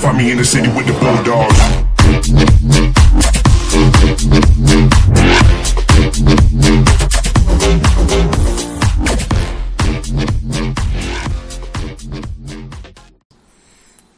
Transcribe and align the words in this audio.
Find 0.00 0.16
me 0.16 0.30
in 0.30 0.38
the 0.38 0.44
city 0.44 0.68
with 0.68 0.86
the 0.86 0.92
bulldogs. 0.94 2.70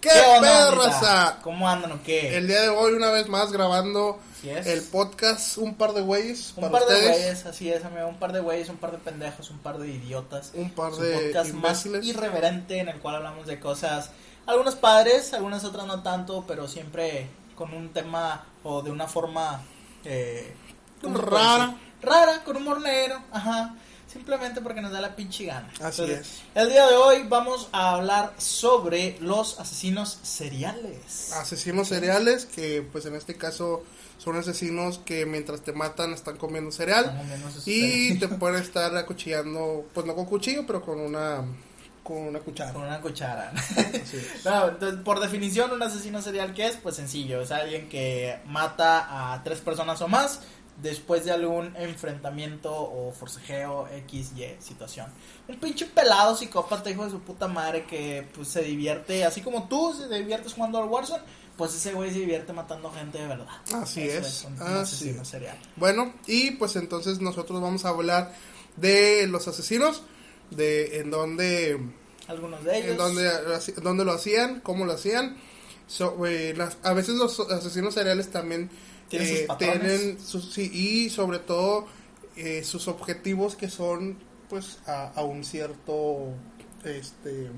¿Qué, 0.01 0.11
onda, 0.11 0.71
pedo, 0.71 0.82
raza? 0.82 1.39
¿Cómo 1.43 1.68
andan 1.68 1.93
o 1.93 2.03
qué? 2.03 2.37
El 2.37 2.49
día 2.49 2.62
de 2.62 2.69
hoy, 2.71 2.93
una 2.95 3.11
vez 3.11 3.29
más, 3.29 3.53
grabando 3.53 4.19
el 4.43 4.83
podcast 4.83 5.57
Un 5.59 5.77
par 5.77 5.93
de 5.93 6.01
güeyes 6.01 6.55
un 6.57 6.62
para 6.62 6.73
par 6.73 6.80
de 6.89 6.95
ustedes. 6.95 7.19
güeyes, 7.19 7.46
así 7.46 7.71
es, 7.71 7.85
amigo. 7.85 8.09
Un 8.09 8.17
par 8.17 8.33
de 8.33 8.41
güeyes, 8.41 8.69
un 8.69 8.79
par 8.79 8.91
de 8.91 8.99
pendejos, 8.99 9.51
un 9.51 9.59
par 9.59 9.79
de 9.79 9.89
idiotas. 9.89 10.51
Un 10.55 10.71
par 10.71 10.93
de 10.93 11.12
podcast 11.12 11.53
más 11.53 11.87
imbéciles. 11.87 12.07
irreverente 12.07 12.79
en 12.79 12.89
el 12.89 12.99
cual 12.99 13.17
hablamos 13.17 13.46
de 13.46 13.61
cosas, 13.61 14.11
algunas 14.46 14.74
padres, 14.74 15.32
algunas 15.32 15.64
otras 15.64 15.86
no 15.86 16.02
tanto, 16.02 16.45
pero 16.46 16.69
siempre 16.69 17.28
con 17.55 17.73
un 17.74 17.91
tema 17.92 18.45
o 18.64 18.83
de 18.83 18.91
una 18.91 19.06
forma 19.06 19.62
eh, 20.05 20.55
¿cómo 21.00 21.19
se 21.19 21.24
puede 21.24 21.42
Rara. 21.42 21.77
Rara, 22.00 22.45
con 22.45 22.56
humor 22.56 22.80
negro, 22.80 23.23
ajá. 23.30 23.74
Simplemente 24.12 24.60
porque 24.60 24.83
nos 24.83 24.92
da 24.92 25.00
la 25.00 25.16
pinche 25.16 25.47
gana. 25.47 25.70
Así 25.80 26.02
es. 26.02 26.42
El 26.55 26.69
día 26.69 26.86
de 26.86 26.97
hoy 26.97 27.24
vamos 27.28 27.69
a 27.73 27.92
hablar 27.92 28.34
sobre 28.36 29.16
los 29.20 29.59
asesinos 29.59 30.19
seriales. 30.23 31.33
Asesinos 31.33 31.88
cereales, 31.88 32.45
que 32.45 32.83
pues 32.83 33.06
en 33.06 33.14
este 33.14 33.36
caso 33.36 33.84
son 34.19 34.36
asesinos 34.36 34.98
que 34.98 35.24
mientras 35.24 35.62
te 35.62 35.72
matan 35.72 36.12
están 36.12 36.36
comiendo 36.36 36.70
cereal. 36.72 37.22
Y 37.64 38.19
te 38.19 38.28
pueden 38.28 38.61
estar 38.61 38.95
acuchillando, 38.95 39.86
pues 39.95 40.05
no 40.05 40.14
con 40.14 40.27
cuchillo, 40.27 40.66
pero 40.66 40.83
con 40.83 41.00
una 41.00 41.42
con 42.02 42.16
una 42.19 42.41
cuchara. 42.41 42.73
Con 42.73 42.83
una 42.83 43.01
cuchara. 43.01 43.52
Es. 43.92 44.45
No, 44.45 44.69
entonces, 44.69 45.01
por 45.05 45.20
definición, 45.20 45.70
un 45.73 45.83
asesino 45.83 46.20
serial, 46.20 46.52
¿qué 46.55 46.66
es? 46.66 46.77
Pues 46.77 46.97
sencillo, 46.97 47.41
es 47.41 47.51
alguien 47.51 47.88
que 47.88 48.41
mata 48.47 49.33
a 49.34 49.42
tres 49.45 49.61
personas 49.61 50.00
o 50.03 50.08
más 50.08 50.41
después 50.83 51.25
de 51.25 51.30
algún 51.33 51.77
enfrentamiento 51.77 52.73
o 52.75 53.12
forcejeo 53.12 53.89
X, 53.89 54.33
Y 54.36 54.45
situación. 54.61 55.06
Un 55.47 55.56
pinche 55.56 55.86
pelado 55.86 56.34
psicópata, 56.36 56.91
hijo 56.91 57.05
de 57.05 57.11
su 57.11 57.20
puta 57.20 57.47
madre, 57.47 57.84
que 57.84 58.27
pues 58.34 58.48
se 58.48 58.62
divierte, 58.62 59.25
así 59.25 59.41
como 59.42 59.69
tú 59.69 59.95
se 59.95 60.08
diviertes 60.12 60.55
jugando 60.55 60.78
al 60.83 60.89
Warzone, 60.89 61.23
pues 61.56 61.75
ese 61.75 61.92
güey 61.92 62.11
se 62.11 62.20
divierte 62.20 62.53
matando 62.53 62.91
gente 62.91 63.19
de 63.19 63.27
verdad. 63.28 63.47
Así 63.75 64.03
Eso 64.03 64.27
es, 64.27 64.45
un, 64.45 64.55
un 64.55 64.62
así 64.62 64.97
asesino 64.97 65.23
es. 65.23 65.28
serial. 65.28 65.56
Bueno, 65.77 66.14
y 66.27 66.53
pues 66.53 66.75
entonces 66.77 67.20
nosotros 67.20 67.61
vamos 67.61 67.84
a 67.84 67.91
hablar 67.91 68.33
de 68.77 69.27
los 69.28 69.47
asesinos, 69.48 70.03
de 70.56 70.98
en 71.00 71.11
dónde 71.11 71.78
Algunos 72.28 72.62
de 72.64 72.78
ellos. 72.78 72.91
en 72.92 72.97
dónde, 72.97 73.31
dónde 73.83 74.05
lo 74.05 74.12
hacían, 74.12 74.61
cómo 74.61 74.84
lo 74.84 74.92
hacían. 74.92 75.36
So- 75.86 76.25
eh, 76.27 76.55
las- 76.56 76.78
a 76.83 76.92
veces 76.95 77.17
los 77.17 77.39
asesinos 77.41 77.95
seriales 77.95 78.31
también 78.31 78.70
Tienen 79.08 79.28
sus 79.28 79.39
eh, 79.41 79.45
patrones. 79.47 79.80
tienen 80.00 80.20
sus- 80.20 80.53
sí, 80.53 80.70
y 80.73 81.11
sobre 81.11 81.39
todo 81.39 81.86
eh, 82.36 82.64
sus 82.64 82.89
objetivos 82.89 83.56
que 83.56 83.69
son 83.69 84.17
pues 84.48 84.78
a, 84.86 85.08
a 85.14 85.23
un 85.23 85.45
cierto 85.45 86.28
este 86.84 87.48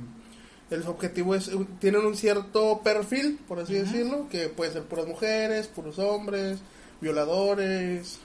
el 0.70 0.82
objetivo 0.88 1.34
es 1.36 1.50
tienen 1.80 2.04
un 2.06 2.16
cierto 2.16 2.80
perfil 2.82 3.38
por 3.46 3.60
así 3.60 3.74
decirlo 3.74 4.28
que 4.30 4.48
puede 4.48 4.72
ser 4.72 4.82
puras 4.84 5.06
mujeres 5.06 5.68
puros 5.68 5.98
hombres 6.00 6.58
violadores 7.00 8.18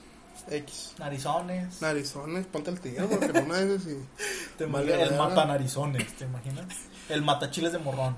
X 0.50 0.92
Narizones. 0.98 1.80
narizones 1.80 2.46
ponte 2.46 2.70
el 2.70 2.80
tiro 2.80 3.08
porque 3.08 3.28
no 3.32 3.42
me 3.46 3.64
dices 3.64 3.82
si 3.84 3.96
Te 4.58 4.66
Vale, 4.66 4.92
imaginas- 4.94 5.10
el 5.12 5.18
mata 5.18 5.44
narizones, 5.46 6.16
¿te 6.16 6.24
imaginas? 6.24 6.66
El 7.08 7.22
matachiles 7.22 7.72
de 7.72 7.78
morrón. 7.78 8.16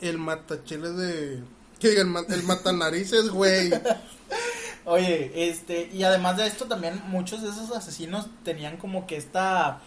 El 0.00 0.18
matachiles 0.18 0.96
de. 0.96 1.42
Que 1.78 1.90
diga, 1.90 2.02
el, 2.02 2.32
el 2.32 2.42
matanarices, 2.44 3.28
güey. 3.30 3.70
Oye, 4.86 5.48
este, 5.50 5.88
y 5.92 6.02
además 6.02 6.36
de 6.36 6.46
esto 6.46 6.66
también 6.66 7.00
muchos 7.06 7.42
de 7.42 7.48
esos 7.48 7.70
asesinos 7.70 8.26
tenían 8.44 8.76
como 8.76 9.06
que 9.06 9.16
esta 9.16 9.80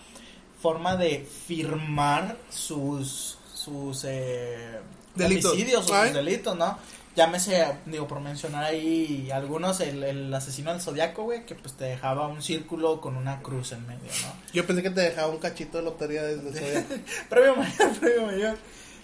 forma 0.62 0.96
de 0.96 1.28
firmar 1.48 2.36
sus 2.50 3.38
sus 3.54 4.04
eh, 4.06 4.80
Delitos. 5.16 5.52
homicidios 5.52 5.90
o 5.90 5.94
Ay. 5.94 6.08
sus 6.10 6.16
delitos, 6.18 6.58
¿no? 6.58 6.78
Llámese, 7.18 7.66
digo, 7.88 8.08
por 8.08 8.20
mencionar 8.20 8.64
ahí 8.64 9.32
algunos, 9.32 9.80
el, 9.80 10.04
el 10.04 10.32
asesino 10.32 10.72
del 10.72 10.80
zodiaco, 10.80 11.24
güey, 11.24 11.48
que 11.48 11.56
pues 11.56 11.74
te 11.74 11.86
dejaba 11.86 12.28
un 12.28 12.44
círculo 12.44 13.02
con 13.02 13.18
una 13.18 13.42
cruz 13.42 13.72
en 13.72 13.88
medio, 13.88 14.12
¿no? 14.22 14.34
Yo 14.54 14.68
pensé 14.68 14.84
que 14.84 14.92
te 14.92 15.02
dejaba 15.02 15.30
un 15.30 15.40
cachito 15.40 15.80
de 15.80 15.84
lotería 15.86 16.22
desde 16.22 16.52
día. 16.52 16.86
Premio 17.30 17.56
mayor, 17.56 18.00
premio 18.00 18.28
mayor. 18.28 18.58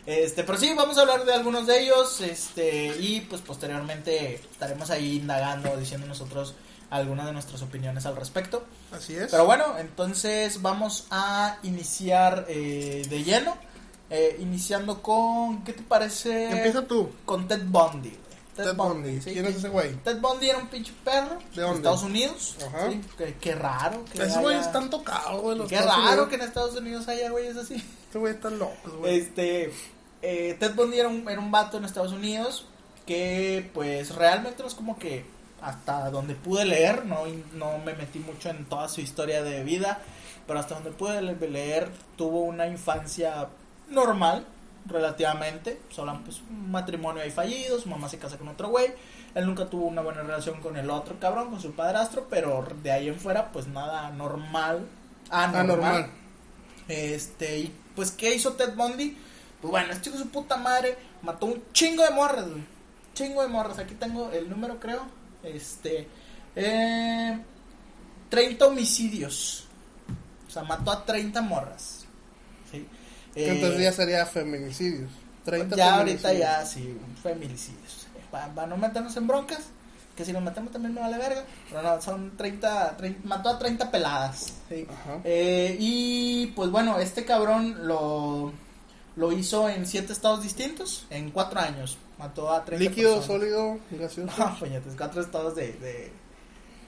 Este, 0.05 0.43
pero 0.43 0.59
sí, 0.59 0.71
vamos 0.77 0.95
a 0.99 1.01
hablar 1.01 1.25
de 1.25 1.33
algunos 1.33 1.65
de 1.65 1.81
ellos, 1.81 2.21
este, 2.21 2.95
y 2.99 3.21
pues 3.21 3.41
posteriormente 3.41 4.35
estaremos 4.35 4.91
ahí 4.91 5.15
indagando, 5.15 5.75
diciendo 5.75 6.05
nosotros 6.05 6.53
algunas 6.91 7.25
de 7.25 7.33
nuestras 7.33 7.63
opiniones 7.63 8.05
al 8.05 8.15
respecto. 8.15 8.63
Así 8.91 9.15
es. 9.15 9.31
Pero 9.31 9.47
bueno, 9.47 9.79
entonces 9.79 10.61
vamos 10.61 11.07
a 11.09 11.57
iniciar 11.63 12.45
eh, 12.47 13.07
de 13.09 13.23
lleno, 13.23 13.57
eh, 14.15 14.37
iniciando 14.39 15.01
con, 15.01 15.63
¿qué 15.63 15.73
te 15.73 15.81
parece? 15.81 16.51
Empieza 16.51 16.85
tú. 16.85 17.09
Con 17.25 17.47
Ted 17.47 17.63
Bundy. 17.65 18.09
güey. 18.09 18.23
Ted 18.55 18.75
Bundy. 18.75 19.19
sí, 19.19 19.31
¿Quién 19.33 19.45
es 19.47 19.55
ese 19.55 19.69
güey? 19.69 19.95
Ted 20.03 20.19
Bundy 20.21 20.49
era 20.49 20.59
un 20.59 20.67
pinche 20.67 20.93
perro 21.03 21.39
¿De 21.39 21.55
de 21.55 21.61
dónde? 21.63 21.77
Estados 21.77 22.03
Unidos. 22.03 22.55
Ajá. 22.67 22.91
sí, 22.91 23.01
qué, 23.17 23.35
qué 23.41 23.55
raro. 23.55 24.05
Que 24.05 24.21
Ese 24.21 24.39
güey 24.39 24.55
haya- 24.55 24.65
está 24.65 24.87
tocado, 24.89 25.41
güey. 25.41 25.57
los 25.57 25.67
Qué 25.67 25.75
Estados 25.77 25.97
raro 25.97 26.09
Unidos. 26.11 26.29
que 26.29 26.35
en 26.35 26.41
Estados 26.41 26.75
Unidos 26.75 27.07
haya 27.07 27.31
güeyes 27.31 27.57
así. 27.57 27.73
Este 28.05 28.19
güey 28.19 28.33
está 28.35 28.51
loco, 28.51 28.91
güey. 28.99 29.17
Este, 29.17 29.73
eh, 30.21 30.55
Ted 30.59 30.75
Bundy 30.75 30.99
era 30.99 31.09
un, 31.09 31.27
era 31.27 31.41
un 31.41 31.49
vato 31.49 31.77
en 31.77 31.85
Estados 31.85 32.11
Unidos 32.13 32.67
que 33.07 33.69
pues 33.73 34.13
realmente 34.15 34.61
no 34.61 34.67
es 34.67 34.75
como 34.75 34.97
que 34.99 35.25
hasta 35.61 36.09
donde 36.11 36.35
pude 36.35 36.65
leer, 36.65 37.05
no, 37.05 37.23
no 37.53 37.77
me 37.79 37.93
metí 37.95 38.19
mucho 38.19 38.49
en 38.49 38.65
toda 38.65 38.87
su 38.89 39.01
historia 39.01 39.41
de 39.43 39.63
vida, 39.63 40.01
pero 40.45 40.59
hasta 40.59 40.75
donde 40.75 40.91
pude 40.91 41.21
le- 41.21 41.35
leer 41.49 41.89
tuvo 42.17 42.41
una 42.41 42.67
infancia 42.67 43.47
normal, 43.89 44.45
relativamente, 44.85 45.81
solo 45.89 46.19
pues 46.25 46.41
un 46.49 46.71
matrimonio 46.71 47.23
ahí 47.23 47.31
fallido, 47.31 47.79
su 47.79 47.89
mamá 47.89 48.09
se 48.09 48.17
casa 48.17 48.37
con 48.37 48.49
otro 48.49 48.69
güey, 48.69 48.93
él 49.35 49.45
nunca 49.45 49.65
tuvo 49.67 49.85
una 49.85 50.01
buena 50.01 50.21
relación 50.21 50.59
con 50.61 50.77
el 50.77 50.89
otro 50.89 51.19
cabrón, 51.19 51.49
con 51.49 51.61
su 51.61 51.71
padrastro, 51.71 52.27
pero 52.29 52.65
de 52.83 52.91
ahí 52.91 53.07
en 53.07 53.19
fuera 53.19 53.51
pues 53.51 53.67
nada 53.67 54.09
normal, 54.11 54.85
anormal. 55.29 55.61
Anormal. 55.61 56.23
Este, 56.87 57.59
y 57.59 57.75
pues, 57.95 58.11
¿qué 58.11 58.35
hizo 58.35 58.53
Ted 58.53 58.75
Bundy? 58.75 59.17
Pues 59.61 59.71
bueno, 59.71 59.93
este 59.93 60.09
de 60.09 60.17
su 60.17 60.29
puta 60.29 60.57
madre 60.57 60.97
mató 61.21 61.45
un 61.45 61.63
chingo 61.71 62.03
de 62.03 62.11
morras, 62.11 62.49
güey. 62.49 62.63
Chingo 63.13 63.41
de 63.41 63.47
morras. 63.47 63.79
Aquí 63.79 63.95
tengo 63.95 64.29
el 64.31 64.49
número, 64.49 64.79
creo. 64.79 65.05
Este, 65.43 66.07
eh, 66.55 67.39
30 68.29 68.65
homicidios. 68.65 69.65
O 70.47 70.51
sea, 70.51 70.63
mató 70.63 70.91
a 70.91 71.05
30 71.05 71.41
morras. 71.41 71.92
Eh, 73.35 73.49
entonces 73.49 73.81
ya 73.81 73.91
sería 73.91 74.25
feminicidios. 74.25 75.11
30 75.45 75.75
ya 75.75 75.95
ahorita 75.95 76.29
feminicidios. 76.29 76.39
ya, 76.39 76.65
sí, 76.65 76.97
feminicidios. 77.21 78.07
Para 78.31 78.67
no 78.67 78.77
meternos 78.77 79.15
en 79.17 79.27
broncas, 79.27 79.59
que 80.15 80.25
si 80.25 80.31
nos 80.33 80.41
metemos 80.43 80.71
también 80.71 80.93
me 80.93 81.01
vale 81.01 81.17
verga. 81.17 81.43
Pero 81.69 81.81
no, 81.81 82.01
son 82.01 82.35
30, 82.37 82.97
30 82.97 83.27
mató 83.27 83.49
a 83.49 83.59
30 83.59 83.91
peladas. 83.91 84.53
¿sí? 84.69 84.87
Eh, 85.23 85.75
y 85.79 86.47
pues 86.55 86.69
bueno, 86.71 86.99
este 86.99 87.25
cabrón 87.25 87.87
lo, 87.87 88.51
lo 89.15 89.31
hizo 89.31 89.69
en 89.69 89.85
siete 89.85 90.13
estados 90.13 90.41
distintos, 90.43 91.05
en 91.09 91.31
cuatro 91.31 91.59
años. 91.59 91.97
Mató 92.17 92.51
a 92.51 92.63
30 92.63 92.83
Líquido, 92.89 93.15
personas. 93.15 93.39
sólido, 93.41 93.79
gaseoso. 93.91 94.33
No, 94.37 94.59
puñetes, 94.59 94.93
cuatro 94.97 95.21
estados 95.21 95.55
de, 95.55 95.73
de 95.73 96.11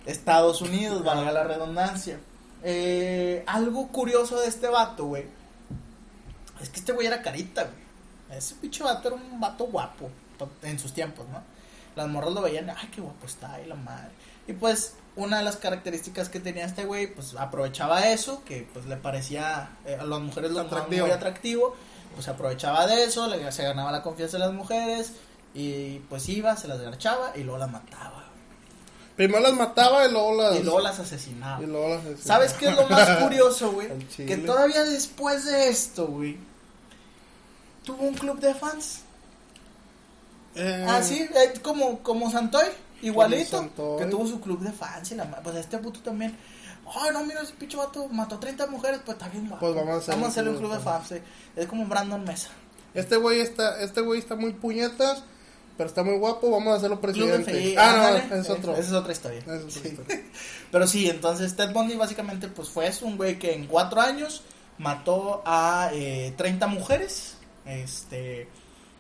Estados 0.06 0.62
Unidos, 0.62 1.04
valga 1.04 1.32
la 1.32 1.44
redundancia. 1.44 2.20
Eh, 2.64 3.44
algo 3.48 3.88
curioso 3.90 4.40
de 4.40 4.48
este 4.48 4.68
vato, 4.68 5.06
güey, 5.06 5.26
es 6.62 6.70
que 6.70 6.80
este 6.80 6.92
güey 6.94 7.08
era 7.08 7.22
carita, 7.22 7.64
güey. 7.64 8.38
Ese 8.38 8.56
pinche 8.56 8.84
vato 8.84 9.10
era 9.10 9.18
un 9.18 9.40
vato 9.40 9.66
guapo 9.66 10.10
en 10.64 10.80
sus 10.80 10.94
tiempos, 10.94 11.28
¿no? 11.30 11.42
Las 11.96 12.08
morras 12.08 12.34
lo 12.34 12.42
veían, 12.42 12.70
ay, 12.70 12.90
qué 12.94 13.02
guapo 13.02 13.26
está, 13.26 13.54
ay, 13.54 13.66
la 13.66 13.76
madre. 13.76 14.12
Y 14.48 14.54
pues, 14.54 14.96
una 15.16 15.38
de 15.38 15.44
las 15.44 15.58
características 15.58 16.30
que 16.30 16.40
tenía 16.40 16.66
este 16.66 16.86
güey, 16.86 17.14
pues 17.14 17.36
aprovechaba 17.36 18.08
eso, 18.08 18.44
que 18.44 18.68
pues 18.74 18.86
le 18.86 18.98
parecía, 18.98 19.70
eh, 19.86 19.98
a 20.00 20.04
las 20.04 20.20
mujeres 20.20 20.52
lo 20.52 20.62
Atractivo. 20.62 21.06
muy 21.06 21.16
atractivo, 21.16 21.76
pues 22.14 22.28
aprovechaba 22.28 22.86
de 22.88 23.06
eso, 23.06 23.28
le, 23.28 23.52
se 23.52 23.64
ganaba 23.64 23.92
la 23.92 24.04
confianza 24.04 24.38
de 24.38 24.46
las 24.46 24.54
mujeres, 24.54 25.14
y 25.54 26.00
pues 26.10 26.28
iba, 26.28 26.58
se 26.58 26.68
las 26.68 26.82
garchaba 26.82 27.32
y 27.36 27.44
luego 27.44 27.60
las 27.60 27.72
mataba. 27.72 28.25
Primero 29.16 29.40
las 29.40 29.54
mataba 29.54 30.06
y 30.06 30.12
luego 30.12 30.34
las. 30.34 30.60
Y 30.60 30.64
luego 30.64 30.80
las 30.82 31.00
asesinaba. 31.00 31.64
y 31.64 31.68
luego 31.68 31.90
las 31.90 32.00
asesinaba. 32.00 32.24
¿Sabes 32.24 32.54
qué 32.54 32.68
es 32.68 32.76
lo 32.76 32.88
más 32.88 33.10
curioso, 33.22 33.72
güey? 33.72 33.88
Que 34.08 34.38
todavía 34.38 34.84
después 34.84 35.46
de 35.46 35.70
esto, 35.70 36.08
güey, 36.08 36.38
tuvo 37.84 38.04
un 38.04 38.14
club 38.14 38.40
de 38.40 38.54
fans. 38.54 39.02
Eh, 40.56 40.86
Así, 40.88 41.22
eh, 41.22 41.54
como, 41.62 42.00
como 42.00 42.30
Santoy, 42.32 42.66
igualito. 43.02 43.58
Santoy. 43.58 44.00
Que 44.00 44.06
tuvo 44.06 44.28
su 44.28 44.40
club 44.42 44.60
de 44.60 44.72
fans 44.72 45.12
y 45.12 45.16
la 45.16 45.26
Pues 45.42 45.56
este 45.58 45.78
puto 45.78 46.00
también. 46.02 46.38
Ay, 46.88 47.12
no, 47.14 47.24
mira 47.26 47.42
ese 47.42 47.54
pinche 47.54 47.78
vato, 47.78 48.08
mató 48.10 48.38
30 48.38 48.68
mujeres, 48.68 49.00
pues 49.04 49.18
está 49.18 49.28
bien. 49.30 49.50
Pues 49.60 49.76
vamos 49.76 49.96
a 49.96 49.98
hacerle 49.98 50.26
hacerle 50.26 50.50
un 50.52 50.56
un 50.58 50.62
club 50.62 50.72
de 50.72 50.78
de 50.78 50.84
fans. 50.84 51.08
sí. 51.08 51.16
Es 51.56 51.68
como 51.68 51.86
Brandon 51.86 52.24
Mesa. 52.24 52.50
Este 52.94 53.18
güey 53.18 53.42
está, 53.42 53.82
este 53.82 54.02
güey 54.02 54.20
está 54.20 54.36
muy 54.36 54.54
puñetas. 54.54 55.24
Pero 55.78 55.90
está 55.90 56.04
muy 56.04 56.18
guapo, 56.18 56.50
vamos 56.52 56.74
a 56.74 56.78
hacerlo 56.78 57.00
Club 57.02 57.14
de 57.14 57.40
presidente. 57.40 57.70
Fe- 57.74 57.78
ah, 57.78 58.20
no, 58.30 58.36
es 58.36 58.50
otro. 58.50 58.74
Esa 58.74 58.82
es 58.82 58.92
otra 58.94 59.12
historia. 59.12 59.40
Es 59.40 59.48
otra 59.48 59.70
Sí. 59.72 59.82
historia. 59.90 60.22
Pero 60.72 60.88
sí, 60.88 61.10
entonces 61.10 61.56
Ted 61.56 61.72
Bundy 61.74 61.96
básicamente 61.96 62.48
pues 62.48 62.70
fue 62.70 62.88
eso, 62.88 63.06
un 63.06 63.18
güey 63.18 63.38
que 63.40 63.54
en 63.54 63.66
cuatro 63.68 64.02
años 64.02 64.44
mató 64.78 65.42
a 65.46 65.90
eh, 65.94 66.34
30 66.38 66.68
mujeres, 66.68 67.36
este, 67.66 68.48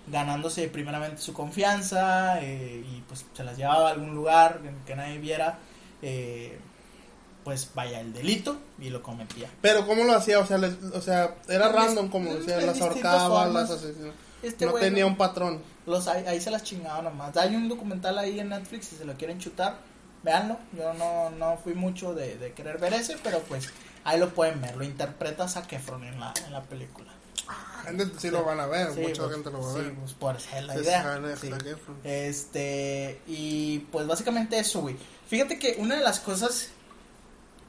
ganándose 0.07 0.67
primeramente 0.69 1.21
su 1.21 1.33
confianza 1.33 2.41
eh, 2.41 2.83
y 2.85 3.01
pues 3.07 3.25
se 3.33 3.43
las 3.43 3.57
llevaba 3.57 3.89
a 3.89 3.91
algún 3.91 4.13
lugar 4.15 4.61
en 4.65 4.75
que 4.85 4.95
nadie 4.95 5.17
viera, 5.17 5.59
eh, 6.01 6.57
pues 7.43 7.69
vaya 7.75 7.99
el 8.01 8.13
delito 8.13 8.57
y 8.79 8.89
lo 8.89 9.01
cometía. 9.03 9.49
Pero 9.61 9.85
¿cómo 9.85 10.03
lo 10.03 10.13
hacía? 10.15 10.39
O 10.39 10.45
sea, 10.45 10.57
les- 10.57 10.81
o 10.93 11.01
sea 11.01 11.35
era 11.47 11.67
En 11.67 11.73
random 11.73 12.09
como 12.09 12.33
decía, 12.35 12.57
las 12.61 12.79
ahorcaba, 12.81 13.43
formas. 13.45 13.69
las 13.69 13.79
asesinaba. 13.79 14.13
Este 14.41 14.65
no 14.65 14.73
tenía 14.73 15.05
un 15.05 15.17
patrón. 15.17 15.61
Los, 15.85 16.07
ahí, 16.07 16.25
ahí 16.25 16.41
se 16.41 16.51
las 16.51 16.63
chingaba 16.63 17.01
nomás. 17.01 17.35
Hay 17.37 17.55
un 17.55 17.69
documental 17.69 18.17
ahí 18.17 18.39
en 18.39 18.49
Netflix 18.49 18.87
si 18.87 18.95
se 18.95 19.05
lo 19.05 19.13
quieren 19.15 19.39
chutar, 19.39 19.77
véanlo. 20.23 20.57
Yo 20.77 20.93
no, 20.93 21.29
no 21.31 21.57
fui 21.57 21.73
mucho 21.73 22.13
de, 22.13 22.37
de 22.37 22.53
querer 22.53 22.79
ver 22.79 22.93
ese, 22.93 23.17
pero 23.23 23.39
pues 23.41 23.69
ahí 24.03 24.19
lo 24.19 24.33
pueden 24.33 24.61
ver. 24.61 24.75
Lo 24.75 24.83
interpreta 24.83 25.47
Zac 25.47 25.71
Efron 25.73 26.03
en 26.03 26.19
la, 26.19 26.33
en 26.45 26.53
la 26.53 26.63
película. 26.63 27.11
Gente 27.83 28.07
sí, 28.17 28.31
lo 28.31 28.43
van 28.43 28.59
a 28.59 28.65
ver, 28.65 28.91
Sí, 28.93 29.01
mucha 29.01 29.21
pues, 29.23 29.33
gente 29.35 29.51
lo 29.51 29.61
va 29.61 29.69
a 29.69 29.73
sí, 29.73 29.79
ver. 29.81 29.93
pues 29.93 30.13
por 30.13 30.35
es 30.35 30.63
la 30.65 30.75
idea. 30.75 31.19
Este, 32.03 33.21
y 33.27 33.79
pues 33.91 34.07
básicamente 34.07 34.57
eso, 34.57 34.81
güey. 34.81 34.95
Fíjate 35.27 35.59
que 35.59 35.75
una 35.77 35.95
de 35.95 36.01
las 36.01 36.19
cosas 36.19 36.69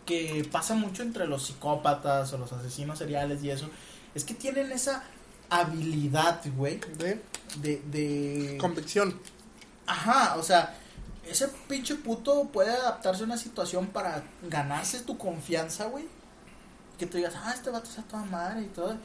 que 0.06 0.48
pasa 0.50 0.74
mucho 0.74 1.02
entre 1.02 1.26
los 1.26 1.46
psicópatas 1.46 2.32
o 2.32 2.38
los 2.38 2.52
asesinos 2.52 2.98
seriales 2.98 3.42
y 3.42 3.50
eso, 3.50 3.68
es 4.14 4.24
que 4.24 4.32
tienen 4.34 4.72
esa 4.72 5.02
habilidad, 5.50 6.40
güey, 6.56 6.80
De 6.98 7.20
de, 7.62 7.82
de... 7.90 8.58
convicción. 8.58 9.18
Ajá, 9.86 10.36
o 10.36 10.42
sea, 10.42 10.74
ese 11.28 11.48
pinche 11.68 11.94
puto 11.94 12.44
puede 12.52 12.70
adaptarse 12.70 13.22
a 13.22 13.26
una 13.26 13.38
situación 13.38 13.86
para 13.86 14.22
ganarse 14.42 15.00
tu 15.00 15.16
confianza, 15.16 15.86
güey. 15.86 16.06
Que 16.98 17.06
tú 17.06 17.18
digas, 17.18 17.34
ah, 17.36 17.52
este 17.54 17.70
vato 17.70 17.88
es 17.90 17.98
a 17.98 18.02
toda 18.02 18.24
madre 18.24 18.62
y 18.62 18.66
todo. 18.66 18.96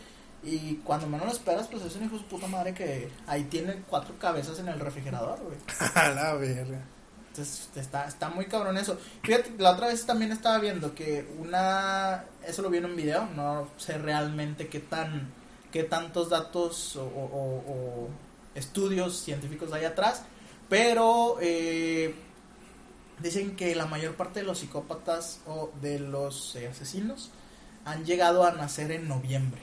Y 0.43 0.75
cuando 0.77 1.07
menos 1.07 1.27
lo 1.27 1.31
esperas, 1.31 1.67
pues 1.67 1.83
es 1.83 1.95
un 1.95 2.05
hijo 2.05 2.15
de 2.15 2.21
su 2.21 2.27
puta 2.27 2.47
madre 2.47 2.73
que 2.73 3.11
ahí 3.27 3.43
tiene 3.43 3.83
cuatro 3.87 4.17
cabezas 4.17 4.57
en 4.59 4.69
el 4.69 4.79
refrigerador, 4.79 5.39
güey. 5.39 5.57
A 5.95 6.09
la 6.09 6.33
verga. 6.33 6.81
Entonces 7.29 7.69
está, 7.75 8.05
está 8.07 8.29
muy 8.29 8.45
cabrón 8.45 8.77
eso. 8.77 8.97
Fíjate, 9.23 9.53
la 9.57 9.71
otra 9.71 9.87
vez 9.87 10.05
también 10.05 10.31
estaba 10.31 10.57
viendo 10.57 10.95
que 10.95 11.27
una... 11.39 12.25
Eso 12.45 12.61
lo 12.61 12.69
vi 12.69 12.79
en 12.79 12.85
un 12.85 12.95
video, 12.95 13.25
no 13.35 13.69
sé 13.77 13.97
realmente 13.97 14.67
qué 14.67 14.79
tan... 14.79 15.29
qué 15.71 15.83
tantos 15.83 16.29
datos 16.29 16.95
o, 16.95 17.03
o- 17.03 17.05
o- 17.05 17.63
o 18.05 18.09
estudios 18.55 19.17
científicos 19.21 19.71
hay 19.73 19.85
atrás, 19.85 20.23
pero 20.69 21.37
eh, 21.41 22.13
dicen 23.19 23.55
que 23.55 23.75
la 23.75 23.85
mayor 23.85 24.15
parte 24.15 24.41
de 24.41 24.45
los 24.45 24.59
psicópatas 24.59 25.39
o 25.47 25.71
de 25.81 25.99
los 25.99 26.55
eh, 26.55 26.67
asesinos 26.67 27.29
han 27.85 28.05
llegado 28.05 28.45
a 28.45 28.51
nacer 28.51 28.91
en 28.91 29.07
noviembre. 29.07 29.61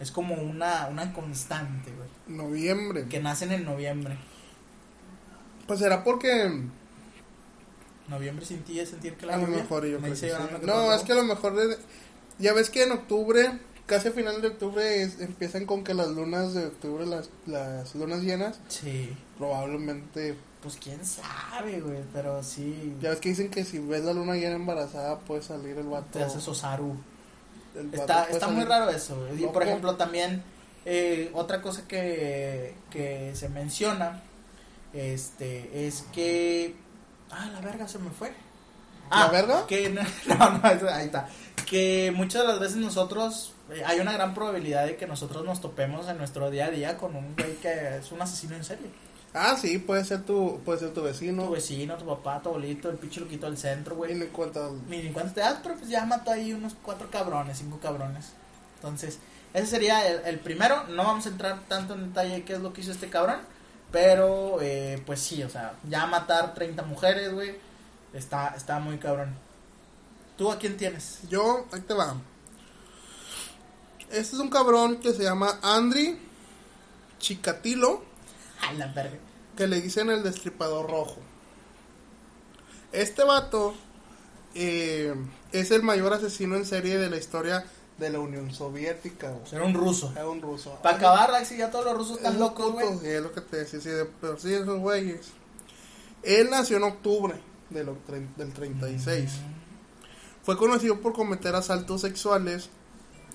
Es 0.00 0.10
como 0.10 0.34
una, 0.34 0.88
una 0.90 1.12
constante, 1.12 1.92
güey. 1.92 2.08
Noviembre. 2.38 3.06
Que 3.08 3.20
nacen 3.20 3.52
en 3.52 3.64
noviembre. 3.64 4.16
Pues 5.66 5.78
será 5.78 6.02
porque 6.02 6.62
Noviembre 8.08 8.44
sin 8.44 8.62
ti 8.62 8.80
es 8.80 8.90
sentir 8.90 9.14
que 9.14 9.26
la 9.26 9.34
a 9.34 9.38
lo 9.38 9.46
mejor 9.46 9.84
yo 9.86 10.00
Me 10.00 10.10
creo 10.10 10.20
que 10.20 10.56
sí. 10.60 10.66
No, 10.66 10.92
es 10.92 11.02
que 11.02 11.12
a 11.12 11.16
lo 11.16 11.22
mejor 11.24 11.54
de- 11.54 11.78
ya 12.38 12.52
ves 12.52 12.68
que 12.68 12.82
en 12.82 12.92
octubre, 12.92 13.58
casi 13.86 14.08
a 14.08 14.12
final 14.12 14.40
de 14.42 14.48
octubre 14.48 15.02
es- 15.02 15.20
empiezan 15.20 15.66
con 15.66 15.84
que 15.84 15.94
las 15.94 16.08
lunas 16.08 16.54
de 16.54 16.66
octubre, 16.66 17.04
las, 17.06 17.30
las 17.46 17.94
lunas 17.94 18.22
llenas, 18.22 18.58
Sí, 18.68 19.14
probablemente 19.38 20.36
pues 20.62 20.76
quién 20.80 21.04
sabe, 21.04 21.80
güey, 21.80 21.98
pero 22.12 22.42
sí. 22.44 22.94
ya 23.00 23.10
ves 23.10 23.18
que 23.20 23.30
dicen 23.30 23.50
que 23.50 23.64
si 23.64 23.78
ves 23.80 24.04
la 24.04 24.12
luna 24.12 24.34
llena 24.34 24.54
embarazada 24.54 25.18
puede 25.20 25.42
salir 25.42 25.76
el 25.76 25.86
vato. 25.88 26.06
Te 26.18 26.22
haces 26.24 26.46
osaru. 26.46 26.94
Está, 27.92 28.24
está 28.24 28.48
muy 28.48 28.64
raro 28.64 28.90
eso. 28.90 29.16
güey. 29.18 29.42
Y 29.42 29.46
por 29.48 29.62
ejemplo, 29.64 29.96
también 29.96 30.42
eh, 30.84 31.30
otra 31.34 31.62
cosa 31.62 31.88
que, 31.88 32.74
que 32.90 33.32
se 33.34 33.48
menciona 33.48 34.22
este 34.92 35.86
es 35.86 36.04
que. 36.12 36.74
Ah, 37.30 37.48
la 37.52 37.60
verga 37.60 37.88
se 37.88 37.98
me 37.98 38.10
fue. 38.10 38.32
¿La 39.12 39.24
Ah, 39.24 39.28
verga? 39.30 39.66
Que, 39.66 39.88
no, 40.26 40.58
no, 40.58 40.68
eso- 40.70 40.88
ahí 40.88 41.06
está. 41.06 41.28
Que 41.66 42.12
muchas 42.14 42.42
de 42.42 42.48
las 42.48 42.60
veces 42.60 42.76
nosotros. 42.78 43.52
eh, 43.70 43.82
hay 43.86 44.00
una 44.00 44.12
gran 44.12 44.34
probabilidad 44.34 44.86
de 44.86 44.96
que 44.96 45.06
nosotros 45.06 45.44
nos 45.44 45.60
topemos 45.60 46.08
en 46.08 46.18
nuestro 46.18 46.50
día 46.50 46.66
a 46.66 46.70
día 46.70 46.96
con 46.98 47.14
un 47.16 47.34
güey 47.36 47.54
que 47.56 47.98
es 47.98 48.10
un 48.12 48.20
asesino 48.20 48.54
en 48.56 48.64
serie. 48.64 48.86
Ah, 49.34 49.56
sí, 49.60 49.78
puede 49.78 50.04
ser 50.04 50.22
tu, 50.24 50.60
puede 50.64 50.78
ser 50.80 50.92
tu 50.92 51.02
vecino. 51.02 51.44
Tu 51.46 51.52
vecino, 51.52 51.96
tu 51.96 52.04
papá, 52.04 52.40
tu 52.42 52.50
abuelito, 52.50 52.90
el 52.90 52.96
pinche 52.96 53.20
loquito 53.20 53.46
del 53.46 53.56
centro, 53.56 53.96
güey. 53.96 54.14
le 54.14 54.28
cuentas. 54.28 54.70
Ni 54.88 55.02
ni 55.02 55.10
cuánto 55.10 55.32
te 55.34 55.40
das, 55.40 55.58
pero 55.62 55.76
pues 55.76 55.88
ya 55.88 56.04
mató 56.04 56.32
ahí 56.32 56.52
unos 56.52 56.74
cuatro 56.82 57.08
cabrones, 57.10 57.56
cinco 57.58 57.78
cabrones. 57.80 58.32
Entonces, 58.76 59.18
ese 59.54 59.66
sería 59.66 60.06
el, 60.06 60.20
el 60.26 60.38
primero. 60.38 60.84
No 60.88 61.04
vamos 61.04 61.24
a 61.24 61.30
entrar 61.30 61.60
tanto 61.68 61.94
en 61.94 62.08
detalle 62.08 62.34
de 62.34 62.44
qué 62.44 62.52
es 62.54 62.60
lo 62.60 62.72
que 62.74 62.82
hizo 62.82 62.92
este 62.92 63.08
cabrón. 63.08 63.38
Pero, 63.90 64.58
eh, 64.60 65.02
pues 65.06 65.20
sí, 65.20 65.42
o 65.42 65.48
sea, 65.50 65.74
ya 65.88 66.06
matar 66.06 66.54
30 66.54 66.82
mujeres, 66.82 67.32
güey, 67.32 67.54
está, 68.12 68.54
está 68.56 68.78
muy 68.78 68.98
cabrón. 68.98 69.34
¿Tú 70.36 70.50
a 70.50 70.58
quién 70.58 70.76
tienes? 70.76 71.20
Yo, 71.28 71.66
ahí 71.72 71.80
te 71.80 71.94
va. 71.94 72.16
Este 74.10 74.36
es 74.36 74.40
un 74.40 74.50
cabrón 74.50 74.96
que 74.96 75.12
se 75.12 75.22
llama 75.22 75.58
Andri 75.62 76.18
Chikatilo. 77.18 78.02
Ay, 78.60 78.76
la 78.76 78.88
verga. 78.88 79.18
que 79.56 79.66
le 79.66 79.80
dicen 79.80 80.10
el 80.10 80.22
destripador 80.22 80.90
rojo. 80.90 81.16
Este 82.92 83.24
vato 83.24 83.74
eh, 84.54 85.14
es 85.52 85.70
el 85.70 85.82
mayor 85.82 86.12
asesino 86.12 86.56
en 86.56 86.66
serie 86.66 86.98
de 86.98 87.08
la 87.08 87.16
historia 87.16 87.64
de 87.98 88.10
la 88.10 88.20
Unión 88.20 88.52
Soviética. 88.52 89.30
güey. 89.30 89.44
Era 89.52 89.64
un 89.64 89.74
ruso. 89.74 90.12
Era 90.14 90.28
un 90.28 90.42
ruso. 90.42 90.78
Para 90.82 90.96
acabar, 90.96 91.34
Axi, 91.34 91.56
ya 91.56 91.70
todos 91.70 91.84
los 91.86 91.96
rusos 91.96 92.16
están 92.18 92.34
Es 92.34 92.38
locos, 92.38 92.72
güey. 92.72 92.98
Sí, 93.00 93.08
es 93.08 93.22
lo 93.22 93.32
que 93.32 93.40
te 93.40 93.58
decía, 93.58 93.80
sí, 93.80 93.88
de 93.88 94.04
por 94.04 94.40
sí 94.40 94.52
esos 94.52 94.78
güeyes. 94.78 95.28
Él 96.22 96.50
nació 96.50 96.76
en 96.76 96.84
octubre 96.84 97.51
de 97.72 97.84
lo 97.84 97.96
del 98.36 98.52
36. 98.52 99.30
Fue 100.42 100.56
conocido 100.56 101.00
por 101.00 101.12
cometer 101.12 101.54
asaltos 101.54 102.00
sexuales, 102.00 102.70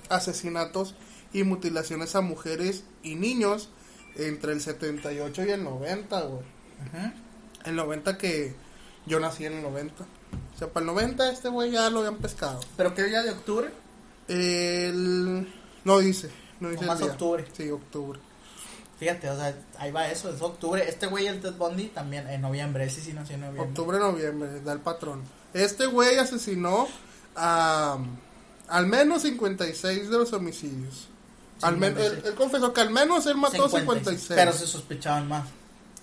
asesinatos 0.08 0.94
y 1.32 1.42
mutilaciones 1.44 2.14
a 2.16 2.20
mujeres 2.20 2.84
y 3.02 3.14
niños 3.14 3.70
entre 4.16 4.52
el 4.52 4.60
78 4.60 5.44
y 5.44 5.50
el 5.50 5.64
90, 5.64 6.20
güey. 6.22 6.40
Ujú. 6.42 7.12
El 7.64 7.76
90 7.76 8.18
que 8.18 8.54
yo 9.06 9.20
nací 9.20 9.44
en 9.46 9.54
el 9.54 9.62
90. 9.62 10.04
O 10.54 10.58
sea, 10.58 10.68
para 10.68 10.84
el 10.84 10.86
90 10.92 11.30
este 11.30 11.48
güey 11.48 11.70
ya 11.70 11.88
lo 11.90 12.00
habían 12.00 12.16
pescado. 12.18 12.60
¿Pero 12.76 12.94
qué 12.94 13.04
día 13.04 13.22
de 13.22 13.30
octubre? 13.30 13.70
El... 14.28 15.48
No 15.84 15.98
dice. 15.98 16.30
No 16.60 16.68
dice 16.68 16.80
el 16.80 16.86
Nomás 16.86 17.00
día. 17.00 17.12
octubre. 17.12 17.44
Sí, 17.56 17.70
octubre. 17.70 18.20
Fíjate, 18.98 19.30
o 19.30 19.36
sea, 19.36 19.54
ahí 19.78 19.92
va 19.92 20.08
eso, 20.10 20.28
es 20.34 20.40
octubre. 20.42 20.88
Este 20.88 21.06
güey, 21.06 21.26
el 21.28 21.40
Ted 21.40 21.54
Bundy, 21.54 21.86
también 21.86 22.28
en 22.28 22.40
noviembre. 22.40 22.84
Ese 22.84 23.00
sí 23.00 23.12
nació 23.12 23.36
en 23.36 23.42
noviembre. 23.42 23.68
Octubre, 23.68 23.98
noviembre, 23.98 24.60
da 24.62 24.72
el 24.72 24.80
patrón. 24.80 25.22
Este 25.54 25.86
güey 25.86 26.18
asesinó 26.18 26.88
a... 27.36 27.98
Al 28.68 28.86
menos 28.86 29.22
56 29.22 30.10
de 30.10 30.18
los 30.18 30.32
homicidios. 30.32 31.08
Al 31.62 31.76
men- 31.78 31.94
56. 31.94 32.24
él, 32.24 32.30
él 32.30 32.34
confesó 32.34 32.72
que 32.72 32.80
al 32.82 32.90
menos 32.90 33.24
él 33.26 33.36
mató 33.36 33.68
56, 33.68 33.80
56. 33.82 34.26
Pero 34.38 34.52
se 34.52 34.66
sospechaban 34.66 35.26
más. 35.28 35.48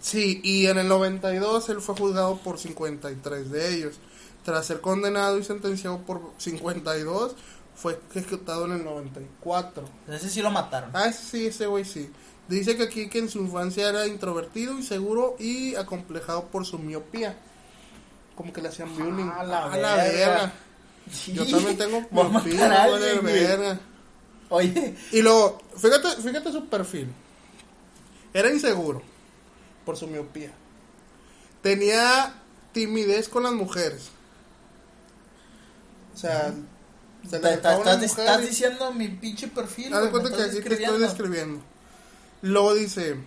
Sí, 0.02 0.40
y 0.44 0.68
en 0.68 0.78
el 0.78 0.88
92 0.88 1.70
él 1.70 1.82
fue 1.82 1.96
juzgado 1.96 2.38
por 2.38 2.58
53 2.60 3.52
de 3.52 3.74
ellos. 3.76 3.96
Tras 4.44 4.66
ser 4.66 4.80
condenado 4.82 5.38
y 5.38 5.44
sentenciado 5.44 6.00
por 6.00 6.22
52, 6.38 7.36
fue 7.76 8.00
ejecutado 8.14 8.66
en 8.66 8.74
el 8.74 8.84
94. 8.84 9.84
Ese 10.10 10.30
sí 10.30 10.42
lo 10.42 10.52
mataron. 10.52 10.92
Ah, 10.94 11.08
ese 11.08 11.24
sí, 11.24 11.46
ese 11.48 11.68
güey 11.68 11.86
sí. 11.86 12.12
Dice 12.48 12.78
que 12.78 12.84
aquí 12.84 13.10
que 13.10 13.20
en 13.20 13.30
su 13.30 13.40
infancia 13.40 13.90
era 13.90 14.06
introvertido, 14.08 14.74
inseguro 14.74 15.36
y 15.40 15.76
acomplejado 15.76 16.46
por 16.46 16.66
su 16.66 16.78
miopía. 16.78 17.38
Como 18.36 18.54
que 18.54 18.62
le 18.62 18.70
hacían 18.70 18.94
bullying. 18.96 19.30
Ah, 19.34 19.44
la 19.44 19.68
la 19.78 19.96
verga. 19.96 19.96
verga. 20.04 20.54
Yo 21.34 21.46
también 21.48 21.78
tengo 21.78 21.98
a 22.22 22.30
miopía, 22.30 22.84
a 22.84 22.88
güey. 22.90 23.20
verga. 23.22 23.80
Oye, 24.50 24.96
Y 25.12 25.22
luego, 25.24 25.58
fíjate, 25.76 26.22
fíjate 26.22 26.52
su 26.52 26.66
perfil. 26.68 27.08
Era 28.34 28.52
inseguro 28.52 29.02
por 29.86 29.98
su 29.98 30.06
miopía. 30.08 30.52
Tenía 31.64 32.34
timidez 32.74 33.28
con 33.30 33.44
las 33.44 33.54
mujeres. 33.54 34.10
O 36.14 36.18
sea, 36.18 36.54
se 37.30 37.40
le 37.40 37.54
estás, 37.54 37.80
estás 38.04 38.44
y- 38.44 38.48
diciendo 38.48 38.92
mi 38.94 39.08
pinche 39.08 39.48
perfil. 39.48 39.94
Haz 39.94 40.10
cuenta 40.10 40.30
que 40.30 40.36
estás 40.36 40.56
aquí 40.60 40.70
te 40.70 40.76
estoy 40.84 41.00
describiendo. 41.00 41.62
Luego 42.42 42.74
dice. 42.74 43.18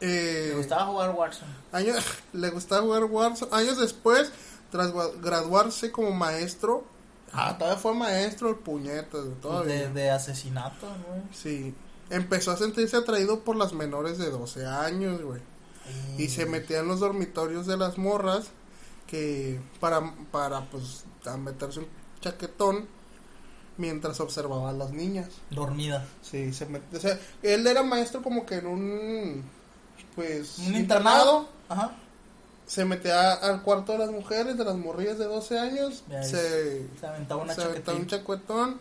Eh, 0.00 0.48
Me 0.50 0.56
gustaba 0.58 0.86
jugar 0.86 1.10
Warzone. 1.10 1.52
años, 1.72 2.04
le 2.32 2.50
gustaba 2.50 2.82
jugar 2.82 3.04
Warzone. 3.04 3.54
Años 3.54 3.78
después, 3.78 4.30
tras 4.70 4.92
graduarse 5.20 5.90
como 5.92 6.10
maestro. 6.12 6.84
Ah, 7.32 7.56
todavía 7.58 7.80
fue 7.80 7.94
maestro 7.94 8.48
el 8.50 8.56
puñetas, 8.56 9.22
todavía. 9.42 9.88
de, 9.88 9.92
de 9.92 10.10
asesinato, 10.10 10.86
güey. 11.08 11.22
Sí. 11.32 11.74
empezó 12.10 12.52
a 12.52 12.56
sentirse 12.56 12.96
atraído 12.96 13.40
por 13.40 13.56
las 13.56 13.72
menores 13.72 14.18
de 14.18 14.30
12 14.30 14.66
años, 14.66 15.20
güey. 15.20 15.40
Y 16.16 16.28
se 16.28 16.46
metía 16.46 16.78
en 16.80 16.88
los 16.88 17.00
dormitorios 17.00 17.66
de 17.66 17.76
las 17.76 17.98
morras 17.98 18.46
que 19.06 19.60
para, 19.80 20.14
para 20.30 20.64
pues, 20.70 21.04
a 21.26 21.36
meterse 21.36 21.80
un 21.80 21.86
chaquetón 22.22 22.86
mientras 23.76 24.20
observaba 24.20 24.70
a 24.70 24.72
las 24.72 24.90
niñas. 24.92 25.28
Dormida. 25.50 26.06
Sí, 26.22 26.52
se 26.52 26.68
met- 26.68 26.82
o 26.94 27.00
sea, 27.00 27.18
él 27.42 27.66
era 27.66 27.82
maestro 27.82 28.22
como 28.22 28.46
que 28.46 28.56
en 28.56 28.66
un, 28.66 29.42
pues, 30.14 30.58
Un 30.58 30.74
internado. 30.76 31.48
Ajá. 31.68 31.92
Se 32.66 32.84
metía 32.84 33.32
al 33.32 33.62
cuarto 33.62 33.92
de 33.92 33.98
las 33.98 34.10
mujeres, 34.10 34.56
de 34.56 34.64
las 34.64 34.76
morrillas 34.76 35.18
de 35.18 35.26
12 35.26 35.58
años, 35.58 36.02
se, 36.22 36.86
Se 36.98 37.06
aventaba 37.06 37.42
una 37.42 37.54
se 37.54 37.62
aventaba 37.62 37.98
un 37.98 38.06
chacuetón 38.06 38.78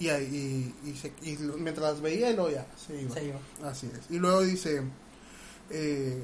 y, 0.00 0.08
ahí- 0.08 0.74
y, 0.84 0.88
y 0.90 0.96
se- 0.96 1.12
y 1.22 1.36
mientras 1.58 1.92
las 1.92 2.00
veía 2.00 2.30
y 2.30 2.34
luego 2.34 2.50
ya 2.50 2.66
se 2.84 3.00
iba. 3.00 3.14
Se 3.14 3.24
iba. 3.26 3.38
Así 3.70 3.86
es. 3.94 4.10
Y 4.10 4.18
luego 4.18 4.40
dice, 4.42 4.82
eh, 5.70 6.20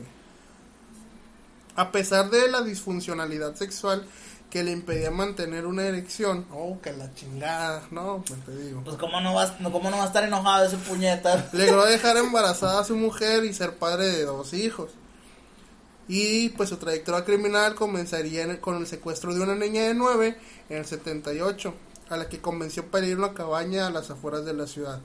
a 1.76 1.92
pesar 1.92 2.30
de 2.30 2.50
la 2.50 2.62
disfuncionalidad 2.62 3.54
sexual 3.54 4.04
que 4.50 4.64
le 4.64 4.72
impedía 4.72 5.10
mantener 5.10 5.66
una 5.66 5.82
erección, 5.84 6.46
oh, 6.52 6.78
que 6.82 6.92
la 6.92 7.12
chingada, 7.14 7.82
no, 7.90 8.24
pues 8.26 8.42
te 8.46 8.56
digo. 8.56 8.82
Pues 8.82 8.96
cómo 8.96 9.20
no 9.20 9.34
vas, 9.34 9.60
no, 9.60 9.70
cómo 9.70 9.90
no 9.90 9.98
va 9.98 10.04
a 10.04 10.06
estar 10.06 10.24
enojado 10.24 10.64
ese 10.64 10.78
puñeta. 10.78 11.48
Logró 11.52 11.84
dejar 11.84 12.16
embarazada 12.16 12.80
a 12.80 12.84
su 12.84 12.96
mujer 12.96 13.44
y 13.44 13.52
ser 13.52 13.76
padre 13.76 14.06
de 14.08 14.24
dos 14.24 14.54
hijos. 14.54 14.90
Y 16.08 16.48
pues 16.50 16.70
su 16.70 16.78
trayectoria 16.78 17.24
criminal 17.26 17.74
comenzaría 17.74 18.42
en 18.42 18.52
el- 18.52 18.60
con 18.60 18.76
el 18.78 18.86
secuestro 18.86 19.34
de 19.34 19.42
una 19.42 19.54
niña 19.54 19.82
de 19.82 19.92
9 19.92 20.38
en 20.70 20.78
el 20.78 20.86
78, 20.86 21.74
a 22.08 22.16
la 22.16 22.30
que 22.30 22.40
convenció 22.40 22.86
para 22.90 23.06
ir 23.06 23.16
a 23.16 23.18
una 23.18 23.34
cabaña 23.34 23.86
a 23.86 23.90
las 23.90 24.08
afueras 24.10 24.46
de 24.46 24.54
la 24.54 24.66
ciudad. 24.66 25.00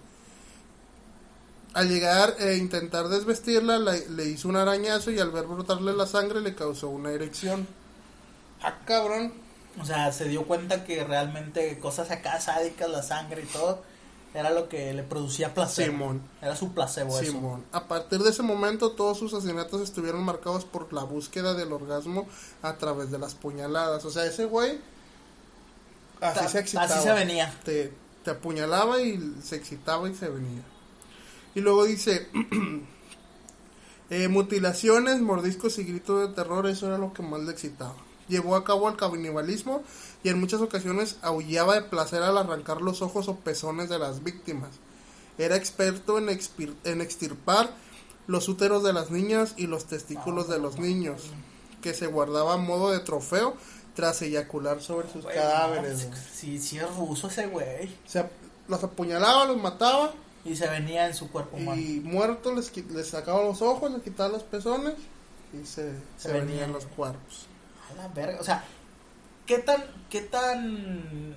Al 1.74 1.90
llegar 1.90 2.36
e 2.40 2.56
intentar 2.56 3.10
desvestirla, 3.10 3.80
la- 3.80 3.96
le 3.98 4.26
hizo 4.26 4.48
un 4.48 4.56
arañazo 4.56 5.12
y 5.12 5.20
al 5.20 5.32
ver 5.32 5.48
brotarle 5.48 5.92
la 5.94 6.06
sangre 6.08 6.40
le 6.40 6.56
causó 6.56 6.88
una 6.88 7.12
erección. 7.12 7.68
Ah, 8.64 8.80
cabrón. 8.86 9.34
O 9.82 9.86
sea, 9.86 10.12
se 10.12 10.26
dio 10.28 10.46
cuenta 10.46 10.84
que 10.86 11.04
realmente 11.04 11.80
cosas 11.80 12.12
acá 12.12 12.40
sádicas, 12.40 12.90
la 12.90 13.02
sangre 13.02 13.42
y 13.42 13.46
todo, 13.48 13.82
era 14.34 14.52
lo 14.52 14.70
que 14.70 14.94
le 14.94 15.04
producía 15.04 15.54
placer. 15.54 15.88
Simón. 15.88 16.22
Era 16.42 16.56
su 16.56 16.74
placebo 16.74 17.20
eso. 17.20 17.32
Simón. 17.32 17.64
A 17.72 17.88
partir 17.88 18.20
de 18.22 18.30
ese 18.30 18.44
momento 18.44 18.92
todos 18.92 19.18
sus 19.18 19.34
asesinatos 19.34 19.82
estuvieron 19.82 20.24
marcados 20.24 20.66
por 20.66 20.92
la 20.94 21.04
búsqueda 21.04 21.54
del 21.56 21.72
orgasmo 21.74 22.28
a 22.62 22.74
través 22.78 23.12
de 23.12 23.20
las 23.20 23.34
puñaladas. 23.36 24.06
O 24.06 24.12
sea, 24.12 24.26
ese 24.26 24.46
güey 24.46 24.80
así 26.22 26.40
Ta- 26.40 26.48
se 26.50 26.60
excitaba. 26.60 26.86
así 26.96 27.04
se 27.04 27.14
venía. 27.14 27.54
Te, 27.64 27.94
te 28.24 28.32
apuñalaba 28.32 29.00
y 29.02 29.36
se 29.44 29.56
excitaba 29.56 30.08
y 30.10 30.16
se 30.16 30.30
venía. 30.30 30.62
Y 31.56 31.62
luego 31.62 31.86
dice 31.86 32.28
eh, 34.10 34.28
mutilaciones, 34.28 35.22
mordiscos 35.22 35.78
y 35.80 35.84
gritos 35.84 36.28
de 36.28 36.36
terror, 36.36 36.68
eso 36.68 36.88
era 36.88 36.98
lo 36.98 37.14
que 37.14 37.22
más 37.24 37.42
le 37.42 37.52
excitaba. 37.52 37.96
Llevó 38.28 38.56
a 38.56 38.64
cabo 38.64 38.88
el 38.90 38.96
canibalismo 38.96 39.84
y 40.24 40.30
en 40.30 40.40
muchas 40.40 40.62
ocasiones 40.62 41.18
aullaba 41.22 41.76
de 41.76 41.82
placer 41.82 42.24
al 42.24 42.38
arrancar 42.38 42.82
los 42.82 43.02
ojos 43.02 43.28
o 43.28 43.36
pezones 43.36 43.90
de 43.90 44.00
las 44.00 44.24
víctimas. 44.24 44.70
Era 45.38 45.56
experto 45.56 46.18
en, 46.18 46.28
expir- 46.28 46.76
en 46.84 47.02
extirpar 47.02 47.70
los 48.28 48.48
úteros 48.48 48.84
de 48.84 48.94
las 48.94 49.12
niñas 49.12 49.54
y 49.58 49.68
los 49.68 49.86
testículos 49.86 50.48
de 50.48 50.60
los 50.60 50.80
niños, 50.80 51.24
que 51.82 51.94
se 51.94 52.08
guardaba 52.08 52.54
a 52.54 52.58
modo 52.58 52.92
de 52.92 53.00
trofeo 53.00 53.56
tras 53.96 54.22
eyacular 54.22 54.82
sobre 54.82 55.12
sus 55.12 55.26
cadáveres. 55.26 56.08
no, 56.10 56.16
sí, 56.34 56.60
sí 56.60 56.78
es 56.78 56.96
ruso 56.96 57.28
ese 57.28 57.48
güey. 57.48 57.88
O 58.08 58.10
sea, 58.10 58.30
los 58.70 58.82
apuñalaba, 58.84 59.46
los 59.46 59.62
mataba 59.62 60.14
Y 60.46 60.56
se 60.56 60.68
venía 60.70 61.08
en 61.08 61.14
su 61.14 61.30
cuerpo 61.30 61.58
humano. 61.58 61.82
y 61.82 62.00
muertos 62.00 62.72
les, 62.94 63.08
sacaba 63.08 63.44
los 63.44 63.62
ojos, 63.62 63.92
les 63.92 64.02
quitaba 64.02 64.30
los 64.30 64.44
pezones 64.44 64.94
y 65.54 65.66
se, 65.66 65.92
Se 65.92 65.94
se 66.18 66.28
venían 66.30 66.48
venían. 66.48 66.72
los 66.74 66.86
cuerpos. 66.86 67.48
A 67.94 68.04
la 68.04 68.08
verga. 68.10 68.40
O 68.40 68.44
sea, 68.44 68.64
¿qué 69.46 69.60
tan, 69.60 69.84
qué 70.10 70.22
tan, 70.22 71.36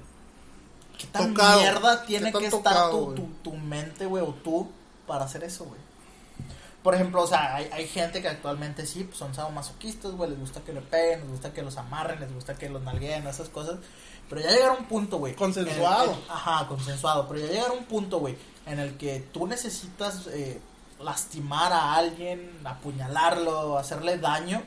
qué 0.98 1.06
tan 1.08 1.34
Tocado. 1.34 1.60
mierda 1.60 2.04
tiene 2.04 2.26
¿Qué 2.26 2.32
tan 2.32 2.40
que 2.40 2.46
estar 2.46 2.62
tocado, 2.62 3.06
tu, 3.08 3.14
tu, 3.14 3.26
tu 3.42 3.52
mente, 3.54 4.06
güey, 4.06 4.22
o 4.22 4.34
tú 4.34 4.70
para 5.06 5.24
hacer 5.24 5.44
eso, 5.44 5.64
güey? 5.64 5.80
Por 6.82 6.94
ejemplo, 6.94 7.22
o 7.22 7.26
sea, 7.26 7.56
hay, 7.56 7.68
hay 7.72 7.88
gente 7.88 8.22
que 8.22 8.28
actualmente 8.28 8.86
sí, 8.86 9.02
pues 9.02 9.18
son 9.18 9.34
sadomasoquistas, 9.34 10.12
güey, 10.12 10.30
les 10.30 10.38
gusta 10.38 10.60
que 10.60 10.72
le 10.72 10.80
peguen, 10.80 11.20
les 11.22 11.30
gusta 11.30 11.52
que 11.52 11.62
los 11.62 11.76
amarren, 11.78 12.20
les 12.20 12.32
gusta 12.32 12.54
que 12.54 12.68
los 12.68 12.80
nalguen, 12.82 13.26
esas 13.26 13.48
cosas. 13.48 13.78
Pero 14.28 14.40
ya 14.40 14.50
llegar 14.50 14.70
a 14.70 14.74
un 14.74 14.84
punto, 14.84 15.18
güey. 15.18 15.34
Consensuado. 15.34 16.12
el 16.12 16.30
ajá, 16.30 16.68
consensuado. 16.68 17.26
Pero 17.28 17.40
ya 17.40 17.52
llegar 17.52 17.70
a 17.70 17.72
un 17.72 17.84
punto, 17.86 18.20
güey, 18.20 18.36
en 18.66 18.78
el 18.78 18.96
que 18.96 19.18
tú 19.32 19.48
necesitas 19.48 20.28
eh, 20.28 20.60
lastimar 21.00 21.72
a 21.72 21.94
alguien, 21.94 22.60
apuñalarlo, 22.64 23.78
hacerle 23.78 24.18
daño 24.18 24.62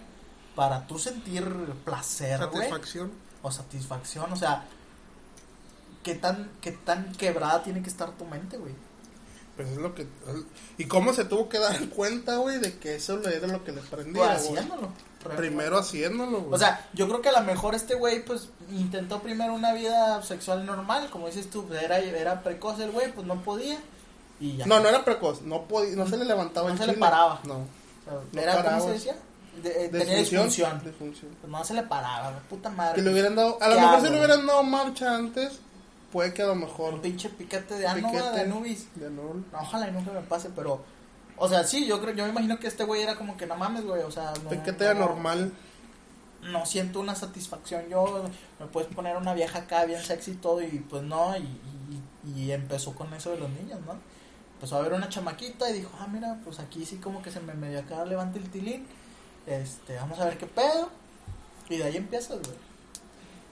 para 0.60 0.86
tú 0.86 1.00
sentir 1.00 1.46
placer. 1.86 2.38
Satisfacción. 2.38 3.12
O 3.42 3.50
satisfacción, 3.50 4.34
o 4.34 4.36
sea, 4.36 4.66
¿qué 6.04 6.16
tan, 6.16 6.52
qué 6.60 6.74
tan 6.74 7.14
quebrada 7.14 7.64
tiene 7.64 7.82
que 7.82 7.90
estar 7.90 8.12
tu 8.18 8.26
mente, 8.26 8.58
güey? 8.58 8.74
Pues 9.56 9.70
es 9.70 9.78
lo 9.78 9.96
que. 9.96 10.06
¿Y 10.78 10.84
cómo 10.84 11.14
se 11.14 11.24
tuvo 11.24 11.48
que 11.48 11.60
dar 11.60 11.88
cuenta, 11.96 12.36
güey, 12.36 12.60
de 12.60 12.78
que 12.78 12.96
eso 12.96 13.22
era 13.26 13.48
lo 13.48 13.64
que 13.64 13.72
le 13.72 13.80
prendía? 13.80 14.22
Pues 14.22 14.36
haciéndolo. 14.36 14.90
Primero 15.38 15.78
haciéndolo, 15.78 16.42
güey. 16.42 16.54
O 16.54 16.58
sea, 16.58 16.90
yo 16.92 17.08
creo 17.08 17.22
que 17.22 17.30
a 17.30 17.40
lo 17.40 17.46
mejor 17.46 17.74
este 17.74 17.96
güey, 17.96 18.26
pues, 18.26 18.50
intentó 18.70 19.22
primero 19.22 19.54
una 19.54 19.74
vida 19.74 20.22
sexual 20.24 20.66
normal, 20.66 21.10
como 21.10 21.28
dices 21.28 21.50
tú, 21.50 21.68
pues, 21.68 21.82
era, 21.82 22.00
era 22.00 22.44
precoz 22.44 22.82
el 22.82 22.92
güey, 22.92 23.14
pues 23.14 23.26
no 23.26 23.42
podía. 23.44 23.80
Y 24.42 24.58
ya. 24.58 24.66
no, 24.66 24.82
no 24.82 24.90
era 24.90 25.06
precoz, 25.06 25.42
no 25.42 25.64
podía, 25.70 25.96
no 25.96 26.06
se 26.06 26.18
le 26.18 26.26
levantaba 26.26 26.68
No 26.68 26.74
el 26.74 26.80
se 26.82 26.88
le 26.88 26.94
paraba. 26.96 27.40
No. 27.46 27.60
O 27.60 27.66
sea, 28.04 28.20
no 28.34 28.42
era, 28.42 28.52
¿cómo 28.52 28.64
paraba. 28.66 28.82
se 28.82 28.92
decía? 28.92 29.16
De- 29.64 29.86
eh, 29.86 29.90
tenía 29.90 30.18
Disfunción. 30.18 30.82
Pues 31.42 31.52
no 31.52 31.64
se 31.64 31.74
le 31.74 31.84
paraba, 31.84 32.40
puta 32.50 32.70
madre. 32.70 32.96
Que 32.96 33.02
le 33.02 33.12
hubieran 33.12 33.36
dado, 33.36 33.58
a 33.62 33.68
lo 33.70 33.76
¿Qué 33.76 33.82
mejor 33.82 33.96
hago, 33.96 34.06
si 34.06 34.12
le 34.12 34.18
hubieran 34.20 34.48
dado 34.48 34.64
marcha 34.64 35.16
antes, 35.16 35.60
puede 36.12 36.34
que 36.34 36.42
a 36.44 36.48
lo 36.48 36.56
mejor. 36.56 36.94
Un 36.96 37.02
pinche 37.02 37.30
piquete 37.30 37.76
de 37.76 37.88
ano, 37.88 38.12
de 38.12 38.42
Anubis. 38.42 38.88
de. 38.96 39.10
No, 39.10 39.44
ojalá 39.54 39.88
y 39.88 39.92
nunca 39.92 40.12
me 40.12 40.22
pase, 40.22 40.50
pero. 40.56 40.82
O 41.42 41.48
sea, 41.48 41.64
sí, 41.64 41.86
yo 41.86 42.02
creo, 42.02 42.14
yo 42.14 42.24
me 42.26 42.32
imagino 42.32 42.60
que 42.60 42.68
este 42.68 42.84
güey 42.84 43.02
era 43.02 43.16
como 43.16 43.38
que 43.38 43.46
no 43.46 43.56
mames, 43.56 43.86
güey, 43.86 44.02
o 44.04 44.12
sea, 44.12 44.34
no. 44.44 44.50
Piquete 44.50 44.86
no- 46.42 46.66
siento 46.66 47.00
una 47.00 47.16
satisfacción. 47.16 47.84
Yo 47.90 48.26
me 48.60 48.66
puedes 48.68 48.94
poner 48.94 49.16
una 49.18 49.34
vieja 49.34 49.60
acá 49.60 49.86
bien 49.86 50.02
sexy 50.02 50.32
y 50.32 50.36
todo, 50.36 50.62
y 50.62 50.68
pues 50.90 51.04
no, 51.04 51.36
y, 51.38 51.42
y, 52.36 52.42
y 52.42 52.52
empezó 52.52 52.94
con 52.94 53.14
eso 53.14 53.32
de 53.32 53.38
los 53.38 53.50
niños, 53.50 53.80
¿no? 53.86 53.96
Empezó 54.56 54.76
a 54.78 54.82
ver 54.82 54.94
una 54.94 55.08
chamaquita 55.08 55.70
y 55.70 55.74
dijo, 55.74 55.92
ah, 56.00 56.08
mira, 56.12 56.38
pues 56.44 56.60
aquí 56.60 56.86
sí 56.86 56.98
como 56.98 57.22
que 57.22 57.32
se 57.32 57.40
me 57.40 57.54
medio 57.54 57.80
acá 57.80 58.04
levanta 58.06 58.38
el 58.38 58.50
tilín. 58.50 58.86
Este, 59.50 59.96
vamos 59.96 60.20
a 60.20 60.26
ver 60.26 60.38
qué 60.38 60.46
pedo. 60.46 60.90
Y 61.70 61.78
de 61.78 61.84
ahí 61.84 61.98
empiezas, 61.98 62.38
güey. 62.38 62.58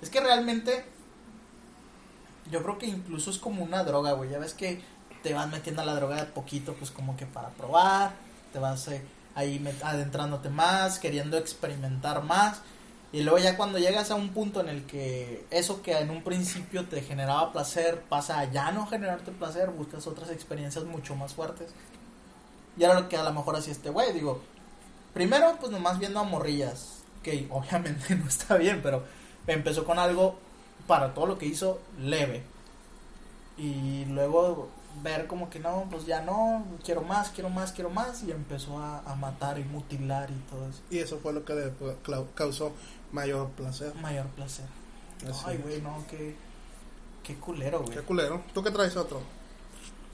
Es 0.01 0.09
que 0.09 0.19
realmente, 0.19 0.85
yo 2.51 2.61
creo 2.61 2.77
que 2.77 2.85
incluso 2.85 3.31
es 3.31 3.39
como 3.39 3.63
una 3.63 3.83
droga, 3.83 4.11
güey. 4.13 4.29
Ya 4.29 4.37
ves 4.37 4.53
que 4.53 4.79
te 5.23 5.33
vas 5.33 5.49
metiendo 5.49 5.81
a 5.81 5.85
la 5.85 5.95
droga 5.95 6.17
de 6.17 6.25
poquito, 6.25 6.75
pues 6.75 6.91
como 6.91 7.17
que 7.17 7.25
para 7.25 7.49
probar, 7.49 8.13
te 8.53 8.59
vas 8.59 8.87
eh, 8.89 9.01
ahí 9.33 9.63
adentrándote 9.83 10.49
más, 10.49 10.99
queriendo 10.99 11.35
experimentar 11.37 12.23
más. 12.23 12.61
Y 13.11 13.23
luego 13.23 13.39
ya 13.39 13.57
cuando 13.57 13.79
llegas 13.79 14.11
a 14.11 14.15
un 14.15 14.29
punto 14.29 14.61
en 14.61 14.69
el 14.69 14.85
que 14.85 15.45
eso 15.49 15.81
que 15.81 15.97
en 15.97 16.11
un 16.11 16.23
principio 16.23 16.87
te 16.87 17.01
generaba 17.01 17.51
placer 17.53 18.03
pasa 18.07 18.39
a 18.39 18.51
ya 18.51 18.71
no 18.71 18.85
generarte 18.85 19.31
placer, 19.31 19.71
buscas 19.71 20.05
otras 20.05 20.29
experiencias 20.29 20.85
mucho 20.85 21.15
más 21.15 21.33
fuertes. 21.33 21.71
Y 22.77 22.83
era 22.83 22.93
lo 22.93 23.09
que 23.09 23.17
a 23.17 23.23
lo 23.23 23.33
mejor 23.33 23.55
hacía 23.55 23.73
este 23.73 23.89
güey, 23.89 24.13
digo, 24.13 24.43
primero 25.13 25.57
pues 25.59 25.71
nomás 25.71 25.99
viendo 25.99 26.19
a 26.19 26.23
morrillas, 26.23 26.99
que 27.23 27.47
obviamente 27.49 28.15
no 28.17 28.27
está 28.27 28.57
bien, 28.57 28.81
pero 28.81 29.03
empezó 29.47 29.85
con 29.85 29.99
algo 29.99 30.35
para 30.87 31.13
todo 31.13 31.25
lo 31.25 31.37
que 31.37 31.45
hizo 31.47 31.79
leve. 31.99 32.43
Y 33.57 34.05
luego 34.05 34.69
ver 35.03 35.27
como 35.27 35.49
que 35.49 35.59
no, 35.59 35.87
pues 35.89 36.05
ya 36.05 36.21
no, 36.21 36.63
quiero 36.83 37.01
más, 37.01 37.29
quiero 37.29 37.49
más, 37.49 37.71
quiero 37.71 37.89
más, 37.89 38.23
y 38.23 38.31
empezó 38.31 38.77
a, 38.79 38.99
a 38.99 39.15
matar 39.15 39.59
y 39.59 39.63
mutilar 39.63 40.29
y 40.29 40.35
todo 40.49 40.67
eso. 40.69 40.79
Y 40.89 40.99
eso 40.99 41.19
fue 41.19 41.33
lo 41.33 41.43
que 41.43 41.53
le 41.53 41.71
clau- 42.03 42.27
causó 42.35 42.71
mayor 43.11 43.49
placer. 43.51 43.93
Mayor 43.95 44.27
placer. 44.27 44.65
Así 45.27 45.43
Ay, 45.47 45.57
güey, 45.57 45.81
no, 45.81 46.03
qué, 46.09 46.35
qué 47.23 47.35
culero, 47.35 47.79
güey. 47.81 47.91
Qué 47.97 48.01
culero. 48.03 48.41
¿Tú 48.53 48.63
qué 48.63 48.69
traes 48.71 48.95
otro? 48.95 49.21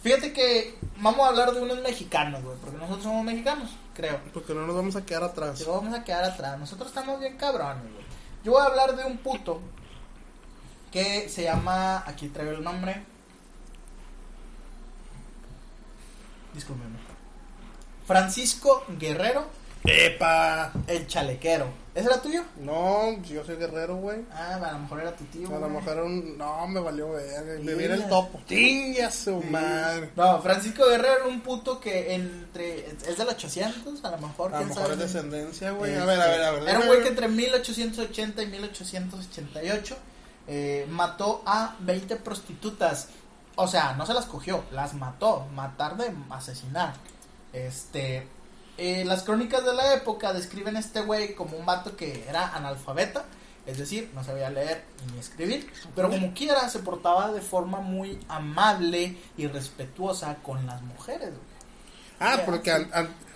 Fíjate 0.03 0.33
que 0.33 0.77
vamos 0.98 1.25
a 1.25 1.29
hablar 1.29 1.53
de 1.53 1.62
unos 1.62 1.81
mexicanos, 1.81 2.43
güey, 2.43 2.57
porque 2.57 2.77
nosotros 2.77 3.03
somos 3.03 3.24
mexicanos, 3.24 3.69
creo. 3.93 4.19
Porque 4.33 4.53
no 4.53 4.67
nos 4.67 4.75
vamos 4.75 4.98
a 4.98 5.05
quedar 5.05 5.24
atrás. 5.24 5.55
Pero 5.57 5.75
vamos 5.75 5.93
a 5.98 6.03
quedar 6.03 6.25
atrás. 6.25 6.60
Nosotros 6.60 6.89
estamos 6.89 7.22
bien 7.22 7.38
cabrones, 7.38 7.83
güey. 7.83 8.05
Yo 8.43 8.51
voy 8.51 8.62
a 8.62 8.65
hablar 8.65 8.98
de 8.98 9.05
un 9.05 9.17
puto 9.19 9.62
que 10.91 11.29
se 11.29 11.43
llama. 11.43 12.03
Aquí 12.05 12.27
traigo 12.27 12.51
el 12.51 12.62
nombre. 12.62 13.01
Discúlpenme. 16.53 17.00
Francisco 18.05 18.83
Guerrero 19.00 19.48
Epa. 19.85 20.71
El 20.87 21.07
chalequero. 21.07 21.83
¿Ese 21.93 22.07
era 22.07 22.21
tuyo? 22.21 22.43
No, 22.57 23.21
yo 23.21 23.43
soy 23.45 23.57
guerrero, 23.57 23.97
güey. 23.97 24.21
Ah, 24.33 24.55
a 24.55 24.71
lo 24.71 24.79
mejor 24.79 25.01
era 25.01 25.15
tu 25.15 25.25
tío. 25.25 25.55
A 25.55 25.59
lo 25.59 25.69
mejor 25.69 25.93
era 25.93 26.03
un... 26.03 26.37
No, 26.37 26.65
me 26.67 26.79
valió 26.79 27.11
verga. 27.11 27.61
Me 27.61 27.75
viene 27.75 27.95
el 27.95 28.07
topo. 28.07 28.41
Chinga 28.47 29.11
su 29.11 29.41
madre. 29.43 30.09
No, 30.15 30.41
Francisco 30.41 30.87
Guerrero 30.87 31.17
era 31.17 31.25
un 31.25 31.41
puto 31.41 31.79
que 31.79 32.15
entre. 32.15 32.87
Es 32.87 33.17
del 33.17 33.27
800, 33.27 34.03
a 34.03 34.11
lo 34.11 34.17
mejor. 34.17 34.55
A 34.55 34.61
lo 34.61 34.67
mejor 34.67 34.91
es 34.93 34.99
descendencia, 34.99 35.71
güey. 35.71 35.91
Este, 35.91 36.01
A 36.01 36.05
ver, 36.05 36.21
a 36.21 36.27
ver, 36.27 36.43
a 36.43 36.51
ver. 36.51 36.69
Era 36.69 36.79
un 36.79 36.87
güey 36.87 37.03
que 37.03 37.09
entre 37.09 37.27
1880 37.27 38.41
y 38.41 38.47
1888 38.47 39.97
eh, 40.47 40.87
mató 40.89 41.43
a 41.45 41.75
20 41.79 42.15
prostitutas. 42.15 43.09
O 43.55 43.67
sea, 43.67 43.93
no 43.93 44.07
se 44.07 44.15
las 44.15 44.25
cogió, 44.25 44.63
las 44.71 44.95
mató. 44.95 45.45
Matar 45.53 45.95
de 45.97 46.11
asesinar. 46.31 46.95
Este. 47.51 48.27
Eh, 48.77 49.05
las 49.05 49.23
crónicas 49.23 49.63
de 49.63 49.73
la 49.73 49.93
época 49.93 50.33
describen 50.33 50.75
a 50.75 50.79
este 50.79 51.01
güey 51.01 51.35
como 51.35 51.57
un 51.57 51.65
vato 51.65 51.95
que 51.95 52.25
era 52.27 52.55
analfabeta. 52.55 53.25
Es 53.65 53.77
decir, 53.77 54.11
no 54.13 54.23
sabía 54.23 54.49
leer 54.49 54.83
ni 55.11 55.19
escribir. 55.19 55.71
Pero 55.95 56.09
como 56.09 56.33
quiera, 56.33 56.67
se 56.69 56.79
portaba 56.79 57.31
de 57.31 57.41
forma 57.41 57.79
muy 57.79 58.19
amable 58.27 59.17
y 59.37 59.47
respetuosa 59.47 60.35
con 60.43 60.65
las 60.65 60.81
mujeres, 60.81 61.29
güey. 61.29 61.53
Ah, 62.19 62.41
porque 62.45 62.87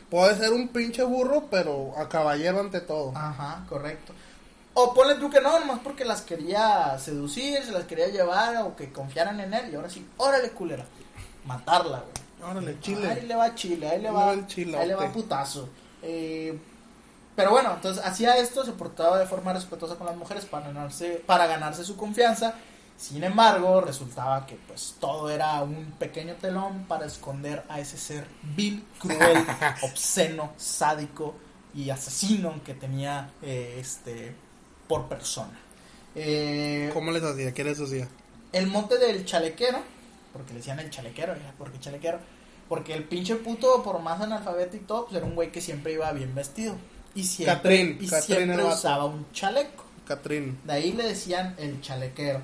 puede 0.09 0.37
ser 0.37 0.51
un 0.51 0.67
pinche 0.69 1.03
burro, 1.03 1.47
pero 1.49 1.93
a 1.97 2.09
caballero 2.09 2.59
ante 2.59 2.81
todo. 2.81 3.13
Ajá, 3.15 3.65
correcto. 3.69 4.13
O 4.73 4.93
ponle 4.93 5.15
tú 5.15 5.29
que 5.29 5.41
no, 5.41 5.59
nomás 5.59 5.79
porque 5.79 6.05
las 6.05 6.21
quería 6.21 6.97
seducir, 6.99 7.63
se 7.63 7.71
las 7.71 7.85
quería 7.85 8.07
llevar 8.09 8.57
o 8.57 8.75
que 8.75 8.91
confiaran 8.91 9.39
en 9.39 9.53
él. 9.53 9.71
Y 9.71 9.75
ahora 9.75 9.89
sí, 9.89 10.05
órale, 10.17 10.51
culera. 10.51 10.85
Matarla, 11.45 11.99
güey. 11.99 12.26
Órale, 12.49 12.79
chile. 12.79 13.09
Ahí 13.09 13.25
le 13.25 13.35
va 13.35 13.55
chile, 13.55 13.87
ahí 13.87 14.01
le 14.01 14.11
va, 14.11 14.31
ahí 14.31 14.87
le 14.87 14.95
putazo. 15.13 15.69
Eh, 16.01 16.57
pero 17.35 17.51
bueno, 17.51 17.73
entonces 17.75 18.03
hacía 18.03 18.37
esto, 18.37 18.65
se 18.65 18.71
portaba 18.71 19.19
de 19.19 19.25
forma 19.25 19.53
respetuosa 19.53 19.95
con 19.95 20.07
las 20.07 20.15
mujeres 20.15 20.45
para 20.45 20.67
ganarse, 20.67 21.21
para 21.25 21.47
ganarse 21.47 21.83
su 21.83 21.95
confianza. 21.95 22.55
Sin 22.97 23.23
embargo, 23.23 23.81
resultaba 23.81 24.45
que 24.47 24.55
pues 24.67 24.95
todo 24.99 25.29
era 25.29 25.61
un 25.61 25.93
pequeño 25.99 26.35
telón 26.35 26.85
para 26.87 27.05
esconder 27.05 27.63
a 27.69 27.79
ese 27.79 27.97
ser 27.97 28.25
vil, 28.55 28.83
cruel, 28.97 29.45
obsceno, 29.83 30.53
sádico 30.57 31.35
y 31.75 31.91
asesino 31.91 32.59
que 32.63 32.73
tenía 32.73 33.29
eh, 33.43 33.77
este 33.79 34.33
por 34.87 35.07
persona. 35.07 35.59
Eh, 36.15 36.89
¿Cómo 36.93 37.11
les 37.11 37.21
hacía? 37.21 37.53
¿Qué 37.53 37.63
les 37.63 37.79
hacía? 37.79 38.07
el 38.53 38.67
mote 38.67 38.97
del 38.97 39.25
chalequero, 39.25 39.79
porque 40.33 40.53
le 40.53 40.59
decían 40.59 40.79
el 40.79 40.89
chalequero, 40.89 41.35
porque 41.57 41.79
chalequero, 41.79 42.19
porque 42.69 42.93
el 42.93 43.03
pinche 43.03 43.35
puto, 43.35 43.83
por 43.83 43.99
más 44.01 44.19
analfabeto 44.21 44.75
y 44.77 44.81
todo, 44.81 45.05
pues 45.05 45.17
era 45.17 45.25
un 45.25 45.35
güey 45.35 45.51
que 45.51 45.61
siempre 45.61 45.93
iba 45.93 46.11
bien 46.11 46.33
vestido. 46.35 46.75
Y 47.15 47.23
siempre, 47.23 47.55
Catrín, 47.55 47.97
y 48.01 48.07
Catrín 48.07 48.35
siempre 48.37 48.63
usaba 48.63 49.05
un 49.05 49.31
chaleco. 49.31 49.83
Catrín. 50.07 50.59
De 50.63 50.73
ahí 50.73 50.91
le 50.93 51.07
decían 51.07 51.55
el 51.57 51.81
chalequero. 51.81 52.41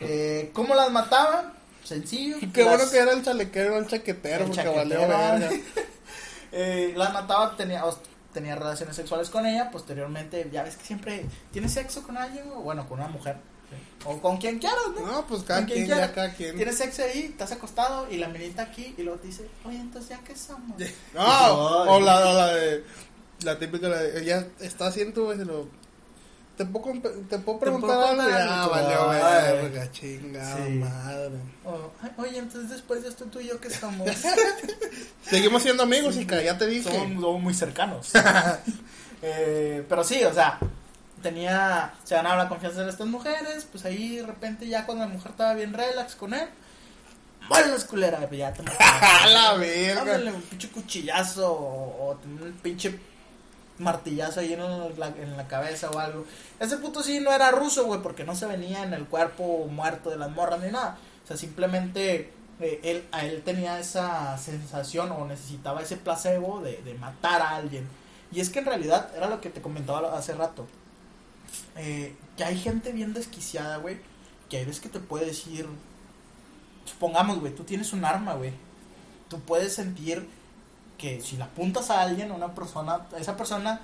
Eh, 0.00 0.50
¿Cómo 0.52 0.74
las 0.74 0.90
mataban? 0.90 1.52
Sencillo. 1.84 2.36
Qué 2.52 2.62
las- 2.64 2.76
bueno 2.76 2.90
que 2.90 2.98
era 2.98 3.12
el 3.12 3.24
chalequero, 3.24 3.78
el 3.78 3.86
chaquetero, 3.86 4.44
El 4.44 4.50
porque 4.50 4.62
chaquetero, 4.62 5.08
valió. 5.08 5.48
Eh, 6.52 6.94
las 6.96 7.12
mataba, 7.12 7.56
tenía, 7.56 7.84
tenía 8.32 8.56
relaciones 8.56 8.96
sexuales 8.96 9.30
con 9.30 9.46
ella, 9.46 9.70
posteriormente, 9.70 10.48
ya 10.52 10.64
ves 10.64 10.76
que 10.76 10.84
siempre 10.84 11.24
tienes 11.52 11.72
sexo 11.72 12.02
con 12.02 12.16
alguien, 12.16 12.44
o 12.52 12.60
bueno, 12.62 12.88
con 12.88 12.98
una 12.98 13.08
mujer. 13.08 13.36
O 14.04 14.18
con 14.20 14.38
quien 14.38 14.58
quieras, 14.58 14.78
¿no? 14.98 15.06
No, 15.06 15.26
pues 15.26 15.42
cada 15.42 15.60
Con 15.60 15.66
quien 15.68 15.84
quien, 15.86 15.98
ya 15.98 16.12
cada 16.12 16.32
quien. 16.32 16.56
Tienes 16.56 16.76
sexo 16.78 17.02
ahí, 17.02 17.26
estás 17.30 17.52
acostado 17.52 18.10
y 18.10 18.16
la 18.16 18.28
minita 18.28 18.62
aquí 18.62 18.94
y 18.96 19.02
luego 19.02 19.18
te 19.20 19.26
dice, 19.28 19.46
oye, 19.64 19.76
entonces 19.78 20.10
ya 20.10 20.18
que 20.24 20.34
somos. 20.36 20.76
No, 21.14 21.82
o 21.84 22.00
la, 22.00 22.32
la 22.32 22.46
de. 22.54 22.84
La 23.42 23.58
típica, 23.58 23.88
la 23.88 23.98
de. 23.98 24.22
Ella 24.22 24.46
está 24.60 24.86
haciendo, 24.86 25.24
güey, 25.24 25.38
se 25.38 25.44
lo. 25.44 25.66
Te 26.56 26.66
puedo, 26.66 26.92
te 27.28 27.38
puedo 27.38 27.58
preguntar 27.58 27.98
algo. 28.20 28.28
Ya, 28.28 28.66
valió 28.66 29.10
ay. 29.10 29.52
verga, 29.62 29.90
chingada 29.92 30.56
Sí. 30.66 30.72
madre. 30.72 31.30
O, 31.64 31.90
"Ay, 32.02 32.10
oye, 32.18 32.38
entonces 32.38 32.68
después 32.70 33.02
de 33.02 33.08
esto 33.08 33.24
tú 33.26 33.40
y 33.40 33.48
yo 33.48 33.58
que 33.58 33.70
somos. 33.70 34.06
Seguimos 35.22 35.62
siendo 35.62 35.82
amigos, 35.84 36.16
y 36.16 36.26
ya 36.26 36.58
te 36.58 36.66
dije. 36.66 36.90
somos, 36.90 37.22
somos 37.22 37.40
muy 37.42 37.54
cercanos. 37.54 38.10
Eh, 39.22 39.84
pero 39.86 40.02
sí, 40.02 40.24
o 40.24 40.32
sea, 40.32 40.58
tenía, 41.22 41.92
se 42.04 42.14
ganaba 42.14 42.44
la 42.44 42.48
confianza 42.48 42.82
de 42.82 42.90
estas 42.90 43.06
mujeres, 43.06 43.66
pues 43.70 43.84
ahí 43.84 44.16
de 44.16 44.26
repente 44.26 44.66
ya 44.66 44.86
cuando 44.86 45.04
la 45.04 45.12
mujer 45.12 45.32
estaba 45.32 45.54
bien 45.54 45.72
relax 45.72 46.14
con 46.14 46.34
él, 46.34 46.48
mueres 47.48 47.84
culera, 47.84 48.18
pues 48.26 48.38
ya 48.38 48.52
te 48.52 48.62
la 49.32 49.54
verga. 49.54 50.00
Ándale, 50.02 50.32
un 50.32 50.42
pinche 50.42 50.68
cuchillazo 50.68 51.52
o, 51.52 52.10
o 52.10 52.18
un 52.24 52.58
pinche 52.62 52.98
martillazo 53.78 54.40
ahí 54.40 54.52
en 54.52 54.60
la, 54.98 55.08
en 55.08 55.36
la 55.36 55.48
cabeza 55.48 55.90
o 55.90 55.98
algo. 55.98 56.24
Ese 56.58 56.76
puto 56.76 57.02
sí 57.02 57.20
no 57.20 57.32
era 57.32 57.50
ruso, 57.50 57.84
güey, 57.86 58.00
porque 58.00 58.24
no 58.24 58.34
se 58.36 58.46
venía 58.46 58.84
en 58.84 58.92
el 58.92 59.06
cuerpo 59.06 59.66
muerto 59.68 60.10
de 60.10 60.16
las 60.16 60.30
morras 60.30 60.60
ni 60.60 60.70
nada. 60.70 60.98
O 61.24 61.26
sea, 61.26 61.36
simplemente 61.36 62.32
eh, 62.60 62.80
él, 62.82 63.04
a 63.12 63.24
él 63.24 63.42
tenía 63.42 63.78
esa 63.78 64.36
sensación 64.38 65.10
o 65.12 65.24
necesitaba 65.26 65.82
ese 65.82 65.96
placebo 65.96 66.60
de, 66.60 66.82
de 66.82 66.94
matar 66.94 67.42
a 67.42 67.56
alguien. 67.56 67.88
Y 68.32 68.40
es 68.40 68.50
que 68.50 68.60
en 68.60 68.66
realidad 68.66 69.08
era 69.16 69.28
lo 69.28 69.40
que 69.40 69.50
te 69.50 69.60
comentaba 69.60 70.16
hace 70.16 70.34
rato. 70.34 70.66
Eh, 71.76 72.14
que 72.36 72.44
hay 72.44 72.58
gente 72.58 72.92
bien 72.92 73.12
desquiciada, 73.12 73.78
güey, 73.78 73.98
que 74.48 74.58
hay 74.58 74.64
veces 74.64 74.80
que 74.80 74.88
te 74.88 75.00
puede 75.00 75.26
decir, 75.26 75.66
supongamos, 76.84 77.40
güey, 77.40 77.54
tú 77.54 77.64
tienes 77.64 77.92
un 77.92 78.04
arma, 78.04 78.34
güey. 78.34 78.52
Tú 79.28 79.40
puedes 79.40 79.74
sentir 79.74 80.26
que 80.98 81.20
si 81.20 81.36
la 81.36 81.46
apuntas 81.46 81.90
a 81.90 82.02
alguien, 82.02 82.30
a 82.30 82.34
una 82.34 82.54
persona, 82.54 83.06
esa 83.18 83.36
persona, 83.36 83.80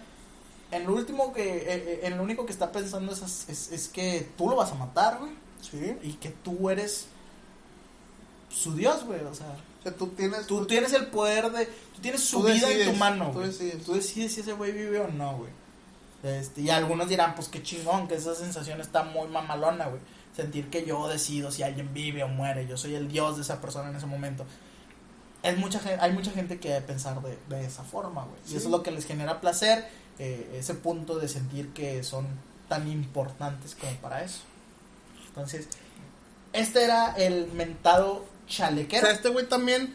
en 0.71 0.85
lo 0.85 0.95
último 0.95 1.33
que, 1.33 1.43
eh, 1.43 1.65
eh, 1.69 2.01
en 2.03 2.17
lo 2.17 2.23
único 2.23 2.45
que 2.45 2.53
está 2.53 2.73
pensando 2.73 3.13
es, 3.13 3.49
es, 3.49 3.73
es 3.73 3.89
que 3.89 4.29
tú 4.37 4.49
lo 4.49 4.57
vas 4.57 4.73
a 4.73 4.75
matar, 4.75 5.19
güey. 5.19 5.33
Sí. 5.63 5.97
Y 6.03 6.13
que 6.15 6.31
tú 6.31 6.69
eres 6.71 7.07
su 8.51 8.75
Dios, 8.75 9.05
güey. 9.05 9.21
O 9.21 9.35
sea, 9.35 9.57
O 9.81 9.83
sea, 9.83 9.93
tú 9.95 10.09
tienes. 10.09 10.47
tú 10.47 10.67
tienes 10.67 10.93
el 10.93 11.07
poder 11.07 11.51
de, 11.53 11.67
tú 11.67 12.01
tienes 12.01 12.23
su 12.23 12.41
Tú 12.41 12.47
vida 12.49 12.71
en 12.71 12.93
tu 12.93 12.99
mano, 12.99 13.31
tú 13.31 13.41
decides. 13.41 13.85
Tú 13.85 13.95
decides 13.95 14.35
si 14.35 14.41
ese 14.41 14.53
güey 14.53 14.73
vive 14.73 15.01
o 15.01 15.09
no, 15.09 15.39
güey. 15.39 15.51
Este, 16.27 16.62
y 16.62 16.71
algunos 16.71 17.09
dirán, 17.09 17.35
pues 17.35 17.49
qué 17.49 17.62
chingón, 17.62 18.09
que 18.09 18.15
esa 18.17 18.35
sensación 18.35 18.81
está 18.81 19.03
muy 19.03 19.29
mamalona, 19.29 19.87
güey. 19.87 20.01
Sentir 20.35 20.69
que 20.69 20.85
yo 20.85 21.09
decido 21.09 21.51
si 21.51 21.62
alguien 21.62 21.95
vive 21.95 22.23
o 22.23 22.29
muere, 22.29 22.67
yo 22.67 22.77
soy 22.77 22.95
el 22.95 23.09
dios 23.09 23.37
de 23.37 23.43
esa 23.43 23.61
persona 23.61 23.89
en 23.91 23.97
ese 23.97 24.07
momento. 24.07 24.45
Es 25.43 25.57
mucha 25.57 25.81
hay 26.01 26.12
mucha 26.12 26.31
gente 26.33 26.59
que 26.59 26.69
debe 26.69 26.81
pensar 26.87 27.21
de, 27.23 27.39
de 27.49 27.65
esa 27.65 27.85
forma, 27.85 28.25
güey. 28.25 28.37
Y 28.49 28.57
eso 28.57 28.67
es 28.67 28.71
lo 28.71 28.83
que 28.83 28.91
les 28.91 29.07
genera 29.07 29.41
placer, 29.41 29.89
eh, 30.19 30.57
ese 30.59 30.75
punto 30.75 31.19
de 31.19 31.29
sentir 31.29 31.73
que 31.73 32.03
son 32.03 32.27
tan 32.69 32.89
importantes 32.91 33.77
como 33.77 33.93
para 33.99 34.25
eso. 34.25 34.41
Entonces, 35.29 35.69
este 36.53 36.85
era 36.85 37.15
el 37.17 37.53
mentado 37.53 38.15
O 38.15 38.49
chalequero. 38.49 39.07
sea, 39.07 39.15
este 39.15 39.29
güey 39.29 39.47
también. 39.49 39.95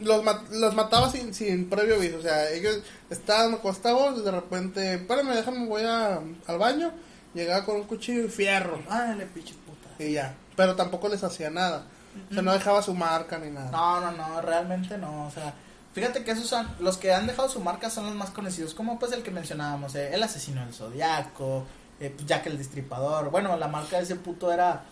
Los, 0.00 0.24
los 0.52 0.74
mataba 0.74 1.10
sin, 1.10 1.34
sin 1.34 1.68
previo 1.68 1.96
aviso. 1.96 2.18
O 2.18 2.22
sea, 2.22 2.50
ellos 2.50 2.80
estaban 3.10 3.54
acostados. 3.54 4.24
De 4.24 4.30
repente, 4.30 4.94
espérame, 4.94 5.34
déjame, 5.34 5.66
voy 5.66 5.82
a, 5.82 6.20
al 6.46 6.58
baño. 6.58 6.92
Llegaba 7.34 7.64
con 7.64 7.76
un 7.76 7.84
cuchillo 7.84 8.24
y 8.24 8.28
fierro. 8.28 8.80
Ándale, 8.88 9.26
pinche 9.26 9.54
puta. 9.54 10.02
Y 10.02 10.12
ya. 10.12 10.34
Pero 10.56 10.74
tampoco 10.74 11.08
les 11.08 11.22
hacía 11.22 11.50
nada. 11.50 11.84
O 12.30 12.34
sea, 12.34 12.42
no 12.42 12.52
dejaba 12.52 12.82
su 12.82 12.94
marca 12.94 13.38
ni 13.38 13.50
nada. 13.50 13.70
No, 13.70 14.00
no, 14.00 14.12
no, 14.12 14.40
realmente 14.40 14.98
no. 14.98 15.26
O 15.26 15.30
sea, 15.30 15.54
fíjate 15.92 16.24
que 16.24 16.32
esos 16.32 16.46
son 16.46 16.68
los 16.80 16.96
que 16.96 17.12
han 17.12 17.26
dejado 17.26 17.48
su 17.48 17.60
marca 17.60 17.90
son 17.90 18.06
los 18.06 18.14
más 18.14 18.30
conocidos, 18.30 18.74
como 18.74 18.98
pues 18.98 19.12
el 19.12 19.22
que 19.22 19.30
mencionábamos, 19.30 19.94
eh, 19.94 20.14
el 20.14 20.22
asesino 20.22 20.64
del 20.64 20.74
zodiaco, 20.74 21.64
eh, 22.00 22.12
pues, 22.14 22.26
Jack 22.26 22.46
el 22.46 22.58
destripador. 22.58 23.30
Bueno, 23.30 23.56
la 23.56 23.68
marca 23.68 23.98
de 23.98 24.04
ese 24.04 24.16
puto 24.16 24.52
era 24.52 24.84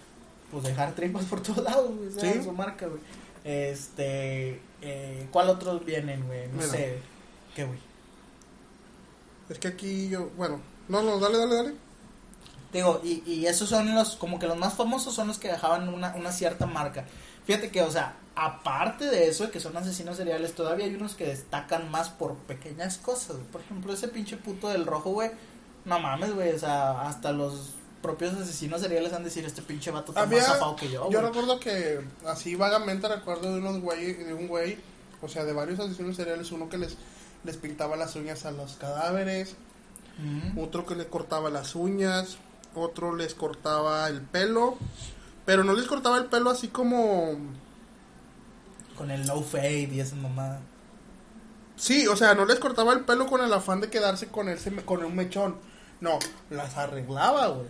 pues 0.51 0.65
dejar 0.65 0.93
tripas 0.93 1.25
por 1.25 1.43
todos 1.43 1.65
lados, 1.65 1.91
güey. 1.97 2.33
Sí. 2.35 2.43
su 2.43 2.53
marca, 2.53 2.87
güey. 2.87 3.01
Este, 3.45 4.61
eh, 4.83 5.27
¿cuál 5.31 5.49
otros 5.49 5.85
vienen, 5.85 6.27
güey? 6.27 6.49
No 6.49 6.55
Mira. 6.55 6.67
sé. 6.69 6.99
¿Qué, 7.55 7.65
güey? 7.65 7.79
Es 9.49 9.59
que 9.59 9.69
aquí 9.69 10.09
yo. 10.09 10.31
Bueno, 10.37 10.61
no, 10.89 11.03
no, 11.03 11.19
dale, 11.19 11.39
dale, 11.39 11.55
dale. 11.55 11.75
Digo, 12.73 13.01
y, 13.05 13.23
y 13.27 13.47
esos 13.47 13.69
son 13.69 13.95
los, 13.95 14.17
como 14.17 14.39
que 14.39 14.47
los 14.47 14.57
más 14.57 14.75
famosos 14.75 15.15
son 15.15 15.29
los 15.29 15.39
que 15.39 15.49
dejaban 15.49 15.89
una, 15.89 16.15
una 16.17 16.33
cierta 16.33 16.67
marca. 16.67 17.05
Fíjate 17.47 17.71
que, 17.71 17.81
o 17.83 17.91
sea, 17.91 18.17
aparte 18.35 19.07
de 19.07 19.29
eso, 19.29 19.45
de 19.45 19.51
que 19.51 19.61
son 19.61 19.77
asesinos 19.77 20.17
seriales, 20.17 20.55
todavía 20.55 20.87
hay 20.87 20.95
unos 20.95 21.15
que 21.15 21.27
destacan 21.27 21.91
más 21.91 22.11
por 22.11 22.35
pequeñas 22.35 22.99
cosas. 22.99 23.37
Por 23.53 23.61
ejemplo, 23.61 23.93
ese 23.93 24.09
pinche 24.09 24.37
puto 24.37 24.69
del 24.69 24.85
rojo, 24.85 25.11
güey. 25.13 25.31
No 25.85 26.01
mames, 26.01 26.35
güey. 26.35 26.53
O 26.53 26.59
sea, 26.59 27.03
hasta 27.03 27.33
los 27.33 27.75
propios 28.07 28.35
asesinos 28.35 28.81
seriales 28.81 29.13
han 29.13 29.23
de 29.23 29.31
decir, 29.31 29.45
este 29.45 29.63
pinche 29.63 29.91
vato 29.91 30.13
está 30.13 30.23
Había- 30.23 30.39
más 30.39 30.47
zafado 30.47 30.77
que 30.77 30.87
yo, 30.91 31.11
Yo 31.11 31.19
güey. 31.21 31.23
recuerdo 31.33 31.59
que 31.59 32.01
así 32.27 32.55
vagamente 32.55 33.09
recuerdo 33.09 33.53
de 33.53 33.59
unos 33.59 33.81
güey, 33.81 34.13
de 34.15 34.33
un 34.33 34.47
güey, 34.47 34.79
o 35.21 35.29
sea, 35.29 35.45
de 35.45 35.53
varios 35.53 35.81
asesinos 35.81 36.15
seriales, 36.17 36.53
uno 36.53 36.69
que 36.69 36.79
les, 36.79 36.97
les 37.45 37.57
pintaba 37.57 37.97
las 37.97 38.15
uñas 38.15 38.45
a 38.47 38.53
los 38.53 38.75
cadáveres, 38.75 39.57
otro 40.57 40.87
que 40.87 40.95
les 40.95 41.07
cortaba 41.07 41.51
las 41.51 41.75
uñas, 41.75 42.37
otro 42.75 43.15
les 43.17 43.35
cortaba 43.35 44.07
el 44.09 44.21
pelo, 44.23 44.79
pero 45.45 45.65
no 45.65 45.75
les 45.75 45.87
cortaba 45.87 46.19
el 46.19 46.27
pelo 46.27 46.51
así 46.51 46.69
como... 46.69 47.37
Con 48.97 49.11
el 49.11 49.27
no 49.27 49.43
fade 49.43 49.91
y 49.93 50.01
esa 50.01 50.17
mamada. 50.17 50.61
Sí, 51.77 52.07
o 52.07 52.17
sea, 52.17 52.35
no 52.35 52.47
les 52.47 52.59
cortaba 52.59 52.95
el 52.95 53.01
pelo 53.01 53.27
con 53.27 53.43
el 53.45 53.53
afán 53.53 53.81
de 53.83 53.91
quedarse 53.91 54.29
con 54.29 54.49
ese 54.49 54.75
con 54.85 55.05
un 55.05 55.15
mechón. 55.15 55.57
No, 56.01 56.19
las 56.51 56.77
arreglaba, 56.77 57.47
güey. 57.49 57.67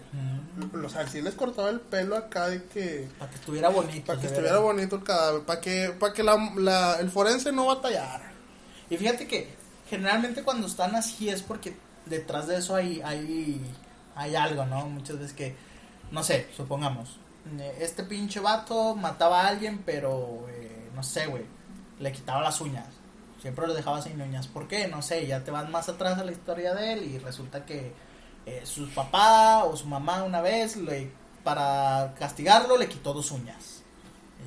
O 0.84 0.88
sea, 0.88 1.06
sí 1.06 1.22
les 1.22 1.34
cortaba 1.34 1.70
el 1.70 1.80
pelo 1.80 2.16
acá 2.16 2.48
de 2.48 2.64
que 2.64 3.08
Para 3.18 3.30
que 3.30 3.36
estuviera 3.36 3.68
bonito. 3.68 4.06
para 4.06 4.20
que 4.20 4.26
estuviera 4.26 4.52
verdad. 4.56 4.66
bonito 4.66 4.96
el 4.96 5.04
cadáver, 5.04 5.42
para 5.42 5.60
que 5.60 5.94
para 5.98 6.12
que 6.12 6.22
la, 6.22 6.52
la- 6.56 6.96
el 7.00 7.10
forense 7.10 7.52
no 7.52 7.66
batallara. 7.66 8.32
Y 8.90 8.96
fíjate 8.96 9.26
que 9.28 9.54
generalmente 9.88 10.42
cuando 10.42 10.66
están 10.66 10.96
así 10.96 11.28
es 11.28 11.42
porque 11.42 11.76
detrás 12.06 12.46
de 12.48 12.56
eso 12.56 12.74
hay, 12.74 13.00
hay, 13.04 13.60
hay 14.16 14.34
algo, 14.34 14.64
¿no? 14.66 14.86
Muchas 14.86 15.18
veces 15.18 15.32
que, 15.34 15.54
no 16.10 16.22
sé, 16.24 16.48
supongamos, 16.56 17.18
eh, 17.60 17.78
este 17.80 18.02
pinche 18.02 18.40
vato 18.40 18.96
mataba 18.96 19.42
a 19.42 19.48
alguien, 19.48 19.82
pero, 19.86 20.46
eh, 20.50 20.88
no 20.94 21.02
sé, 21.04 21.26
güey, 21.26 21.44
le 22.00 22.10
quitaba 22.12 22.40
las 22.42 22.60
uñas. 22.60 22.86
Siempre 23.42 23.66
lo 23.66 23.74
dejaba 23.74 24.02
sin 24.02 24.20
uñas. 24.20 24.48
¿Por 24.48 24.66
qué? 24.66 24.88
No 24.88 25.02
sé, 25.02 25.26
ya 25.26 25.44
te 25.44 25.50
vas 25.52 25.68
más 25.68 25.88
atrás 25.88 26.18
a 26.18 26.24
la 26.24 26.32
historia 26.32 26.74
de 26.74 26.94
él 26.94 27.04
y 27.04 27.18
resulta 27.18 27.64
que 27.64 27.92
eh, 28.46 28.62
su 28.64 28.88
papá 28.90 29.64
o 29.64 29.76
su 29.76 29.86
mamá 29.86 30.22
una 30.22 30.40
vez, 30.40 30.76
le, 30.76 31.10
para 31.44 32.14
castigarlo, 32.18 32.76
le 32.78 32.88
quitó 32.88 33.12
dos 33.12 33.30
uñas. 33.30 33.82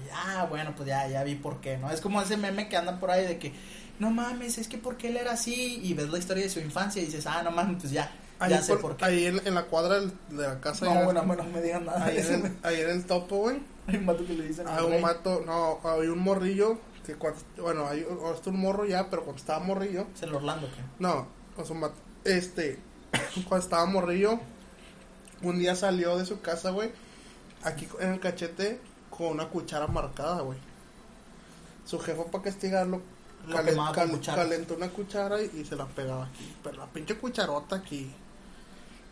Y, 0.05 0.09
ah, 0.13 0.45
bueno, 0.49 0.73
pues 0.75 0.87
ya, 0.87 1.07
ya 1.07 1.23
vi 1.23 1.35
por 1.35 1.59
qué, 1.61 1.77
¿no? 1.77 1.91
Es 1.91 2.01
como 2.01 2.21
ese 2.21 2.37
meme 2.37 2.69
que 2.69 2.77
anda 2.77 2.99
por 2.99 3.11
ahí 3.11 3.25
de 3.25 3.37
que, 3.39 3.53
no 3.99 4.09
mames, 4.11 4.57
es 4.57 4.67
que 4.67 4.77
porque 4.77 5.07
él 5.09 5.17
era 5.17 5.33
así, 5.33 5.79
y 5.83 5.93
ves 5.93 6.09
la 6.09 6.17
historia 6.19 6.43
de 6.43 6.49
su 6.49 6.59
infancia 6.59 7.01
y 7.01 7.05
dices, 7.05 7.25
ah, 7.27 7.41
no 7.43 7.51
mames, 7.51 7.77
pues 7.81 7.91
ya, 7.91 8.09
Ahí, 8.39 8.51
ya 8.51 8.61
sé 8.61 8.73
por- 8.73 8.81
por 8.81 8.97
qué. 8.97 9.05
ahí 9.05 9.25
en, 9.25 9.45
en 9.45 9.53
la 9.55 9.63
cuadra 9.65 9.99
de 9.99 10.11
la 10.29 10.61
casa. 10.61 10.85
no, 10.85 11.03
bueno, 11.03 11.23
bueno, 11.23 11.43
no 11.43 11.49
me 11.49 11.61
digan 11.61 11.85
nada. 11.85 12.05
ahí, 12.05 12.17
en 12.19 12.45
el, 12.45 12.57
ahí 12.63 12.79
en 12.81 12.89
el 12.91 13.05
topo, 13.05 13.37
güey. 13.39 13.59
Hay 13.87 13.97
un 13.97 14.05
vato 14.05 14.25
que 14.25 14.33
le 14.33 14.47
dicen 14.47 14.65
Hay 14.67 14.77
al 14.77 14.85
un 14.85 15.01
mato, 15.01 15.43
no, 15.45 15.79
hay 15.83 16.07
un 16.07 16.19
morrillo 16.19 16.77
que 17.05 17.15
cuando, 17.15 17.41
bueno, 17.61 17.87
hay 17.87 18.05
ahora 18.09 18.35
está 18.37 18.49
un 18.51 18.59
morro 18.61 18.85
ya, 18.85 19.09
pero 19.09 19.23
cuando 19.23 19.39
estaba 19.41 19.59
morrillo, 19.65 20.07
Es 20.15 20.21
el 20.23 20.33
Orlando, 20.35 20.67
¿qué? 20.67 20.81
no, 20.99 21.27
o 21.57 21.65
sea, 21.65 21.75
este, 22.23 22.79
cuando 23.47 23.63
estaba 23.63 23.85
morrillo, 23.85 24.39
un 25.41 25.59
día 25.59 25.75
salió 25.75 26.17
de 26.17 26.25
su 26.25 26.41
casa, 26.41 26.71
güey, 26.71 26.91
aquí 27.63 27.87
en 27.99 28.13
el 28.13 28.19
cachete 28.19 28.79
con 29.09 29.27
una 29.27 29.47
cuchara 29.49 29.87
marcada, 29.87 30.41
güey. 30.41 30.57
Su 31.85 31.99
jefe 31.99 32.21
para 32.31 32.43
castigarlo 32.43 33.01
calen- 33.57 33.75
cal- 33.95 34.11
calentó 34.43 34.75
una 34.75 34.89
cuchara 34.89 35.41
y, 35.41 35.49
y 35.61 35.65
se 35.65 35.75
la 35.75 35.85
pegaba 35.87 36.25
aquí, 36.25 36.55
pero 36.63 36.77
la 36.77 36.85
pinche 36.87 37.17
cucharota 37.17 37.77
aquí. 37.77 38.11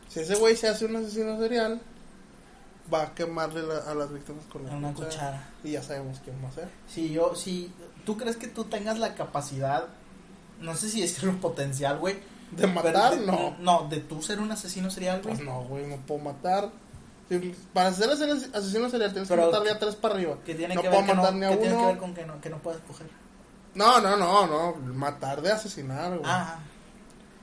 Si 0.09 0.19
ese 0.19 0.35
güey 0.35 0.55
se 0.55 0.67
hace 0.67 0.85
un 0.85 0.95
asesino 0.95 1.37
serial, 1.39 1.81
va 2.93 3.03
a 3.03 3.13
quemarle 3.15 3.63
la- 3.63 3.79
a 3.79 3.95
las 3.95 4.13
víctimas 4.13 4.45
con 4.51 4.65
la 4.65 4.71
Una 4.73 4.93
cuchara. 4.93 5.49
Y 5.63 5.71
ya 5.71 5.81
sabemos 5.83 6.19
quién 6.23 6.35
va 6.43 6.49
a 6.49 6.53
ser. 6.53 6.69
Si 6.87 7.09
yo, 7.11 7.35
si 7.35 7.71
tú 8.05 8.15
crees 8.17 8.37
que 8.37 8.47
tú 8.47 8.65
tengas 8.65 8.99
la 8.99 9.15
capacidad, 9.15 9.87
no 10.61 10.75
sé 10.75 10.89
si 10.89 11.01
decirlo 11.01 11.33
potencial, 11.41 11.97
güey. 11.97 12.17
¿De 12.51 12.67
matar? 12.67 13.19
de- 13.19 13.25
no. 13.25 13.55
No, 13.59 13.87
de 13.89 13.97
tú 14.01 14.21
ser 14.21 14.39
un 14.39 14.51
asesino 14.51 14.89
serial, 14.89 15.21
güey. 15.21 15.35
Pues 15.35 15.45
no, 15.45 15.61
güey, 15.63 15.85
no 15.87 15.97
puedo 15.97 16.21
matar. 16.21 16.69
Para 17.73 17.91
ser 17.91 18.09
ase- 18.09 18.49
asesino 18.53 18.89
serial 18.89 19.11
tienes 19.11 19.27
Pero- 19.27 19.41
que 19.43 19.47
matar 19.51 19.63
de 19.63 19.71
a 19.71 19.79
tres 19.79 19.95
para 19.95 20.13
arriba. 20.13 20.37
Que 20.45 20.55
tiene 20.55 20.75
no 20.75 20.81
que 20.81 20.87
puedo 20.89 21.01
ver 21.01 21.09
que 21.09 21.15
matar 21.15 21.33
no, 21.33 21.39
ni 21.39 21.45
a 21.45 21.49
que 21.49 21.57
tiene 21.57 21.71
que 21.71 21.77
uno. 21.77 21.87
ver 21.87 21.97
con 21.97 22.13
que 22.15 22.25
no, 22.25 22.41
que 22.41 22.49
no 22.49 22.57
puedes 22.59 22.81
coger. 22.83 23.07
No, 23.75 23.99
no, 23.99 24.15
no, 24.15 24.47
no. 24.47 24.75
Matar 24.93 25.41
de 25.41 25.51
asesinar, 25.51 26.09
güey. 26.17 26.21
Ah, 26.23 26.57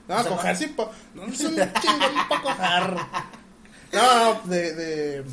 no, 0.08 0.16
o 0.16 0.22
sea, 0.22 0.32
coger 0.32 0.52
no- 0.54 0.58
sí. 0.58 0.66
pa- 0.68 0.90
No, 1.14 1.24
es 1.24 1.40
un 1.40 1.54
chingón 1.54 2.28
para 2.28 2.42
coger. 2.42 2.96
No, 3.92 4.34
no, 4.34 4.40
de, 4.48 4.74
de. 4.74 5.24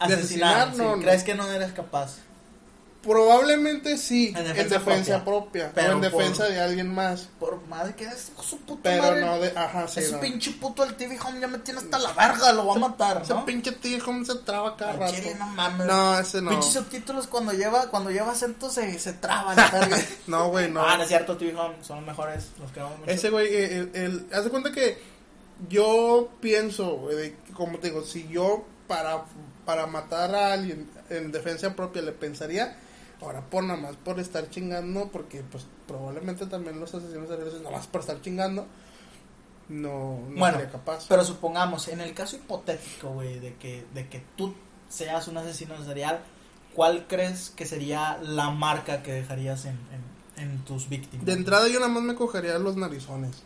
asesinar, 0.00 0.68
asesinar, 0.68 0.76
no. 0.76 1.00
¿Crees 1.00 1.22
que 1.22 1.34
no 1.34 1.46
eres 1.48 1.72
capaz? 1.72 2.16
Probablemente 3.02 3.96
sí. 3.96 4.28
En 4.36 4.46
En 4.46 4.68
defensa 4.68 5.24
propia. 5.24 5.72
Pero 5.74 5.92
o 5.92 5.94
en 5.94 6.00
defensa 6.02 6.44
por- 6.44 6.52
de 6.52 6.60
alguien 6.60 6.94
más. 6.94 7.28
Por 7.38 7.66
madre 7.66 7.94
que 7.94 8.04
es 8.04 8.30
su 8.42 8.58
puta 8.60 8.82
Pero 8.90 9.02
madre. 9.02 9.20
no 9.24 9.38
de. 9.38 9.48
Ajá, 9.56 9.88
sí. 9.88 10.00
Ese 10.00 10.12
no. 10.12 10.20
pinche 10.20 10.50
puto 10.52 10.84
del 10.84 10.94
TV 10.96 11.18
Home 11.20 11.40
ya 11.40 11.48
me 11.48 11.58
tiene 11.60 11.80
hasta 11.80 11.98
la 11.98 12.12
verga, 12.12 12.52
lo 12.52 12.66
va 12.66 12.74
a 12.74 12.78
matar, 12.78 13.22
Ese 13.22 13.32
¿no? 13.32 13.46
pinche 13.46 13.72
tío, 13.72 14.04
¿cómo 14.04 14.22
se 14.24 14.34
traba 14.36 14.76
cada 14.76 14.92
rato? 14.92 15.14
chile, 15.14 15.34
no 15.38 15.46
mames. 15.46 15.86
No, 15.86 16.18
ese 16.18 16.42
no. 16.42 16.50
Pinches 16.50 16.72
subtítulos 16.74 17.26
cuando 17.26 17.52
lleva, 17.52 17.88
cuando 17.90 18.10
lleva 18.10 18.32
acento 18.32 18.68
se, 18.68 18.98
se 18.98 19.14
traba 19.14 19.54
la 19.54 19.70
verga. 19.70 19.96
No, 20.26 20.48
güey, 20.50 20.70
no. 20.70 20.82
Ah, 20.84 20.96
no 20.96 21.02
es 21.04 21.08
cierto, 21.08 21.36
TV 21.38 21.56
Home 21.58 21.76
son 21.82 21.96
los 21.98 22.06
mejores, 22.06 22.48
los 22.60 22.70
que 22.70 22.80
vamos 22.80 22.98
mucho. 22.98 23.10
Ese 23.10 23.30
güey, 23.30 23.46
eh, 23.48 23.76
el, 23.78 23.90
el- 23.94 24.26
haz 24.32 24.44
de 24.44 24.50
cuenta 24.50 24.70
que 24.72 24.98
yo 25.68 26.30
pienso, 26.40 26.96
güey, 26.98 27.34
como 27.54 27.78
te 27.78 27.88
digo, 27.88 28.04
si 28.04 28.28
yo 28.28 28.64
para, 28.86 29.24
para 29.64 29.86
matar 29.86 30.34
a 30.34 30.52
alguien 30.52 30.88
en 31.08 31.32
defensa 31.32 31.74
propia 31.74 32.02
le 32.02 32.12
pensaría, 32.12 32.76
ahora 33.20 33.42
por 33.42 33.64
nada 33.64 33.80
más 33.80 33.96
por 33.96 34.18
estar 34.20 34.48
chingando, 34.50 35.08
porque 35.12 35.42
pues 35.42 35.66
probablemente 35.86 36.46
también 36.46 36.80
los 36.80 36.94
asesinos 36.94 37.28
seriales 37.28 37.54
nada 37.60 37.76
más 37.76 37.86
por 37.86 38.00
estar 38.00 38.20
chingando, 38.20 38.66
no, 39.68 40.20
no 40.28 40.38
Bueno, 40.38 40.58
sería 40.58 40.72
capaz. 40.72 41.06
Pero 41.08 41.24
supongamos, 41.24 41.88
en 41.88 42.00
el 42.00 42.14
caso 42.14 42.36
hipotético, 42.36 43.10
güey, 43.10 43.38
de 43.38 43.54
que, 43.54 43.84
de 43.94 44.08
que 44.08 44.22
tú 44.36 44.54
seas 44.88 45.28
un 45.28 45.38
asesino 45.38 45.82
serial, 45.84 46.20
¿cuál 46.74 47.06
crees 47.06 47.50
que 47.50 47.66
sería 47.66 48.18
la 48.22 48.50
marca 48.50 49.02
que 49.02 49.12
dejarías 49.12 49.64
en, 49.64 49.78
en, 50.36 50.42
en 50.42 50.58
tus 50.64 50.88
víctimas? 50.88 51.26
de 51.26 51.32
entrada 51.32 51.68
yo 51.68 51.78
nada 51.78 51.92
más 51.92 52.02
me 52.02 52.14
cogería 52.14 52.58
los 52.58 52.76
narizones. 52.76 53.42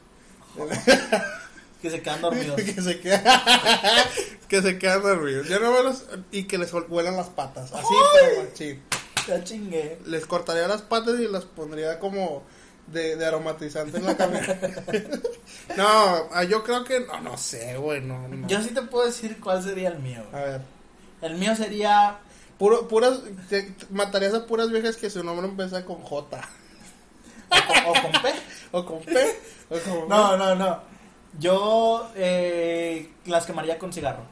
Que 1.85 1.91
se 1.91 2.01
quedan 2.01 2.23
dormidos. 2.23 2.57
que 2.63 2.81
se 2.81 2.99
quedan 2.99 3.23
que 4.49 4.63
se 4.63 4.79
quedan 4.79 5.03
dormidos. 5.03 5.47
Yo 5.49 5.61
no 5.61 5.71
me 5.71 5.83
los 5.83 6.07
y 6.33 6.45
que 6.45 6.57
les 6.57 6.73
vuelan 6.89 7.15
las 7.15 7.29
patas. 7.29 7.73
Así, 7.73 7.95
pero 8.15 8.43
machín. 8.43 8.83
ya 9.29 9.45
chingué. 9.45 9.99
Les 10.07 10.27
cortaría 10.27 10.67
las 10.69 10.83
patas 10.83 11.19
y 11.21 11.29
las 11.29 11.45
pondría 11.45 11.99
como 11.99 12.43
de, 12.87 13.17
de 13.17 13.27
aromatizante 13.27 13.99
en 13.99 14.07
la 14.07 14.17
camioneta. 14.17 14.71
no, 15.77 16.29
ah, 16.33 16.45
yo 16.45 16.63
creo 16.65 16.85
que 16.85 17.01
no, 17.01 17.21
no 17.21 17.37
sé, 17.39 17.77
güey, 17.79 18.01
no, 18.01 18.29
no. 18.29 18.47
Yo 18.49 18.61
sí 18.63 18.71
te 18.71 18.83
puedo 18.83 19.07
decir 19.07 19.41
cuál 19.41 19.63
sería 19.63 19.89
el 19.89 19.99
mío. 20.01 20.23
A 20.33 20.41
ver, 20.41 20.61
El 21.23 21.35
mío 21.37 21.55
sería 21.57 22.19
puro, 22.59 22.87
puras, 22.89 23.21
te- 23.49 23.75
matarías 23.91 24.35
a 24.35 24.47
puras 24.47 24.71
viejas 24.71 24.97
que 24.97 25.09
su 25.11 25.25
nombre 25.25 25.47
empieza 25.49 25.85
con 25.85 26.03
J. 26.03 26.41
o, 27.87 27.91
o 27.91 27.93
con 28.03 28.13
P. 28.23 28.33
O 28.73 28.85
con 28.85 29.01
P. 29.01 29.37
O 29.71 29.79
con 29.79 30.09
No, 30.09 30.37
no, 30.37 30.55
no. 30.55 30.81
Yo 31.39 32.11
eh, 32.15 33.11
las 33.27 33.47
quemaría 33.47 33.79
con 33.79 33.93
cigarro. 33.93 34.23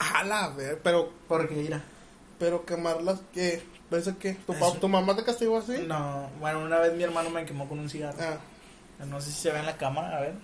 A 0.00 0.48
ver, 0.48 0.80
pero, 0.82 1.12
Porque 1.28 1.54
mira. 1.54 1.82
pero 2.38 2.64
quemarlas, 2.64 3.20
¿qué? 3.32 3.62
¿Eso 3.96 4.18
qué? 4.18 4.34
¿Tu, 4.46 4.52
Eso- 4.52 4.72
¿Tu 4.80 4.88
mamá 4.88 5.14
te 5.16 5.24
castigó 5.24 5.58
así? 5.58 5.84
No, 5.86 6.28
bueno, 6.40 6.60
una 6.60 6.78
vez 6.78 6.94
mi 6.94 7.02
hermano 7.02 7.30
me 7.30 7.44
quemó 7.44 7.68
con 7.68 7.78
un 7.78 7.88
cigarro. 7.90 8.18
Ah, 8.20 9.04
No 9.04 9.20
sé 9.20 9.30
si 9.30 9.40
se 9.40 9.52
ve 9.52 9.58
en 9.60 9.66
la 9.66 9.76
cámara, 9.76 10.16
a 10.18 10.20
ver. 10.20 10.34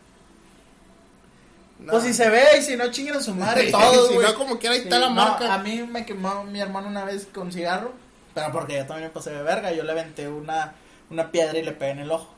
no. 1.78 1.92
Pues 1.92 2.04
si 2.04 2.12
se 2.14 2.28
ve 2.28 2.42
y 2.58 2.62
si 2.62 2.76
no 2.76 2.90
chinguen 2.90 3.16
a 3.16 3.20
su 3.20 3.34
madre 3.34 3.70
todos, 3.70 4.08
si 4.10 4.18
no, 4.18 4.34
como 4.34 4.58
quiera, 4.58 4.74
ahí 4.74 4.82
está 4.82 4.96
Sí, 4.96 5.00
la 5.02 5.08
no, 5.08 5.14
marca. 5.14 5.54
a 5.54 5.58
mí 5.58 5.82
me 5.82 6.04
quemó 6.04 6.44
mi 6.44 6.60
hermano 6.60 6.88
una 6.88 7.04
vez 7.04 7.26
con 7.32 7.52
cigarro, 7.52 7.92
pero 8.34 8.50
porque 8.52 8.74
yo 8.76 8.86
también 8.86 9.08
me 9.08 9.14
pasé 9.14 9.30
de 9.30 9.42
verga, 9.42 9.72
yo 9.72 9.84
le 9.84 9.92
aventé 9.92 10.28
una, 10.28 10.74
una 11.10 11.30
piedra 11.30 11.56
y 11.58 11.62
le 11.62 11.72
pegué 11.72 11.92
en 11.92 11.98
el 12.00 12.10
ojo. 12.10 12.34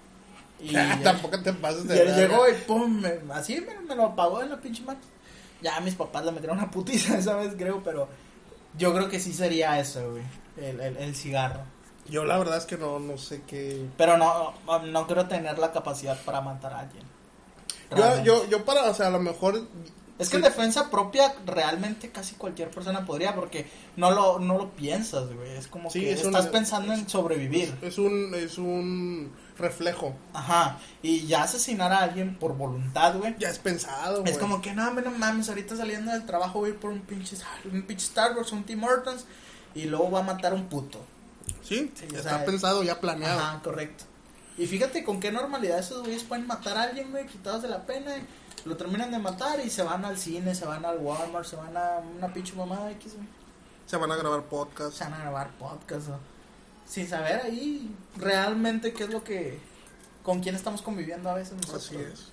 Y 0.61 0.75
Tampoco 1.03 1.41
te 1.41 1.55
pases 1.55 1.89
de 1.89 2.01
él 2.01 2.07
verga. 2.09 2.21
llegó 2.29 2.49
y 2.49 2.53
pum, 2.67 3.01
me- 3.01 3.33
así 3.33 3.61
me, 3.63 3.79
me 3.89 3.97
lo 3.97 4.07
apagó 4.07 4.43
en 4.43 4.51
la 4.51 4.59
pinche 4.59 4.83
mano. 4.83 5.01
Ya 5.63 5.79
mis 5.81 5.95
papás 5.95 6.25
le 6.25 6.33
metieron 6.33 6.59
una 6.59 6.71
putiza 6.71 7.17
esa 7.19 7.35
vez, 7.37 7.55
creo, 7.57 7.83
pero 7.83 8.09
yo 8.77 8.93
creo 8.95 9.09
que 9.09 9.19
sí 9.21 9.33
sería 9.33 9.81
eso, 9.81 10.11
güey, 10.13 10.23
el, 10.57 10.81
el, 10.81 10.97
el 10.97 11.15
cigarro. 11.17 11.61
Yo 12.09 12.25
la 12.25 12.39
verdad 12.39 12.57
es 12.59 12.65
que 12.65 12.77
no, 12.77 12.99
no 12.99 13.19
sé 13.19 13.43
qué... 13.47 13.87
Pero 13.97 14.17
no, 14.19 14.55
no 14.87 15.07
creo 15.07 15.27
tener 15.27 15.59
la 15.59 15.71
capacidad 15.73 16.19
para 16.25 16.41
matar 16.41 16.73
a 16.73 16.81
alguien. 16.81 17.05
Yo, 17.97 18.25
yo, 18.25 18.49
yo 18.49 18.65
para, 18.65 18.85
o 18.91 18.95
sea, 18.95 19.09
a 19.09 19.11
lo 19.11 19.21
mejor... 19.21 19.67
Es 20.19 20.29
que 20.29 20.37
en 20.37 20.43
defensa 20.43 20.91
propia 20.91 21.33
realmente 21.47 22.11
casi 22.11 22.35
cualquier 22.35 22.71
persona 22.71 23.07
podría 23.07 23.35
porque 23.35 23.67
no 23.97 24.11
lo, 24.11 24.39
no 24.39 24.59
lo 24.59 24.71
piensas, 24.73 25.33
güey. 25.33 25.53
Es 25.57 25.67
como 25.67 25.89
Sí, 25.89 26.01
que 26.01 26.13
es 26.13 26.21
un- 26.25 26.35
estás 26.35 26.49
pensando 26.49 26.93
en 26.93 27.09
sobrevivir. 27.09 27.75
Es 27.81 27.97
un, 27.97 28.35
es 28.35 28.59
un 28.59 29.33
reflejo. 29.57 30.15
Ajá. 30.35 30.79
Y 31.03 31.27
ya 31.27 31.45
asesinar 31.45 31.91
a 31.93 32.01
alguien 32.03 32.37
por 32.37 32.55
voluntad, 32.55 33.17
güey. 33.17 33.35
Ya 33.39 33.49
es 33.49 33.59
pensado, 33.59 34.21
güey. 34.21 34.31
Es 34.31 34.37
como 34.39 34.61
que 34.61 34.75
no, 34.75 34.93
no 34.93 35.11
mames, 35.13 35.49
ahorita 35.49 35.75
saliendo 35.75 36.13
del 36.13 36.27
trabajo 36.27 36.59
voy 36.59 36.71
a 36.71 36.73
ir 36.75 36.79
por 36.79 36.91
un 36.91 37.01
pinche, 37.01 37.37
un 37.73 37.83
pinche 37.83 38.05
Starbucks, 38.07 38.53
un 38.53 38.65
Tim 38.65 38.85
Hortons 38.85 39.25
y 39.75 39.85
luego 39.85 40.11
va 40.11 40.21
a 40.21 40.23
matar 40.23 40.53
a 40.53 40.55
un 40.57 40.69
puto. 40.69 41.01
Sí, 41.63 41.93
Sí, 41.95 42.07
está 42.07 42.23
sea, 42.23 42.45
pensado, 42.45 42.83
ya 42.83 43.01
planeado. 43.01 43.41
Ajá, 43.41 43.61
correcto. 43.63 44.05
Y 44.59 44.67
fíjate 44.67 45.05
con 45.05 45.21
qué 45.21 45.31
normalidad 45.33 45.79
esos 45.79 46.01
güeyes 46.03 46.25
pueden 46.25 46.47
matar 46.47 46.77
a 46.77 46.83
alguien, 46.83 47.11
güey, 47.11 47.27
quitados 47.27 47.63
de 47.63 47.69
la 47.69 47.87
pena. 47.87 48.13
Lo 48.65 48.77
terminan 48.77 49.11
de 49.11 49.19
matar 49.19 49.61
y 49.65 49.71
se 49.71 49.83
van 49.83 50.05
al 50.05 50.19
cine, 50.19 50.55
se 50.55 50.67
van 50.67 50.85
al 50.85 50.99
Walmart, 50.99 51.47
se 51.47 51.57
van 51.57 51.77
a 51.77 52.03
una 52.17 52.33
pinche 52.33 52.55
mamada 52.55 52.91
X, 52.93 53.15
güey. 53.15 53.27
Se 53.87 53.97
van 53.97 54.13
a 54.13 54.17
grabar 54.17 54.45
podcast. 54.45 54.93
se 54.93 55.05
van 55.05 55.15
a 55.15 55.19
grabar 55.19 55.51
podcast 55.59 56.09
sin 56.91 57.09
saber 57.09 57.41
ahí 57.45 57.89
realmente 58.17 58.93
qué 58.93 59.05
es 59.05 59.11
lo 59.11 59.23
que 59.23 59.61
con 60.25 60.41
quién 60.41 60.57
estamos 60.57 60.83
conviviendo 60.83 61.31
a 61.31 61.35
veces 61.35 61.55
nosotros. 61.55 61.87
Así 61.87 61.97
es. 61.97 62.27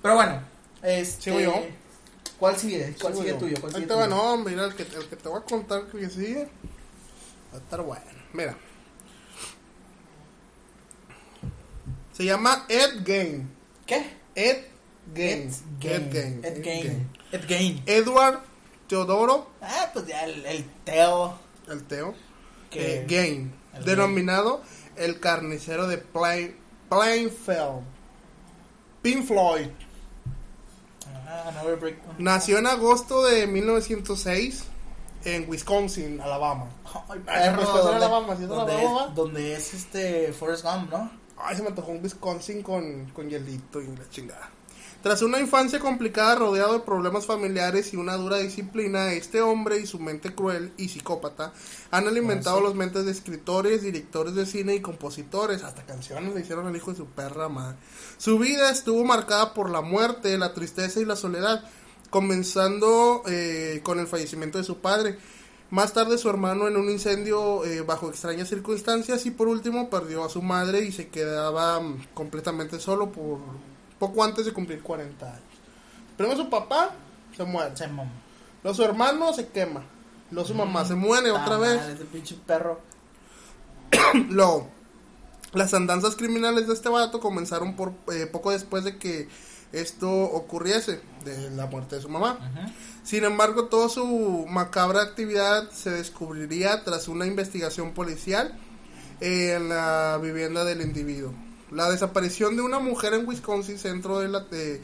Pero 0.00 0.14
bueno, 0.14 0.40
este 0.82 1.22
¿Sigo 1.22 1.40
yo? 1.40 1.62
¿Cuál 2.38 2.56
sigue? 2.56 2.94
¿Cuál 3.00 3.14
sigue 3.16 3.34
tuyo? 3.34 3.56
¿Cuál 3.60 3.72
sigue 3.74 3.86
tuyo? 3.86 4.06
no, 4.06 4.36
mira, 4.38 4.64
el 4.66 4.74
que, 4.74 4.82
el 4.82 5.06
que 5.08 5.16
te 5.16 5.28
voy 5.28 5.40
a 5.40 5.44
contar 5.44 5.86
que 5.86 6.08
sigue 6.08 6.48
va 7.52 7.58
a 7.58 7.60
estar 7.60 7.82
bueno. 7.82 8.04
Mira. 8.32 8.56
Se 12.12 12.24
llama 12.24 12.64
Ed 12.68 13.02
Gain. 13.04 13.48
¿Qué? 13.86 14.16
Ed 14.34 14.64
Gain. 15.14 15.48
Ed 15.82 16.12
Gain. 16.12 16.44
Ed 16.44 16.62
Gain. 16.64 17.10
Ed 17.32 17.44
Gain. 17.48 17.82
Edward 17.86 18.40
Teodoro, 18.88 19.50
Ah, 19.60 19.90
pues 19.92 20.06
ya 20.06 20.24
el, 20.24 20.44
el 20.46 20.64
Teo. 20.84 21.38
el 21.68 21.84
Teo, 21.84 22.14
eh, 22.72 23.04
Gain, 23.06 23.52
el 23.74 23.84
denominado 23.84 24.62
el 24.96 25.20
carnicero 25.20 25.86
de 25.86 25.98
Plain, 25.98 26.56
Plainfield. 26.88 27.82
Pink 29.02 29.26
Floyd. 29.26 29.68
Ah. 31.30 31.52
Nació 32.18 32.58
en 32.58 32.66
agosto 32.66 33.24
de 33.24 33.46
1906 33.46 34.64
en 35.24 35.48
Wisconsin, 35.48 36.20
Alabama. 36.20 36.66
Ay, 37.08 37.20
perro, 37.20 37.62
era 37.62 37.70
donde, 37.70 37.96
Alabama, 37.96 38.36
¿sí 38.36 38.42
es 38.44 38.48
donde 38.48 38.72
Alabama? 38.72 39.06
es, 39.08 39.14
donde 39.14 39.52
es 39.54 39.74
este 39.74 40.32
Forrest 40.32 40.64
Gump, 40.64 40.90
¿no? 40.90 41.10
Ay, 41.36 41.56
se 41.56 41.62
me 41.62 41.68
antojó 41.68 41.90
un 41.92 42.02
Wisconsin 42.02 42.62
con, 42.62 43.06
con 43.06 43.28
hielito 43.28 43.80
y 43.82 43.88
la 43.88 44.08
chingada. 44.08 44.50
Tras 45.02 45.22
una 45.22 45.38
infancia 45.38 45.78
complicada 45.78 46.34
rodeado 46.34 46.72
de 46.72 46.80
problemas 46.80 47.24
familiares 47.24 47.92
y 47.94 47.96
una 47.96 48.16
dura 48.16 48.38
disciplina, 48.38 49.12
este 49.12 49.40
hombre 49.40 49.78
y 49.78 49.86
su 49.86 50.00
mente 50.00 50.34
cruel 50.34 50.72
y 50.76 50.88
psicópata 50.88 51.52
han 51.92 52.08
alimentado 52.08 52.56
Ah, 52.56 52.60
sí. 52.60 52.64
los 52.64 52.74
mentes 52.74 53.04
de 53.04 53.12
escritores, 53.12 53.82
directores 53.82 54.34
de 54.34 54.44
cine 54.44 54.74
y 54.74 54.80
compositores. 54.80 55.62
Hasta 55.62 55.86
canciones 55.86 56.34
le 56.34 56.40
hicieron 56.40 56.66
al 56.66 56.74
hijo 56.76 56.90
de 56.90 56.96
su 56.96 57.06
perra 57.06 57.48
madre. 57.48 57.78
Su 58.16 58.40
vida 58.40 58.70
estuvo 58.72 59.04
marcada 59.04 59.54
por 59.54 59.70
la 59.70 59.82
muerte, 59.82 60.36
la 60.36 60.52
tristeza 60.52 60.98
y 60.98 61.04
la 61.04 61.14
soledad, 61.14 61.62
comenzando 62.10 63.22
eh, 63.28 63.80
con 63.84 64.00
el 64.00 64.08
fallecimiento 64.08 64.58
de 64.58 64.64
su 64.64 64.78
padre. 64.78 65.16
Más 65.70 65.92
tarde 65.92 66.18
su 66.18 66.28
hermano 66.28 66.66
en 66.66 66.76
un 66.76 66.90
incendio 66.90 67.64
eh, 67.64 67.82
bajo 67.82 68.08
extrañas 68.08 68.48
circunstancias 68.48 69.26
y 69.26 69.30
por 69.30 69.46
último 69.46 69.90
perdió 69.90 70.24
a 70.24 70.28
su 70.28 70.42
madre 70.42 70.80
y 70.84 70.90
se 70.90 71.08
quedaba 71.08 71.78
mm, 71.78 72.06
completamente 72.14 72.80
solo 72.80 73.12
por 73.12 73.38
poco 73.98 74.24
antes 74.24 74.46
de 74.46 74.52
cumplir 74.52 74.82
40 74.82 75.26
años. 75.26 75.42
Primero 76.16 76.36
su 76.36 76.50
papá 76.50 76.90
se 77.36 77.44
muere, 77.44 77.76
Se 77.76 77.86
luego 77.88 78.74
su 78.74 78.82
hermano 78.82 79.32
se 79.32 79.48
quema, 79.48 79.82
luego 80.30 80.48
su 80.48 80.54
mamá 80.54 80.84
se 80.84 80.94
muere 80.94 81.30
otra 81.30 81.58
vez, 81.58 81.80
Ese 81.82 82.04
pinche 82.04 82.36
perro. 82.46 82.80
luego 84.28 84.68
las 85.52 85.72
andanzas 85.74 86.16
criminales 86.16 86.66
de 86.66 86.74
este 86.74 86.88
vato 86.88 87.20
comenzaron 87.20 87.74
por 87.74 87.92
eh, 88.12 88.26
poco 88.26 88.50
después 88.50 88.84
de 88.84 88.98
que 88.98 89.28
esto 89.72 90.10
ocurriese, 90.10 91.00
de 91.24 91.50
la 91.50 91.66
muerte 91.66 91.96
de 91.96 92.02
su 92.02 92.08
mamá. 92.08 92.38
Sin 93.02 93.24
embargo, 93.24 93.66
toda 93.66 93.88
su 93.88 94.46
macabra 94.48 95.02
actividad 95.02 95.70
se 95.70 95.90
descubriría 95.90 96.84
tras 96.84 97.08
una 97.08 97.26
investigación 97.26 97.92
policial 97.92 98.58
en 99.20 99.68
la 99.68 100.18
vivienda 100.22 100.64
del 100.64 100.80
individuo. 100.80 101.32
La 101.70 101.90
desaparición 101.90 102.56
de 102.56 102.62
una 102.62 102.78
mujer 102.78 103.14
en 103.14 103.26
Wisconsin 103.28 103.78
centró, 103.78 104.20
de 104.20 104.28
la, 104.28 104.40
de- 104.40 104.80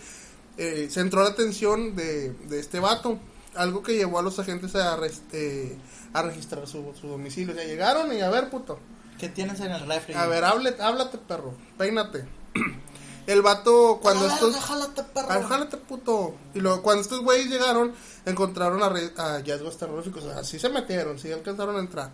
eh, 0.56 0.88
centró 0.90 1.22
la 1.22 1.30
atención 1.30 1.96
de, 1.96 2.30
de 2.30 2.60
este 2.60 2.78
vato, 2.80 3.18
algo 3.54 3.82
que 3.82 3.94
llevó 3.96 4.18
a 4.18 4.22
los 4.22 4.38
agentes 4.38 4.74
a, 4.76 4.98
eh, 5.32 5.76
a 6.12 6.22
registrar 6.22 6.66
su, 6.66 6.92
su 7.00 7.08
domicilio. 7.08 7.54
O 7.54 7.56
sea, 7.56 7.64
llegaron 7.66 8.12
y 8.12 8.20
a 8.20 8.30
ver, 8.30 8.50
puto. 8.50 8.78
¿Qué 9.18 9.28
tienes 9.28 9.60
en 9.60 9.72
el 9.72 9.86
refri? 9.86 10.14
A 10.14 10.26
ver, 10.26 10.44
hable, 10.44 10.74
háblate, 10.80 11.18
perro. 11.18 11.54
Peínate. 11.78 12.24
El 13.26 13.40
vato, 13.40 14.00
cuando 14.02 14.26
estos... 14.26 14.54
jálate, 14.56 15.02
perro. 15.02 15.48
Jálate, 15.48 15.78
puto. 15.78 16.34
Y 16.52 16.60
luego, 16.60 16.82
cuando 16.82 17.00
estos 17.00 17.20
güeyes 17.22 17.48
llegaron, 17.48 17.94
encontraron 18.26 18.82
a, 18.82 18.90
re- 18.90 19.12
a 19.16 19.36
hallazgos 19.36 19.78
terroríficos. 19.78 20.24
O 20.24 20.30
sea, 20.30 20.44
sí 20.44 20.58
se 20.58 20.68
metieron, 20.68 21.18
sí 21.18 21.32
alcanzaron 21.32 21.76
a 21.76 21.78
entrar. 21.78 22.12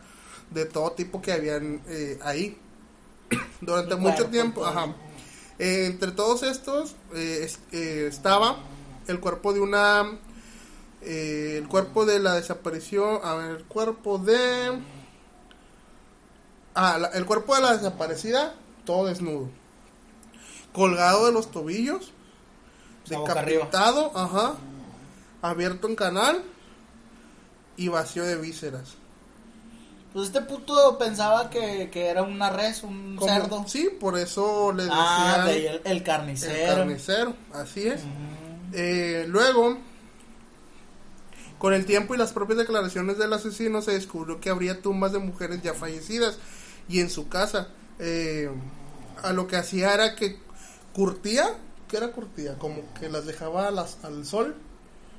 De 0.52 0.66
todo 0.66 0.92
tipo 0.92 1.20
que 1.20 1.33
habían 1.33 1.83
eh, 1.88 2.16
ahí. 2.22 2.56
Durante 3.61 3.96
mucho 3.96 4.27
tiempo, 4.31 4.64
ajá. 4.64 4.94
Eh, 5.59 5.87
entre 5.87 6.12
todos 6.12 6.42
estos 6.42 6.94
eh, 7.14 7.51
eh, 7.73 8.07
estaba 8.09 8.59
el 9.07 9.20
cuerpo 9.20 9.53
de 9.53 9.61
una. 9.61 10.18
eh, 11.03 11.57
el 11.59 11.68
cuerpo 11.68 12.05
de 12.07 12.18
la 12.18 12.35
desaparición. 12.35 13.20
A 13.23 13.35
ver, 13.35 13.51
el 13.57 13.64
cuerpo 13.64 14.18
de. 14.18 14.79
Ah, 16.75 16.99
la- 16.99 17.09
el 17.09 17.27
cuerpo 17.27 17.55
de 17.55 17.62
la 17.62 17.77
desaparecida, 17.77 18.55
todo 18.85 19.07
desnudo. 19.07 19.49
Colgado 20.73 21.27
de 21.27 21.33
los 21.33 21.51
tobillos. 21.51 22.12
Decapitado, 23.61 24.12
ajá. 24.16 24.55
Abierto 25.42 25.88
en 25.88 25.96
canal. 25.96 26.42
Y 27.77 27.88
vacío 27.88 28.25
de 28.25 28.37
vísceras. 28.37 28.94
Pues 30.12 30.27
este 30.27 30.40
puto 30.42 30.99
pensaba 30.99 31.51
que, 31.51 31.88
que 31.90 32.07
era 32.07 32.23
una 32.23 32.51
res, 32.51 32.83
un 32.83 33.16
cerdo. 33.23 33.64
Sí, 33.68 33.90
por 34.01 34.18
eso 34.18 34.73
le 34.73 34.83
decían 34.85 34.99
Ah, 35.01 35.42
de 35.46 35.53
ahí 35.53 35.66
el, 35.66 35.75
el 35.77 35.81
el 35.85 36.03
carnicero. 36.03 36.75
carnicero. 36.77 37.35
Así 37.55 37.87
es. 37.87 38.01
Eh, 38.73 39.25
luego, 39.29 39.79
con 41.59 41.75
el 41.75 41.85
tiempo 41.87 42.14
y 42.14 42.18
las 42.18 42.33
propias 42.33 42.59
declaraciones 42.59 43.18
del 43.18 43.33
asesino, 43.33 43.83
se 43.83 43.92
descubrió 43.92 44.40
que 44.40 44.51
habría 44.51 44.81
tumbas 44.83 45.12
de 45.12 45.18
mujeres 45.18 45.62
ya 45.62 45.75
fallecidas 45.75 46.38
y 46.88 47.01
en 47.01 47.11
su 47.11 47.29
casa. 47.29 47.68
eh, 48.03 48.51
a 49.23 49.35
lo 49.35 49.46
que 49.46 49.57
hacía 49.57 49.92
era 49.92 50.16
que 50.16 50.38
curtía, 50.94 51.44
¿qué 51.87 51.99
era 51.99 52.09
curtía? 52.12 52.57
Como 52.59 52.83
que 52.99 53.11
las 53.11 53.27
dejaba 53.27 53.68
a 53.68 53.70
las- 53.70 53.99
al 54.03 54.25
sol. 54.25 54.57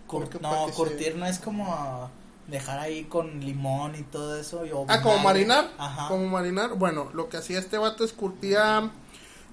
Cur- 0.08 0.28
no, 0.42 0.68
se- 0.68 0.74
curtir 0.74 1.16
no 1.16 1.28
es 1.28 1.38
como 1.38 2.10
dejar 2.52 2.80
ahí 2.80 3.06
con 3.06 3.40
limón 3.40 3.96
y 3.96 4.04
todo 4.04 4.38
eso. 4.38 4.66
y- 4.66 4.72
Ah, 4.88 5.02
como 5.02 5.18
marinar. 5.20 5.72
Ajá. 5.78 6.08
Como 6.10 6.28
marinar. 6.28 6.76
Bueno, 6.76 7.10
lo 7.14 7.30
que 7.30 7.38
hacía 7.38 7.58
este 7.60 7.78
vato 7.80 8.04
es 8.04 8.14
curtía 8.14 8.92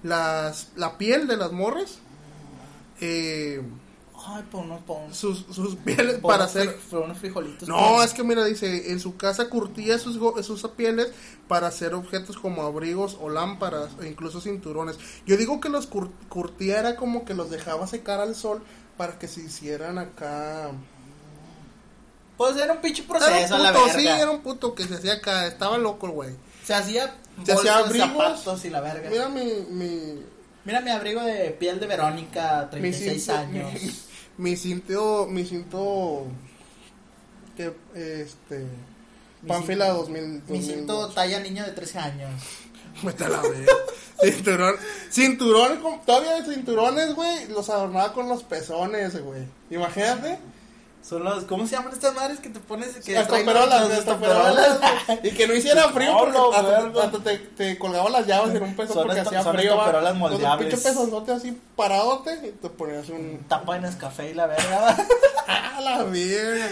las, 0.02 0.68
la 0.76 0.98
piel 0.98 1.26
de 1.26 1.36
las 1.38 1.52
morras. 1.52 1.98
Eh, 3.00 3.62
Ay, 4.30 4.44
por 4.50 4.64
unos, 4.64 4.82
por 4.82 5.00
unos- 5.04 5.16
sus, 5.16 5.46
sus 5.50 5.76
pieles 5.76 6.18
por 6.18 6.32
para 6.32 6.44
hacer 6.44 6.76
fri- 6.90 7.02
unos 7.04 7.18
frijolitos. 7.18 7.68
No, 7.68 7.76
con- 7.94 8.04
es 8.04 8.12
que 8.12 8.24
mira, 8.24 8.44
dice, 8.44 8.90
en 8.90 8.98
su 9.00 9.16
casa 9.16 9.48
curtía 9.48 9.98
sus, 9.98 10.18
sus 10.44 10.62
pieles 10.72 11.12
para 11.46 11.68
hacer 11.68 11.94
objetos 11.94 12.36
como 12.36 12.62
abrigos 12.62 13.16
o 13.20 13.30
lámparas 13.30 13.90
o 13.98 14.04
incluso 14.04 14.40
cinturones. 14.40 14.98
Yo 15.24 15.36
digo 15.36 15.60
que 15.60 15.68
los 15.68 15.88
cur- 15.88 16.10
curtía 16.28 16.80
era 16.80 16.96
como 16.96 17.24
que 17.24 17.32
los 17.34 17.48
dejaba 17.50 17.86
secar 17.86 18.20
al 18.20 18.34
sol 18.34 18.60
para 18.96 19.18
que 19.18 19.28
se 19.28 19.40
hicieran 19.42 19.98
acá. 19.98 20.72
Pues 22.38 22.56
era 22.56 22.72
un 22.72 22.80
pinche 22.80 23.02
Era 23.02 23.08
proceso, 23.18 23.56
un 23.56 23.62
la 23.64 23.72
puto, 23.72 23.84
verga. 23.86 24.00
sí, 24.00 24.06
era 24.08 24.30
un 24.30 24.40
puto 24.40 24.74
que 24.74 24.84
se 24.84 24.94
hacía 24.94 25.12
acá, 25.14 25.46
estaba 25.46 25.76
loco 25.76 26.06
el 26.06 26.12
güey. 26.12 26.30
Se 26.64 26.72
hacía 26.72 27.14
Se 27.44 27.52
hacía 27.52 27.76
abrigos. 27.78 28.08
zapatos 28.08 28.64
y 28.64 28.70
la 28.70 28.80
verga. 28.80 29.10
Mira 29.10 29.28
mi, 29.28 29.44
mi, 29.70 30.22
Mira 30.64 30.80
mi 30.80 30.90
abrigo 30.90 31.20
de 31.22 31.50
piel 31.50 31.80
de 31.80 31.86
Verónica, 31.86 32.62
mi 32.72 32.78
36 32.80 33.24
cinto, 33.24 33.38
años. 33.38 33.72
mi, 33.72 33.90
mi 34.50 34.56
cinto, 34.56 35.26
mi 35.28 35.44
cinto, 35.44 36.26
que, 37.56 37.74
este, 37.94 38.66
Mi 39.42 39.48
Panfila 39.48 39.86
cinto- 39.86 39.98
2000. 39.98 40.42
Mi 40.48 40.62
cinto 40.62 40.92
2002. 40.92 41.14
talla 41.14 41.40
niño 41.40 41.64
de 41.64 41.72
13 41.72 41.98
años. 41.98 42.30
Vete 43.02 43.24
a 43.24 43.28
la 43.30 43.40
verga. 43.42 43.72
Cinturón, 44.20 44.74
cinturón, 45.10 45.80
todavía 46.04 46.40
de 46.42 46.54
cinturones, 46.54 47.14
güey, 47.14 47.46
los 47.48 47.68
adornaba 47.70 48.12
con 48.12 48.28
los 48.28 48.42
pezones, 48.44 49.20
güey. 49.22 49.42
Imagínate. 49.70 50.38
Son 51.02 51.24
los, 51.24 51.44
¿cómo 51.44 51.66
se 51.66 51.76
llaman 51.76 51.92
estas 51.92 52.14
madres 52.14 52.38
que 52.40 52.50
te 52.50 52.60
pones? 52.60 52.96
Que 52.96 53.14
las 53.14 53.22
estoperolas? 53.22 54.04
toperolas. 54.04 54.78
Y 55.22 55.30
que 55.30 55.46
no 55.48 55.54
hiciera 55.54 55.88
frío 55.90 56.12
no, 56.12 56.50
porque 56.50 57.00
hasta, 57.00 57.18
te, 57.20 57.38
te 57.38 57.78
colgaban 57.78 58.12
las 58.12 58.26
llaves 58.26 58.54
en 58.54 58.62
un 58.62 58.76
pezón 58.76 58.94
Son 58.94 59.06
porque 59.06 59.20
hacía 59.20 59.42
frío. 59.42 59.72
estoperolas 59.72 60.16
moldeables. 60.16 60.68
pinche 60.68 60.88
pezonzote 60.88 61.32
así 61.32 61.58
paradote 61.76 62.34
y 62.48 62.50
te 62.60 62.68
ponías 62.68 63.08
un... 63.08 63.42
Tapa 63.48 63.76
en 63.76 63.90
café 63.94 64.30
y 64.30 64.34
la 64.34 64.46
verga. 64.48 64.96
¡Ah, 65.46 65.80
la 65.80 66.02
verga! 66.04 66.70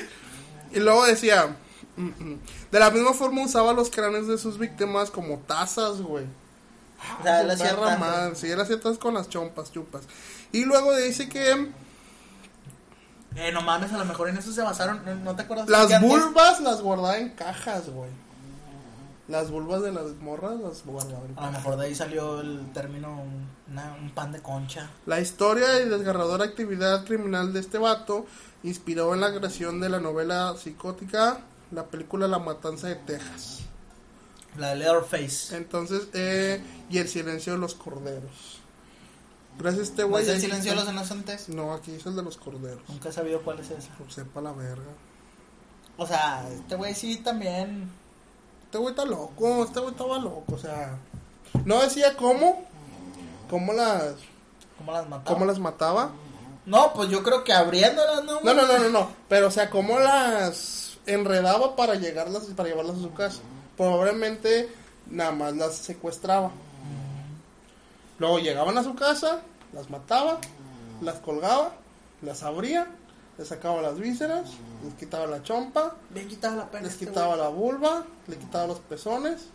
Y 0.73 0.81
luego 0.81 1.07
decía... 1.07 1.57
mm, 1.97 2.03
mm, 2.07 2.41
De 2.73 2.79
la 2.79 2.91
misma 2.91 3.15
forma 3.15 3.43
usaba 3.43 3.73
los 3.73 3.91
cráneos 3.91 4.27
de 4.29 4.37
sus 4.37 4.59
víctimas 4.59 5.11
como 5.11 5.39
tazas, 5.39 6.03
güey. 6.03 6.25
o 7.21 7.23
sea, 7.23 7.41
él 7.41 7.57
Su 7.57 7.63
hacía 7.65 7.97
madre, 7.97 8.35
sí, 8.35 8.51
él 8.51 8.61
hacía 8.61 8.79
tazas 8.79 8.99
con 8.99 9.15
las 9.15 9.31
chompas, 9.31 9.73
chupas. 9.73 10.03
Y 10.53 10.65
luego 10.65 10.95
dice 10.97 11.29
que 11.29 11.69
Eh, 13.37 13.53
no 13.53 13.61
mames, 13.63 13.93
a 13.93 13.99
lo 13.99 14.05
mejor 14.05 14.29
en 14.29 14.39
eso 14.39 14.53
se 14.53 14.63
basaron. 14.63 15.03
¿No, 15.05 15.15
no 15.17 15.37
te 15.37 15.43
acuerdas? 15.43 15.69
las 15.69 16.01
vulvas 16.01 16.61
las 16.61 16.81
guardaba 16.81 17.19
en 17.19 17.31
cajas, 17.31 17.89
güey. 17.91 18.11
Las 19.29 19.51
vulvas 19.51 19.83
de 19.83 19.91
las 19.93 20.15
morras 20.21 20.59
las 20.61 20.85
guardaba 20.85 21.19
en 21.25 21.27
A 21.27 21.29
lo 21.29 21.35
cajas. 21.35 21.53
mejor 21.53 21.77
de 21.77 21.87
ahí 21.87 21.95
salió 21.95 22.41
el 22.41 22.73
término 22.73 23.25
una- 23.71 23.95
un 24.01 24.11
pan 24.11 24.33
de 24.33 24.41
concha. 24.41 24.89
La 25.05 25.21
historia 25.21 25.81
y 25.81 25.89
desgarradora 25.89 26.45
actividad 26.45 27.05
criminal 27.05 27.53
de 27.53 27.61
este 27.61 27.79
vato 27.79 28.27
inspiró 28.63 29.13
en 29.15 29.21
la 29.21 29.35
creación 29.35 29.81
de 29.81 29.89
la 29.89 29.99
novela 30.01 30.55
psicótica, 30.57 31.39
la 31.73 31.85
película 31.87 32.29
La 32.29 32.39
Matanza 32.39 32.87
de 32.87 32.95
Texas. 32.97 33.61
La 34.57 34.69
de 34.71 34.77
Leatherface. 34.77 35.57
Entonces, 35.57 36.09
eh, 36.15 36.63
y 36.89 36.99
el 36.99 37.09
silencio 37.09 37.53
de 37.55 37.59
los 37.59 37.75
corderos. 37.75 38.56
Gracias 39.59 39.81
a 39.81 39.91
este 39.91 40.03
¿No 40.03 40.09
güey. 40.09 40.23
es 40.25 40.29
el 40.31 40.41
silencio 40.41 40.73
de 40.73 40.77
los 40.77 40.89
inocentes? 40.89 41.49
No, 41.49 41.73
aquí 41.73 41.93
es 41.95 42.05
el 42.07 42.15
de 42.17 42.23
los 42.23 42.37
corderos. 42.37 42.83
Nunca 42.89 43.09
he 43.09 43.13
sabido 43.13 43.43
cuál 43.43 43.61
es 43.61 43.71
ese. 43.71 43.89
Pues 43.99 44.15
sepa 44.15 44.41
la 44.41 44.53
verga. 44.53 44.83
O 45.97 46.07
sea, 46.07 46.47
este 46.51 46.77
güey 46.77 46.95
sí 46.95 47.17
también. 47.19 47.91
Este 48.65 48.79
güey 48.79 48.91
está 48.91 49.05
loco, 49.05 49.65
este 49.65 49.81
güey 49.81 49.93
estaba 49.93 50.19
loco, 50.19 50.55
o 50.55 50.59
sea. 50.59 50.99
No 51.65 51.81
decía 51.81 52.17
cómo, 52.17 52.67
¿Cómo 53.49 53.73
las, 53.73 54.15
¿Cómo 54.79 54.93
las 54.93 55.09
mataba? 55.09 55.25
cómo 55.35 55.47
las 55.47 55.59
mataba? 55.59 56.11
No, 56.67 56.93
pues 56.93 57.09
yo 57.09 57.23
creo 57.23 57.45
que 57.45 57.53
abriéndolas, 57.53 58.25
¿no? 58.25 58.41
No, 58.41 58.55
no, 58.55 58.67
no, 58.67 58.79
no, 58.79 58.89
no. 58.89 59.11
Pero, 59.29 59.47
o 59.47 59.51
sea, 59.51 59.71
¿cómo 59.71 59.99
las 60.01 60.99
enredaba 61.07 61.77
para 61.77 61.95
llegarlas, 61.95 62.43
para 62.57 62.69
llevarlas 62.69 62.97
a 62.97 63.03
su 63.03 63.15
casa? 63.15 63.41
Probablemente 63.77 64.69
nada 65.09 65.31
más 65.31 65.57
las 65.57 65.77
secuestraba. 65.77 66.51
Luego 68.19 68.39
llegaban 68.39 68.79
a 68.79 68.83
su 68.83 68.95
casa, 68.95 69.41
las 69.73 69.91
mataba, 69.91 70.39
las 71.03 71.17
colgaba, 71.17 71.73
las 72.23 72.43
abría, 72.43 72.87
les 73.39 73.49
sacaba 73.49 73.83
las 73.83 73.99
vísceras, 73.99 74.51
les 74.85 74.95
quitaba 74.95 75.27
la 75.27 75.43
chompa, 75.43 75.95
Bien 76.11 76.27
quitaba 76.27 76.57
la 76.57 76.71
pena. 76.71 76.85
les 76.85 76.95
este 76.95 77.07
quitaba 77.07 77.37
la 77.37 77.49
vulva, 77.49 78.05
le 78.27 78.37
quitaba 78.37 78.67
los 78.67 78.79
pezones, 78.81 79.49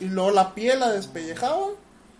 y 0.00 0.06
luego 0.06 0.30
la 0.30 0.54
piel 0.54 0.80
la 0.80 0.90
despellejaba, 0.90 1.68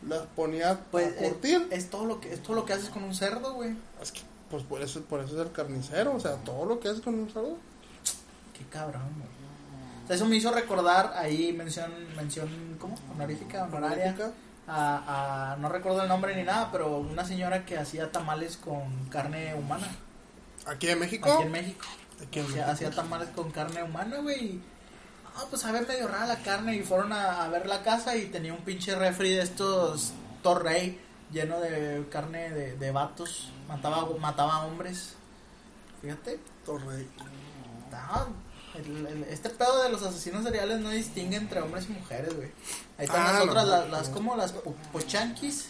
las 0.06 0.22
ponía 0.36 0.78
Pues 0.90 1.06
a 1.06 1.10
eh, 1.10 1.28
curtir. 1.28 1.68
es 1.70 1.88
todo 1.88 2.04
lo 2.04 2.20
que 2.20 2.32
es 2.32 2.42
todo 2.42 2.54
lo 2.54 2.64
que 2.64 2.74
haces 2.74 2.90
con 2.90 3.02
un 3.02 3.14
cerdo, 3.14 3.54
güey. 3.54 3.74
Es 4.02 4.12
que, 4.12 4.20
pues 4.50 4.62
por 4.62 4.82
eso, 4.82 5.00
por 5.02 5.20
eso 5.20 5.40
es 5.40 5.46
el 5.46 5.52
carnicero, 5.52 6.14
o 6.14 6.20
sea, 6.20 6.36
todo 6.36 6.66
lo 6.66 6.78
que 6.78 6.88
haces 6.88 7.00
con 7.02 7.14
un 7.14 7.30
cerdo. 7.30 7.56
Qué 8.56 8.64
cabrón, 8.70 9.02
güey. 9.16 9.36
O 10.04 10.06
sea, 10.06 10.16
eso 10.16 10.26
me 10.26 10.36
hizo 10.36 10.52
recordar 10.52 11.14
ahí 11.16 11.52
mención 11.52 11.90
mención 12.14 12.48
¿cómo? 12.78 12.94
Honorífica, 13.14 13.64
honoraria. 13.64 14.12
Honorífica. 14.14 14.30
A, 14.68 15.52
a- 15.52 15.56
no 15.56 15.68
recuerdo 15.68 16.02
el 16.02 16.08
nombre 16.08 16.34
ni 16.34 16.42
nada, 16.42 16.70
pero 16.72 16.98
una 16.98 17.24
señora 17.24 17.64
que 17.64 17.78
hacía 17.78 18.10
tamales 18.10 18.56
con 18.56 19.06
carne 19.10 19.54
humana 19.54 19.86
Aquí 20.66 20.88
en 20.88 20.98
México. 20.98 21.32
aquí 21.32 21.42
en 21.44 21.52
México. 21.52 21.86
Aquí 22.26 22.40
en 22.40 22.46
México. 22.50 22.70
hacía 22.70 22.90
tamales 22.90 23.28
con 23.28 23.50
carne 23.52 23.82
humana, 23.84 24.18
güey. 24.18 24.60
Ah, 25.36 25.44
pues 25.50 25.64
a 25.64 25.70
ver, 25.72 25.86
medio 25.86 26.08
rara 26.08 26.26
la 26.26 26.38
carne. 26.42 26.74
Y 26.76 26.82
fueron 26.82 27.12
a, 27.12 27.44
a 27.44 27.48
ver 27.48 27.66
la 27.66 27.82
casa 27.82 28.16
y 28.16 28.26
tenía 28.26 28.52
un 28.54 28.62
pinche 28.64 28.94
refri 28.96 29.34
de 29.34 29.42
estos 29.42 30.12
Torrey 30.42 31.00
lleno 31.30 31.60
de 31.60 32.04
carne 32.10 32.50
de, 32.50 32.76
de 32.76 32.90
vatos. 32.90 33.52
Mataba, 33.68 34.08
mataba 34.18 34.64
hombres. 34.66 35.14
Fíjate. 36.02 36.40
Torrey. 36.64 37.08
Ah, 37.92 38.26
el- 38.76 39.06
el- 39.06 39.24
este 39.24 39.50
pedo 39.50 39.82
de 39.82 39.88
los 39.90 40.02
asesinos 40.02 40.44
seriales 40.44 40.80
no 40.80 40.90
distingue 40.90 41.36
entre 41.36 41.60
hombres 41.60 41.86
y 41.88 41.92
mujeres, 41.92 42.34
güey. 42.36 42.48
Ahí 42.98 43.04
están 43.06 43.26
Ah, 43.26 43.32
las 43.34 43.42
otras, 43.48 43.66
las, 43.90 44.08
no. 44.08 44.14
como 44.14 44.36
las 44.36 44.52
po- 44.52 44.74
pochanquis. 44.92 45.68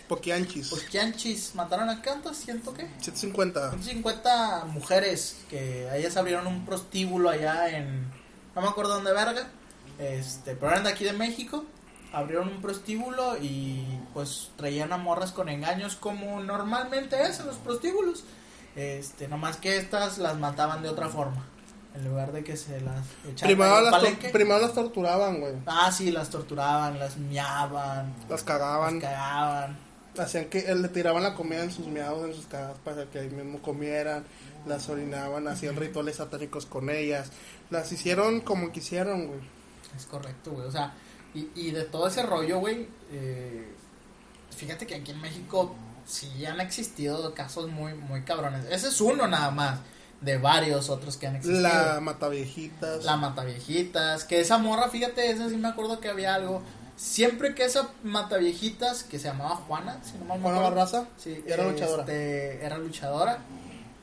Poquianchis. 0.71 1.55
Mataron 1.55 1.89
a 1.89 2.03
cuántas, 2.03 2.37
siento 2.37 2.73
que. 2.75 2.83
750. 3.01 3.71
150 3.71 4.65
mujeres 4.67 5.37
que 5.51 5.89
ellas 5.97 6.17
abrieron 6.17 6.47
un 6.47 6.65
prostíbulo 6.65 7.31
allá 7.31 7.69
en 7.77 8.07
no 8.55 8.63
me 8.63 8.69
acuerdo 8.69 8.95
dónde 8.95 9.13
verga 9.13 9.49
este 9.99 10.55
pero 10.57 10.73
eran 10.73 10.85
de 10.85 10.91
aquí 10.91 11.05
de 11.05 11.13
México 11.13 11.65
abrieron 12.13 12.49
un 12.49 12.63
prostíbulo 12.63 13.37
y 13.39 13.85
pues 14.15 14.51
traían 14.57 14.93
a 14.93 14.97
morras 14.97 15.33
con 15.33 15.49
engaños 15.51 15.97
como 15.97 16.41
normalmente 16.41 17.21
es 17.23 17.41
en 17.41 17.47
los 17.47 17.57
prostíbulos 17.57 18.25
este 18.77 19.29
nomás 19.29 19.57
que 19.59 19.77
estas 19.77 20.17
las 20.19 20.39
mataban 20.39 20.83
de 20.83 20.89
otra 20.89 21.09
forma 21.09 21.45
en 21.97 22.05
lugar 22.09 22.33
de 22.33 22.45
que 22.45 22.57
se 22.57 22.81
las 22.81 23.05
echaran 23.29 23.57
Primero 23.57 23.81
las, 23.81 24.03
tor- 24.03 24.33
primero 24.33 24.61
las 24.61 24.73
torturaban, 24.75 25.41
güey. 25.41 25.55
ah 25.67 25.91
sí 25.91 26.11
las 26.11 26.31
torturaban 26.31 26.99
las 26.99 27.17
miaban 27.17 28.13
Las 28.23 28.31
las 28.31 28.43
cagaban. 28.45 29.01
cagaban 29.01 29.79
Hacían 30.19 30.47
que 30.47 30.61
eh, 30.61 30.75
le 30.75 30.89
tiraban 30.89 31.23
la 31.23 31.35
comida 31.35 31.63
en 31.63 31.71
sus 31.71 31.87
miados, 31.89 32.25
en 32.25 32.35
sus 32.35 32.47
cagadas 32.47 32.79
para 32.85 33.05
que 33.05 33.19
ahí 33.19 33.29
mismo 33.29 33.61
comieran. 33.61 34.25
Las 34.67 34.89
orinaban, 34.89 35.47
hacían 35.47 35.77
rituales 35.77 36.17
satánicos 36.17 36.65
con 36.65 36.89
ellas. 36.89 37.31
Las 37.69 37.93
hicieron 37.93 38.41
como 38.41 38.73
quisieron, 38.73 39.27
güey. 39.27 39.41
Es 39.95 40.07
correcto, 40.07 40.53
güey. 40.53 40.67
O 40.67 40.73
sea, 40.73 40.95
y, 41.35 41.51
y 41.55 41.71
de 41.71 41.85
todo 41.85 42.09
ese 42.09 42.23
rollo, 42.23 42.59
güey, 42.61 42.89
eh, 43.13 43.69
fíjate 44.57 44.87
que 44.87 44.95
aquí 44.95 45.11
en 45.13 45.21
México 45.21 45.75
sí 46.07 46.47
han 46.47 46.61
existido 46.61 47.35
casos 47.35 47.69
muy, 47.71 47.93
muy 47.93 48.23
cabrones. 48.23 48.65
Ese 48.71 48.89
es 48.89 49.01
uno 49.03 49.27
nada 49.29 49.51
más 49.51 49.81
de 50.21 50.39
varios 50.39 50.89
otros 50.89 51.17
que 51.17 51.27
han 51.27 51.37
existido. 51.37 51.63
La 51.63 52.01
mataviejitas. 52.01 53.05
La 53.05 53.17
mataviejitas, 53.17 54.25
que 54.25 54.41
esa 54.41 54.59
morra, 54.59 54.89
fíjate, 54.89 55.31
esa 55.31 55.49
sí 55.49 55.57
me 55.57 55.69
acuerdo 55.69 56.01
que 56.01 56.09
había 56.09 56.35
algo. 56.35 56.63
Siempre 56.97 57.55
que 57.55 57.65
esa 57.65 57.89
mataviejitas, 58.03 59.05
que 59.05 59.19
se 59.19 59.29
llamaba 59.29 59.57
Juana, 59.57 60.01
si 60.03 60.13
no 60.13 60.21
me 60.25 60.41
Juana 60.41 60.59
acuerdo, 60.59 60.61
Barraza. 60.63 61.07
Sí, 61.19 61.45
Era 61.47 61.65
luchadora. 61.71 62.03
este, 62.03 62.65
era 62.65 62.79
luchadora. 62.79 63.39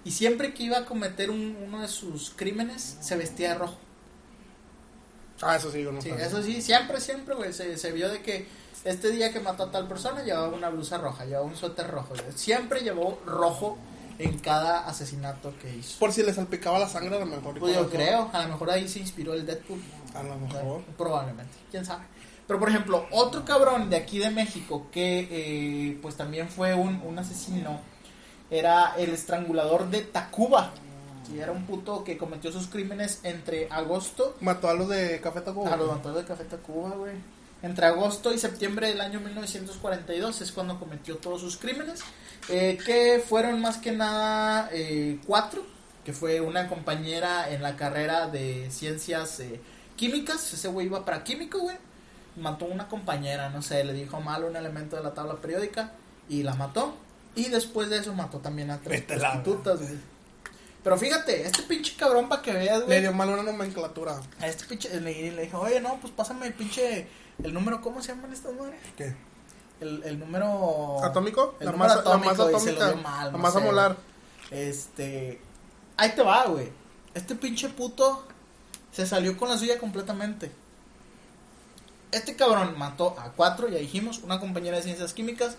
Y 0.06 0.12
siempre 0.12 0.54
que 0.54 0.64
iba 0.64 0.78
a 0.80 0.86
cometer 0.86 1.32
un- 1.32 1.58
uno 1.66 1.82
de 1.82 1.88
sus 1.88 2.30
crímenes, 2.36 2.98
se 3.02 3.16
vestía 3.16 3.50
de 3.50 3.56
rojo. 3.56 3.76
Ah, 5.42 5.56
eso 5.56 5.72
sí, 5.72 5.82
yo 5.82 5.92
no 5.92 6.02
Sí, 6.02 6.10
sabía. 6.10 6.26
eso 6.26 6.42
sí, 6.44 6.62
siempre, 6.62 7.02
siempre, 7.02 7.36
güey, 7.36 7.52
se, 7.54 7.78
se 7.78 7.92
vio 7.92 8.10
de 8.10 8.22
que 8.22 8.48
este 8.84 9.10
día 9.12 9.34
que 9.34 9.40
mató 9.40 9.64
a 9.64 9.72
tal 9.72 9.88
persona 9.88 10.24
llevaba 10.24 10.50
una 10.50 10.70
blusa 10.70 10.98
roja, 10.98 11.26
llevaba 11.26 11.46
un 11.46 11.56
suéter 11.56 11.88
rojo. 11.90 12.14
Siempre 12.36 12.82
llevó 12.82 13.20
rojo 13.26 13.78
en 14.20 14.40
cada 14.40 14.88
asesinato 14.88 15.54
que 15.62 15.76
hizo. 15.76 16.00
Por 16.00 16.12
si 16.12 16.24
le 16.24 16.34
salpicaba 16.34 16.80
la 16.80 16.88
sangre, 16.88 17.16
a 17.16 17.20
lo 17.20 17.26
mejor. 17.26 17.60
Pues 17.60 17.76
yo 17.76 17.90
creo, 17.90 18.30
a 18.34 18.44
lo 18.44 18.50
mejor 18.50 18.72
ahí 18.72 18.88
se 18.88 19.00
inspiró 19.00 19.34
el 19.34 19.46
Deadpool. 19.46 19.82
A 20.14 20.24
lo 20.24 20.38
mejor. 20.38 20.82
Probablemente, 20.98 21.54
quién 21.72 21.86
sabe. 21.86 22.04
Pero 22.48 22.60
por 22.60 22.70
ejemplo, 22.70 23.08
otro 23.12 23.46
cabrón 23.46 23.90
de 23.90 23.96
aquí 23.96 24.20
de 24.20 24.30
México 24.30 24.88
que 24.92 25.28
eh, 25.32 26.00
pues 26.02 26.16
también 26.16 26.50
fue 26.50 26.74
un, 26.74 27.02
un 27.06 27.18
asesino 27.18 27.80
era 28.50 28.94
el 28.98 29.12
estrangulador 29.12 29.90
de 29.90 30.02
Tacuba. 30.02 30.72
Sí, 31.28 31.40
era 31.40 31.52
un 31.52 31.66
puto 31.66 32.04
que 32.04 32.18
cometió 32.18 32.52
sus 32.52 32.68
crímenes 32.68 33.22
entre 33.24 33.70
agosto 33.72 34.36
Mató 34.42 34.68
a 34.68 34.74
los 34.74 34.90
de 34.90 35.22
Café 35.22 35.40
Tacuba. 35.40 35.74
a 35.74 35.78
los 35.78 36.16
de 36.16 36.26
Café 36.26 36.44
Tacuba, 36.44 36.90
güey. 36.90 37.14
Entre 37.64 37.86
agosto 37.86 38.34
y 38.34 38.38
septiembre 38.38 38.90
del 38.90 39.00
año 39.00 39.22
1942 39.22 40.42
es 40.42 40.52
cuando 40.52 40.78
cometió 40.78 41.16
todos 41.18 41.40
sus 41.40 41.56
crímenes, 41.58 42.02
eh, 42.50 42.78
que 42.86 43.24
fueron 43.26 43.62
más 43.62 43.78
que 43.78 43.94
nada 43.94 44.70
eh, 44.74 45.18
cuatro, 45.26 45.66
que 46.04 46.12
fue 46.12 46.42
una 46.42 46.68
compañera 46.68 47.50
en 47.50 47.64
la 47.64 47.78
carrera 47.78 48.28
de 48.28 48.70
ciencias 48.70 49.40
eh, 49.40 49.62
químicas, 49.96 50.54
ese 50.54 50.68
güey 50.68 50.88
iba 50.88 51.06
para 51.06 51.24
químico, 51.24 51.60
güey, 51.60 51.78
mató 52.36 52.66
a 52.66 52.68
una 52.68 52.90
compañera, 52.90 53.50
no 53.50 53.62
sé, 53.62 53.82
le 53.86 53.94
dijo 53.94 54.20
mal 54.20 54.44
un 54.44 54.58
elemento 54.58 54.98
de 54.98 55.04
la 55.04 55.14
tabla 55.14 55.36
periódica 55.36 55.94
y 56.28 56.44
la 56.44 56.56
mató, 56.56 56.98
y 57.34 57.48
después 57.48 57.90
de 57.90 58.00
eso 58.00 58.14
mató 58.14 58.40
también 58.40 58.72
a 58.72 58.80
tres 58.82 59.00
Vete 59.08 59.18
prostitutas, 59.18 59.80
güey. 59.80 60.14
Pero 60.84 60.98
fíjate, 60.98 61.44
este 61.44 61.64
pinche 61.64 61.96
cabrón 61.96 62.28
para 62.28 62.42
que 62.42 62.52
veas, 62.52 62.80
Le 62.80 62.86
güey. 62.86 63.00
dio 63.00 63.14
mal 63.14 63.30
una 63.30 63.44
nomenclatura. 63.44 64.20
A 64.42 64.48
este 64.48 64.66
pinche 64.66 65.00
le, 65.00 65.32
le 65.32 65.44
dijo, 65.44 65.62
oye, 65.62 65.80
no, 65.80 65.98
pues 66.02 66.12
pásame 66.12 66.48
el 66.48 66.54
pinche. 66.54 67.08
El 67.42 67.54
número, 67.54 67.82
¿cómo 67.82 68.02
se 68.02 68.10
llaman 68.10 68.34
estas 68.34 68.54
madres? 68.54 68.80
¿Qué? 68.98 69.16
El, 69.82 70.04
el 70.04 70.20
número. 70.20 71.04
¿Atómico? 71.04 71.56
El 71.60 71.66
la, 71.68 71.72
número 71.72 71.90
masa, 71.90 72.00
atómico 72.02 72.32
la 72.32 72.52
masa 72.52 72.52
y 72.58 72.60
se 72.60 72.72
lo 72.72 72.78
atómica. 72.84 72.94
dio 72.94 73.04
mal, 73.04 73.26
la 73.28 73.32
no 73.32 73.38
masa 73.38 73.60
sé, 73.60 73.66
molar. 73.66 73.98
Este. 74.52 75.42
Ahí 75.98 76.12
te 76.16 76.22
va, 76.24 76.46
güey. 76.46 76.72
Este 77.14 77.36
pinche 77.36 77.70
puto 77.70 78.26
se 78.92 79.06
salió 79.08 79.38
con 79.38 79.50
la 79.50 79.58
suya 79.58 79.80
completamente. 79.80 80.52
Este 82.12 82.36
cabrón 82.36 82.78
mató 82.78 83.16
a 83.20 83.32
cuatro, 83.32 83.68
ya 83.68 83.80
dijimos, 83.80 84.20
una 84.20 84.40
compañera 84.40 84.78
de 84.78 84.84
ciencias 84.84 85.14
químicas, 85.14 85.56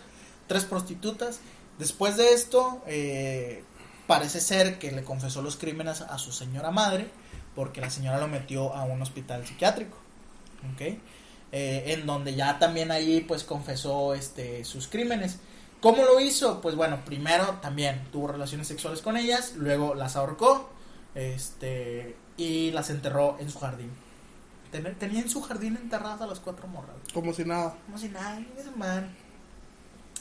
tres 0.47 0.65
prostitutas. 0.65 1.41
Después 1.79 2.17
de 2.17 2.33
esto, 2.33 2.81
eh, 2.87 3.65
parece 4.07 4.41
ser 4.41 4.79
que 4.79 4.93
le 4.93 5.03
confesó 5.03 5.43
los 5.43 5.57
crímenes 5.57 6.01
a 6.03 6.17
su 6.19 6.31
señora 6.31 6.71
madre, 6.71 7.09
porque 7.57 7.81
la 7.81 7.91
señora 7.91 8.19
lo 8.21 8.29
metió 8.29 8.73
a 8.75 8.85
un 8.85 9.03
hospital 9.03 9.45
psiquiátrico. 9.45 9.97
¿Ok? 10.75 10.97
Eh, 11.57 11.93
en 11.93 12.05
donde 12.05 12.35
ya 12.35 12.59
también 12.59 12.91
ahí 12.91 13.21
pues 13.21 13.45
confesó 13.45 14.13
este 14.15 14.65
sus 14.65 14.89
crímenes. 14.89 15.37
¿Cómo 15.81 16.03
lo 16.05 16.19
hizo? 16.19 16.61
Pues 16.61 16.75
bueno, 16.75 17.05
primero 17.05 17.59
también 17.63 18.03
tuvo 18.11 18.27
relaciones 18.29 18.67
sexuales 18.67 19.01
con 19.03 19.17
ellas, 19.17 19.53
luego 19.57 19.95
las 19.95 20.17
ahorcó, 20.17 20.69
este, 21.15 22.17
y 22.37 22.73
las 22.73 22.91
enterró 22.91 23.37
en 23.39 23.51
su 23.51 23.61
jardín. 23.61 23.91
Ten- 24.73 24.97
Tenía 24.99 25.21
en 25.21 25.31
su 25.31 25.43
jardín 25.43 25.77
enterradas 25.77 26.21
a 26.23 26.27
las 26.27 26.41
cuatro 26.41 26.67
morras. 26.67 26.97
Como 27.13 27.33
si 27.33 27.45
nada. 27.45 27.77
Como 27.87 27.99
si 27.99 28.09
nada, 28.09 28.41
man. 28.77 29.15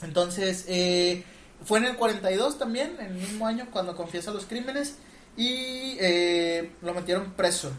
Entonces, 0.02 0.64
eh, 0.68 1.24
fue 1.64 1.78
en 1.78 1.86
el 1.86 1.96
42 1.96 2.58
también, 2.58 2.96
en 3.00 3.06
el 3.06 3.14
mismo 3.14 3.46
año, 3.46 3.66
cuando 3.72 3.96
confiesa 3.96 4.30
los 4.30 4.44
crímenes. 4.44 4.96
Y 5.36 5.96
eh, 5.98 6.70
lo 6.82 6.94
metieron 6.94 7.32
preso. 7.32 7.72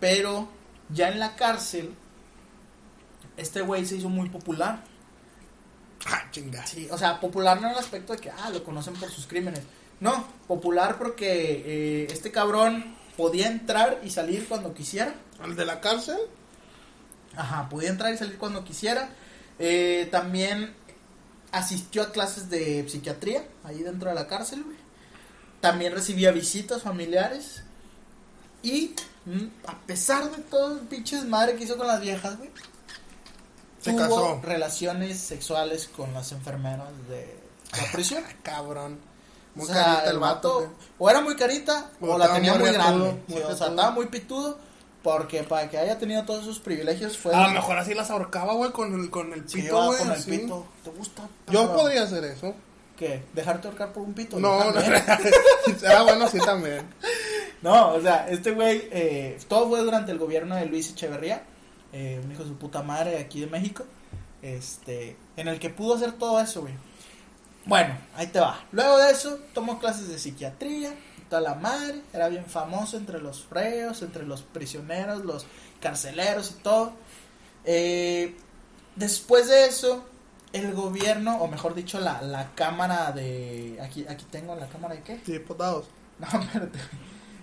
Pero 0.00 0.48
ya 0.92 1.08
en 1.10 1.20
la 1.20 1.36
cárcel, 1.36 1.94
este 3.38 3.62
güey 3.62 3.86
se 3.86 3.96
hizo 3.96 4.08
muy 4.08 4.28
popular. 4.28 4.82
Ah, 6.06 6.24
chinga. 6.30 6.66
Sí, 6.66 6.88
o 6.90 6.98
sea, 6.98 7.20
popular 7.20 7.60
no 7.60 7.68
en 7.68 7.72
el 7.72 7.78
aspecto 7.78 8.12
de 8.12 8.18
que, 8.18 8.30
ah, 8.30 8.50
lo 8.50 8.62
conocen 8.64 8.94
por 8.94 9.10
sus 9.10 9.26
crímenes. 9.26 9.62
No, 10.00 10.26
popular 10.46 10.96
porque 10.98 11.62
eh, 11.66 12.06
este 12.10 12.30
cabrón 12.30 12.96
podía 13.16 13.48
entrar 13.48 14.00
y 14.04 14.10
salir 14.10 14.46
cuando 14.48 14.74
quisiera. 14.74 15.14
¿Al 15.40 15.56
de 15.56 15.66
la 15.66 15.80
cárcel? 15.80 16.18
Ajá, 17.36 17.68
podía 17.68 17.90
entrar 17.90 18.12
y 18.12 18.18
salir 18.18 18.38
cuando 18.38 18.64
quisiera. 18.64 19.10
Eh, 19.58 20.08
también 20.10 20.74
asistió 21.52 22.02
a 22.02 22.12
clases 22.12 22.50
de 22.50 22.88
psiquiatría 22.88 23.44
ahí 23.64 23.82
dentro 23.82 24.08
de 24.08 24.14
la 24.14 24.28
cárcel, 24.28 24.62
güey. 24.64 24.76
También 25.60 25.92
recibía 25.92 26.30
visitas 26.30 26.82
familiares. 26.82 27.62
Y 28.62 28.94
mm, 29.26 29.46
a 29.66 29.78
pesar 29.86 30.30
de 30.30 30.42
todo 30.42 30.78
el 30.78 30.86
pinches 30.86 31.24
madre 31.24 31.56
que 31.56 31.64
hizo 31.64 31.76
con 31.76 31.86
las 31.86 32.00
viejas, 32.00 32.38
güey. 32.38 32.50
Se 33.92 33.96
tuvo 34.06 34.16
casó. 34.16 34.40
relaciones 34.42 35.18
sexuales 35.18 35.88
con 35.96 36.12
las 36.14 36.32
enfermeras 36.32 36.88
de 37.08 37.36
la 37.76 37.84
prisión. 37.92 38.22
Cabrón. 38.42 38.98
O 39.56 39.60
Muy 39.60 39.66
sea, 39.66 39.84
carita 39.84 40.10
el 40.10 40.18
vato 40.18 40.54
güey. 40.56 40.68
o 40.98 41.10
era 41.10 41.20
muy 41.20 41.34
carita 41.36 41.90
O 42.00 42.12
o 42.12 42.18
la 42.18 42.32
tenía 42.34 42.54
muy 42.54 42.70
grande. 42.70 43.22
Sí, 43.28 43.34
o 43.38 43.56
sea, 43.56 43.68
estaba 43.68 43.90
muy 43.90 44.06
pitudo 44.06 44.58
porque 45.02 45.42
para 45.42 45.68
que 45.70 45.78
haya 45.78 45.98
tenido 45.98 46.24
todos 46.24 46.42
esos 46.42 46.58
privilegios 46.60 47.16
fue 47.18 47.34
A 47.34 47.46
lo 47.48 47.54
mejor 47.54 47.78
así 47.78 47.94
las 47.94 48.10
ahorcaba, 48.10 48.54
güey, 48.54 48.70
con 48.72 48.92
el, 49.00 49.10
con 49.10 49.32
el 49.32 49.42
pito, 49.44 49.84
güey. 49.86 49.98
con 49.98 50.08
el 50.08 50.14
así. 50.14 50.30
pito. 50.38 50.66
¿Te 50.84 50.90
gusta? 50.90 51.22
Yo 51.48 51.62
perro? 51.66 51.76
podría 51.76 52.02
hacer 52.04 52.24
eso. 52.24 52.54
¿Qué? 52.96 53.22
¿Dejarte 53.32 53.68
ahorcar 53.68 53.92
por 53.92 54.02
un 54.02 54.12
pito? 54.12 54.38
No, 54.38 54.58
Yo 54.58 54.72
no. 54.72 54.80
también. 54.80 55.02
ah, 55.88 56.02
bueno, 56.02 56.28
sí 56.28 56.38
también. 56.38 56.86
No, 57.60 57.94
o 57.94 58.00
sea, 58.00 58.28
este 58.28 58.52
güey, 58.52 58.88
eh, 58.92 59.36
todo 59.48 59.68
fue 59.68 59.80
durante 59.80 60.12
el 60.12 60.18
gobierno 60.18 60.54
de 60.54 60.66
Luis 60.66 60.90
Echeverría, 60.90 61.42
eh, 61.92 62.20
un 62.22 62.32
hijo 62.32 62.42
de 62.42 62.50
su 62.50 62.56
puta 62.56 62.82
madre 62.82 63.18
aquí 63.18 63.40
de 63.40 63.46
México, 63.46 63.84
este, 64.42 65.16
en 65.36 65.48
el 65.48 65.58
que 65.58 65.70
pudo 65.70 65.94
hacer 65.94 66.12
todo 66.12 66.40
eso, 66.40 66.62
güey. 66.62 66.74
Bueno, 67.64 67.98
ahí 68.14 68.28
te 68.28 68.40
va. 68.40 68.60
Luego 68.72 68.98
de 68.98 69.10
eso, 69.10 69.38
tomó 69.52 69.78
clases 69.78 70.08
de 70.08 70.18
psiquiatría, 70.18 70.94
toda 71.28 71.42
la 71.42 71.54
madre, 71.54 72.00
era 72.12 72.28
bien 72.28 72.46
famoso 72.46 72.96
entre 72.96 73.20
los 73.20 73.48
reos, 73.50 74.02
entre 74.02 74.24
los 74.24 74.42
prisioneros, 74.42 75.24
los 75.24 75.46
carceleros 75.80 76.52
y 76.52 76.62
todo. 76.62 76.92
Eh, 77.64 78.36
después 78.96 79.48
de 79.48 79.66
eso, 79.66 80.04
el 80.52 80.72
gobierno, 80.72 81.38
o 81.38 81.48
mejor 81.48 81.74
dicho, 81.74 82.00
la, 82.00 82.22
la 82.22 82.54
cámara 82.54 83.12
de... 83.12 83.78
Aquí, 83.82 84.06
aquí 84.08 84.24
tengo 84.30 84.54
la 84.56 84.68
cámara 84.68 84.94
de 84.94 85.02
qué? 85.02 85.18
Diputados. 85.26 85.86
No, 86.18 86.26
espérate. 86.26 86.80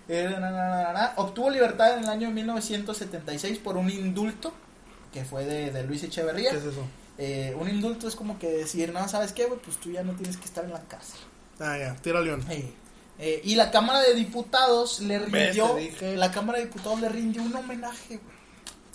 Eh, 0.08 0.28
na, 0.30 0.40
na, 0.40 0.52
na, 0.52 0.84
na, 0.84 0.94
na. 0.94 1.14
Obtuvo 1.18 1.50
libertad 1.50 1.98
en 1.98 2.04
el 2.04 2.10
año 2.10 2.30
1976 2.32 3.58
por 3.60 3.78
un 3.78 3.90
indulto 3.90 4.54
que 5.14 5.24
fue 5.26 5.46
de, 5.46 5.72
de 5.72 5.84
Luis 5.84 6.04
Echeverría. 6.04 6.52
¿Qué 6.52 6.58
es 6.58 6.64
eso? 6.66 6.84
Eh, 7.18 7.56
un 7.60 7.70
indulto 7.70 8.08
es 8.08 8.16
como 8.16 8.38
que 8.38 8.50
decir, 8.50 8.92
no, 8.92 9.08
¿sabes 9.08 9.32
qué? 9.32 9.46
güey? 9.46 9.60
Pues 9.60 9.78
tú 9.78 9.92
ya 9.92 10.04
no 10.04 10.14
tienes 10.14 10.38
que 10.38 10.46
estar 10.46 10.64
en 10.66 10.72
la 10.74 10.82
cárcel. 10.82 11.20
Ah, 11.60 11.78
ya, 11.78 11.96
tira 11.96 12.20
león. 12.22 12.46
Eh, 12.50 12.74
eh, 13.18 13.42
y 13.46 13.56
la 13.56 13.72
Cámara 13.72 14.02
de 14.02 14.14
Diputados 14.14 15.00
le 15.00 15.20
rindió, 15.20 15.78
la 16.16 16.32
Cámara 16.32 16.60
de 16.60 16.66
Diputados 16.66 17.00
le 17.00 17.08
rindió 17.10 17.42
un 17.44 17.56
homenaje. 17.56 18.18
güey. 18.18 18.36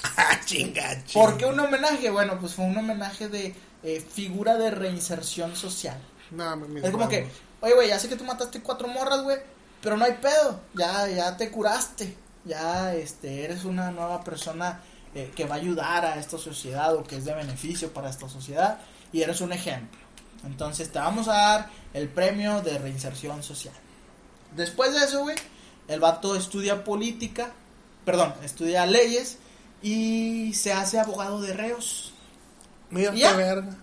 Ah, 0.16 0.40
chinga, 0.46 1.04
chinga. 1.04 1.12
¿Por 1.26 1.36
qué 1.36 1.44
un 1.46 1.58
homenaje? 1.60 2.08
Bueno, 2.10 2.38
pues 2.40 2.54
fue 2.54 2.64
un 2.64 2.76
homenaje 2.76 3.28
de 3.28 3.54
eh, 3.82 4.00
figura 4.12 4.56
de 4.56 4.70
reinserción 4.70 5.54
social. 5.56 5.98
No, 6.30 6.56
me- 6.56 6.68
me- 6.68 6.80
Es 6.80 6.90
como 6.90 7.06
que, 7.08 7.26
oye, 7.60 7.74
güey, 7.74 7.88
ya 7.88 7.98
sé 7.98 8.08
que 8.08 8.16
tú 8.16 8.24
mataste 8.24 8.60
cuatro 8.60 8.88
morras, 8.88 9.22
güey, 9.22 9.38
pero 9.82 9.96
no 9.96 10.04
hay 10.04 10.14
pedo, 10.14 10.60
ya, 10.74 11.08
ya 11.08 11.36
te 11.36 11.50
curaste, 11.50 12.16
ya, 12.44 12.94
este, 12.94 13.44
eres 13.44 13.64
una 13.64 13.90
nueva 13.90 14.22
persona 14.22 14.80
eh, 15.14 15.32
que 15.34 15.44
va 15.44 15.56
a 15.56 15.58
ayudar 15.58 16.04
a 16.04 16.18
esta 16.18 16.38
sociedad 16.38 16.94
o 16.94 17.02
que 17.02 17.16
es 17.16 17.24
de 17.24 17.34
beneficio 17.34 17.92
para 17.92 18.10
esta 18.10 18.28
sociedad 18.28 18.78
y 19.12 19.22
eres 19.22 19.40
un 19.40 19.52
ejemplo. 19.52 19.98
Entonces 20.44 20.90
te 20.90 20.98
vamos 20.98 21.28
a 21.28 21.32
dar 21.32 21.70
el 21.92 22.08
premio 22.08 22.62
de 22.62 22.78
reinserción 22.78 23.42
social. 23.42 23.74
Después 24.56 24.92
de 24.92 25.04
eso, 25.04 25.22
güey, 25.22 25.36
el 25.88 26.00
vato 26.00 26.36
estudia 26.36 26.84
política, 26.84 27.52
perdón, 28.04 28.34
estudia 28.42 28.86
leyes 28.86 29.38
y 29.82 30.52
se 30.54 30.72
hace 30.72 30.98
abogado 30.98 31.40
de 31.40 31.52
reos. 31.52 32.12
Mira, 32.90 33.14
¿Ya? 33.14 33.32
verga. 33.34 33.76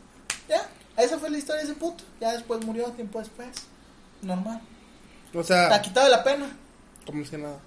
Ya, 0.50 0.70
esa 0.98 1.18
fue 1.18 1.30
la 1.30 1.38
historia 1.38 1.64
de 1.64 1.72
ese 1.72 1.80
puto. 1.80 2.04
Ya 2.20 2.34
después 2.34 2.64
murió 2.66 2.86
tiempo 2.92 3.20
después. 3.20 3.50
Normal. 4.22 4.62
O 5.34 5.44
sea, 5.44 5.82
quitado 5.82 6.06
de 6.06 6.12
la 6.12 6.24
pena. 6.24 6.50
como 7.06 7.26
si 7.26 7.38
nada. 7.38 7.58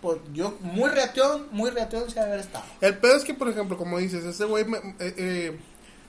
Pues 0.00 0.18
yo, 0.32 0.56
muy 0.60 0.88
reateón, 0.88 1.48
muy 1.52 1.70
reateón 1.70 2.10
se 2.10 2.20
haber 2.20 2.40
estado. 2.40 2.64
El 2.80 2.96
pedo 2.96 3.16
es 3.16 3.24
que, 3.24 3.34
por 3.34 3.48
ejemplo, 3.48 3.76
como 3.76 3.98
dices, 3.98 4.24
ese 4.24 4.46
güey 4.46 4.64
me, 4.64 4.78
eh, 4.78 4.92
eh, 4.98 5.60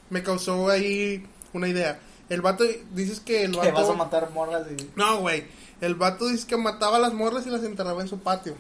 me 0.10 0.24
causó 0.24 0.70
ahí 0.70 1.26
una 1.52 1.68
idea. 1.68 2.00
El 2.30 2.42
vato, 2.42 2.64
dices 2.94 3.20
que 3.20 3.44
el 3.44 3.52
vato... 3.52 3.64
Que 3.64 3.72
vas 3.74 3.90
a 3.90 3.94
matar 3.94 4.30
morras 4.32 4.66
y... 4.72 4.90
No, 4.96 5.20
güey. 5.20 5.44
El 5.82 5.96
vato 5.96 6.28
dice 6.28 6.48
que 6.48 6.56
mataba 6.56 6.96
a 6.96 7.00
las 7.02 7.14
morras 7.14 7.46
y 7.46 7.50
las 7.50 7.64
enterraba 7.64 8.02
en 8.02 8.08
su 8.08 8.20
patio. 8.20 8.56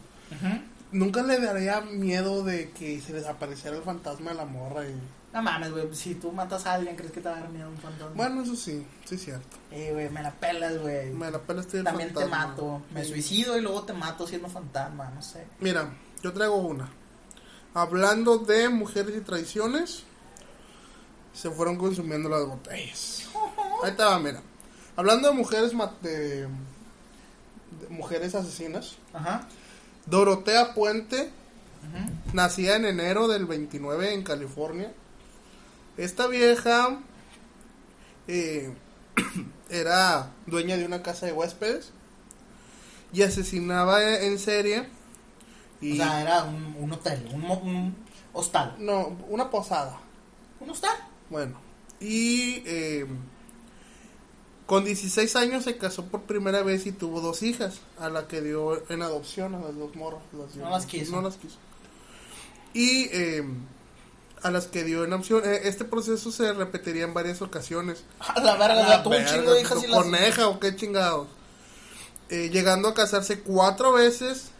Nunca 0.91 1.23
le 1.23 1.39
daría 1.39 1.79
miedo 1.79 2.43
de 2.43 2.71
que 2.71 2.99
se 2.99 3.13
les 3.13 3.25
apareciera 3.25 3.77
el 3.77 3.83
fantasma 3.83 4.31
de 4.31 4.37
la 4.37 4.45
morra. 4.45 4.85
Y... 4.85 4.93
No 5.33 5.41
mames, 5.41 5.71
güey, 5.71 5.95
si 5.95 6.15
tú 6.15 6.31
matas 6.33 6.65
a 6.65 6.73
alguien, 6.73 6.95
¿crees 6.97 7.11
que 7.13 7.21
te 7.21 7.29
va 7.29 7.37
a 7.37 7.39
dar 7.39 7.49
miedo 7.49 7.69
un 7.69 7.77
fantasma? 7.77 8.11
Bueno, 8.15 8.41
eso 8.43 8.55
sí, 8.55 8.85
sí 9.05 9.15
es 9.15 9.23
cierto. 9.23 9.57
Eh, 9.71 9.91
güey, 9.93 10.09
me 10.09 10.21
la 10.21 10.31
pelas, 10.31 10.77
güey. 10.77 11.09
Me 11.11 11.31
la 11.31 11.39
pela 11.39 11.61
estoy 11.61 11.79
el 11.79 11.85
También 11.85 12.13
te 12.13 12.25
mato. 12.25 12.81
Me 12.93 13.03
Sí. 13.05 13.11
suicido 13.11 13.57
y 13.57 13.61
luego 13.61 13.83
te 13.83 13.93
mato 13.93 14.27
siendo 14.27 14.49
fantasma, 14.49 15.09
no 15.15 15.21
sé. 15.21 15.45
Mira, 15.61 15.89
yo 16.21 16.33
traigo 16.33 16.55
una. 16.57 16.89
Hablando 17.73 18.39
de 18.39 18.67
mujeres 18.67 19.15
y 19.15 19.21
traiciones, 19.21 20.03
se 21.33 21.49
fueron 21.49 21.77
consumiendo 21.77 22.27
las 22.27 22.45
botellas. 22.45 23.29
Ahí 23.83 23.95
va, 23.97 24.19
mira. 24.19 24.41
Hablando 24.97 25.29
de 25.29 25.33
mujeres 25.33 25.71
de, 26.01 26.41
de 26.41 26.49
mujeres 27.89 28.35
asesinas, 28.35 28.97
Ajá. 29.13 29.47
Dorotea 30.05 30.73
Puente, 30.73 31.31
nacida 32.33 32.75
en 32.75 32.83
enero 32.85 33.29
del 33.29 33.45
29 33.45 34.13
en 34.13 34.23
California. 34.23 34.91
Esta 35.97 36.27
vieja 36.27 36.99
eh, 38.27 38.73
era 39.69 40.31
dueña 40.45 40.77
de 40.77 40.85
una 40.85 41.01
casa 41.03 41.25
de 41.25 41.33
huéspedes 41.33 41.91
y 43.13 43.23
asesinaba 43.23 44.01
en 44.19 44.39
serie. 44.39 44.87
Y, 45.81 45.93
O 45.93 45.95
sea, 46.03 46.21
era 46.21 46.43
un, 46.43 46.75
un 46.79 46.91
hotel, 46.93 47.27
un, 47.33 47.43
un 47.45 47.95
hostal. 48.33 48.75
no, 48.79 49.17
una 49.29 49.49
posada. 49.49 49.97
¿Un 50.59 50.69
hostal? 50.69 50.95
Bueno, 51.29 51.55
y 51.99 52.61
eh, 52.65 53.05
con 54.67 54.85
16 54.85 55.35
años 55.35 55.63
se 55.63 55.77
casó 55.77 56.05
por 56.05 56.21
primera 56.21 56.61
vez 56.61 56.85
y 56.85 56.91
tuvo 56.91 57.19
dos 57.19 57.41
hijas, 57.41 57.79
a 57.99 58.09
la 58.09 58.27
que 58.27 58.41
dio 58.41 58.89
en 58.91 59.01
adopción 59.01 59.55
a 59.55 59.59
las 59.59 59.75
dos 59.75 59.95
morras. 59.95 60.21
Las 60.37 60.53
dio- 60.53 60.63
No 60.63 60.69
las 60.69 60.85
quiso. 60.85 61.11
No 61.15 61.21
las 61.23 61.35
quiso. 61.37 61.57
Y 62.73 63.09
eh, 63.11 63.43
a 64.43 64.51
las 64.51 64.67
que 64.67 64.83
dio 64.83 65.03
en 65.03 65.13
adopción, 65.13 65.43
eh, 65.45 65.61
este 65.65 65.85
proceso 65.85 66.31
se 66.31 66.51
repetiría 66.53 67.03
en 67.03 67.13
varias 67.13 67.41
ocasiones. 67.41 68.03
A 68.19 68.39
la 68.39 68.57
verga, 68.57 68.85
sea, 68.87 69.03
tuvo 69.03 69.15
un 69.15 69.25
chingo 69.25 69.53
de 69.53 69.61
hijas 69.61 69.83
y 69.83 69.87
las... 69.87 70.03
Coneja 70.03 70.47
o 70.47 70.59
qué 70.59 70.75
chingados. 70.75 71.27
Eh, 72.29 72.49
llegando 72.49 72.87
a 72.87 72.93
casarse 72.93 73.41
cuatro 73.41 73.91
veces, 73.91 74.51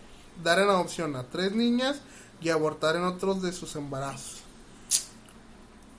dar 0.43 0.59
en 0.59 0.69
adopción 0.69 1.15
a 1.15 1.23
tres 1.23 1.53
niñas 1.53 2.01
y 2.41 2.49
abortar 2.49 2.95
en 2.95 3.03
otros 3.03 3.41
de 3.41 3.53
sus 3.53 3.75
embarazos. 3.75 4.41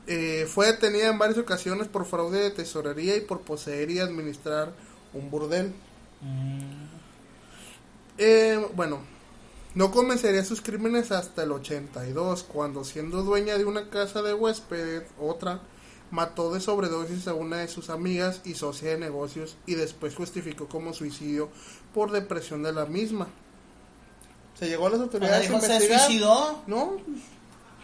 Eh, 0.07 0.49
fue 0.53 0.67
detenida 0.67 1.09
en 1.09 1.19
varias 1.19 1.39
ocasiones 1.39 1.89
por 1.89 2.05
fraude 2.05 2.41
de 2.41 2.51
tesorería 2.51 3.17
y 3.17 3.21
por 3.21 3.43
poseer 3.43 3.91
y 3.91 4.01
administrar 4.01 4.73
un 5.13 5.31
burdel. 5.31 5.73
Mm, 6.21 6.83
Eh, 8.19 8.65
bueno, 8.75 9.01
no 9.75 9.91
comenzaría 9.91 10.45
sus 10.45 10.61
crímenes 10.61 11.13
hasta 11.13 11.45
el 11.45 11.53
82, 11.53 12.43
cuando 12.45 12.85
siendo 12.85 13.23
dueña 13.23 13.57
de 13.57 13.65
una 13.65 13.89
casa 13.89 14.23
de 14.23 14.35
huéspedes, 14.35 15.05
otra, 15.19 15.61
mató 16.11 16.53
de 16.53 16.61
sobredosis 16.61 17.27
a 17.27 17.35
una 17.35 17.59
de 17.59 17.69
sus 17.69 17.89
amigas 17.89 18.43
y 18.45 18.55
socia 18.55 18.91
de 18.91 18.99
negocios 18.99 19.57
y 19.67 19.75
después 19.77 20.15
justificó 20.15 20.69
como 20.69 20.93
suicidio 20.93 21.49
por 21.95 22.11
depresión 22.11 22.63
de 22.63 22.73
la 22.73 22.85
misma. 22.85 23.29
Se 24.59 24.69
llegó 24.69 24.87
a 24.87 24.91
las 24.91 25.01
o 25.01 25.05
sea, 25.05 25.05
autoridades 25.07 25.49
a 25.49 25.53
dijo, 25.55 25.61
se 25.61 25.81
suicidó, 25.81 26.63
No, 26.67 26.97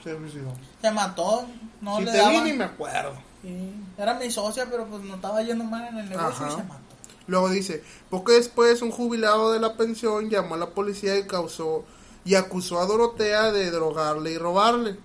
se 0.05 0.17
suicidó. 0.17 0.53
se 0.83 0.91
mató, 0.91 1.47
no 1.81 1.97
si 1.97 2.05
le 2.05 2.13
te 2.13 2.19
daban... 2.19 2.45
vi 2.45 2.51
ni 2.53 2.57
me 2.57 2.65
acuerdo. 2.65 3.15
Sí, 3.43 3.73
Era 3.97 4.15
mi 4.15 4.31
socia, 4.31 4.67
pero 4.71 4.87
pues 4.87 5.03
no 5.05 5.15
estaba 5.15 5.43
yendo 5.43 5.65
mal 5.65 5.89
en 5.89 5.99
el 5.99 6.09
negocio 6.11 6.47
Ajá. 6.47 6.55
y 6.55 6.57
se 6.61 6.65
mató. 6.65 6.88
Luego 7.29 7.51
dice, 7.51 7.85
poco 8.09 8.33
después 8.33 8.83
un 8.83 8.91
jubilado 8.91 9.53
de 9.53 9.61
la 9.61 9.77
pensión 9.77 10.31
llamó 10.31 10.55
a 10.55 10.59
la 10.59 10.71
policía 10.71 11.17
y 11.19 11.27
causó 11.27 11.85
y 12.25 12.35
acusó 12.35 12.81
a 12.81 12.87
Dorotea 12.87 13.53
de 13.53 13.71
drogarle 13.71 14.33
y 14.33 14.39
robarle. 14.39 14.97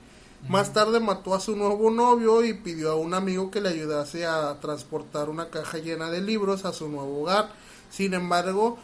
Más 0.47 0.73
tarde 0.73 0.99
mató 0.99 1.35
a 1.35 1.39
su 1.39 1.55
nuevo 1.55 1.91
novio 1.91 2.43
y 2.43 2.53
pidió 2.53 2.91
a 2.91 2.95
un 2.95 3.13
amigo 3.13 3.51
que 3.51 3.61
le 3.61 3.69
ayudase 3.69 4.25
a 4.25 4.59
transportar 4.59 5.29
una 5.29 5.49
caja 5.49 5.77
llena 5.77 6.09
de 6.09 6.21
libros 6.21 6.65
a 6.65 6.73
su 6.73 6.89
nuevo 6.89 7.21
hogar. 7.21 7.49
Sin 7.89 8.13
embargo, 8.13 8.77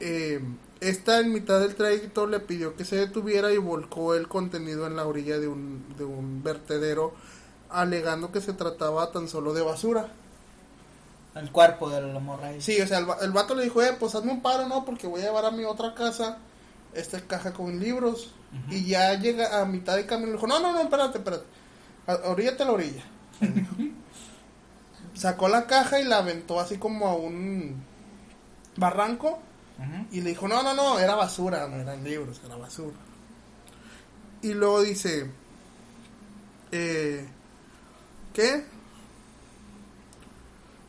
eh, 0.00 0.40
esta 0.80 1.20
en 1.20 1.32
mitad 1.32 1.60
del 1.60 1.76
trayecto 1.76 2.26
le 2.26 2.40
pidió 2.40 2.74
que 2.74 2.84
se 2.84 2.96
detuviera 2.96 3.52
y 3.52 3.58
volcó 3.58 4.14
el 4.14 4.28
contenido 4.28 4.86
en 4.86 4.96
la 4.96 5.06
orilla 5.06 5.38
de 5.38 5.46
un, 5.46 5.84
de 5.96 6.04
un 6.04 6.42
vertedero, 6.42 7.12
alegando 7.68 8.32
que 8.32 8.40
se 8.40 8.52
trataba 8.52 9.12
tan 9.12 9.28
solo 9.28 9.52
de 9.52 9.62
basura. 9.62 10.12
El 11.34 11.50
cuerpo 11.52 11.88
de 11.88 12.00
la 12.00 12.18
morra 12.18 12.48
ahí. 12.48 12.60
Sí, 12.60 12.80
o 12.80 12.86
sea, 12.86 12.98
el, 12.98 13.06
el 13.22 13.30
vato 13.30 13.54
le 13.54 13.64
dijo, 13.64 13.82
eh, 13.82 13.96
pues 13.98 14.14
hazme 14.14 14.32
un 14.32 14.42
paro, 14.42 14.66
¿no? 14.66 14.84
Porque 14.84 15.06
voy 15.06 15.20
a 15.20 15.24
llevar 15.24 15.44
a 15.44 15.50
mi 15.50 15.64
otra 15.64 15.94
casa 15.94 16.38
esta 16.92 17.20
caja 17.20 17.52
con 17.52 17.78
libros. 17.78 18.32
Y 18.68 18.84
ya 18.84 19.14
llega 19.14 19.60
a 19.60 19.64
mitad 19.64 19.94
de 19.94 20.06
camino 20.06 20.28
le 20.28 20.32
dijo, 20.34 20.48
no, 20.48 20.58
no, 20.58 20.72
no, 20.72 20.80
espérate, 20.80 21.18
espérate. 21.18 21.44
Oríllate 22.24 22.62
a 22.64 22.66
la 22.66 22.72
orilla. 22.72 23.04
Sacó 25.14 25.48
la 25.48 25.66
caja 25.66 26.00
y 26.00 26.04
la 26.04 26.18
aventó 26.18 26.58
así 26.58 26.78
como 26.78 27.06
a 27.06 27.14
un 27.14 27.82
barranco. 28.76 29.38
Y 30.10 30.20
le 30.20 30.30
dijo, 30.30 30.46
no, 30.46 30.62
no, 30.62 30.74
no, 30.74 30.98
era 30.98 31.14
basura, 31.14 31.66
no 31.68 31.76
eran 31.76 32.04
libros, 32.04 32.40
era 32.44 32.56
basura. 32.56 32.96
Y 34.42 34.52
luego 34.52 34.82
dice, 34.82 35.30
eh, 36.72 37.26
¿Qué? 38.32 38.64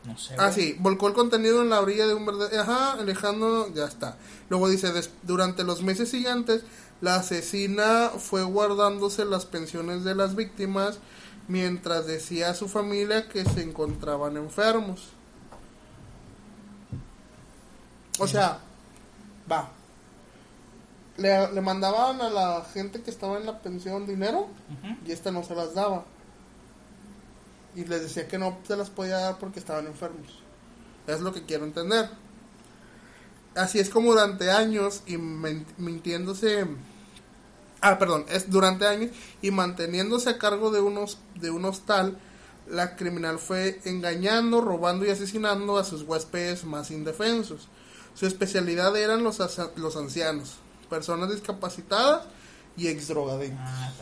No 0.04 0.18
sé. 0.18 0.34
Ah, 0.38 0.50
sí, 0.50 0.76
volcó 0.80 1.08
el 1.08 1.14
contenido 1.14 1.62
en 1.62 1.70
la 1.70 1.80
orilla 1.80 2.06
de 2.06 2.14
un 2.14 2.26
verde. 2.26 2.58
Ajá, 2.58 2.92
alejando, 2.92 3.72
ya 3.72 3.84
está. 3.84 4.16
Luego 4.48 4.68
dice, 4.68 4.88
durante 5.22 5.64
los 5.64 5.82
meses 5.82 6.10
siguientes, 6.10 6.64
la 7.00 7.16
asesina 7.16 8.10
fue 8.16 8.42
guardándose 8.42 9.24
las 9.24 9.46
pensiones 9.46 10.04
de 10.04 10.14
las 10.14 10.34
víctimas 10.34 10.98
mientras 11.48 12.06
decía 12.06 12.50
a 12.50 12.54
su 12.54 12.68
familia 12.68 13.28
que 13.28 13.44
se 13.44 13.62
encontraban 13.62 14.36
enfermos. 14.36 15.08
O 18.18 18.26
sea, 18.26 18.58
va. 19.50 19.70
Le, 21.16 21.52
le 21.52 21.60
mandaban 21.60 22.20
a 22.20 22.30
la 22.30 22.66
gente 22.72 23.02
que 23.02 23.10
estaba 23.10 23.36
en 23.36 23.46
la 23.46 23.58
pensión 23.58 24.06
dinero 24.06 24.48
y 25.06 25.12
esta 25.12 25.30
no 25.30 25.42
se 25.42 25.54
las 25.54 25.74
daba. 25.74 26.04
Y 27.74 27.84
les 27.84 28.02
decía 28.02 28.28
que 28.28 28.38
no 28.38 28.58
se 28.66 28.76
las 28.76 28.90
podía 28.90 29.18
dar 29.18 29.38
porque 29.38 29.60
estaban 29.60 29.86
enfermos. 29.86 30.42
Es 31.06 31.20
lo 31.20 31.32
que 31.32 31.44
quiero 31.44 31.64
entender. 31.64 32.10
Así 33.54 33.78
es 33.78 33.90
como 33.90 34.12
durante 34.12 34.50
años 34.50 35.02
y 35.06 35.16
mintiéndose. 35.16 36.66
Ah, 37.80 37.98
perdón, 37.98 38.24
es 38.28 38.50
durante 38.50 38.86
años 38.86 39.10
y 39.42 39.50
manteniéndose 39.50 40.30
a 40.30 40.38
cargo 40.38 40.70
de 40.70 40.80
unos 40.80 41.18
de 41.34 41.50
un 41.50 41.64
hostal, 41.64 42.16
la 42.68 42.96
criminal 42.96 43.38
fue 43.38 43.80
engañando, 43.84 44.60
robando 44.60 45.04
y 45.04 45.10
asesinando 45.10 45.78
a 45.78 45.84
sus 45.84 46.02
huéspedes 46.02 46.64
más 46.64 46.90
indefensos. 46.90 47.68
Su 48.14 48.26
especialidad 48.26 48.96
eran 48.96 49.24
los, 49.24 49.38
los 49.76 49.96
ancianos, 49.96 50.58
personas 50.88 51.30
discapacitadas 51.30 52.26
y 52.76 52.88
ex 52.88 53.08
drogadictos. 53.08 53.60
Ah, 53.60 53.92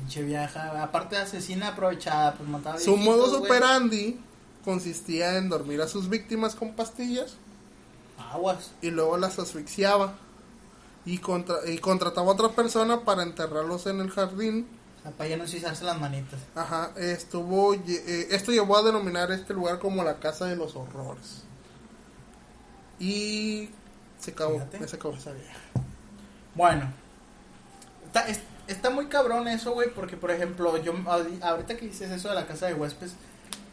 pinche 0.00 0.22
vieja. 0.22 0.82
Aparte 0.82 1.16
de 1.16 1.22
asesina 1.22 1.68
aprovechada, 1.68 2.34
pues 2.34 2.48
mataba 2.48 2.78
Su 2.78 2.94
viejitos, 2.94 3.16
modus 3.16 3.38
güey. 3.38 3.50
operandi 3.50 4.20
consistía 4.64 5.36
en 5.36 5.48
dormir 5.48 5.80
a 5.80 5.88
sus 5.88 6.08
víctimas 6.08 6.54
con 6.54 6.72
pastillas 6.74 7.34
Aguas. 8.32 8.72
y 8.82 8.90
luego 8.90 9.16
las 9.16 9.38
asfixiaba 9.38 10.14
y, 11.06 11.18
contra- 11.18 11.68
y 11.68 11.78
contrataba 11.78 12.28
a 12.28 12.32
otra 12.34 12.48
persona 12.50 13.00
para 13.00 13.22
enterrarlos 13.22 13.86
en 13.86 14.00
el 14.00 14.10
jardín. 14.10 14.66
O 14.98 15.02
sea, 15.02 15.12
para 15.12 15.30
ya 15.30 15.36
no 15.38 15.46
suizarse 15.48 15.82
las 15.84 15.98
manitas. 15.98 16.38
Ajá, 16.54 16.90
estuvo, 16.96 17.72
eh, 17.72 18.28
esto 18.30 18.52
llevó 18.52 18.76
a 18.76 18.82
denominar 18.82 19.32
este 19.32 19.54
lugar 19.54 19.78
como 19.78 20.04
la 20.04 20.18
casa 20.18 20.44
de 20.44 20.56
los 20.56 20.76
horrores. 20.76 21.42
Y 22.98 23.70
se 24.18 24.32
acabó, 24.32 24.54
Fíjate. 24.54 24.88
se 24.88 24.96
acabó 24.96 25.14
esa 25.14 25.32
vieja. 25.32 25.54
Bueno, 26.54 26.92
está, 28.04 28.28
es- 28.28 28.40
está 28.72 28.90
muy 28.90 29.06
cabrón 29.06 29.48
eso, 29.48 29.72
güey, 29.72 29.88
porque 29.94 30.16
por 30.16 30.30
ejemplo, 30.30 30.76
yo 30.82 30.92
ahori- 30.94 31.42
ahorita 31.42 31.76
que 31.76 31.86
dices 31.86 32.10
eso 32.10 32.28
de 32.28 32.34
la 32.34 32.46
casa 32.46 32.66
de 32.66 32.74
huéspedes, 32.74 33.14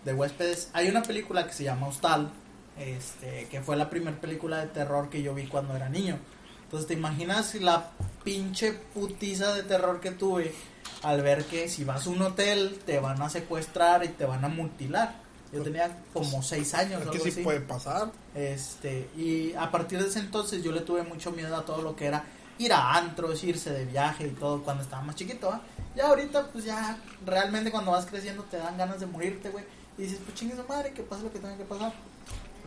de 0.05 0.13
huéspedes, 0.13 0.69
hay 0.73 0.89
una 0.89 1.03
película 1.03 1.45
que 1.47 1.53
se 1.53 1.63
llama 1.63 1.87
Hostal, 1.87 2.31
este, 2.77 3.47
que 3.49 3.61
fue 3.61 3.75
la 3.75 3.89
primera 3.89 4.19
película 4.19 4.59
de 4.59 4.67
terror 4.67 5.09
que 5.09 5.21
yo 5.21 5.33
vi 5.33 5.47
cuando 5.47 5.75
era 5.75 5.89
niño. 5.89 6.17
Entonces, 6.63 6.87
¿te 6.87 6.93
imaginas 6.93 7.55
la 7.55 7.91
pinche 8.23 8.73
putiza 8.73 9.53
de 9.53 9.63
terror 9.63 9.99
que 10.01 10.11
tuve 10.11 10.53
al 11.03 11.21
ver 11.21 11.45
que 11.45 11.69
si 11.69 11.83
vas 11.83 12.05
a 12.05 12.09
un 12.09 12.21
hotel 12.21 12.79
te 12.85 12.99
van 12.99 13.21
a 13.21 13.29
secuestrar 13.29 14.03
y 14.03 14.09
te 14.09 14.25
van 14.25 14.43
a 14.43 14.49
mutilar? 14.49 15.15
Yo 15.53 15.63
tenía 15.63 15.97
como 16.11 16.43
seis 16.43 16.73
años. 16.73 17.01
Es 17.03 17.09
que 17.09 17.19
sí 17.19 17.29
así. 17.29 17.41
puede 17.41 17.61
pasar. 17.61 18.11
Este, 18.35 19.09
y 19.15 19.53
a 19.53 19.71
partir 19.71 20.01
de 20.03 20.09
ese 20.09 20.19
entonces 20.19 20.61
yo 20.61 20.73
le 20.73 20.81
tuve 20.81 21.03
mucho 21.03 21.31
miedo 21.31 21.55
a 21.55 21.63
todo 21.63 21.81
lo 21.81 21.95
que 21.95 22.05
era 22.05 22.25
ir 22.59 22.73
a 22.73 22.95
antros, 22.95 23.43
irse 23.43 23.71
de 23.71 23.85
viaje 23.85 24.27
y 24.27 24.31
todo 24.31 24.63
cuando 24.63 24.83
estaba 24.83 25.01
más 25.03 25.15
chiquito, 25.15 25.47
¿va? 25.49 25.61
Ya 25.95 26.07
ahorita, 26.07 26.47
pues 26.51 26.63
ya, 26.65 26.97
realmente 27.25 27.71
cuando 27.71 27.91
vas 27.91 28.05
creciendo 28.05 28.43
te 28.43 28.57
dan 28.57 28.77
ganas 28.77 28.99
de 28.99 29.05
morirte, 29.07 29.49
güey. 29.49 29.65
Y 29.97 30.03
dices, 30.03 30.19
pues 30.23 30.35
chingue 30.35 30.55
su 30.55 30.63
madre, 30.65 30.91
que 30.93 31.01
pase 31.03 31.23
lo 31.23 31.31
que 31.31 31.39
tenga 31.39 31.57
que 31.57 31.63
pasar. 31.63 31.91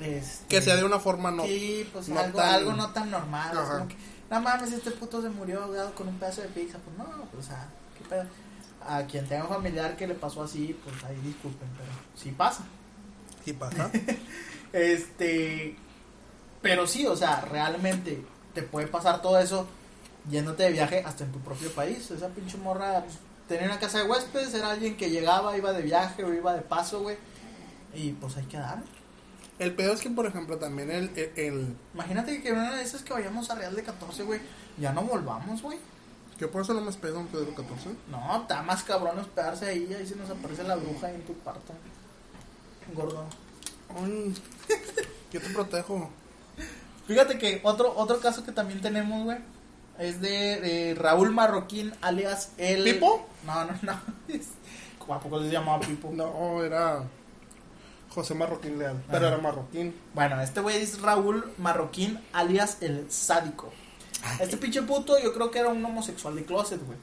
Este, 0.00 0.46
Que 0.46 0.62
sea 0.62 0.76
de 0.76 0.84
una 0.84 0.98
forma 0.98 1.30
no. 1.30 1.44
Sí, 1.44 1.88
pues 1.92 2.08
no 2.08 2.18
algo, 2.18 2.38
tan- 2.38 2.54
algo 2.54 2.72
no 2.72 2.90
tan 2.90 3.10
normal. 3.10 3.50
Es 3.52 3.68
como 3.68 3.88
que, 3.88 3.96
no 4.30 4.40
mames, 4.40 4.72
este 4.72 4.90
puto 4.92 5.20
se 5.22 5.28
murió 5.28 5.62
ahogado 5.64 5.94
con 5.94 6.08
un 6.08 6.18
pedazo 6.18 6.40
de 6.42 6.48
pizza. 6.48 6.78
Pues 6.78 6.96
no, 6.98 7.04
pues, 7.32 7.44
o 7.44 7.48
sea, 7.48 7.68
qué 7.98 8.04
pedo. 8.08 8.24
A 8.86 9.02
quien 9.04 9.26
tenga 9.28 9.42
un 9.44 9.50
familiar 9.50 9.96
que 9.96 10.06
le 10.06 10.14
pasó 10.14 10.42
así, 10.42 10.76
pues 10.82 11.04
ahí 11.04 11.16
disculpen, 11.22 11.68
pero 11.76 11.90
sí 12.16 12.30
pasa. 12.32 12.64
Sí 13.44 13.52
pasa. 13.52 13.90
Este, 14.72 15.74
pero 16.62 16.86
sí, 16.86 17.04
o 17.06 17.16
sea, 17.16 17.40
realmente 17.40 18.22
te 18.54 18.62
puede 18.62 18.86
pasar 18.86 19.20
todo 19.20 19.38
eso 19.40 19.66
yéndote 20.28 20.64
de 20.64 20.72
viaje 20.72 21.02
hasta 21.06 21.24
en 21.24 21.32
tu 21.32 21.38
propio 21.40 21.70
país. 21.72 22.10
Esa 22.10 22.28
pinche 22.28 22.56
morra 22.58 23.00
pues, 23.04 23.18
tenía 23.48 23.66
una 23.66 23.78
casa 23.78 23.98
de 23.98 24.04
huéspedes, 24.10 24.52
era 24.54 24.70
alguien 24.72 24.96
que 24.96 25.10
llegaba, 25.10 25.56
iba 25.56 25.72
de 25.72 25.82
viaje 25.82 26.24
o 26.24 26.32
iba 26.34 26.54
de 26.54 26.62
paso, 26.62 27.00
güey. 27.02 27.16
Y 27.94 28.12
pues 28.12 28.36
hay 28.36 28.44
que 28.44 28.56
dar. 28.58 28.82
el 29.58 29.74
pedo 29.74 29.92
es 29.92 30.00
que, 30.00 30.10
por 30.10 30.26
ejemplo, 30.26 30.58
también 30.58 30.90
el, 30.90 31.10
el, 31.16 31.32
el- 31.36 31.76
Imagínate 31.94 32.40
que 32.42 32.52
una 32.52 32.74
de 32.76 32.82
esas 32.82 33.02
que 33.02 33.12
vayamos 33.12 33.50
a 33.50 33.54
Real 33.56 33.74
de 33.74 33.82
14, 33.82 34.22
güey, 34.24 34.40
ya 34.78 34.92
no 34.92 35.02
volvamos, 35.02 35.60
güey. 35.62 35.78
Yo 36.38 36.50
por 36.50 36.62
eso 36.62 36.72
no 36.72 36.80
me 36.80 36.88
hospedo 36.88 37.20
en 37.20 37.26
Pedro 37.26 37.54
14. 37.54 37.90
No, 38.10 38.40
está 38.42 38.62
más 38.62 38.82
cabrón 38.84 39.18
hospedarse 39.18 39.66
ahí, 39.66 39.92
ahí 39.92 40.06
se 40.06 40.16
nos 40.16 40.30
aparece 40.30 40.62
la 40.64 40.76
bruja 40.76 41.08
ahí 41.08 41.16
en 41.16 41.22
tu 41.26 41.34
cuarto. 41.40 41.74
Gordo. 42.94 43.26
Ay, 44.02 44.34
yo 45.32 45.40
te 45.40 45.50
protejo. 45.50 46.10
Fíjate 47.06 47.38
que 47.38 47.60
otro 47.64 47.92
otro 47.96 48.20
caso 48.20 48.44
que 48.44 48.52
también 48.52 48.80
tenemos, 48.80 49.24
güey, 49.24 49.38
es 50.00 50.20
de, 50.20 50.96
Raúl 50.98 51.30
Marroquín, 51.30 51.92
alias 52.00 52.52
el... 52.56 52.84
¿Pipo? 52.84 53.26
No, 53.46 53.64
no, 53.64 53.72
no. 53.82 53.92
¿A 55.14 55.18
poco 55.18 55.40
se 55.40 55.50
llamaba 55.50 55.80
Pipo? 55.80 56.10
No, 56.12 56.62
era 56.62 57.02
José 58.14 58.34
Marroquín 58.34 58.78
Leal. 58.78 59.02
Pero 59.06 59.26
Ajá. 59.26 59.34
era 59.34 59.38
Marroquín. 59.38 59.94
Bueno, 60.14 60.40
este 60.40 60.60
güey 60.60 60.76
es 60.76 61.00
Raúl 61.00 61.52
Marroquín, 61.58 62.20
alias 62.32 62.78
el 62.80 63.10
sádico. 63.10 63.72
Este 64.38 64.56
pinche 64.56 64.82
puto 64.82 65.18
yo 65.18 65.32
creo 65.32 65.50
que 65.50 65.58
era 65.58 65.68
un 65.68 65.84
homosexual 65.84 66.36
de 66.36 66.44
closet, 66.44 66.84
güey. 66.84 66.98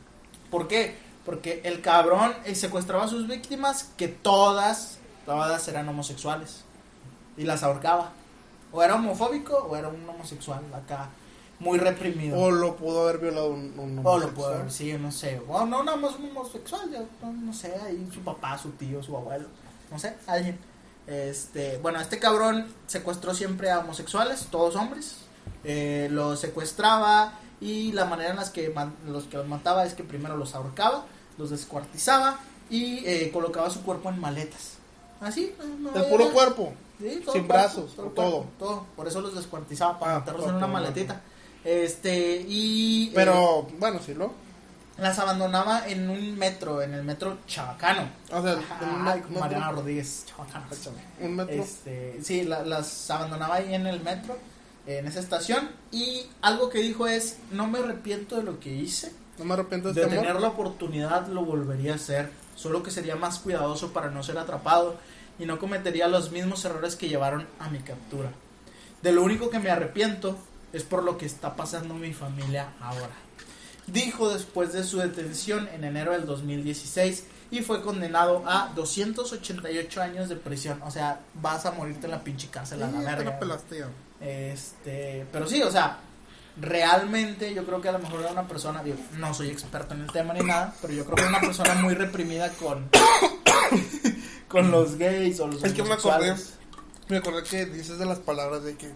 ¿Por 0.50 0.68
qué? 0.68 0.96
Porque 1.26 1.62
el 1.66 1.82
cabrón 1.82 2.34
eh, 2.46 2.56
secuestraba 2.56 3.06
a 3.06 3.08
sus 3.08 3.28
víctimas 3.28 3.90
que 3.98 4.08
todas, 4.08 5.00
todas 5.26 5.68
eran 5.68 5.90
homosexuales. 5.90 6.64
Y 7.36 7.44
las 7.44 7.64
ahorcaba. 7.64 8.14
O 8.72 8.82
era 8.84 8.96
homofóbico 8.96 9.56
o 9.56 9.76
era 9.76 9.88
un 9.88 10.08
homosexual 10.08 10.62
acá, 10.74 11.10
muy 11.60 11.78
reprimido. 11.80 12.38
O 12.40 12.52
lo 12.52 12.76
pudo 12.76 13.04
haber 13.04 13.18
violado 13.20 13.50
un, 13.50 13.74
un 13.80 14.00
O 14.00 14.02
lo 14.04 14.10
homosexual. 14.12 14.34
puedo 14.36 14.54
haber, 14.56 14.72
sí, 14.72 14.94
no 14.94 15.12
sé. 15.12 15.42
O 15.48 15.66
no, 15.66 15.84
nada 15.84 15.98
más 15.98 16.16
un 16.16 16.26
homosexual, 16.30 16.90
yo 16.92 17.00
no, 17.22 17.34
no 17.34 17.54
sé, 17.54 17.74
ahí 17.86 18.08
su 18.14 18.22
papá, 18.22 18.58
su 18.58 18.70
tío, 18.72 19.02
su 19.02 19.16
abuelo, 19.18 19.48
no 19.92 19.98
sé, 20.00 20.16
alguien. 20.28 20.58
Este, 21.08 21.78
bueno, 21.78 22.00
este 22.02 22.20
cabrón 22.20 22.68
secuestró 22.88 23.34
siempre 23.34 23.72
a 23.72 23.80
homosexuales, 23.80 24.48
todos 24.52 24.76
hombres. 24.76 25.18
Eh, 25.64 26.08
los 26.12 26.40
secuestraba 26.40 27.34
y 27.62 27.92
la 27.94 28.06
manera 28.06 28.32
en 28.32 28.36
las 28.36 28.50
que 28.50 28.70
man- 28.70 28.94
los 29.08 29.24
que 29.26 29.38
los 29.38 29.48
mataba 29.48 29.86
es 29.86 29.94
que 29.94 30.04
primero 30.04 30.38
los 30.38 30.54
ahorcaba, 30.54 31.06
los 31.38 31.50
descuartizaba 31.50 32.40
y 32.70 33.06
eh, 33.06 33.32
colocaba 33.34 33.70
su 33.70 33.82
cuerpo 33.84 34.10
en 34.10 34.20
maletas. 34.20 34.74
Así, 35.22 35.56
no, 35.80 35.92
no 35.92 35.98
El 35.98 36.10
puro 36.10 36.26
nada. 36.26 36.34
cuerpo. 36.34 36.74
Sí, 37.00 37.22
todo 37.24 37.34
Sin 37.34 37.48
cuerpo, 37.48 37.54
brazos, 37.54 37.96
todo, 37.96 38.08
todo. 38.10 38.46
todo. 38.60 38.86
Por 38.96 39.08
eso 39.08 39.22
los 39.22 39.34
descuartizaba 39.36 39.98
para 39.98 40.16
Ah, 40.18 40.20
meterlos 40.20 40.48
en 40.48 40.56
una 40.56 40.68
maletita. 40.68 41.22
Este, 41.68 42.46
y. 42.48 43.08
eh, 43.10 43.12
Pero, 43.14 43.68
bueno, 43.78 44.00
sí 44.04 44.14
lo. 44.14 44.32
las 44.98 45.20
abandonaba 45.20 45.86
en 45.88 46.10
un 46.10 46.38
metro, 46.38 46.82
en 46.82 46.94
el 46.94 47.04
metro 47.04 47.40
Chabacano. 47.46 48.08
O 48.32 48.42
sea, 48.42 48.58
ay, 49.06 49.20
metro- 49.22 49.40
Mariana 49.42 49.72
Rodríguez, 49.72 50.24
Chabacano. 50.28 50.66
Un 51.20 51.36
metro. 51.36 51.54
Este, 51.54 52.20
sí, 52.24 52.44
la- 52.44 52.64
las 52.64 53.12
abandonaba 53.12 53.56
ahí 53.56 53.74
en 53.74 53.86
el 53.86 54.00
metro, 54.02 54.38
en 54.86 55.08
esa 55.08 55.20
estación. 55.20 55.70
Y 55.92 56.28
algo 56.42 56.70
que 56.70 56.80
dijo 56.80 57.06
es: 57.06 57.38
No 57.52 57.68
me 57.68 57.80
arrepiento 57.80 58.38
de 58.38 58.44
lo 58.44 58.62
que 58.62 58.74
hice. 58.74 59.12
No 59.38 59.44
me 59.44 59.54
arrepiento 59.56 59.90
de 59.90 59.94
De 59.96 60.02
este 60.04 60.14
amor. 60.14 60.26
tener 60.26 60.42
la 60.42 60.48
oportunidad 60.48 61.28
lo 61.28 61.44
volvería 61.44 61.92
a 61.92 61.96
hacer, 61.96 62.32
solo 62.56 62.82
que 62.82 62.92
sería 62.92 63.18
más 63.18 63.40
cuidadoso 63.40 63.92
para 63.92 64.10
no 64.10 64.24
ser 64.24 64.38
atrapado 64.38 64.96
y 65.38 65.46
no 65.46 65.60
cometería 65.60 66.08
los 66.08 66.32
mismos 66.32 66.64
errores 66.64 66.96
que 66.96 67.10
llevaron 67.10 67.46
a 67.60 67.70
mi 67.70 67.80
captura. 67.80 68.30
De 69.04 69.12
lo 69.12 69.22
único 69.22 69.50
que 69.52 69.60
me 69.60 69.70
arrepiento 69.70 70.38
es 70.74 70.84
por 70.84 71.04
lo 71.04 71.18
que 71.18 71.26
está 71.26 71.56
pasando 71.56 71.94
mi 71.94 72.14
familia 72.14 72.74
ahora. 72.82 73.10
Dijo 73.88 74.30
después 74.30 74.74
de 74.74 74.84
su 74.84 74.98
detención 74.98 75.70
en 75.74 75.84
enero 75.84 76.12
del 76.12 76.26
2016 76.26 77.24
y 77.52 77.62
fue 77.62 77.82
condenado 77.82 78.44
a 78.46 78.72
288 78.76 80.02
años 80.02 80.30
de 80.30 80.36
prisión. 80.36 80.82
O 80.84 80.92
sea, 80.92 81.22
vas 81.36 81.66
a 81.66 81.72
morirte 81.72 82.06
en 82.06 82.12
la 82.12 82.24
pinche 82.24 82.50
cárcel 82.50 82.84
a 82.84 82.92
la 82.92 83.00
verga. 83.00 83.40
Este, 84.20 85.26
pero 85.32 85.48
sí, 85.48 85.62
o 85.62 85.72
sea, 85.72 86.00
realmente 86.60 87.54
yo 87.54 87.66
creo 87.66 87.82
que 87.82 87.90
a 87.90 87.94
lo 87.94 88.00
mejor 88.00 88.22
era 88.22 88.32
una 88.32 88.48
persona, 88.48 88.84
digo, 88.84 88.98
no 89.18 89.34
soy 89.34 89.50
experto 89.50 89.94
en 89.94 90.02
el 90.02 90.12
tema 90.12 90.34
ni 90.34 90.42
nada, 90.42 90.74
pero 90.82 90.94
yo 90.94 91.06
creo 91.06 91.16
que 91.16 91.22
era 91.22 91.30
una 91.30 91.42
persona 91.42 91.76
muy 91.76 91.94
reprimida 91.94 92.50
con 92.54 92.90
con 94.48 94.72
los 94.72 94.98
gays 94.98 95.40
o 95.40 95.48
los 95.48 95.64
Es 95.64 95.74
que 95.74 95.84
me 95.84 95.94
acordé, 95.94 96.36
me 97.10 97.18
acordé 97.18 97.44
que 97.44 97.66
dices 97.66 98.00
de 98.00 98.06
las 98.06 98.20
palabras 98.20 98.64
de 98.64 98.76
que 98.76 98.92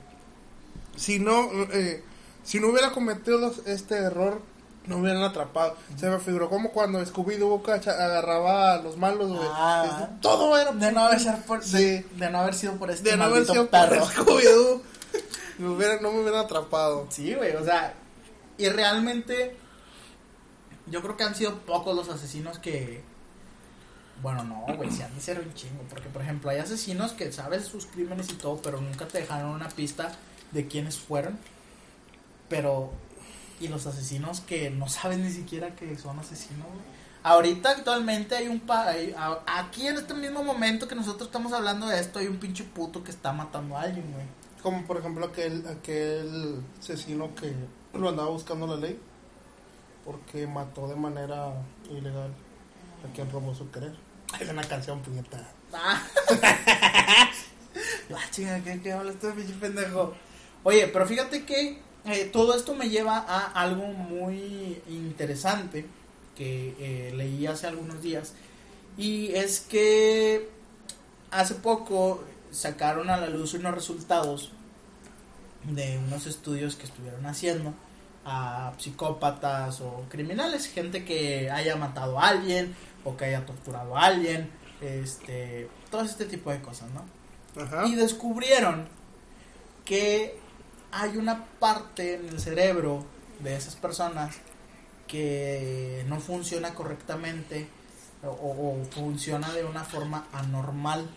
si 0.95 1.19
no, 1.19 1.49
eh, 1.71 2.03
si 2.43 2.59
no 2.59 2.67
hubiera 2.67 2.91
cometido 2.91 3.37
los- 3.37 3.65
este 3.67 3.95
error, 3.95 4.41
no 4.87 4.97
hubieran 4.97 5.21
atrapado. 5.21 5.75
Se 5.95 6.09
me 6.09 6.17
figuró 6.19 6.49
como 6.49 6.71
cuando 6.71 6.99
Scooby-Doo 7.05 7.61
agarraba 7.87 8.73
a 8.73 8.77
los 8.81 8.97
malos, 8.97 9.29
güey. 9.29 9.47
Ah. 9.51 10.09
Todo 10.21 10.57
era 10.57 10.71
De 10.71 10.91
no 10.91 11.01
haber, 11.05 11.21
por, 11.45 11.63
Sí. 11.63 11.77
de, 11.77 12.05
de 12.15 12.29
no 12.31 12.39
haber 12.39 12.55
sido 12.55 12.73
por 12.77 12.89
este 12.89 13.11
de 13.11 13.17
no 13.17 13.25
haber 13.25 13.45
sido 13.45 13.67
perro. 13.69 13.99
por 14.01 14.11
Scooby-Doo. 14.25 14.81
No 15.59 15.75
me 15.75 16.21
hubieran 16.21 16.39
atrapado. 16.43 17.05
Sí, 17.11 17.35
güey, 17.35 17.55
o 17.55 17.63
sea, 17.63 17.93
y 18.57 18.67
realmente 18.69 19.55
yo 20.87 21.01
creo 21.03 21.15
que 21.15 21.23
han 21.23 21.35
sido 21.35 21.59
pocos 21.59 21.95
los 21.95 22.09
asesinos 22.09 22.57
que... 22.57 23.03
Bueno, 24.23 24.43
no, 24.43 24.65
güey, 24.75 24.89
se 24.89 25.03
han 25.03 25.13
de 25.13 25.21
ser 25.21 25.39
un 25.39 25.53
chingo, 25.53 25.83
porque 25.89 26.09
por 26.09 26.21
ejemplo 26.23 26.49
hay 26.49 26.57
asesinos 26.59 27.11
que 27.11 27.31
sabes 27.31 27.65
sus 27.65 27.85
crímenes 27.85 28.29
y 28.29 28.33
todo, 28.33 28.57
pero 28.61 28.81
nunca 28.81 29.07
te 29.07 29.19
dejaron 29.19 29.51
una 29.51 29.67
pista 29.69 30.11
de 30.51 30.67
quiénes 30.67 30.97
fueron. 30.97 31.37
Pero... 32.49 32.91
Y 33.59 33.67
los 33.67 33.85
asesinos 33.85 34.39
que 34.41 34.71
no 34.71 34.89
sabes 34.89 35.19
ni 35.19 35.31
siquiera 35.31 35.75
que 35.75 35.95
son 35.97 36.17
asesinos. 36.19 36.65
Ahorita 37.23 37.69
actualmente 37.69 38.35
hay 38.35 38.47
un... 38.47 38.59
Pa 38.59 38.87
hay- 38.89 39.13
a- 39.15 39.41
aquí 39.45 39.85
en 39.87 39.97
este 39.97 40.15
mismo 40.15 40.43
momento 40.43 40.87
que 40.87 40.95
nosotros 40.95 41.27
estamos 41.27 41.53
hablando 41.53 41.85
de 41.87 41.99
esto, 41.99 42.17
hay 42.17 42.25
un 42.27 42.37
pinche 42.37 42.63
puto 42.63 43.03
que 43.03 43.11
está 43.11 43.31
matando 43.33 43.77
a 43.77 43.81
alguien, 43.81 44.11
güey. 44.11 44.25
Como 44.63 44.83
por 44.87 44.97
ejemplo 44.97 45.27
aquel, 45.27 45.63
aquel 45.67 46.61
asesino 46.79 47.35
que 47.35 47.53
lo 47.93 48.09
andaba 48.09 48.29
buscando 48.29 48.65
la 48.65 48.77
ley. 48.77 48.99
Porque 50.03 50.47
mató 50.47 50.87
de 50.87 50.95
manera 50.95 51.53
ilegal 51.91 52.31
a 53.07 53.13
quien 53.13 53.29
robó 53.29 53.53
su 53.53 53.69
querer. 53.69 53.95
Es 54.39 54.49
una 54.49 54.63
canción 54.63 54.99
puñeta. 55.01 55.47
Ah, 55.71 56.01
Ah, 58.13 58.19
chinga, 58.31 58.59
¿qué, 58.61 58.81
qué 58.81 58.91
habla 58.91 59.11
este 59.11 59.31
pinche 59.31 59.53
pendejo? 59.53 60.13
Oye, 60.63 60.87
pero 60.87 61.05
fíjate 61.07 61.43
que 61.45 61.79
eh, 62.05 62.29
todo 62.31 62.55
esto 62.55 62.75
me 62.75 62.89
lleva 62.89 63.17
a 63.17 63.47
algo 63.51 63.87
muy 63.87 64.81
interesante 64.89 65.85
que 66.35 66.75
eh, 66.79 67.13
leí 67.15 67.45
hace 67.47 67.67
algunos 67.67 68.01
días. 68.01 68.33
Y 68.97 69.33
es 69.33 69.61
que 69.61 70.49
hace 71.31 71.55
poco 71.55 72.23
sacaron 72.51 73.09
a 73.09 73.17
la 73.17 73.29
luz 73.29 73.53
unos 73.53 73.73
resultados 73.73 74.51
de 75.63 75.99
unos 75.99 76.25
estudios 76.25 76.75
que 76.75 76.85
estuvieron 76.85 77.25
haciendo 77.25 77.73
a 78.25 78.73
psicópatas 78.77 79.81
o 79.81 80.05
criminales, 80.09 80.67
gente 80.67 81.05
que 81.05 81.49
haya 81.49 81.75
matado 81.75 82.19
a 82.19 82.27
alguien 82.27 82.75
o 83.03 83.15
que 83.17 83.25
haya 83.25 83.45
torturado 83.45 83.97
a 83.97 84.05
alguien, 84.05 84.49
este, 84.81 85.69
todo 85.89 86.01
este 86.01 86.25
tipo 86.25 86.51
de 86.51 86.61
cosas, 86.61 86.89
¿no? 86.91 87.61
Ajá. 87.61 87.87
Y 87.87 87.95
descubrieron 87.95 88.87
que 89.85 90.40
hay 90.91 91.17
una 91.17 91.43
parte 91.59 92.15
en 92.15 92.29
el 92.29 92.39
cerebro 92.39 93.05
de 93.39 93.55
esas 93.55 93.75
personas 93.75 94.35
que 95.07 96.05
no 96.07 96.19
funciona 96.19 96.73
correctamente 96.73 97.67
o, 98.23 98.27
o 98.29 98.85
funciona 98.91 99.51
de 99.51 99.63
una 99.65 99.83
forma 99.83 100.27
anormal. 100.33 101.09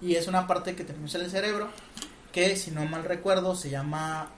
Y 0.00 0.16
es 0.16 0.26
una 0.28 0.46
parte 0.46 0.74
que 0.76 0.84
tenemos 0.84 1.14
en 1.14 1.22
el 1.22 1.30
cerebro 1.30 1.68
que, 2.32 2.56
si 2.56 2.70
no 2.70 2.84
mal 2.86 3.04
recuerdo, 3.04 3.54
se 3.56 3.70
llama... 3.70 4.28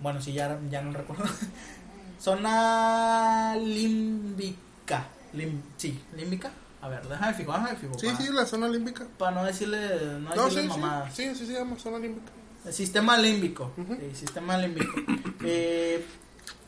Bueno, 0.00 0.20
si 0.20 0.32
ya, 0.32 0.58
ya 0.70 0.82
no 0.82 0.92
recuerdo. 0.92 1.24
Zona 2.20 3.56
límbica. 3.56 5.06
Lim- 5.34 5.62
sí, 5.76 6.00
límbica. 6.16 6.50
A 6.82 6.88
ver, 6.88 7.06
déjame 7.08 7.34
fijo, 7.34 7.52
déjame 7.52 7.76
fijo. 7.76 7.98
Sí, 7.98 8.06
para- 8.06 8.18
sí, 8.18 8.28
la 8.32 8.46
zona 8.46 8.68
límbica. 8.68 9.06
para 9.18 9.30
no 9.32 9.44
decirle, 9.44 9.78
no 10.20 10.34
No, 10.34 10.44
decirle 10.44 10.62
sí, 10.62 10.68
mamadas. 10.68 11.14
sí, 11.14 11.28
sí, 11.30 11.34
sí, 11.36 11.46
se 11.46 11.52
llama 11.54 11.78
zona 11.78 11.98
límbica. 11.98 12.32
El 12.64 12.72
sistema 12.72 13.18
límbico. 13.18 13.72
Ujú. 13.76 13.94
sí, 13.96 14.16
sistema 14.16 14.56
límbico. 14.58 14.92
Eh, 15.44 16.04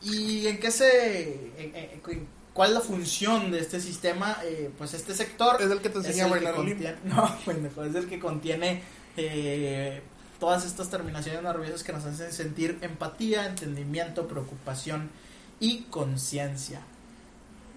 ¿Y 0.03 0.47
en 0.47 0.59
qué 0.59 0.69
se... 0.69 1.33
en- 1.57 1.75
en- 1.75 2.01
en- 2.05 2.27
¿Cuál 2.53 2.69
es 2.69 2.75
la 2.75 2.81
función 2.81 3.51
de 3.51 3.59
este 3.59 3.79
sistema? 3.79 4.37
Eh, 4.43 4.69
pues 4.77 4.93
este 4.93 5.13
sector... 5.13 5.61
Es 5.61 5.71
el 5.71 5.79
que 5.79 5.89
te 5.89 5.97
enseña 5.99 6.25
a 6.25 6.27
bailar 6.27 6.55
contiene, 6.55 6.95
No, 7.05 7.37
pendejo, 7.45 7.83
es 7.85 7.95
el 7.95 8.07
que 8.07 8.19
contiene 8.19 8.81
eh, 9.17 10.01
todas 10.39 10.65
estas 10.65 10.89
terminaciones 10.89 11.41
nerviosas 11.41 11.83
que 11.83 11.93
nos 11.93 12.03
hacen 12.05 12.31
sentir 12.33 12.77
empatía, 12.81 13.45
entendimiento, 13.47 14.27
preocupación 14.27 15.09
y 15.61 15.83
conciencia. 15.89 16.81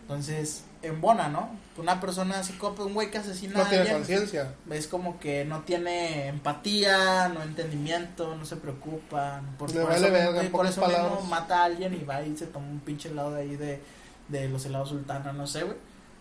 Entonces, 0.02 0.62
en 0.82 1.00
bona, 1.00 1.28
¿no? 1.28 1.50
Una 1.76 2.00
persona 2.00 2.42
psicópata, 2.42 2.84
un 2.84 2.94
güey 2.94 3.10
que 3.10 3.18
asesina 3.18 3.54
No 3.58 3.62
a 3.64 3.68
tiene 3.68 3.92
conciencia. 3.92 4.54
es 4.70 4.86
como 4.88 5.18
que 5.20 5.44
no 5.44 5.60
tiene 5.62 6.28
empatía, 6.28 7.28
no 7.28 7.42
entendimiento, 7.42 8.34
no 8.36 8.44
se 8.44 8.56
preocupa. 8.56 9.42
Por, 9.58 9.70
Le 9.72 9.80
por 9.80 9.90
vale 9.90 10.06
eso, 10.06 10.12
verga, 10.12 10.50
por 10.50 10.66
eso 10.66 10.86
mismo 10.86 11.20
mata 11.28 11.60
a 11.62 11.64
alguien 11.64 11.94
y 11.94 12.04
va 12.04 12.22
y 12.22 12.36
se 12.36 12.46
toma 12.46 12.66
un 12.68 12.80
pinche 12.80 13.08
helado 13.08 13.32
de 13.32 13.40
ahí 13.42 13.56
de, 13.56 13.80
de 14.28 14.48
los 14.48 14.64
helados 14.66 14.88
sultana, 14.90 15.32
no 15.32 15.46
sé, 15.46 15.62
güey. 15.64 15.76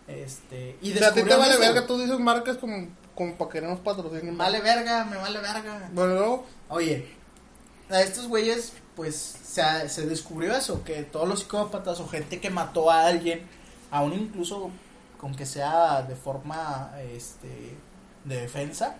Este, 0.07 0.77
y 0.81 0.93
O 0.93 0.97
sea, 0.97 1.09
a 1.09 1.13
ti 1.13 1.21
te 1.23 1.35
vale 1.35 1.51
eso. 1.51 1.59
verga, 1.59 1.85
tú 1.85 1.97
dices 1.99 2.17
marcas 2.19 2.57
como, 2.57 2.87
como 3.13 3.35
para 3.35 3.51
que 3.51 3.61
no 3.61 3.69
nos 3.69 3.79
patrocinen. 3.79 4.37
Vale 4.37 4.61
verga, 4.61 5.05
me 5.05 5.17
vale 5.17 5.39
verga. 5.39 5.89
Bueno, 5.93 6.13
luego, 6.15 6.45
Oye, 6.69 7.07
a 7.89 8.01
estos 8.01 8.27
güeyes, 8.27 8.73
pues 8.95 9.15
se, 9.15 9.89
se 9.89 10.05
descubrió 10.05 10.55
eso, 10.55 10.83
que 10.83 11.03
todos 11.03 11.27
los 11.27 11.39
psicópatas 11.41 11.99
o 11.99 12.07
gente 12.07 12.39
que 12.39 12.49
mató 12.49 12.89
a 12.91 13.05
alguien, 13.05 13.41
aún 13.91 14.13
incluso 14.13 14.69
con 15.19 15.35
que 15.35 15.45
sea 15.45 16.01
de 16.03 16.15
forma 16.15 16.91
este, 17.11 17.75
de 18.25 18.41
defensa, 18.41 18.97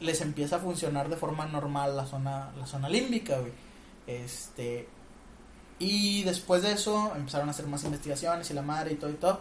les 0.00 0.20
empieza 0.20 0.56
a 0.56 0.58
funcionar 0.60 1.08
de 1.08 1.16
forma 1.16 1.46
normal 1.46 1.96
la 1.96 2.06
zona, 2.06 2.50
la 2.58 2.66
zona 2.66 2.88
límbica, 2.88 3.38
güey. 3.38 3.52
Este, 4.06 4.88
y 5.78 6.22
después 6.24 6.62
de 6.62 6.72
eso 6.72 7.12
empezaron 7.16 7.48
a 7.48 7.52
hacer 7.52 7.66
más 7.66 7.84
investigaciones 7.84 8.50
y 8.50 8.54
la 8.54 8.62
madre 8.62 8.92
y 8.92 8.96
todo 8.96 9.10
y 9.10 9.14
todo. 9.14 9.40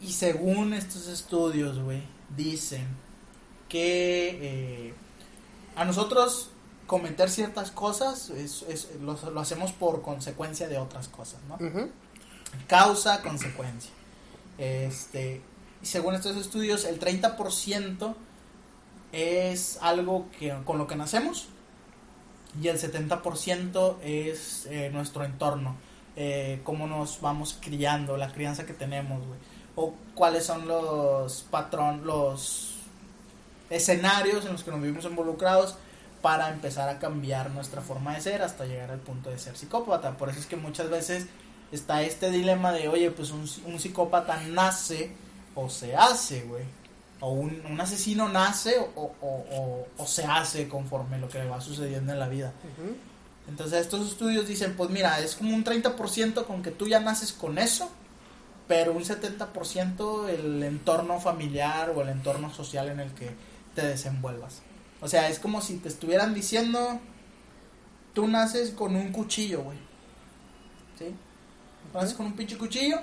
Y 0.00 0.12
según 0.12 0.74
estos 0.74 1.08
estudios, 1.08 1.78
güey, 1.80 2.02
dicen 2.36 2.86
que 3.68 4.38
eh, 4.88 4.94
a 5.76 5.84
nosotros 5.84 6.50
cometer 6.86 7.28
ciertas 7.30 7.70
cosas 7.70 8.30
es, 8.30 8.62
es- 8.68 8.88
lo, 9.00 9.12
hacemos 9.40 9.72
por 9.72 10.00
consecuencia 10.02 10.68
de 10.68 10.78
otras 10.78 11.08
cosas, 11.08 11.40
¿no? 11.48 11.56
Causa, 12.66 13.22
consecuencia. 13.22 13.90
Este, 14.58 15.40
según 15.82 16.14
estos 16.14 16.36
estudios, 16.36 16.84
el 16.84 16.98
30% 16.98 18.14
es 19.12 19.78
algo 19.80 20.26
que, 20.38 20.54
con 20.64 20.78
lo 20.78 20.86
que 20.86 20.96
nacemos 20.96 21.48
y 22.60 22.68
el 22.68 22.78
70% 22.78 23.96
es 24.02 24.66
eh, 24.66 24.90
nuestro 24.92 25.24
entorno, 25.24 25.76
eh, 26.16 26.60
cómo 26.64 26.86
nos 26.86 27.20
vamos 27.20 27.56
criando, 27.60 28.16
la 28.16 28.32
crianza 28.32 28.66
que 28.66 28.72
tenemos, 28.72 29.22
o 29.76 29.94
cuáles 30.14 30.46
son 30.46 30.66
los 30.66 31.46
patrón, 31.50 32.04
los 32.04 32.74
escenarios 33.70 34.44
en 34.44 34.52
los 34.52 34.64
que 34.64 34.70
nos 34.70 34.80
vivimos 34.80 35.04
involucrados 35.04 35.76
para 36.22 36.48
empezar 36.48 36.88
a 36.88 36.98
cambiar 36.98 37.50
nuestra 37.50 37.80
forma 37.80 38.14
de 38.14 38.20
ser 38.20 38.42
hasta 38.42 38.64
llegar 38.64 38.90
al 38.90 38.98
punto 38.98 39.30
de 39.30 39.38
ser 39.38 39.56
psicópata. 39.56 40.16
Por 40.16 40.30
eso 40.30 40.40
es 40.40 40.46
que 40.46 40.56
muchas 40.56 40.90
veces 40.90 41.26
está 41.72 42.02
este 42.02 42.30
dilema 42.30 42.72
de, 42.72 42.88
oye, 42.88 43.10
pues 43.10 43.30
un, 43.30 43.48
un 43.66 43.78
psicópata 43.80 44.40
nace 44.48 45.10
o 45.54 45.68
se 45.68 45.94
hace, 45.96 46.42
güey. 46.42 46.64
O 47.20 47.32
un, 47.32 47.62
un 47.68 47.80
asesino 47.80 48.28
nace 48.28 48.78
o, 48.78 49.12
o- 49.20 49.44
o- 49.50 49.86
o 49.98 50.06
se 50.06 50.24
hace 50.24 50.68
conforme 50.68 51.18
lo 51.18 51.28
que 51.28 51.38
le 51.40 51.48
va 51.48 51.60
sucediendo 51.60 52.12
en 52.12 52.18
la 52.20 52.28
vida. 52.28 52.52
Entonces 53.48 53.80
estos 53.80 54.06
estudios 54.08 54.46
dicen, 54.46 54.74
pues 54.76 54.90
mira, 54.90 55.18
es 55.20 55.34
como 55.34 55.54
un 55.54 55.64
30% 55.64 56.44
con 56.46 56.62
que 56.62 56.70
tú 56.70 56.86
ya 56.86 57.00
naces 57.00 57.32
con 57.32 57.58
eso, 57.58 57.90
pero 58.68 58.92
un 58.92 59.02
70% 59.04 60.28
el 60.28 60.62
entorno 60.62 61.18
familiar 61.18 61.90
o 61.96 62.02
el 62.02 62.10
entorno 62.10 62.52
social 62.52 62.88
en 62.90 63.00
el 63.00 63.10
que 63.12 63.30
te 63.74 63.86
desenvuelvas. 63.86 64.60
O 65.00 65.08
sea, 65.08 65.28
es 65.28 65.38
como 65.38 65.60
si 65.62 65.76
te 65.78 65.88
estuvieran 65.88 66.34
diciendo, 66.34 67.00
tú 68.14 68.28
naces 68.28 68.70
con 68.70 68.94
un 68.96 69.10
cuchillo, 69.12 69.62
güey. 69.62 69.78
¿Sí? 70.98 71.06
Naces 71.94 72.14
con 72.14 72.26
un 72.26 72.34
pinche 72.34 72.56
cuchillo, 72.58 72.98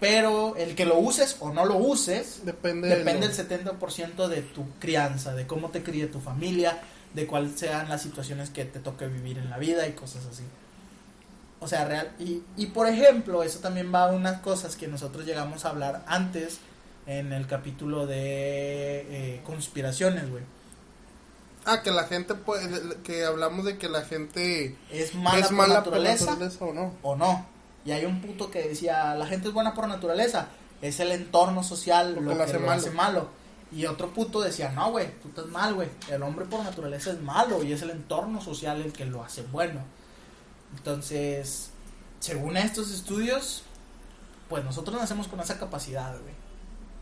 pero 0.00 0.56
el 0.56 0.74
que 0.74 0.84
lo 0.84 0.98
uses 0.98 1.36
o 1.40 1.52
no 1.52 1.64
lo 1.64 1.76
uses, 1.76 2.44
Depende, 2.44 2.88
de 2.88 2.96
Depende 2.96 3.26
lo- 3.28 3.32
del 3.34 3.36
70% 3.36 4.28
de 4.28 4.42
tu 4.42 4.68
crianza, 4.78 5.34
de 5.34 5.46
cómo 5.46 5.70
te 5.70 5.82
críe 5.82 6.06
tu 6.06 6.20
familia, 6.20 6.80
de 7.14 7.26
cuáles 7.26 7.58
sean 7.58 7.88
las 7.88 8.02
situaciones 8.02 8.50
que 8.50 8.64
te 8.64 8.78
toque 8.80 9.06
vivir 9.08 9.38
en 9.38 9.50
la 9.50 9.58
vida 9.58 9.86
y 9.88 9.92
cosas 9.92 10.26
así. 10.26 10.42
O 11.60 11.66
sea, 11.66 11.84
real. 11.86 12.12
Y, 12.20 12.42
y 12.56 12.66
por 12.66 12.86
ejemplo, 12.86 13.42
eso 13.42 13.58
también 13.58 13.92
va 13.92 14.04
a 14.04 14.12
unas 14.12 14.40
cosas 14.40 14.76
que 14.76 14.86
nosotros 14.86 15.24
llegamos 15.24 15.64
a 15.64 15.70
hablar 15.70 16.04
antes 16.06 16.58
en 17.06 17.32
el 17.32 17.46
capítulo 17.48 18.06
de 18.06 18.16
eh, 19.36 19.40
conspiraciones, 19.44 20.30
güey. 20.30 20.44
Ah, 21.64 21.82
que 21.82 21.90
la 21.90 22.04
gente 22.04 22.34
que 23.02 23.24
hablamos 23.24 23.64
de 23.64 23.76
que 23.76 23.88
la 23.88 24.02
gente 24.02 24.76
Es 24.90 25.14
mala, 25.14 25.38
es 25.40 25.46
por 25.48 25.56
mala 25.56 25.74
naturaleza, 25.74 26.24
por 26.26 26.34
naturaleza 26.38 26.64
o 26.64 26.72
no. 26.72 26.94
o 27.02 27.16
no. 27.16 27.46
Y 27.84 27.92
hay 27.92 28.04
un 28.04 28.20
puto 28.20 28.50
que 28.50 28.68
decía, 28.68 29.14
la 29.14 29.26
gente 29.26 29.48
es 29.48 29.54
buena 29.54 29.74
por 29.74 29.88
naturaleza, 29.88 30.48
es 30.82 31.00
el 31.00 31.12
entorno 31.12 31.62
social 31.62 32.14
Lo 32.14 32.20
lo, 32.20 32.36
que 32.36 32.42
hace 32.42 32.54
lo 32.54 32.60
malo. 32.60 32.72
hace 32.72 32.90
malo. 32.90 33.28
Y 33.70 33.86
otro 33.86 34.12
puto 34.12 34.40
decía, 34.40 34.70
no, 34.72 34.90
güey, 34.90 35.10
tú 35.20 35.28
estás 35.28 35.46
mal, 35.46 35.74
güey. 35.74 35.88
El 36.10 36.22
hombre 36.22 36.46
por 36.46 36.62
naturaleza 36.64 37.10
es 37.10 37.20
malo 37.20 37.62
y 37.62 37.72
es 37.72 37.82
el 37.82 37.90
entorno 37.90 38.40
social 38.40 38.80
el 38.80 38.92
que 38.92 39.04
lo 39.04 39.22
hace 39.22 39.42
bueno. 39.42 39.80
Entonces, 40.76 41.70
según 42.20 42.56
estos 42.56 42.90
estudios, 42.90 43.62
pues 44.48 44.64
nosotros 44.64 44.98
nacemos 44.98 45.28
con 45.28 45.40
esa 45.40 45.58
capacidad, 45.58 46.12
güey. 46.12 46.34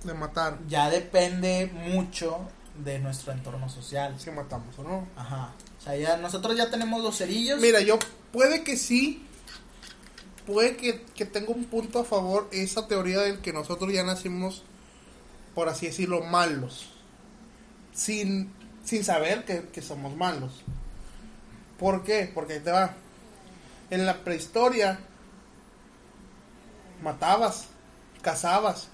De 0.05 0.15
matar. 0.15 0.59
Ya 0.69 0.91
depende 0.91 1.71
mucho 1.73 2.41
de 2.85 2.99
nuestro 2.99 3.33
entorno 3.33 3.69
social. 3.69 4.19
Si 4.19 4.31
matamos 4.31 4.79
o 4.79 4.83
no. 4.83 5.07
Ajá. 5.17 5.53
O 5.79 5.83
sea, 5.83 5.97
ya 5.97 6.17
nosotros 6.17 6.57
ya 6.57 6.71
tenemos 6.71 7.03
los 7.03 7.17
cerillos. 7.17 7.61
Mira, 7.61 7.81
yo 7.81 7.99
puede 8.33 8.65
que 8.65 8.77
sí. 8.77 9.25
Puede 10.47 10.77
que, 10.77 11.03
que 11.15 11.27
tenga 11.27 11.51
un 11.51 11.65
punto 11.65 11.99
a 11.99 12.05
favor 12.05 12.49
esa 12.53 12.87
teoría 12.87 13.21
del 13.21 13.41
que 13.41 13.53
nosotros 13.53 13.93
ya 13.93 14.05
nacimos, 14.05 14.63
por 15.55 15.69
así 15.69 15.87
decirlo, 15.87 16.23
malos. 16.23 16.89
Sin, 17.93 18.53
sin 18.85 19.03
saber 19.03 19.45
que, 19.45 19.63
que 19.73 19.83
somos 19.83 20.15
malos. 20.15 20.63
¿Por 21.79 22.05
qué? 22.05 22.31
Porque 22.33 22.55
ahí 22.55 22.61
te 22.61 22.71
va. 22.71 22.95
En 23.91 24.07
la 24.07 24.23
prehistoria 24.23 25.01
matabas, 27.03 27.69
cazabas. 28.23 28.89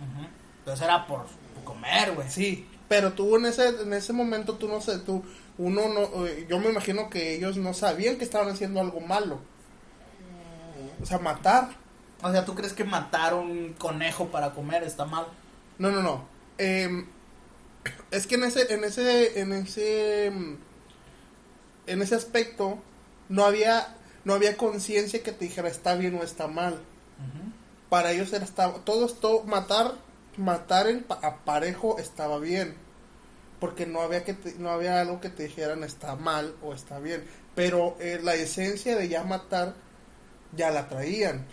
Entonces 0.59 0.85
era 0.85 1.07
por, 1.07 1.27
por 1.55 1.65
comer, 1.65 2.15
güey. 2.15 2.31
sí, 2.31 2.67
pero 2.89 3.13
tú 3.13 3.37
en 3.37 3.47
ese 3.47 3.69
en 3.69 3.93
ese 3.93 4.13
momento 4.13 4.55
tú 4.55 4.69
no 4.69 4.81
sé, 4.81 4.99
tú 4.99 5.25
uno 5.59 5.89
no 5.89 6.27
eh, 6.27 6.47
yo 6.49 6.59
me 6.59 6.71
imagino 6.71 7.09
que 7.09 7.35
ellos 7.35 7.57
no 7.57 7.73
sabían 7.75 8.17
que 8.17 8.25
estaban 8.25 8.49
haciendo 8.49 8.81
algo 8.81 9.01
malo. 9.01 9.41
O 11.03 11.07
sea, 11.07 11.19
matar. 11.19 11.71
O 12.23 12.31
sea, 12.31 12.45
¿tú 12.45 12.55
crees 12.55 12.73
que 12.73 12.85
matar 12.85 13.35
un 13.35 13.73
conejo 13.75 14.29
para 14.29 14.53
comer 14.55 14.85
está 14.85 15.05
mal? 15.05 15.27
No, 15.79 15.91
no, 15.91 16.03
no. 16.03 16.25
Em, 16.59 17.07
es 18.11 18.27
que 18.27 18.37
en 18.37 18.45
ese 18.45 18.73
en 18.73 18.85
ese 18.85 19.41
en 19.41 19.53
ese 19.53 20.31
mm, 20.33 20.55
en 21.87 22.03
ese 22.03 22.15
aspecto 22.15 22.79
no 23.29 23.45
había 23.45 23.97
no 24.25 24.35
había 24.35 24.57
conciencia 24.57 25.23
que 25.23 25.33
te 25.33 25.47
dijera 25.47 25.69
está 25.69 25.95
bien 25.97 26.15
o 26.15 26.23
está 26.23 26.47
mal. 26.47 26.79
Para 27.89 28.13
ellos 28.13 28.33
era 28.33 28.45
estaba 28.45 28.79
todo 28.85 29.05
esto 29.07 29.43
matar 29.45 29.93
matar 30.39 30.87
en 30.87 31.03
pa- 31.03 31.19
a 31.23 31.37
parejo 31.45 31.99
estaba 31.99 32.39
bien 32.39 32.75
porque 33.61 33.85
no 33.87 34.01
había 34.01 34.25
que 34.25 34.33
te- 34.33 34.55
no 34.59 34.71
había 34.71 35.01
algo 35.01 35.21
que 35.21 35.29
te 35.29 35.43
dijeran 35.43 35.85
está 35.85 36.17
mal 36.17 36.55
o 36.63 36.73
está 36.73 36.99
bien 37.01 37.23
pero 37.55 37.95
eh, 38.01 38.19
la 38.23 38.35
esencia 38.35 38.97
de 38.97 39.09
ya 39.11 39.25
matar 39.25 39.75
ya 40.57 40.71
la 40.71 40.89
traían. 40.89 41.45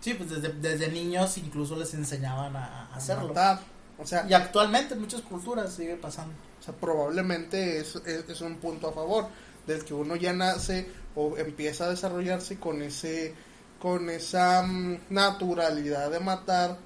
Sí, 0.00 0.14
pues 0.14 0.30
desde, 0.30 0.52
desde 0.52 0.88
niños 0.88 1.36
incluso 1.38 1.76
les 1.76 1.92
enseñaban 1.94 2.54
a, 2.56 2.94
hacerlo. 2.94 3.28
matar 3.28 3.60
o 3.98 4.06
sea 4.06 4.26
Y 4.28 4.34
actualmente 4.34 4.94
en 4.94 5.00
muchas 5.00 5.22
culturas 5.22 5.72
sigue 5.72 5.96
pasando. 5.96 6.34
o 6.60 6.62
sea, 6.62 6.74
probablemente 6.74 7.78
es, 7.78 7.96
es, 7.96 8.28
es 8.28 8.40
un 8.40 8.56
punto 8.56 8.88
a 8.88 8.92
favor 8.92 9.26
del 9.66 9.84
que 9.84 9.94
uno 9.94 10.16
ya 10.16 10.32
nace 10.32 10.86
o 11.14 11.36
empieza 11.36 11.86
a 11.86 11.90
desarrollarse 11.90 12.58
con 12.58 12.82
ese 12.82 13.34
con 13.80 14.08
esa 14.10 14.62
mm, 14.62 14.98
naturalidad 15.10 16.10
de 16.10 16.20
matar 16.20 16.78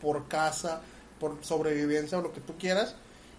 por 0.00 0.28
caza, 0.28 0.80
por 1.20 1.38
sobrevivencia 1.44 2.18
o 2.18 2.22
lo 2.22 2.32
que 2.32 2.40
tú 2.40 2.54
quieras, 2.58 2.94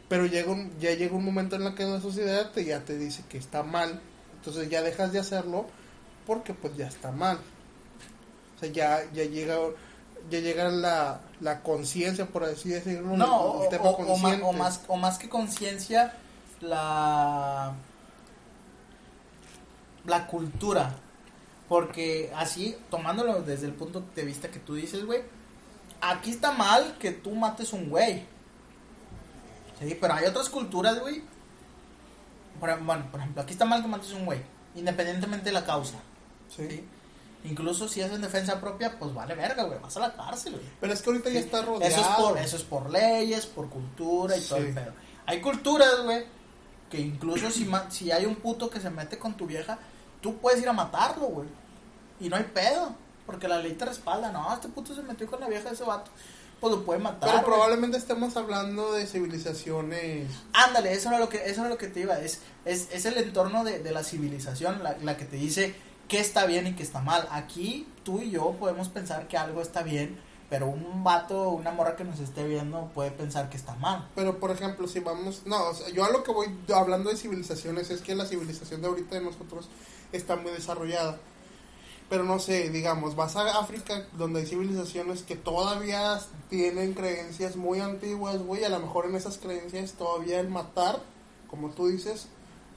pero 0.08 0.26
llega 0.26 0.52
un, 0.52 0.78
ya 0.80 0.94
llega 0.94 1.16
un 1.16 1.26
momento 1.26 1.56
en 1.56 1.64
el 1.64 1.76
que 1.76 1.84
la 1.84 2.02
sociedad 2.02 2.52
te, 2.52 2.66
ya 2.66 2.80
te 2.82 2.98
dice 2.98 3.24
que 3.30 3.38
está 3.38 3.64
mal, 3.64 4.00
entonces 4.38 4.70
ya 4.70 4.82
dejas 4.82 5.12
de 5.12 5.20
hacerlo 5.20 5.68
porque 6.26 6.54
pues 6.54 6.76
ya 6.76 6.88
está 6.88 7.12
mal. 7.12 7.40
O 8.56 8.60
sea, 8.60 8.70
ya, 8.70 9.04
ya 9.14 9.24
llega 9.24 9.58
ya 10.30 10.40
llega 10.40 10.70
la, 10.70 11.22
la 11.40 11.62
conciencia, 11.62 12.26
por 12.26 12.44
así 12.44 12.70
decirlo, 12.70 13.16
No, 13.16 13.64
el 13.64 13.80
o, 13.80 14.54
más, 14.54 14.82
o 14.88 14.98
más 14.98 15.18
que 15.18 15.30
conciencia, 15.30 16.14
la, 16.62 17.74
la 20.06 20.28
cultura. 20.28 20.96
Porque 21.68 22.32
así, 22.36 22.78
tomándolo 22.90 23.42
desde 23.42 23.66
el 23.68 23.74
punto 23.74 24.04
de 24.16 24.24
vista 24.24 24.50
que 24.50 24.60
tú 24.60 24.76
dices, 24.76 25.06
güey, 25.06 25.22
aquí 26.02 26.32
está 26.32 26.52
mal 26.52 26.98
que 27.00 27.12
tú 27.12 27.32
mates 27.32 27.74
un 27.74 27.90
güey. 27.90 28.26
Sí, 29.80 29.98
pero 30.00 30.14
hay 30.14 30.26
otras 30.26 30.50
culturas, 30.50 31.00
güey. 31.00 31.24
Por, 32.60 32.80
bueno, 32.84 33.06
por 33.12 33.20
ejemplo, 33.20 33.42
aquí 33.42 33.54
está 33.54 33.66
mal 33.66 33.82
que 33.82 33.88
mates 33.88 34.12
un 34.14 34.26
güey, 34.26 34.42
independientemente 34.76 35.46
de 35.46 35.52
la 35.52 35.66
causa. 35.66 35.98
Sí. 36.50 36.68
¿sí? 36.70 36.86
Incluso 37.46 37.88
si 37.88 38.02
es 38.02 38.12
en 38.12 38.22
defensa 38.22 38.60
propia, 38.60 38.98
pues 38.98 39.14
vale 39.14 39.36
verga, 39.36 39.64
güey, 39.64 39.80
vas 39.80 39.96
a 39.98 40.00
la 40.00 40.14
cárcel, 40.14 40.54
güey. 40.54 40.66
Pero 40.80 40.94
es 40.94 41.02
que 41.02 41.10
ahorita 41.12 41.30
ya 41.30 41.40
está 41.40 41.62
rodeado. 41.62 41.86
Eso 41.86 42.02
es 42.02 42.08
por, 42.08 42.38
eso 42.38 42.56
es 42.58 42.64
por 42.64 42.90
leyes, 42.90 43.46
por 43.46 43.70
cultura 43.70 44.36
y 44.36 44.42
todo 44.42 44.58
el 44.60 44.74
pedo. 44.74 44.94
Hay 45.28 45.42
culturas, 45.42 46.04
güey, 46.04 46.26
que 46.90 47.00
incluso 47.00 47.52
si, 47.52 47.70
si 47.90 48.12
hay 48.12 48.26
un 48.26 48.36
puto 48.38 48.70
que 48.70 48.80
se 48.80 48.90
mete 48.90 49.20
con 49.20 49.36
tu 49.36 49.46
vieja, 49.46 49.78
tú 50.22 50.38
puedes 50.38 50.62
ir 50.62 50.70
a 50.70 50.74
matarlo, 50.74 51.28
güey. 51.28 51.48
Y 52.20 52.30
no 52.30 52.36
hay 52.36 52.46
pedo, 52.46 52.96
porque 53.28 53.48
la 53.48 53.60
ley 53.60 53.74
te 53.74 53.86
respalda. 53.86 54.32
No, 54.32 54.52
este 54.52 54.70
puto 54.70 54.96
se 54.96 55.04
metió 55.04 55.28
con 55.28 55.40
la 55.40 55.48
vieja 55.48 55.70
de 55.70 55.76
ese 55.76 55.84
vato, 55.84 56.10
pues 56.60 56.74
lo 56.74 56.84
puede 56.84 57.00
matar. 57.00 57.30
Pero 57.30 57.34
güey. 57.34 57.46
probablemente 57.46 57.98
estemos 57.98 58.36
hablando 58.38 58.94
de 58.94 59.06
civilizaciones. 59.06 60.32
Ándale, 60.52 60.94
eso 60.94 61.10
era 61.10 61.20
lo 61.20 61.30
que, 61.30 61.46
eso 61.46 61.62
era 61.62 61.70
lo 61.70 61.78
que 61.78 61.90
te 61.90 62.00
iba. 62.00 62.20
Es, 62.20 62.40
es, 62.66 62.88
es 62.92 63.06
el 63.06 63.18
entorno 63.18 63.64
de, 63.64 63.80
de 63.80 63.92
la 63.92 64.04
civilización 64.04 64.82
la, 64.82 64.98
la 65.04 65.16
que 65.16 65.26
te 65.26 65.36
dice 65.36 65.76
qué 66.08 66.20
está 66.20 66.46
bien 66.46 66.68
y 66.68 66.74
qué 66.74 66.84
está 66.84 67.02
mal. 67.02 67.28
Aquí 67.32 67.88
tú 68.04 68.22
y 68.22 68.32
yo 68.32 68.52
podemos 68.60 68.90
pensar 68.90 69.28
que 69.28 69.38
algo 69.38 69.62
está 69.62 69.84
bien, 69.84 70.18
pero 70.50 70.68
un 70.68 71.04
vato 71.04 71.50
o 71.50 71.54
una 71.54 71.72
morra 71.72 71.96
que 71.96 72.04
nos 72.04 72.20
esté 72.20 72.48
viendo 72.48 72.90
puede 72.94 73.12
pensar 73.12 73.50
que 73.50 73.58
está 73.58 73.76
mal. 73.76 74.08
Pero 74.16 74.40
por 74.40 74.52
ejemplo, 74.52 74.88
si 74.88 75.00
vamos. 75.00 75.44
No, 75.46 75.58
yo 75.90 76.06
a 76.06 76.12
lo 76.12 76.24
que 76.24 76.32
voy 76.32 76.48
hablando 76.74 77.10
de 77.10 77.18
civilizaciones 77.18 77.90
es 77.90 78.02
que 78.02 78.16
la 78.16 78.26
civilización 78.26 78.82
de 78.82 78.88
ahorita 78.88 79.16
de 79.16 79.22
nosotros 79.22 79.68
está 80.12 80.36
muy 80.36 80.52
desarrollada. 80.52 81.18
Pero 82.08 82.24
no 82.24 82.38
sé, 82.38 82.70
digamos, 82.70 83.16
vas 83.16 83.36
a 83.36 83.60
África 83.60 84.06
donde 84.14 84.42
hay 84.42 84.46
civilizaciones 84.46 85.24
que 85.24 85.36
todavía 85.36 86.20
tienen 86.52 86.94
creencias 86.94 87.56
muy 87.56 87.80
antiguas, 87.80 88.38
güey. 88.38 88.64
A 88.64 88.70
lo 88.70 88.80
mejor 88.80 89.08
en 89.08 89.16
esas 89.16 89.40
creencias 89.40 89.94
todavía 89.94 90.40
el 90.40 90.50
matar, 90.50 91.00
como 91.50 91.72
tú 91.72 91.88
dices, 91.88 92.28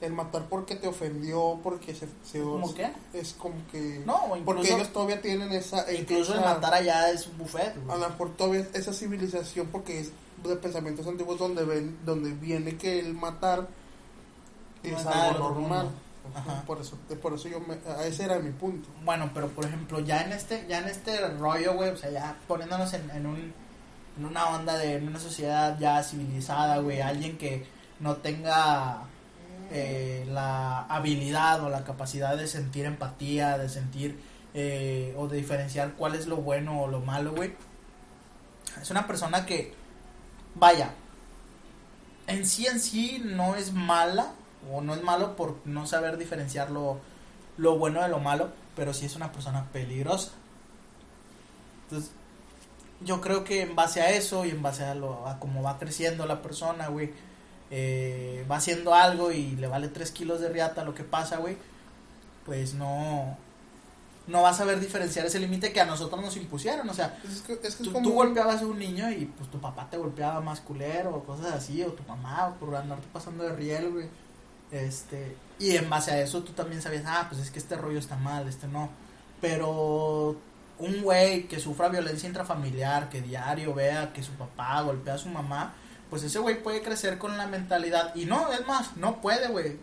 el 0.01 0.13
matar 0.13 0.45
porque 0.49 0.75
te 0.75 0.87
ofendió, 0.87 1.59
porque 1.61 1.93
se. 1.93 2.07
se 2.23 2.41
¿Cómo 2.41 2.73
qué? 2.73 2.91
Es 3.13 3.33
como 3.33 3.55
que. 3.71 4.01
No, 4.05 4.15
o 4.15 4.29
porque 4.45 4.61
incluso, 4.61 4.75
ellos 4.75 4.93
todavía 4.93 5.21
tienen 5.21 5.51
esa. 5.51 5.91
incluso 5.91 6.33
el 6.35 6.41
matar 6.41 6.73
allá 6.73 7.11
es 7.11 7.27
un 7.27 7.37
buffet. 7.37 7.75
a 7.89 7.97
lo 7.97 8.09
mejor 8.09 8.35
todavía 8.35 8.65
esa 8.73 8.93
civilización 8.93 9.67
porque 9.67 9.99
es 9.99 10.11
de 10.43 10.55
pensamientos 10.55 11.05
antiguos 11.05 11.37
donde 11.37 11.65
ven 11.65 11.97
donde 12.05 12.31
viene 12.31 12.77
que 12.77 12.99
el 12.99 13.13
matar 13.13 13.67
No 14.83 14.97
es 14.97 15.05
algo 15.05 15.49
normal. 15.49 15.89
Ajá. 16.33 16.61
por 16.67 16.79
eso 16.79 16.95
por 17.23 17.33
eso 17.33 17.47
yo 17.47 17.59
me, 17.59 17.75
a 17.91 18.05
ese 18.05 18.25
era 18.25 18.37
mi 18.37 18.51
punto 18.51 18.87
Bueno, 19.03 19.31
pero 19.33 19.47
por 19.47 19.65
ejemplo, 19.65 19.99
ya 19.99 20.21
en 20.21 20.31
este, 20.31 20.63
ya 20.69 20.77
en 20.77 20.87
este 20.87 21.27
rollo, 21.27 21.73
güey, 21.73 21.89
o 21.89 21.97
sea, 21.97 22.11
ya 22.11 22.37
poniéndonos 22.47 22.93
en, 22.93 23.09
en 23.09 23.25
un, 23.25 23.53
en 24.17 24.25
una 24.25 24.49
onda 24.49 24.77
de 24.77 24.95
en 24.97 25.07
una 25.07 25.19
sociedad 25.19 25.77
ya 25.79 26.03
civilizada, 26.03 26.77
güey, 26.77 27.01
alguien 27.01 27.37
que 27.37 27.65
no 27.99 28.17
tenga 28.17 29.07
eh, 29.71 30.25
la 30.29 30.85
habilidad 30.85 31.63
o 31.63 31.69
la 31.69 31.83
capacidad 31.83 32.35
de 32.35 32.47
sentir 32.47 32.85
empatía, 32.85 33.57
de 33.57 33.69
sentir 33.69 34.19
eh, 34.53 35.13
o 35.17 35.27
de 35.27 35.37
diferenciar 35.37 35.93
cuál 35.93 36.15
es 36.15 36.27
lo 36.27 36.37
bueno 36.37 36.81
o 36.81 36.87
lo 36.87 37.01
malo, 37.01 37.33
güey. 37.33 37.53
Es 38.81 38.89
una 38.89 39.05
persona 39.05 39.45
que, 39.45 39.73
vaya, 40.55 40.93
en 42.27 42.45
sí 42.45 42.65
en 42.67 42.79
sí 42.79 43.21
no 43.23 43.55
es 43.55 43.73
mala 43.73 44.31
o 44.71 44.81
no 44.81 44.93
es 44.93 45.03
malo 45.03 45.35
por 45.35 45.57
no 45.65 45.85
saber 45.85 46.17
diferenciar 46.17 46.71
lo, 46.71 46.99
lo 47.57 47.77
bueno 47.77 48.01
de 48.01 48.09
lo 48.09 48.19
malo, 48.19 48.49
pero 48.75 48.93
sí 48.93 49.05
es 49.05 49.15
una 49.15 49.31
persona 49.31 49.65
peligrosa. 49.71 50.31
Entonces, 51.83 52.11
yo 53.01 53.21
creo 53.21 53.43
que 53.43 53.61
en 53.61 53.75
base 53.75 54.01
a 54.01 54.11
eso 54.11 54.45
y 54.45 54.49
en 54.49 54.61
base 54.61 54.83
a, 54.83 54.95
lo, 54.95 55.27
a 55.27 55.39
cómo 55.39 55.61
va 55.61 55.79
creciendo 55.79 56.25
la 56.25 56.41
persona, 56.41 56.87
güey, 56.87 57.11
eh, 57.71 58.45
va 58.49 58.57
haciendo 58.57 58.93
algo 58.93 59.31
y 59.31 59.55
le 59.55 59.67
vale 59.67 59.87
3 59.89 60.11
kilos 60.11 60.41
de 60.41 60.49
riata 60.49 60.83
lo 60.83 60.95
que 60.95 61.03
pasa, 61.03 61.37
güey, 61.37 61.57
pues 62.45 62.73
no, 62.73 63.37
no 64.27 64.41
vas 64.41 64.55
a 64.55 64.59
saber 64.59 64.79
diferenciar 64.79 65.25
ese 65.25 65.39
límite 65.39 65.73
que 65.73 65.81
a 65.81 65.85
nosotros 65.85 66.21
nos 66.21 66.37
impusieron. 66.37 66.89
O 66.89 66.93
sea, 66.93 67.19
es 67.23 67.41
que, 67.41 67.53
es, 67.53 67.59
que 67.59 67.67
es 67.67 67.77
tú, 67.77 67.91
como 67.91 68.07
tú 68.07 68.13
golpeabas 68.13 68.61
a 68.61 68.65
un 68.65 68.79
niño 68.79 69.09
y 69.11 69.25
pues 69.25 69.49
tu 69.49 69.59
papá 69.59 69.87
te 69.89 69.97
golpeaba 69.97 70.41
más 70.41 70.61
culero 70.61 71.15
o 71.15 71.23
cosas 71.23 71.53
así, 71.53 71.83
o 71.83 71.91
tu 71.91 72.03
mamá, 72.03 72.47
o 72.47 72.53
por 72.55 72.75
andarte 72.75 73.07
pasando 73.11 73.43
de 73.43 73.55
riel, 73.55 73.91
güey. 73.91 74.07
Este, 74.71 75.35
y 75.57 75.75
en 75.75 75.89
base 75.89 76.11
a 76.11 76.21
eso 76.21 76.43
tú 76.43 76.53
también 76.53 76.81
sabías, 76.81 77.03
ah, 77.07 77.25
pues 77.27 77.41
es 77.41 77.49
que 77.49 77.59
este 77.59 77.75
rollo 77.75 77.99
está 77.99 78.15
mal, 78.17 78.47
este 78.47 78.67
no. 78.67 78.89
Pero 79.41 80.35
un 80.79 81.01
güey 81.01 81.47
que 81.47 81.59
sufra 81.59 81.89
violencia 81.89 82.27
intrafamiliar, 82.27 83.09
que 83.09 83.21
diario 83.21 83.73
vea 83.73 84.13
que 84.13 84.23
su 84.23 84.31
papá 84.33 84.81
golpea 84.81 85.15
a 85.15 85.17
su 85.17 85.29
mamá, 85.29 85.73
pues 86.09 86.23
ese 86.23 86.39
güey 86.39 86.61
puede 86.61 86.81
crecer 86.81 87.17
con 87.17 87.37
la 87.37 87.47
mentalidad. 87.47 88.13
Y 88.15 88.25
no, 88.25 88.51
es 88.51 88.65
más, 88.67 88.95
no 88.97 89.21
puede, 89.21 89.47
güey. 89.49 89.77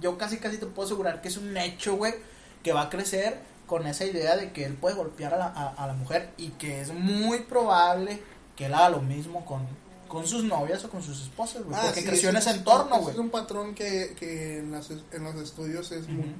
Yo 0.00 0.16
casi 0.18 0.36
casi 0.38 0.58
te 0.58 0.66
puedo 0.66 0.86
asegurar 0.86 1.20
que 1.22 1.28
es 1.28 1.36
un 1.36 1.56
hecho, 1.56 1.96
güey, 1.96 2.14
que 2.62 2.72
va 2.72 2.82
a 2.82 2.90
crecer 2.90 3.40
con 3.66 3.86
esa 3.86 4.04
idea 4.04 4.36
de 4.36 4.52
que 4.52 4.64
él 4.64 4.74
puede 4.74 4.94
golpear 4.94 5.34
a 5.34 5.38
la, 5.38 5.46
a, 5.46 5.68
a 5.82 5.86
la 5.86 5.94
mujer 5.94 6.30
y 6.36 6.50
que 6.50 6.80
es 6.80 6.92
muy 6.92 7.40
probable 7.40 8.22
que 8.54 8.66
él 8.66 8.74
haga 8.74 8.90
lo 8.90 9.00
mismo 9.00 9.44
con, 9.44 9.66
con 10.06 10.26
sus 10.26 10.44
novias 10.44 10.84
o 10.84 10.90
con 10.90 11.02
sus 11.02 11.20
esposas, 11.22 11.64
güey. 11.64 11.76
Ah, 11.76 11.82
porque 11.86 12.00
sí, 12.02 12.06
creció 12.06 12.28
en 12.30 12.36
ese 12.36 12.50
ese 12.50 12.50
es- 12.50 12.58
entorno, 12.58 12.98
güey. 13.00 13.14
es 13.14 13.18
un 13.18 13.30
patrón 13.30 13.74
que, 13.74 14.14
que 14.18 14.58
en, 14.58 14.70
las- 14.72 14.90
en 14.90 15.24
los 15.24 15.34
estudios 15.36 15.90
es 15.92 16.06
muy 16.08 16.32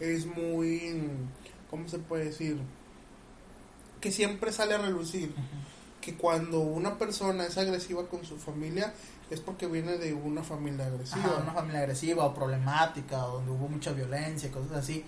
es 0.00 0.24
muy 0.24 1.02
¿cómo 1.68 1.86
se 1.88 1.98
puede 1.98 2.24
decir? 2.26 2.56
Que 4.00 4.10
siempre 4.10 4.50
sale 4.52 4.74
a 4.74 4.78
relucir. 4.78 5.34
Que 6.00 6.16
cuando 6.16 6.60
una 6.60 6.98
persona 6.98 7.44
es 7.44 7.58
agresiva 7.58 8.06
con 8.06 8.24
su 8.24 8.38
familia 8.38 8.92
es 9.30 9.40
porque 9.40 9.66
viene 9.66 9.96
de 9.96 10.12
una 10.12 10.42
familia 10.42 10.86
agresiva. 10.86 11.24
Ajá, 11.24 11.42
una 11.42 11.52
familia 11.52 11.80
agresiva 11.80 12.24
o 12.24 12.34
problemática, 12.34 13.26
o 13.26 13.34
donde 13.34 13.52
hubo 13.52 13.68
mucha 13.68 13.92
violencia 13.92 14.48
y 14.48 14.52
cosas 14.52 14.72
así. 14.72 15.04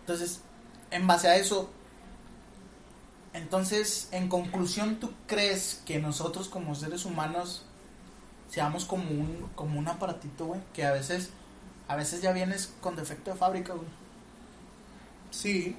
Entonces, 0.00 0.40
en 0.90 1.06
base 1.06 1.28
a 1.28 1.36
eso, 1.36 1.68
entonces, 3.32 4.08
en 4.12 4.28
conclusión, 4.28 4.96
¿tú 4.96 5.12
crees 5.26 5.82
que 5.84 5.98
nosotros 6.00 6.48
como 6.48 6.74
seres 6.74 7.04
humanos 7.04 7.64
seamos 8.50 8.84
como 8.84 9.08
un, 9.10 9.48
como 9.54 9.78
un 9.78 9.86
aparatito, 9.88 10.46
güey? 10.46 10.60
Que 10.72 10.84
a 10.84 10.92
veces, 10.92 11.30
a 11.86 11.96
veces 11.96 12.22
ya 12.22 12.32
vienes 12.32 12.72
con 12.80 12.96
defecto 12.96 13.30
de 13.30 13.36
fábrica, 13.36 13.74
güey. 13.74 13.88
Sí, 15.30 15.76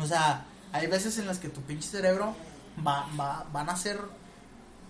O 0.00 0.06
sea, 0.06 0.46
hay 0.72 0.86
veces 0.86 1.18
en 1.18 1.26
las 1.26 1.38
que 1.38 1.48
tu 1.48 1.60
pinche 1.62 1.88
cerebro 1.88 2.34
va, 2.84 3.06
va, 3.18 3.46
van 3.52 3.68
a 3.68 3.76
ser... 3.76 3.98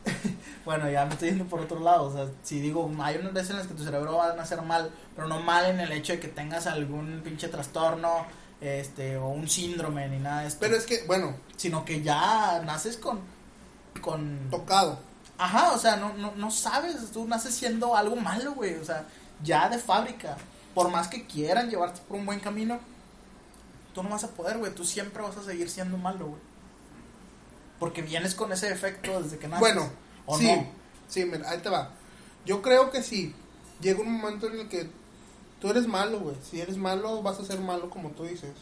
bueno, 0.64 0.89
ya 0.89 1.05
me 1.05 1.14
estoy 1.14 1.30
yendo 1.30 1.47
por 1.47 1.61
otro 1.61 1.80
lado. 1.80 2.05
O 2.05 2.12
sea, 2.12 2.28
si 2.43 2.61
digo, 2.61 2.91
hay 3.01 3.16
unas 3.16 3.32
veces 3.32 3.51
en 3.51 3.57
las 3.59 3.66
que 3.66 3.74
tu 3.74 3.84
cerebro 3.84 4.16
va 4.16 4.32
a 4.32 4.37
nacer 4.37 4.62
mal, 4.62 4.91
pero 5.14 5.28
no 5.28 5.41
mal 5.41 5.66
en 5.66 5.80
el 5.80 5.93
hecho 5.93 6.12
de 6.12 6.20
que 6.20 6.28
tengas 6.28 6.66
algún 6.66 7.22
pinche 7.24 7.49
trastorno, 7.49 8.26
este, 8.61 9.16
o 9.16 9.28
un 9.28 9.49
síndrome 9.49 10.09
ni 10.09 10.18
nada 10.18 10.43
de 10.43 10.49
esto. 10.49 10.61
pero 10.61 10.76
es 10.76 10.87
que, 10.87 11.05
bueno, 11.07 11.34
Sino 11.57 11.84
que 11.84 12.03
ya 12.03 12.62
naces 12.64 12.97
con... 12.97 13.20
con 14.01 14.51
tocado. 14.51 14.99
Ajá, 15.39 15.72
o 15.72 15.78
sea, 15.78 15.97
no, 15.97 16.14
no, 16.14 16.32
no 16.37 16.51
sabes, 16.51 17.11
tú 17.12 17.26
naces 17.26 17.55
siendo 17.55 17.97
algo 17.97 18.16
malo, 18.16 18.55
güey. 18.55 18.76
O 18.76 18.84
sea, 18.84 19.07
ya 19.43 19.68
de 19.68 19.78
fábrica. 19.78 20.37
Por 20.74 20.91
más 20.91 21.09
que 21.09 21.26
quieran 21.26 21.70
llevarte 21.70 22.01
por 22.07 22.18
un 22.18 22.26
buen 22.26 22.41
camino, 22.41 22.78
tú 23.95 24.03
no 24.03 24.11
vas 24.11 24.24
a 24.24 24.28
poder, 24.28 24.59
güey. 24.59 24.74
Tú 24.74 24.84
siempre 24.84 25.22
vas 25.22 25.37
a 25.37 25.43
seguir 25.43 25.70
siendo 25.70 25.97
malo, 25.97 26.26
güey. 26.26 26.41
Porque 27.79 28.03
vienes 28.03 28.35
con 28.35 28.53
ese 28.53 28.70
efecto 28.72 29.22
desde 29.22 29.39
que 29.39 29.49
naces. 29.49 29.61
Bueno, 29.61 29.91
¿o 30.27 30.39
sí, 30.39 30.47
no? 30.51 30.66
sí, 31.09 31.24
mira, 31.24 31.51
ahí 31.51 31.59
te 31.59 31.68
va. 31.68 31.91
Yo 32.45 32.62
creo 32.62 32.91
que 32.91 33.03
sí. 33.03 33.35
Llega 33.81 34.01
un 34.01 34.12
momento 34.20 34.47
en 34.49 34.61
el 34.61 34.68
que 34.68 34.89
tú 35.61 35.68
eres 35.70 35.87
malo, 35.87 36.20
güey. 36.20 36.37
Si 36.49 36.61
eres 36.61 36.77
malo, 36.79 37.22
vas 37.22 37.39
a 37.39 37.45
ser 37.45 37.61
malo 37.61 37.91
como 37.91 38.11
tú 38.11 38.24
dices. 38.24 38.53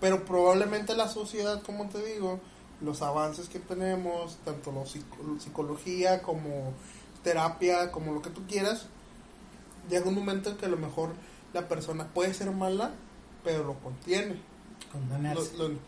Pero 0.00 0.24
probablemente 0.24 0.94
la 0.94 1.08
sociedad, 1.08 1.62
como 1.62 1.88
te 1.88 2.02
digo, 2.04 2.40
los 2.80 3.02
avances 3.02 3.48
que 3.48 3.58
tenemos, 3.58 4.36
tanto 4.44 4.72
la 4.72 4.84
psicología 5.40 6.22
como 6.22 6.72
terapia, 7.22 7.90
como 7.92 8.12
lo 8.12 8.22
que 8.22 8.30
tú 8.30 8.46
quieras, 8.46 8.86
llega 9.90 10.06
un 10.08 10.14
momento 10.14 10.50
en 10.50 10.56
que 10.56 10.66
a 10.66 10.70
lo 10.70 10.76
mejor 10.76 11.10
la 11.52 11.68
persona 11.68 12.06
puede 12.14 12.32
ser 12.32 12.50
mala, 12.52 12.92
pero 13.44 13.64
lo 13.64 13.74
contiene. 13.80 14.40
Lo, 15.58 15.68
lo- 15.68 15.68
lo 15.68 15.78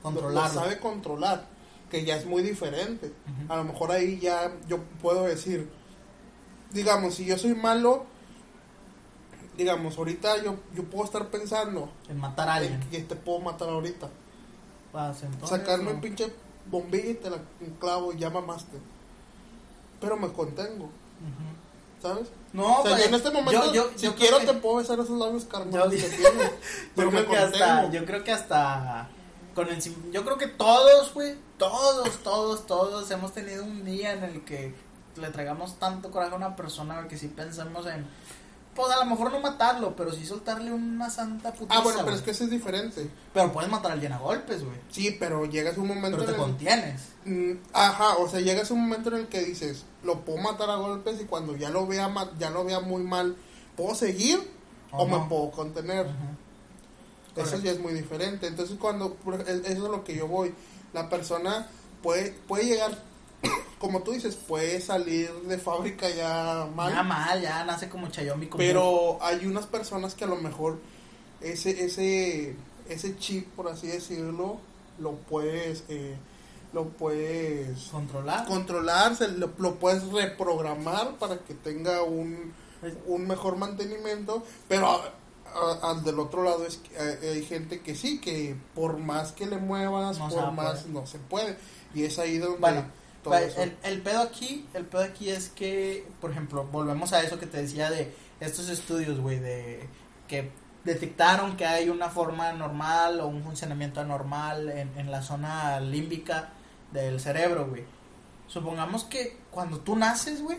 sabe 0.55 0.79
controlar, 0.81 1.47
que 1.93 2.05
ya 2.05 2.17
es 2.17 2.25
muy 2.25 2.43
diferente. 2.43 3.13
A 3.51 3.57
lo 3.57 3.65
mejor 3.65 3.93
ahí 3.93 4.19
ya 4.19 4.51
yo 4.67 4.79
puedo 5.03 5.25
decir, 5.25 5.71
digamos, 6.73 7.15
si 7.17 7.27
yo 7.27 7.37
soy 7.37 7.55
malo, 7.55 8.07
digamos, 9.59 9.99
ahorita 9.99 10.43
yo, 10.43 10.57
yo 10.75 10.85
puedo 10.85 11.05
estar 11.05 11.29
pensando 11.29 11.93
En 12.09 12.19
matar 12.19 12.49
a 12.49 12.55
alguien. 12.55 12.81
en 12.83 12.89
que 12.91 13.01
te 13.01 13.15
puedo 13.15 13.41
matar 13.41 13.69
ahorita. 13.69 14.09
Pues, 14.91 15.23
entonces, 15.23 15.49
Sacarme 15.51 15.85
no. 15.85 15.91
un 15.93 16.01
pinche 16.01 16.33
bombilla 16.71 17.11
y 17.11 17.15
te 17.15 17.29
la 17.31 17.39
clavo 17.79 18.13
y 18.15 18.19
ya 18.19 18.31
mamaste. 18.31 18.79
Pero 20.01 20.17
me 20.17 20.33
contengo. 20.33 20.89
¿sabes? 22.01 22.27
No, 22.53 22.81
o 22.81 22.83
sea, 22.83 22.91
pues, 22.93 23.03
yo 23.03 23.09
en 23.11 23.15
este 23.15 23.31
momento, 23.31 23.67
yo- 23.67 23.73
yo- 23.85 23.91
si 23.95 24.07
yo 24.07 24.15
quiero 24.17 24.39
que- 24.41 24.47
te 24.47 24.55
puedo 24.55 24.77
besar 24.79 24.99
esos 24.99 25.17
labios 25.21 25.45
carnosos 25.45 25.93
Yo- 25.95 26.01
que 26.11 26.17
tienes. 26.17 26.51
Pero 26.97 27.11
yo 27.13 27.29
me 27.29 27.37
hasta, 27.37 27.91
yo 27.93 28.05
creo 28.05 28.25
que 28.25 28.33
hasta 28.33 29.09
con 29.55 29.69
el 29.69 29.83
yo 30.13 30.25
creo 30.25 30.39
que 30.39 30.49
todos, 30.49 31.13
güey, 31.15 31.37
todos, 31.59 32.23
todos, 32.23 32.67
todos 32.67 33.11
hemos 33.11 33.33
tenido 33.33 33.65
un 33.65 33.85
día 33.85 34.13
en 34.13 34.25
el 34.25 34.45
que 34.45 34.75
le 35.17 35.31
traigamos 35.31 35.79
tanto 35.79 36.11
coraje 36.11 36.33
a 36.33 36.37
una 36.37 36.57
persona 36.57 37.07
que 37.09 37.19
sí 37.19 37.29
pensamos 37.29 37.87
en 37.87 38.07
pues 38.75 38.91
a 38.91 39.05
lo 39.05 39.11
mejor 39.11 39.31
no 39.31 39.41
matarlo, 39.41 39.95
pero 39.95 40.13
sí 40.13 40.25
soltarle 40.25 40.73
una 40.73 41.11
santa 41.11 41.53
putiza. 41.53 41.79
Ah, 41.79 41.83
bueno, 41.83 42.01
pero 42.05 42.17
es 42.17 42.23
que 42.23 42.31
eso 42.31 42.45
es 42.45 42.51
diferente. 42.51 43.11
pero 43.35 43.53
puedes 43.53 43.71
matar 43.71 43.91
a 43.91 43.95
alguien 43.95 44.13
a 44.13 44.19
golpes, 44.19 44.65
güey. 44.65 44.77
Sí, 44.91 45.15
pero 45.21 45.45
llegas 45.45 45.77
un 45.77 45.89
momento 45.89 46.19
Pero 46.19 46.25
te 46.25 46.33
en 46.33 46.39
contienes. 46.39 47.03
Mm, 47.27 47.53
Ajá, 47.75 48.17
o 48.17 48.29
sea, 48.29 48.41
llegas 48.41 48.71
un 48.71 48.81
momento 48.81 49.11
en 49.11 49.17
el 49.17 49.29
que 49.29 49.43
dices, 49.43 49.85
lo 50.03 50.21
puedo 50.21 50.39
matar 50.39 50.71
a 50.71 50.77
golpes 50.77 51.21
y 51.21 51.25
cuando 51.25 51.55
ya 51.57 51.69
lo 51.69 51.87
vea 51.87 52.11
ya 52.39 52.49
lo 52.49 52.65
vea 52.65 52.81
muy 52.81 53.03
mal, 53.03 53.37
¿puedo 53.77 53.95
seguir 53.95 54.41
o, 54.91 55.03
O 55.03 55.07
me 55.07 55.19
puedo 55.29 55.51
contener? 55.51 56.07
Eso 56.07 56.17
Correcto. 57.35 57.61
ya 57.63 57.73
es 57.73 57.81
muy 57.81 57.93
diferente. 57.95 58.47
Entonces, 58.47 58.77
cuando 58.79 59.17
eso 59.49 59.65
es 59.67 59.79
lo 59.79 60.05
que 60.05 60.17
yo 60.17 60.27
voy, 60.27 60.55
la 60.93 61.09
persona 61.09 61.69
puede 62.03 62.33
puede 62.47 62.67
llegar 62.67 62.99
como 63.79 64.03
tú 64.03 64.13
dices, 64.13 64.37
puede 64.37 64.81
salir 64.81 65.31
de 65.33 65.59
fábrica 65.59 66.09
ya 66.11 66.69
mal, 66.75 66.93
Ya 66.93 67.03
mal, 67.03 67.41
ya 67.41 67.65
nace 67.65 67.89
como 67.89 68.09
chayomi 68.09 68.47
como 68.47 68.59
pero 68.59 69.19
hay 69.21 69.47
unas 69.47 69.67
personas 69.67 70.15
que 70.15 70.25
a 70.25 70.29
lo 70.29 70.37
mejor 70.37 70.79
ese 71.41 71.85
ese 71.85 72.57
ese 72.89 73.17
chip, 73.17 73.49
por 73.55 73.69
así 73.69 73.87
decirlo, 73.87 74.59
lo 74.99 75.13
puedes 75.13 75.85
eh, 75.89 76.17
lo 76.73 76.89
puedes 76.89 77.89
controlar. 77.91 78.47
controlar, 78.47 79.15
se 79.15 79.29
lo, 79.29 79.51
lo 79.59 79.75
puedes 79.79 80.05
reprogramar 80.11 81.17
para 81.17 81.39
que 81.39 81.55
tenga 81.55 82.03
un, 82.03 82.53
un 83.07 83.27
mejor 83.27 83.57
mantenimiento, 83.57 84.43
pero 84.69 85.03
a- 85.55 85.91
al 85.91 86.05
del 86.05 86.19
otro 86.19 86.43
lado 86.43 86.67
es 86.67 86.79
que 86.79 86.99
hay, 86.99 87.29
hay 87.29 87.45
gente 87.45 87.81
que 87.81 87.95
sí, 87.95 88.21
que 88.21 88.57
por 88.75 88.99
más 88.99 89.33
que 89.33 89.47
le 89.47 89.59
muevas, 89.59 90.19
No 90.19 90.29
por 90.29 90.53
más 90.53 90.87
no 90.87 91.07
se 91.07 91.19
puede. 91.19 91.57
Y 91.95 92.05
es 92.05 92.19
ahí 92.19 92.39
donde 92.39 92.59
Bueno, 92.59 92.85
todo 93.23 93.35
eso- 93.37 93.63
el, 93.63 93.77
el 93.83 94.01
pedo 94.03 94.21
aquí, 94.23 94.67
el 94.75 94.87
pedo 94.87 95.03
aquí 95.03 95.31
es 95.31 95.49
que, 95.51 96.07
por 96.21 96.31
ejemplo, 96.31 96.65
volvemos 96.71 97.13
a 97.13 97.23
eso 97.23 97.39
que 97.39 97.47
te 97.47 97.59
decía 97.63 97.91
de 97.91 98.15
estos 98.41 98.69
estudios, 98.69 99.21
güey, 99.21 99.39
de 99.39 99.89
que 100.29 100.51
detectaron 100.85 101.57
que 101.57 101.65
hay 101.67 101.89
una 101.91 102.09
forma 102.09 102.49
anormal 102.49 103.21
o 103.21 103.29
un 103.29 103.43
funcionamiento 103.45 104.01
anormal 104.01 104.69
en, 104.71 104.99
en 104.99 105.11
la 105.11 105.23
zona 105.23 105.79
límbica 105.81 106.49
del 106.91 107.21
cerebro, 107.21 107.69
güey. 107.69 107.85
Supongamos 108.49 109.05
que 109.05 109.39
cuando 109.51 109.79
tú 109.79 109.95
naces, 109.97 110.43
güey, 110.43 110.59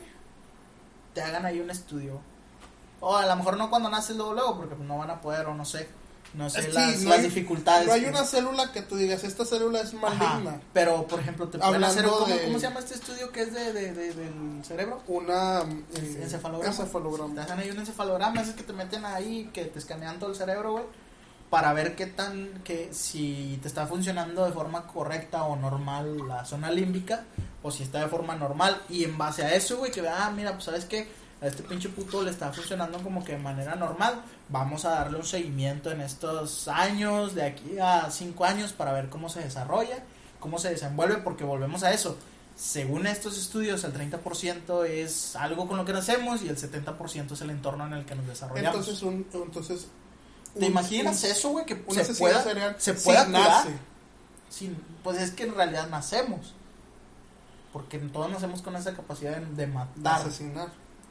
te 1.13 1.21
hagan 1.21 1.45
ahí 1.45 1.59
un 1.59 1.69
estudio. 1.69 2.21
O 3.05 3.17
a 3.17 3.25
lo 3.25 3.35
mejor 3.35 3.57
no 3.57 3.69
cuando 3.69 3.89
naces 3.89 4.15
luego, 4.15 4.33
luego, 4.33 4.57
porque 4.57 4.75
no 4.75 4.97
van 4.97 5.09
a 5.11 5.19
poder 5.19 5.45
o 5.47 5.53
no 5.53 5.65
sé. 5.65 5.89
No 6.33 6.49
sé 6.49 6.63
Sí, 6.63 6.71
las, 6.71 6.99
no 7.01 7.09
las 7.09 7.19
hay- 7.19 7.25
dificultades. 7.25 7.85
no 7.87 7.93
hay 7.93 8.01
que- 8.01 8.09
una 8.09 8.23
célula 8.23 8.71
que 8.71 8.81
tú 8.81 8.95
digas, 8.95 9.23
esta 9.23 9.45
célula 9.45 9.81
es 9.81 9.93
Ajá, 9.93 10.15
maligna. 10.17 10.61
pero, 10.73 11.05
por 11.05 11.19
ejemplo, 11.19 11.47
te 11.49 11.59
pueden 11.59 11.83
hacer. 11.83 12.05
¿cómo, 12.05 12.25
de- 12.25 12.43
cómo 12.45 12.57
se 12.59 12.67
llama 12.67 12.79
este 12.79 12.95
estudio 12.95 13.31
que 13.31 13.41
es 13.43 13.53
de, 13.53 13.71
de- 13.73 13.93
de- 13.93 14.13
del 14.13 14.65
cerebro? 14.65 15.03
Una 15.07 15.59
eh, 15.61 16.19
encefalograma. 16.23 16.73
Te 16.75 16.81
encefalograma. 16.81 17.41
hacen 17.43 17.59
ahí 17.59 17.69
un 17.69 17.77
encefalograma, 17.79 18.41
es 18.41 18.49
que 18.51 18.63
te 18.63 18.73
meten 18.73 19.05
ahí, 19.05 19.51
que 19.53 19.65
te 19.65 19.77
escanean 19.77 20.17
todo 20.17 20.31
el 20.31 20.35
cerebro, 20.35 20.71
güey, 20.71 20.85
para 21.51 21.71
ver 21.73 21.95
qué 21.95 22.07
tan, 22.07 22.61
que 22.63 22.91
si 22.93 23.59
te 23.61 23.67
está 23.67 23.85
funcionando 23.85 24.43
de 24.45 24.53
forma 24.53 24.87
correcta 24.87 25.43
o 25.43 25.55
normal 25.55 26.17
la 26.27 26.45
zona 26.45 26.71
límbica, 26.71 27.25
o 27.61 27.69
si 27.69 27.83
está 27.83 27.99
de 27.99 28.07
forma 28.07 28.33
normal, 28.35 28.81
y 28.89 29.03
en 29.03 29.19
base 29.19 29.43
a 29.43 29.53
eso, 29.53 29.77
güey, 29.77 29.91
que 29.91 30.01
vea, 30.01 30.25
ah, 30.25 30.31
mira, 30.31 30.53
pues 30.53 30.63
sabes 30.63 30.85
que 30.85 31.07
a 31.43 31.47
este 31.47 31.61
pinche 31.63 31.89
puto 31.89 32.23
le 32.23 32.31
está 32.31 32.51
funcionando 32.53 32.97
como 33.03 33.23
que 33.23 33.33
de 33.33 33.37
manera 33.37 33.75
normal, 33.75 34.21
vamos 34.49 34.85
a 34.85 34.91
darle 34.91 35.17
un 35.17 35.25
seguimiento 35.25 35.91
en 35.91 36.01
estos 36.01 36.67
años, 36.69 37.35
de 37.35 37.43
aquí 37.43 37.77
a 37.79 38.09
cinco 38.11 38.45
años, 38.45 38.71
para 38.73 38.93
ver 38.93 39.09
cómo 39.09 39.27
se 39.29 39.41
desarrolla, 39.41 39.97
cómo 40.39 40.57
se 40.57 40.69
desenvuelve, 40.69 41.17
porque 41.17 41.43
volvemos 41.43 41.83
a 41.83 41.91
eso. 41.91 42.17
Según 42.55 43.07
estos 43.07 43.37
estudios, 43.37 43.83
el 43.83 43.93
30% 43.93 44.85
es 44.85 45.35
algo 45.35 45.67
con 45.67 45.77
lo 45.77 45.85
que 45.85 45.91
nacemos 45.93 46.43
y 46.43 46.49
el 46.49 46.57
70% 46.57 47.31
es 47.33 47.41
el 47.41 47.49
entorno 47.49 47.85
en 47.87 47.93
el 47.93 48.05
que 48.05 48.15
nos 48.15 48.27
desarrollamos. 48.27 48.75
Entonces, 48.87 49.01
un, 49.03 49.25
entonces 49.33 49.87
¿Te 50.57 50.67
imaginas 50.67 51.23
un- 51.23 51.29
eso, 51.31 51.49
güey? 51.49 51.65
Que 51.65 51.73
se 52.05 52.13
pueda, 52.13 52.43
serial 52.43 52.75
se 52.77 52.93
pueda 52.93 53.25
curar. 53.25 53.65
sin- 54.49 54.77
pues 55.03 55.17
es 55.17 55.31
que 55.31 55.43
en 55.43 55.55
realidad 55.55 55.89
nacemos. 55.89 56.53
Porque 57.73 57.97
todos 57.97 58.29
nacemos 58.29 58.61
con 58.61 58.75
esa 58.75 58.93
capacidad 58.95 59.35
de, 59.35 59.45
de 59.47 59.55
de 59.55 59.67
matar. 59.67 60.21
asesinar. 60.21 60.67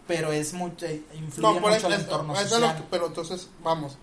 Pero 0.07 0.33
es 0.33 0.53
mucho, 0.53 0.87
influye 1.15 1.55
No, 1.55 1.61
por 1.61 1.71
mucho 1.73 1.87
el 1.87 1.93
es- 1.95 2.01
entorno 2.01 2.33
eso 2.35 2.43
es 2.43 2.49
social. 2.51 2.71
lo 2.77 2.77
que- 2.83 2.89
pero 2.91 3.07
entonces, 3.07 3.49
vamos, 3.63 3.97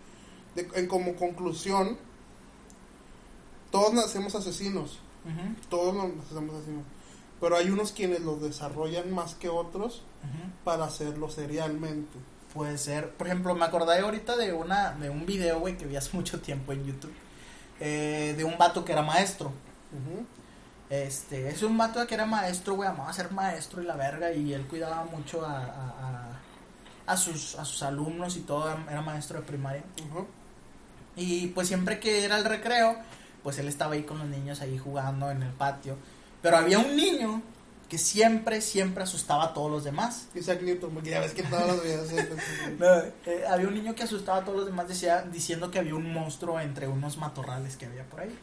de- 0.56 0.70
en 0.76 0.88
como 0.88 1.16
conclusión, 1.16 1.98
todos 3.72 3.94
nacemos 3.94 4.36
asesinos, 4.36 5.00
Ujú, 5.26 5.56
todos 5.70 5.94
nos 5.94 6.16
nacemos 6.16 6.56
asesinos, 6.56 6.86
pero 7.40 7.56
hay 7.58 7.70
unos 7.70 7.92
quienes 7.92 8.22
los 8.22 8.42
desarrollan 8.42 9.12
más 9.14 9.36
que 9.36 9.50
otros 9.50 10.02
para 10.64 10.86
hacerlo 10.86 11.30
serialmente. 11.30 12.18
Puede 12.54 12.78
ser. 12.78 13.12
Por 13.12 13.28
ejemplo, 13.28 13.54
me 13.56 13.64
acordé 13.66 14.00
ahorita 14.00 14.36
de 14.36 14.54
una 14.54 14.92
de 14.94 15.10
un 15.10 15.26
video, 15.26 15.60
güey, 15.60 15.78
que 15.78 15.86
vi 15.86 15.96
hace 15.98 16.16
mucho 16.16 16.40
tiempo 16.42 16.72
en 16.74 16.86
YouTube. 16.86 17.14
eh, 17.82 18.34
de 18.36 18.44
un 18.44 18.58
vato 18.58 18.84
que 18.84 18.92
era 18.92 19.02
maestro. 19.04 19.54
Ujú. 19.94 20.26
Este, 20.90 21.50
es 21.50 21.62
un 21.62 21.78
vato 21.78 22.06
que 22.08 22.16
era 22.16 22.26
maestro, 22.26 22.74
güey, 22.76 22.90
amaba 22.90 23.14
ser 23.14 23.32
maestro 23.32 23.82
y 23.82 23.86
la 23.86 23.96
verga, 23.96 24.32
y 24.32 24.54
él 24.54 24.66
cuidaba 24.66 25.04
mucho 25.06 25.46
a, 25.46 25.58
a, 25.58 25.64
a- 25.66 26.40
a 27.06 27.18
sus, 27.18 27.56
a 27.56 27.66
sus 27.66 27.82
alumnos 27.84 28.38
y 28.38 28.42
todo, 28.42 28.72
era 28.90 29.02
maestro 29.02 29.40
de 29.40 29.46
primaria. 29.46 29.84
Y 31.16 31.48
pues 31.48 31.68
siempre 31.68 32.00
que 32.00 32.24
era 32.24 32.38
el 32.38 32.46
recreo, 32.46 32.96
pues 33.44 33.58
él 33.60 33.68
estaba 33.68 33.94
ahí 33.96 34.04
con 34.04 34.20
los 34.20 34.28
niños 34.28 34.62
ahí 34.62 34.78
jugando 34.78 35.30
en 35.32 35.42
el 35.44 35.52
patio. 35.52 35.96
Pero 36.42 36.58
había 36.58 36.80
un 36.80 36.96
niño 36.96 37.42
que 37.90 37.98
siempre, 37.98 38.62
siempre 38.62 39.04
asustaba 39.04 39.46
a 39.46 39.54
todos 39.54 39.72
los 39.72 39.84
demás. 39.84 40.28
Isaac 40.36 40.62
Newton, 40.62 40.92
porque 40.94 41.10
ya 41.10 41.20
ves 41.20 41.34
que 41.34 41.42
todos 41.44 41.66
los 41.68 41.84
videos. 41.84 42.08
No, 42.80 42.96
eh, 43.26 43.44
había 43.50 43.68
un 43.68 43.74
niño 43.74 43.96
que 43.96 44.04
asustaba 44.04 44.40
a 44.40 44.46
todos 44.46 44.58
los 44.60 44.66
demás 44.68 44.88
decía, 44.88 45.24
diciendo 45.24 45.72
que 45.72 45.80
había 45.80 45.96
un 45.96 46.14
monstruo 46.14 46.60
entre 46.60 46.88
unos 46.88 47.18
matorrales 47.18 47.76
que 47.76 47.88
había 47.88 48.04
por 48.06 48.22
ahí. 48.22 48.38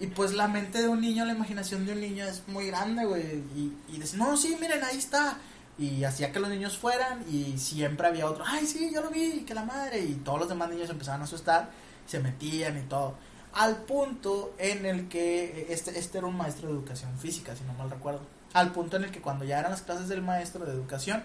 Y 0.00 0.06
pues 0.06 0.32
la 0.32 0.48
mente 0.48 0.80
de 0.80 0.88
un 0.88 1.00
niño, 1.00 1.26
la 1.26 1.34
imaginación 1.34 1.84
de 1.84 1.92
un 1.92 2.00
niño 2.00 2.24
es 2.24 2.42
muy 2.48 2.66
grande, 2.68 3.04
güey. 3.04 3.22
Y, 3.54 3.76
y 3.88 3.98
decía, 3.98 4.18
no, 4.18 4.34
sí, 4.36 4.56
miren, 4.58 4.82
ahí 4.82 4.96
está. 4.96 5.36
Y 5.78 6.04
hacía 6.04 6.32
que 6.32 6.40
los 6.40 6.48
niños 6.48 6.78
fueran 6.78 7.24
y 7.30 7.58
siempre 7.58 8.06
había 8.06 8.26
otro, 8.26 8.44
ay, 8.46 8.66
sí, 8.66 8.90
yo 8.92 9.02
lo 9.02 9.10
vi, 9.10 9.44
que 9.46 9.54
la 9.54 9.64
madre. 9.64 10.00
Y 10.00 10.14
todos 10.14 10.40
los 10.40 10.48
demás 10.48 10.70
niños 10.70 10.88
empezaban 10.88 11.20
a 11.20 11.24
asustar, 11.24 11.70
se 12.06 12.18
metían 12.18 12.78
y 12.78 12.82
todo. 12.82 13.14
Al 13.52 13.76
punto 13.76 14.54
en 14.58 14.86
el 14.86 15.08
que 15.08 15.66
este, 15.68 15.98
este 15.98 16.18
era 16.18 16.26
un 16.26 16.36
maestro 16.36 16.68
de 16.68 16.74
educación 16.74 17.16
física, 17.18 17.54
si 17.54 17.64
no 17.64 17.74
mal 17.74 17.90
recuerdo. 17.90 18.20
Al 18.54 18.72
punto 18.72 18.96
en 18.96 19.04
el 19.04 19.10
que 19.10 19.20
cuando 19.20 19.44
ya 19.44 19.58
eran 19.58 19.70
las 19.70 19.82
clases 19.82 20.08
del 20.08 20.22
maestro 20.22 20.64
de 20.64 20.72
educación, 20.72 21.22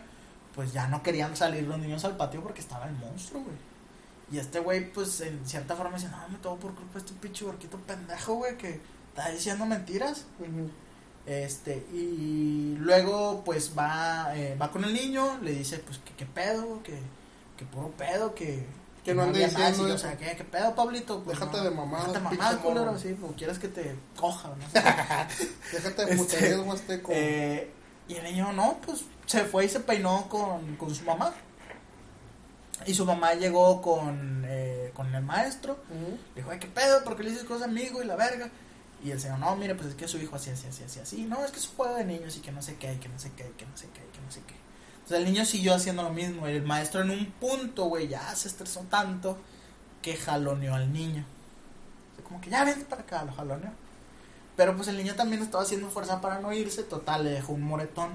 pues 0.53 0.73
ya 0.73 0.88
no 0.88 1.01
querían 1.03 1.36
salir 1.36 1.63
los 1.63 1.78
niños 1.80 2.03
al 2.05 2.17
patio 2.17 2.41
porque 2.41 2.61
estaba 2.61 2.88
el 2.88 2.95
monstruo, 2.95 3.41
güey. 3.41 3.55
Y 4.32 4.39
este 4.39 4.59
güey, 4.59 4.91
pues 4.91 5.21
en 5.21 5.45
cierta 5.47 5.76
forma 5.76 5.97
dice, 5.97 6.09
no, 6.09 6.17
me 6.30 6.38
todo 6.39 6.55
por 6.55 6.73
culpa 6.73 6.93
de 6.93 6.99
este 6.99 7.13
pinche 7.13 7.45
borquito 7.45 7.78
pendejo, 7.78 8.36
güey, 8.36 8.57
que 8.57 8.80
está 9.09 9.30
diciendo 9.30 9.65
mentiras. 9.65 10.26
Este, 11.26 11.86
y 11.91 12.76
luego 12.80 13.41
pues 13.43 13.71
va, 13.78 14.32
eh, 14.36 14.55
va 14.61 14.69
con 14.71 14.84
el 14.84 14.93
niño, 14.93 15.39
le 15.41 15.53
dice 15.53 15.80
pues 15.80 15.97
que 15.97 16.13
qué 16.13 16.26
pedo, 16.28 16.84
que, 16.84 16.99
que 17.57 17.65
puro 17.65 17.89
pedo, 17.97 18.36
que, 18.36 18.63
Que 19.03 19.15
no 19.15 19.23
ande 19.23 19.39
diciendo 19.39 19.88
nazis, 19.88 19.95
o 19.95 19.97
sea, 19.97 20.17
que 20.17 20.36
qué 20.36 20.43
pedo, 20.43 20.76
Pablito. 20.76 21.23
Pues, 21.23 21.39
Déjate 21.39 21.57
no, 21.57 21.63
de 21.63 21.71
mamadas, 21.71 22.07
Déjate 22.07 22.30
de 22.30 22.38
mamadas, 22.38 22.59
culero, 22.61 22.99
sí, 22.99 23.17
o 23.23 23.32
quieres 23.34 23.57
que 23.57 23.67
te 23.69 23.95
coja, 24.15 24.49
no 24.49 24.69
sé. 24.69 24.80
Déjate 25.73 26.05
de 26.05 26.11
Este, 26.11 26.17
puterías, 26.17 26.59
huasteco. 26.59 27.11
Eh, 27.11 27.71
y 28.07 28.15
el 28.15 28.23
niño, 28.23 28.53
no, 28.53 28.78
pues 28.86 29.05
se 29.26 29.45
fue 29.45 29.65
y 29.65 29.69
se 29.69 29.80
peinó 29.80 30.28
con, 30.30 30.76
con 30.76 30.93
su 30.93 31.03
mamá. 31.05 31.34
Y 32.86 32.93
su 32.93 33.05
mamá 33.05 33.33
llegó 33.33 33.81
con, 33.81 34.43
eh, 34.47 34.91
con 34.93 35.13
el 35.13 35.23
maestro. 35.23 35.73
Ujú. 35.89 36.17
Dijo, 36.36 36.51
ay, 36.51 36.59
qué 36.59 36.67
pedo, 36.67 37.03
¿por 37.03 37.17
qué 37.17 37.23
le 37.23 37.31
dices 37.31 37.45
cosas 37.45 37.67
a 37.67 37.71
mi 37.71 37.81
hijo 37.81 38.01
y 38.01 38.05
la 38.05 38.15
verga? 38.15 38.49
Y 39.03 39.11
el 39.11 39.19
señor, 39.19 39.39
no, 39.39 39.55
mire, 39.55 39.75
pues 39.75 39.89
es 39.89 39.95
que 39.95 40.07
su 40.07 40.17
hijo 40.17 40.36
así, 40.36 40.49
así, 40.49 40.67
así, 40.67 40.83
así, 40.83 40.99
así. 40.99 41.21
No, 41.23 41.43
es 41.43 41.51
que 41.51 41.59
es 41.59 41.67
un 41.69 41.75
juego 41.75 41.95
de 41.95 42.05
niños 42.05 42.36
y 42.38 42.39
que 42.39 42.51
no 42.51 42.61
sé 42.61 42.75
qué, 42.75 42.93
y 42.93 42.97
que 42.97 43.09
no 43.09 43.19
sé 43.19 43.31
qué, 43.36 43.47
y 43.47 43.57
que 43.57 43.65
no 43.65 43.77
sé 43.77 43.88
qué, 43.93 44.01
y 44.01 44.15
que 44.15 44.21
no 44.21 44.31
sé 44.31 44.41
qué. 44.47 44.55
Entonces 44.95 45.19
el 45.19 45.25
niño 45.25 45.45
siguió 45.45 45.75
haciendo 45.75 46.01
lo 46.01 46.09
mismo. 46.09 46.49
Y 46.49 46.53
el 46.53 46.63
maestro 46.63 47.01
en 47.01 47.11
un 47.11 47.25
punto, 47.27 47.86
güey, 47.86 48.07
ya 48.07 48.36
se 48.36 48.47
estresó 48.47 48.81
tanto 48.89 49.38
que 50.01 50.15
jaloneó 50.15 50.73
al 50.73 50.91
niño. 50.91 51.23
O 52.11 52.15
sea, 52.15 52.25
como 52.25 52.41
que 52.41 52.49
ya 52.49 52.63
vente 52.63 52.86
para 52.86 53.03
acá, 53.03 53.23
lo 53.23 53.31
jaloneó. 53.33 53.69
Pero 54.55 54.75
pues 54.75 54.88
el 54.88 54.97
niño 54.97 55.13
también 55.13 55.43
estaba 55.43 55.63
haciendo 55.63 55.89
fuerza 55.89 56.21
para 56.21 56.39
no 56.39 56.51
irse. 56.53 56.81
Total, 56.81 57.23
le 57.23 57.29
dejó 57.29 57.53
un 57.53 57.61
moretón. 57.61 58.13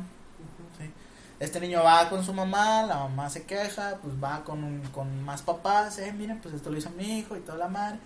Este 1.40 1.58
niño 1.58 1.82
va 1.82 2.08
con 2.10 2.24
su 2.24 2.32
mamá, 2.34 2.82
la 2.82 2.96
mamá 2.96 3.28
se 3.30 3.44
queja, 3.44 3.96
pues 4.02 4.14
va 4.22 4.44
con, 4.44 4.62
un- 4.62 4.82
con 4.92 5.22
más 5.24 5.40
papás, 5.42 5.98
eh, 5.98 6.12
miren, 6.12 6.38
pues 6.40 6.54
esto 6.54 6.70
lo 6.70 6.76
hizo 6.78 6.90
mi 6.90 7.18
hijo 7.18 7.36
y 7.36 7.40
toda 7.40 7.56
la 7.58 7.68
madre. 7.68 7.98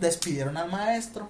Despidieron 0.00 0.56
al 0.56 0.70
maestro. 0.70 1.28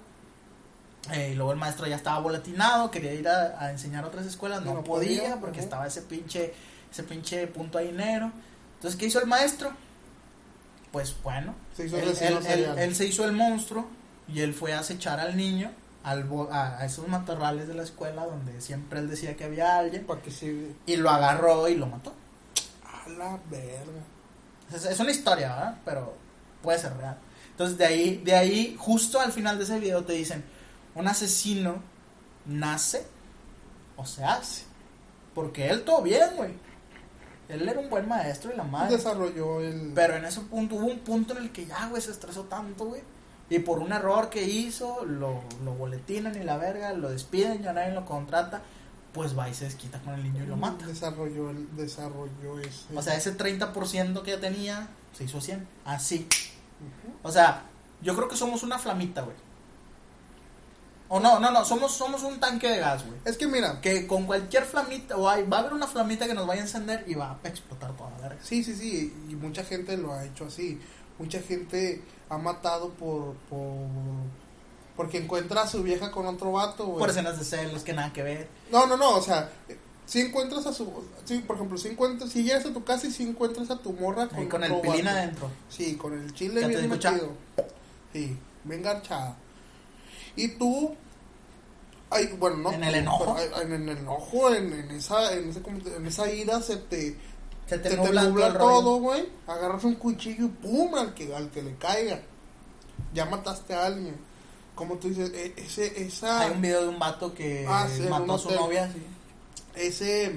eh, 1.13 1.31
y 1.33 1.35
luego 1.37 1.53
el 1.53 1.59
maestro 1.59 1.87
ya 1.87 1.97
estaba 1.97 2.19
volatinado, 2.21 2.91
quería 2.91 3.15
ir 3.15 3.27
a, 3.29 3.59
a 3.65 3.71
enseñar 3.71 4.05
a 4.05 4.09
otras 4.09 4.27
escuelas, 4.27 4.63
no, 4.63 4.75
No 4.75 4.85
podía, 4.85 5.21
podía, 5.23 5.37
porque 5.41 5.61
estaba 5.61 5.87
ese 5.87 6.03
pinche, 6.03 6.53
ese 6.91 7.03
pinche 7.03 7.47
punto 7.47 7.79
ahí 7.79 7.93
negro. 7.93 8.31
Entonces, 8.75 8.99
¿qué 9.01 9.07
hizo 9.07 9.19
el 9.19 9.27
maestro? 9.27 9.73
Pues 10.93 11.15
bueno, 11.23 11.55
Se 11.75 11.87
hizo 11.87 11.97
él, 11.97 12.09
asesino 12.11 12.39
él- 12.39 12.45
serial. 12.45 12.79
él- 12.79 12.85
él 12.91 12.95
se 12.95 13.07
hizo 13.07 13.25
el 13.25 13.33
monstruo 13.33 13.87
y 14.27 14.41
él 14.41 14.53
fue 14.53 14.75
a 14.75 14.81
acechar 14.81 15.19
al 15.19 15.35
niño 15.37 15.71
al 16.05 16.25
bo- 16.25 16.49
a, 16.53 16.79
a 16.79 16.87
esos 16.87 17.07
matorrales 17.09 17.69
de 17.69 17.75
la 17.75 17.83
escuela 17.83 18.25
donde 18.25 18.61
siempre 18.61 19.01
él 19.01 19.09
decía 19.11 19.37
que 19.37 19.45
había 19.45 19.79
alguien 19.79 20.07
Para 20.07 20.23
que 20.23 20.31
sí. 20.31 20.75
y 20.87 20.97
lo 20.97 21.11
agarró 21.11 21.69
y 21.69 21.75
lo 21.75 21.87
mató. 21.87 22.13
A 22.85 23.09
la 23.11 23.39
verga. 23.51 24.03
Es, 24.73 24.85
es 24.85 25.01
una 25.01 25.11
historia, 25.11 25.49
¿verdad? 25.55 25.79
Pero 25.85 26.15
puede 26.63 26.79
ser 26.79 26.97
real. 26.97 27.17
Entonces 27.51 27.77
de 27.79 27.87
ahí, 27.87 28.19
de 28.25 28.35
ahí, 28.37 28.77
justo 28.79 29.21
al 29.21 29.33
final 29.33 29.59
de 29.59 29.65
ese 29.65 29.79
video 29.81 30.05
te 30.05 30.13
dicen, 30.13 30.45
un 30.95 31.09
asesino 31.09 31.77
nace 32.47 33.05
o 33.97 34.07
se 34.07 34.25
hace. 34.25 34.65
Porque 35.35 35.69
él 35.69 35.85
todo 35.85 36.03
bien, 36.03 36.31
güey. 36.37 36.53
Él 37.49 37.67
era 37.69 37.81
un 37.81 37.89
buen 37.89 38.07
maestro 38.07 38.53
y 38.53 38.57
la 38.57 38.63
madre. 38.65 38.97
Desarrolló 38.97 39.61
el. 39.61 39.93
Pero 39.95 40.17
en 40.17 40.25
ese 40.27 40.41
punto, 40.43 40.75
hubo 40.77 40.87
un 40.87 40.99
punto 40.99 41.33
en 41.37 41.45
el 41.45 41.51
que 41.53 41.65
ya, 41.67 41.87
güey, 41.89 42.03
se 42.03 42.11
estresó 42.11 42.43
tanto, 42.45 42.85
güey. 42.87 43.01
Y 43.51 43.61
por 43.61 43.79
un 43.79 43.93
error 43.93 44.29
que 44.29 44.45
hizo, 44.45 45.05
lo, 45.05 45.43
lo 45.65 45.73
boletinan 45.73 46.41
y 46.41 46.45
la 46.45 46.59
verga, 46.59 46.93
lo 46.93 47.09
despiden, 47.09 47.63
ya 47.63 47.73
nadie 47.73 47.93
lo 47.93 48.05
contrata. 48.05 48.63
Pues 49.13 49.37
va 49.37 49.49
y 49.49 49.55
se 49.55 49.65
desquita 49.65 49.99
con 50.01 50.15
el 50.15 50.23
niño 50.23 50.45
y 50.45 50.47
lo 50.47 50.57
mata. 50.57 50.87
Desarrolló 50.87 51.51
el. 51.51 51.75
Desarrolló 51.77 52.61
ese. 52.61 52.95
O 52.95 53.03
sea, 53.03 53.17
ese 53.17 53.37
30% 53.37 54.23
que 54.23 54.33
ya 54.33 54.41
tenía 54.41 54.89
se 55.17 55.25
hizo 55.25 55.41
100. 55.41 55.67
Así. 55.87 56.29
O 57.23 57.33
sea, 57.33 57.65
yo 58.03 58.15
creo 58.15 58.29
que 58.29 58.37
somos 58.37 58.63
una 58.63 58.79
flamita, 58.79 59.23
güey. 59.23 59.37
O 61.11 61.21
no, 61.21 61.41
no, 61.41 61.51
no, 61.51 61.65
somos, 61.65 61.93
somos 61.93 62.23
un 62.23 62.39
tanque 62.39 62.69
de 62.69 62.79
gas, 62.81 63.07
güey. 63.07 63.19
Es 63.25 63.39
que 63.39 63.47
mira. 63.47 63.81
Que 63.81 64.07
con 64.07 64.27
cualquier 64.27 64.65
flamita, 64.65 65.17
o 65.17 65.27
hay, 65.27 65.45
va 65.45 65.57
a 65.57 65.61
haber 65.61 65.73
una 65.73 65.87
flamita 65.87 66.27
que 66.27 66.35
nos 66.35 66.47
vaya 66.47 66.61
a 66.61 66.65
encender 66.65 67.05
y 67.09 67.15
va 67.15 67.39
a 67.43 67.49
explotar 67.49 67.97
toda 67.97 68.11
la 68.11 68.19
verga. 68.19 68.39
Sí, 68.43 68.63
sí, 68.63 68.75
sí. 68.77 69.15
Y 69.31 69.35
mucha 69.37 69.65
gente 69.65 69.97
lo 69.97 70.13
ha 70.13 70.27
hecho 70.27 70.45
así. 70.45 70.79
Mucha 71.19 71.41
gente 71.41 72.03
ha 72.31 72.39
matado 72.39 72.91
por. 72.91 73.35
por 73.51 73.69
porque 74.97 75.19
encuentra 75.19 75.63
a 75.63 75.69
su 75.69 75.83
vieja 75.85 76.11
con 76.11 76.27
otro 76.27 76.51
vato, 76.53 76.85
güey. 76.87 76.99
Por 76.99 77.11
escenas 77.11 77.39
de 77.39 77.45
celos 77.45 77.85
que 77.85 77.93
nada 77.93 78.13
que 78.13 78.23
ver. 78.25 78.49
No, 78.73 78.85
no, 78.87 78.97
no, 78.97 79.15
o 79.17 79.23
sea, 79.23 79.49
si 80.07 80.21
encuentras 80.23 80.67
a 80.67 80.73
su, 80.73 80.91
sí, 81.25 81.39
por 81.39 81.55
ejemplo, 81.55 81.79
si 81.79 81.87
encuentras, 81.89 82.31
si 82.33 82.43
llegas 82.43 82.67
a 82.67 82.73
tu 82.73 82.83
casa 82.83 83.07
y 83.07 83.13
si 83.13 83.23
encuentras 83.23 83.71
a 83.71 83.79
tu 83.79 83.93
morra 83.93 84.27
con, 84.27 84.39
Ahí 84.41 84.47
con 84.49 84.65
el 84.65 84.75
pilín 84.81 85.05
vato. 85.05 85.17
adentro. 85.17 85.51
Sí, 85.69 85.95
con 85.97 86.15
el 86.15 86.35
chile 86.35 86.63
te 86.63 86.67
bien 86.69 86.89
metido. 86.91 87.31
Sí, 88.13 88.37
bien 88.65 88.83
garchada. 88.83 89.37
Y 90.35 90.49
tú, 90.49 90.95
ay, 92.11 92.27
bueno, 92.39 92.57
no. 92.57 92.73
En 92.73 92.83
el 92.83 92.97
enojo. 92.97 93.37
pero, 93.37 93.63
En, 93.63 93.73
en 93.75 93.89
el 93.91 93.99
enojo, 93.99 94.53
en, 94.53 94.73
en 94.73 94.91
esa, 94.91 95.33
en, 95.33 95.51
ese, 95.51 95.61
te- 95.61 95.97
en 95.97 96.07
esa 96.07 96.29
ira 96.29 96.61
se 96.61 96.77
te, 96.77 97.17
Se 97.69 97.79
te 97.79 97.91
se 97.91 97.97
te 97.97 98.03
nubla, 98.03 98.23
nubla 98.25 98.57
todo 98.59 98.97
güey. 99.01 99.29
Agarras 99.47 99.85
un 99.85 99.95
cuchillo 99.97 100.47
y 100.47 100.49
pum, 100.49 100.95
al 100.95 101.13
que, 101.15 101.35
al 101.35 101.51
que 101.51 101.63
le 101.63 101.75
caiga. 101.77 102.23
Ya 103.15 103.27
mataste 103.27 103.75
a 103.75 103.87
alguien. 103.87 104.17
Como 104.75 104.97
tú 104.97 105.09
dices, 105.09 105.31
e- 105.35 105.55
ese, 105.57 106.03
esa 106.03 106.41
Hay 106.41 106.53
un 106.53 106.63
video 106.63 106.83
de 106.83 106.89
un 106.89 106.99
vato 106.99 107.35
que 107.35 107.67
Ah, 107.69 107.89
sí, 107.95 108.03
mató 108.03 108.35
a 108.35 108.39
su 108.39 108.49
hotel. 108.49 108.61
novia. 108.61 108.93
sí. 108.93 109.03
ese 109.75 110.33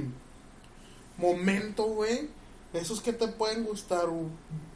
momento, 1.17 1.83
güey, 1.85 2.29
esos 2.73 3.01
que 3.01 3.13
te 3.13 3.27
pueden 3.27 3.63
gustar, 3.65 4.09
un 4.09 4.31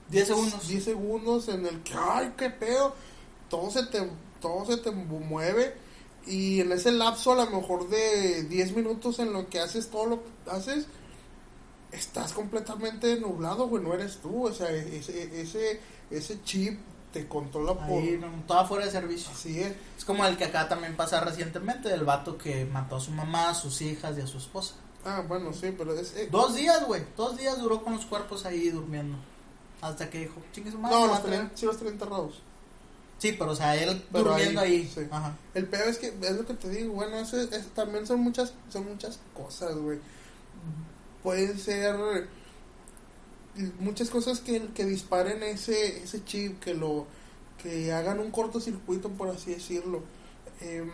10 0.10 0.28
segundos. 0.28 0.68
10 0.68 0.84
segundos 0.84 1.48
en 1.50 1.66
el 1.66 1.82
que, 1.82 1.94
ay, 1.98 2.34
qué 2.38 2.50
pedo, 2.50 2.94
todo 3.50 3.70
se 3.72 3.84
te, 3.88 4.08
todo 4.42 4.66
se 4.66 4.78
te 4.78 4.92
mueve 4.92 5.74
y 6.28 6.62
en 6.62 6.72
ese 6.72 6.92
lapso 6.92 7.32
a 7.34 7.46
lo 7.46 7.50
mejor 7.50 7.90
de 7.90 8.44
10 8.44 8.76
minutos 8.76 9.20
en 9.20 9.34
lo 9.34 9.48
que 9.50 9.60
haces 9.60 9.90
todo 9.90 10.06
lo 10.06 10.24
que 10.24 10.52
haces, 10.52 10.86
estás 11.92 12.34
completamente 12.34 13.20
nublado, 13.20 13.68
güey, 13.68 13.84
no 13.84 13.94
eres 13.94 14.18
tú, 14.18 14.48
o 14.48 14.54
sea, 14.54 14.70
ese, 14.72 15.42
ese, 15.42 15.80
ese 16.12 16.42
chip 16.44 16.80
te 17.14 17.28
controla 17.28 17.74
por... 17.74 18.02
Ahí, 18.02 18.18
no, 18.20 18.28
toda 18.46 18.66
fuera 18.66 18.86
de 18.86 18.92
servicio. 18.92 19.32
Así 19.32 19.62
es. 19.62 19.74
Es 19.98 20.04
como 20.04 20.26
el 20.26 20.36
que 20.38 20.44
acá 20.46 20.68
también 20.68 20.96
pasa 20.98 21.22
recientemente, 21.22 21.88
del 21.88 22.04
vato 22.04 22.38
que 22.38 22.66
mató 22.66 22.98
a 22.98 23.00
su 23.00 23.12
mamá, 23.12 23.52
a 23.52 23.56
sus 23.56 23.82
hijas 23.82 24.18
y 24.18 24.22
a 24.22 24.28
su 24.28 24.38
esposa. 24.38 24.74
Ah, 25.06 25.24
bueno, 25.26 25.54
sí, 25.54 25.74
pero 25.78 25.94
es... 25.98 26.14
eh, 26.18 26.28
Dos 26.30 26.56
días, 26.56 26.86
güey. 26.86 27.04
Dos 27.16 27.38
días 27.38 27.58
duró 27.60 27.82
con 27.84 27.94
los 27.94 28.06
cuerpos 28.06 28.46
ahí 28.46 28.70
durmiendo. 28.70 29.18
Hasta 29.82 30.10
que 30.10 30.20
dijo, 30.22 30.42
chingue 30.52 30.72
su 30.72 30.80
madre. 30.80 30.96
no, 30.98 31.08
los 31.08 31.22
tenían, 31.24 31.42
traer". 31.46 31.58
sí 31.58 31.66
los 31.66 31.78
tenían 31.78 31.94
enterrados. 31.94 32.42
Sí, 33.18 33.32
pero 33.40 33.52
o 33.52 33.56
sea, 33.56 33.76
él 33.78 34.04
Pero 34.12 34.26
durmiendo 34.26 34.60
ahí, 34.60 34.74
ahí. 34.74 34.92
sí. 34.94 35.08
Ajá. 35.10 35.38
El 35.54 35.68
peor 35.68 35.88
es 35.88 36.00
que, 36.00 36.08
es 36.08 36.32
lo 36.36 36.46
que 36.46 36.54
te 36.56 36.68
digo, 36.70 36.96
bueno, 36.96 37.16
ese, 37.18 37.44
es- 37.44 37.68
también 37.74 38.06
son 38.06 38.20
muchas, 38.20 38.52
son 38.70 38.90
muchas 38.90 39.20
cosas, 39.34 39.74
güey. 39.78 40.00
Pueden 41.26 41.60
ser 41.60 41.98
muchas 43.80 44.10
cosas 44.10 44.40
que, 44.40 44.68
que 44.68 44.86
disparen 44.86 45.44
ese, 45.44 46.04
ese 46.04 46.24
chip, 46.24 46.60
que 46.62 46.74
lo, 46.74 47.06
que 47.62 47.92
hagan 47.92 48.20
un 48.20 48.32
cortocircuito, 48.32 49.10
por 49.10 49.30
así 49.30 49.52
decirlo. 49.52 50.04
Em, 50.62 50.90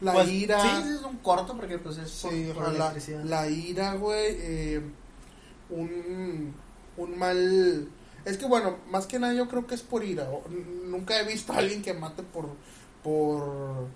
la 0.00 0.12
Pues, 0.14 0.28
ira, 0.30 0.62
Sí, 0.62 0.88
es 0.94 1.02
un 1.02 1.18
corto 1.18 1.56
porque 1.56 1.78
pues 1.78 1.98
es 1.98 2.10
por, 2.12 2.32
sí, 2.32 2.50
por 2.54 2.72
la, 2.72 2.94
la 3.24 3.48
ira, 3.50 3.94
güey, 3.94 4.36
em, 4.40 4.92
un, 5.68 6.54
un 6.96 7.18
mal... 7.18 7.88
Es 8.24 8.38
que 8.38 8.46
bueno, 8.46 8.78
más 8.90 9.06
que 9.06 9.18
nada 9.18 9.34
yo 9.34 9.48
creo 9.48 9.66
que 9.66 9.74
es 9.74 9.82
por 9.82 10.02
ira. 10.02 10.26
Nunca 10.86 11.20
he 11.20 11.24
visto 11.26 11.52
a 11.52 11.58
alguien 11.58 11.82
que 11.82 11.92
mate 11.92 12.22
por 12.22 12.48
por 13.04 13.86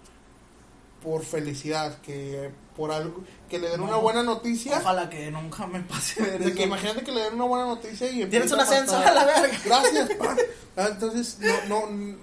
por 1.03 1.25
felicidad, 1.25 1.99
que 2.03 2.51
por 2.77 2.93
algo 2.93 3.23
que 3.49 3.59
le 3.59 3.69
den 3.69 3.81
No. 3.81 3.87
una 3.87 3.97
buena 3.97 4.23
noticia. 4.23 4.79
Ojalá 4.79 5.09
que 5.11 5.31
nunca 5.31 5.67
me 5.67 5.81
pase 5.81 6.23
ver 6.23 6.45
De 6.45 6.55
que 6.55 6.65
imagínate 6.65 7.03
que 7.03 7.13
le 7.13 7.21
den 7.23 7.35
una 7.35 7.45
buena 7.45 7.67
noticia 7.67 8.11
y 8.11 8.27
Tienes 8.27 8.53
un 8.53 8.61
ascenso 8.61 8.97
a 8.97 9.11
la 9.13 9.25
verga. 9.25 9.59
Gracias. 9.65 10.11
pa. 10.19 10.37
Ah, 10.77 10.89
Entonces 10.93 11.39
no 11.69 11.87
no 11.87 12.17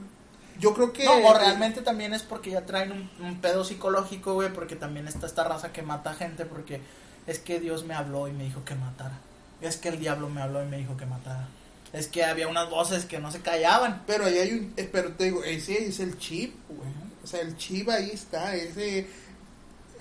yo 0.58 0.74
creo 0.74 0.94
que... 0.94 1.04
No, 1.04 1.12
o 1.18 1.34
realmente 1.34 1.82
también 1.82 2.14
es 2.14 2.24
porque 2.24 2.52
ya 2.52 2.66
traen 2.66 2.94
un, 2.94 3.10
un 3.20 3.42
pedo 3.42 3.66
psicológico, 3.66 4.36
güey, 4.36 4.54
porque 4.54 4.78
también 4.78 5.06
está 5.08 5.26
esta 5.28 5.44
raza 5.44 5.74
que 5.74 5.82
mata 5.82 6.14
gente, 6.14 6.46
porque 6.46 6.80
es 7.28 7.40
que 7.40 7.60
Dios 7.60 7.84
me 7.84 7.94
habló 7.94 8.30
y 8.30 8.32
me 8.32 8.46
dijo 8.46 8.64
que 8.64 8.74
matara. 8.76 9.20
Es 9.60 9.76
que 9.76 9.90
el 9.90 10.00
diablo 10.00 10.30
me 10.30 10.42
habló 10.42 10.64
y 10.64 10.68
me 10.68 10.78
dijo 10.78 10.96
que 10.96 11.06
matara. 11.06 11.50
Es 11.92 12.08
que 12.08 12.24
había 12.24 12.48
unas 12.48 12.70
voces 12.70 13.04
que 13.04 13.20
no 13.20 13.32
se 13.32 13.42
callaban. 13.42 14.04
Pero 14.08 14.26
ahí 14.26 14.38
hay 14.38 14.54
un... 14.54 14.74
eh, 14.78 14.90
pero 14.90 15.12
te 15.12 15.26
digo, 15.26 15.44
ese 15.44 15.88
es 15.88 16.00
el 16.00 16.18
chip, 16.20 16.56
güey. 16.70 16.90
O 17.26 17.28
sea, 17.28 17.42
el 17.42 17.58
chip 17.58 17.90
ahí 17.90 18.12
está, 18.14 18.56
ese... 18.56 19.08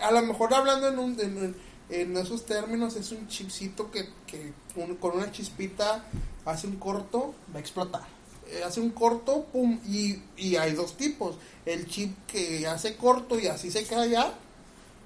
A 0.01 0.11
lo 0.13 0.23
mejor 0.23 0.53
hablando 0.55 0.89
en, 0.89 0.99
un, 0.99 1.19
en, 1.21 1.57
en 1.89 2.17
esos 2.17 2.45
términos, 2.47 2.95
es 2.97 3.11
un 3.13 3.27
chipcito 3.29 3.91
que, 3.91 4.09
que 4.27 4.53
un- 4.77 4.97
con 4.97 5.17
una 5.17 5.33
chispita 5.33 6.05
hace 6.45 6.67
un 6.67 6.77
corto 6.77 7.35
Va 7.53 7.57
a 7.57 7.61
explotar. 7.61 8.03
eh, 8.49 8.63
hace 8.63 8.81
un 8.81 8.91
corto, 8.91 9.45
pum, 9.53 9.81
y, 9.87 10.23
y 10.37 10.57
hay 10.57 10.73
dos 10.75 10.97
tipos. 10.99 11.37
El 11.65 11.87
chip 11.89 12.15
que 12.27 12.67
hace 12.67 12.97
corto 12.97 13.39
y 13.41 13.47
así 13.47 13.71
se 13.71 13.85
queda 13.85 14.05
ya, 14.07 14.35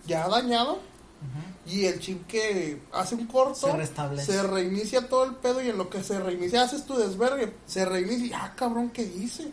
ya 0.07 0.27
dañado, 0.29 0.81
y 1.67 1.85
el 1.85 1.99
chip 2.01 2.27
que 2.27 2.81
hace 2.93 3.15
un 3.15 3.27
corto, 3.27 3.55
Se 4.25 4.33
se 4.33 4.43
reinicia 4.43 5.09
todo 5.09 5.25
el 5.25 5.35
pedo 5.37 5.61
y 5.63 5.69
en 5.69 5.77
lo 5.79 5.91
que 5.91 6.03
se 6.03 6.19
reinicia 6.19 6.63
haces 6.63 6.85
tu 6.87 6.97
desvergue, 6.97 7.53
se 7.67 7.85
reinicia 7.85 8.27
y, 8.27 8.33
ah, 8.33 8.55
cabrón, 8.57 8.91
¿qué 8.91 9.03
hice? 9.03 9.53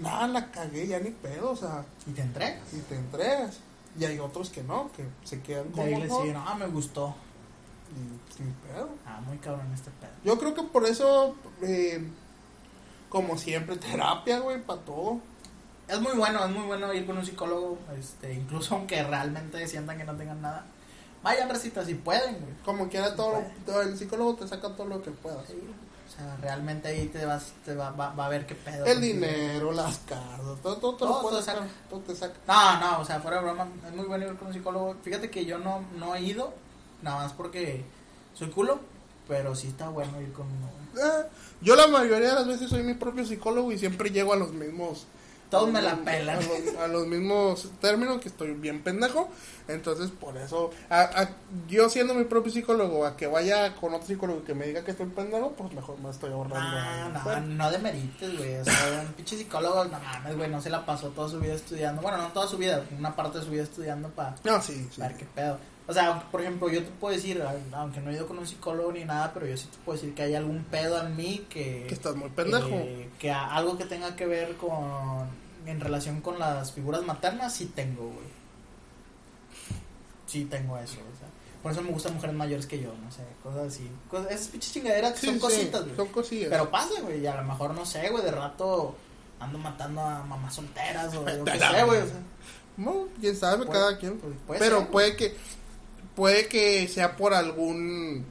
Nada, 0.00 0.26
la 0.28 0.50
cagué, 0.50 0.86
ya 0.86 0.98
ni 0.98 1.10
pedo, 1.10 1.50
o 1.50 1.56
sea, 1.56 1.84
Y 2.06 2.12
te 2.12 2.22
entregas. 2.22 2.72
y 2.72 2.78
te 2.80 2.96
entregas. 2.96 3.58
Y 3.98 4.04
hay 4.04 4.18
otros 4.18 4.50
que 4.50 4.62
no, 4.62 4.90
que 4.92 5.04
se 5.24 5.40
quedan 5.42 5.68
como 5.70 5.82
ahí 5.82 5.96
le 5.96 6.08
siguen, 6.08 6.36
ah, 6.36 6.54
me 6.58 6.66
gustó. 6.66 7.14
y 7.90 8.34
sin 8.36 8.52
pedo. 8.52 8.88
Ah, 9.04 9.20
muy 9.26 9.36
cabrón 9.38 9.72
este 9.74 9.90
pedo. 10.00 10.10
Yo 10.24 10.38
creo 10.38 10.54
que 10.54 10.62
por 10.62 10.86
eso, 10.86 11.34
eh, 11.62 12.06
como 13.08 13.36
siempre, 13.36 13.76
terapia, 13.78 14.38
güey, 14.40 14.62
para 14.62 14.80
todo. 14.82 15.20
Es 15.88 16.00
muy 16.00 16.12
bueno, 16.12 16.44
es 16.44 16.50
muy 16.52 16.66
bueno 16.66 16.94
ir 16.94 17.04
con 17.04 17.18
un 17.18 17.26
psicólogo, 17.26 17.76
este, 17.98 18.32
incluso 18.32 18.76
aunque 18.76 19.02
realmente 19.02 19.66
sientan 19.66 19.98
que 19.98 20.04
no 20.04 20.14
tengan 20.14 20.40
nada. 20.40 20.64
Vayan, 21.24 21.50
recita, 21.50 21.84
si 21.84 21.94
pueden, 21.94 22.38
güey. 22.40 22.54
Como 22.64 22.88
quiera, 22.88 23.16
todo, 23.16 23.42
todo 23.66 23.82
el 23.82 23.98
psicólogo 23.98 24.36
te 24.36 24.48
saca 24.48 24.74
todo 24.76 24.86
lo 24.86 25.02
que 25.02 25.10
puedas. 25.10 25.44
O 26.10 26.12
sea, 26.12 26.36
realmente 26.42 26.88
ahí 26.88 27.06
te 27.06 27.24
vas, 27.24 27.52
te 27.64 27.72
va, 27.74 27.90
va, 27.92 28.12
va 28.14 28.26
a 28.26 28.28
ver 28.28 28.44
qué 28.44 28.56
pedo. 28.56 28.84
El 28.84 29.00
dinero, 29.00 29.70
las 29.70 29.98
casas, 29.98 30.40
todo, 30.60 30.76
todo, 30.76 30.94
Todo 30.96 31.40
sacar. 31.40 31.62
saca. 31.62 31.74
Todo 31.88 32.00
te 32.00 32.16
saca. 32.16 32.34
No, 32.48 32.80
no, 32.80 33.00
o 33.00 33.04
sea, 33.04 33.20
fuera 33.20 33.36
de 33.36 33.44
broma, 33.44 33.68
es 33.86 33.94
muy 33.94 34.06
bueno 34.06 34.26
ir 34.26 34.36
con 34.36 34.48
un 34.48 34.52
psicólogo. 34.54 34.96
Fíjate 35.04 35.30
que 35.30 35.44
yo 35.44 35.58
no, 35.58 35.84
no 35.96 36.16
he 36.16 36.22
ido, 36.22 36.52
nada 37.02 37.22
más 37.22 37.32
porque 37.32 37.84
soy 38.34 38.50
culo, 38.50 38.80
pero 39.28 39.54
sí 39.54 39.68
está 39.68 39.88
bueno 39.88 40.20
ir 40.20 40.32
con 40.32 40.46
uno. 40.46 40.68
Eh, 41.00 41.26
yo 41.60 41.76
la 41.76 41.86
mayoría 41.86 42.30
de 42.30 42.34
las 42.34 42.46
veces 42.48 42.68
soy 42.68 42.82
mi 42.82 42.94
propio 42.94 43.24
psicólogo 43.24 43.70
y 43.70 43.78
siempre 43.78 44.10
llego 44.10 44.32
a 44.32 44.36
los 44.36 44.50
mismos. 44.50 45.06
Todos 45.50 45.70
me 45.70 45.82
la 45.82 45.96
pelan. 45.96 46.38
A 46.38 46.40
los, 46.40 46.76
a 46.76 46.86
los 46.88 47.06
mismos 47.08 47.70
términos, 47.80 48.20
que 48.20 48.28
estoy 48.28 48.52
bien 48.54 48.82
pendejo. 48.82 49.28
Entonces, 49.68 50.10
por 50.10 50.36
eso, 50.36 50.70
a- 50.88 51.02
a- 51.22 51.30
yo 51.68 51.88
siendo 51.90 52.14
mi 52.14 52.24
propio 52.24 52.52
psicólogo, 52.52 53.04
a 53.06 53.16
que 53.16 53.26
vaya 53.26 53.74
con 53.76 53.94
otro 53.94 54.06
psicólogo 54.06 54.42
que 54.44 54.54
me 54.54 54.66
diga 54.66 54.82
que 54.84 54.92
estoy 54.92 55.06
pendejo, 55.06 55.52
pues 55.52 55.72
mejor 55.72 55.98
me 55.98 56.10
estoy 56.10 56.32
ahorrando. 56.32 56.58
Ah, 56.80 57.10
no, 57.12 57.20
Bueno, 57.22 57.46
no 57.48 57.70
demerites, 57.70 58.36
güey. 58.38 58.56
O 58.56 58.64
sea, 58.64 59.04
un 59.06 59.12
pinche 59.14 59.36
psicólogo, 59.36 59.84
no 59.84 59.98
mames, 60.00 60.36
güey, 60.36 60.50
no 60.50 60.60
se 60.60 60.70
la 60.70 60.84
pasó 60.86 61.08
toda 61.08 61.28
su 61.28 61.38
vida 61.40 61.54
estudiando. 61.54 62.00
Bueno, 62.02 62.18
no 62.18 62.28
toda 62.28 62.46
su 62.48 62.56
vida, 62.56 62.84
una 62.98 63.14
parte 63.14 63.38
de 63.38 63.44
su 63.44 63.50
vida 63.50 63.62
estudiando 63.64 64.08
para 64.08 64.34
No, 64.44 64.60
sí, 64.62 64.88
sí. 64.92 65.00
ver 65.00 65.16
qué 65.16 65.24
pedo. 65.26 65.58
O 65.86 65.92
sea, 65.92 66.22
por 66.30 66.40
ejemplo, 66.40 66.68
yo 66.68 66.84
te 66.84 66.90
puedo 67.00 67.14
decir, 67.16 67.42
aunque 67.72 68.00
no 68.00 68.10
he 68.10 68.14
ido 68.14 68.26
con 68.28 68.38
un 68.38 68.46
psicólogo 68.46 68.92
ni 68.92 69.04
nada, 69.04 69.32
pero 69.34 69.46
yo 69.46 69.56
sí 69.56 69.66
te 69.72 69.78
puedo 69.84 69.98
decir 69.98 70.14
que 70.14 70.22
hay 70.22 70.36
algún 70.36 70.62
pedo 70.64 71.00
en 71.04 71.16
mí 71.16 71.46
que... 71.50 71.84
Que 71.88 71.94
estás 71.94 72.14
muy 72.14 72.28
pendejo. 72.30 72.68
Que, 73.18 73.32
algo 73.32 73.76
que 73.76 73.86
tenga 73.86 74.14
que 74.14 74.24
ver 74.26 74.56
con... 74.56 75.39
En 75.66 75.80
relación 75.80 76.20
con 76.20 76.38
las 76.38 76.72
figuras 76.72 77.02
maternas, 77.02 77.54
sí 77.54 77.66
tengo, 77.66 78.04
güey. 78.04 78.26
Sí 80.26 80.44
tengo 80.44 80.78
eso, 80.78 80.94
o 80.94 81.18
sea. 81.18 81.28
Por 81.62 81.72
eso 81.72 81.82
me 81.82 81.90
gustan 81.90 82.14
mujeres 82.14 82.34
mayores 82.34 82.66
que 82.66 82.80
yo, 82.80 82.92
no 83.04 83.10
sé, 83.12 83.22
cosas 83.42 83.66
así. 83.66 83.90
Cosas, 84.10 84.30
esas 84.32 84.48
pinches 84.48 84.72
chingaderas 84.72 85.18
Sí, 85.18 85.26
son 85.26 85.34
sí, 85.34 85.40
cositas, 85.40 85.82
güey. 85.84 85.96
Son 85.96 86.08
cosillas. 86.08 86.48
Pero 86.50 86.70
pasa, 86.70 87.00
güey, 87.02 87.20
y 87.20 87.26
a 87.26 87.36
lo 87.36 87.42
mejor, 87.44 87.74
no 87.74 87.84
sé, 87.84 88.08
güey, 88.08 88.24
de 88.24 88.30
rato 88.30 88.94
ando 89.40 89.58
matando 89.58 90.00
a 90.00 90.22
mamás 90.22 90.54
solteras 90.54 91.14
o 91.14 91.28
yo 91.28 91.44
qué 91.44 91.58
sé, 91.58 91.84
güey. 91.84 92.00
O 92.00 92.06
sea, 92.06 92.20
No, 92.76 93.04
quién 93.20 93.36
sabe, 93.36 93.66
Puede- 93.66 93.78
cada 93.78 93.98
quien. 93.98 94.18
pues, 94.18 94.32
puede 94.46 94.60
Pero 94.60 94.78
ser, 94.80 94.88
puede 94.90 95.16
que 95.16 95.36
puede 96.16 96.48
que 96.48 96.88
sea 96.88 97.16
por 97.16 97.34
algún 97.34 98.24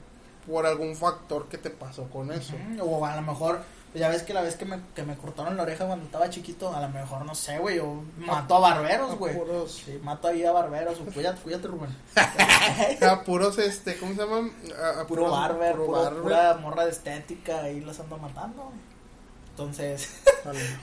por 0.47 0.65
algún 0.65 0.95
factor 0.95 1.47
que 1.47 1.59
te 1.59 1.69
pasó 1.69 2.05
con 2.09 2.31
eso. 2.31 2.55
O 2.81 3.05
a 3.05 3.15
lo 3.15 3.21
mejor, 3.21 3.61
ya 3.93 4.07
ves 4.09 4.23
que 4.23 4.33
la 4.33 4.41
vez 4.41 4.55
que 4.55 4.65
me, 4.65 4.79
que 4.95 5.03
me 5.03 5.15
cortaron 5.17 5.57
la 5.57 5.63
oreja 5.63 5.85
cuando 5.85 6.05
estaba 6.05 6.29
chiquito, 6.29 6.73
a 6.75 6.79
lo 6.81 6.89
mejor, 6.89 7.25
no 7.25 7.33
sé, 7.33 7.57
güey, 7.57 7.77
yo 7.77 8.03
mato 8.17 8.55
a 8.55 8.59
barberos, 8.59 9.15
güey. 9.17 9.35
Sí, 9.67 9.99
mato 10.03 10.27
ahí 10.27 10.43
a 10.45 10.51
barberos, 10.51 10.99
o 10.99 11.05
cuídate, 11.11 11.41
cuídate, 11.41 11.67
Rubén. 11.67 11.95
a 13.09 13.23
puros 13.23 13.57
este, 13.57 13.97
¿cómo 13.97 14.13
se 14.13 14.19
llaman? 14.21 14.51
A, 14.81 15.01
a 15.01 15.07
Puro 15.07 15.29
barber, 15.31 15.73
puro 15.73 15.85
puro- 15.87 16.01
barber. 16.01 16.21
pura 16.21 16.53
morra 16.61 16.85
de 16.85 16.91
estética, 16.91 17.61
ahí 17.61 17.79
las 17.81 17.99
ando 17.99 18.17
matando, 18.17 18.63
güey. 18.63 18.89
Entonces, 19.51 20.09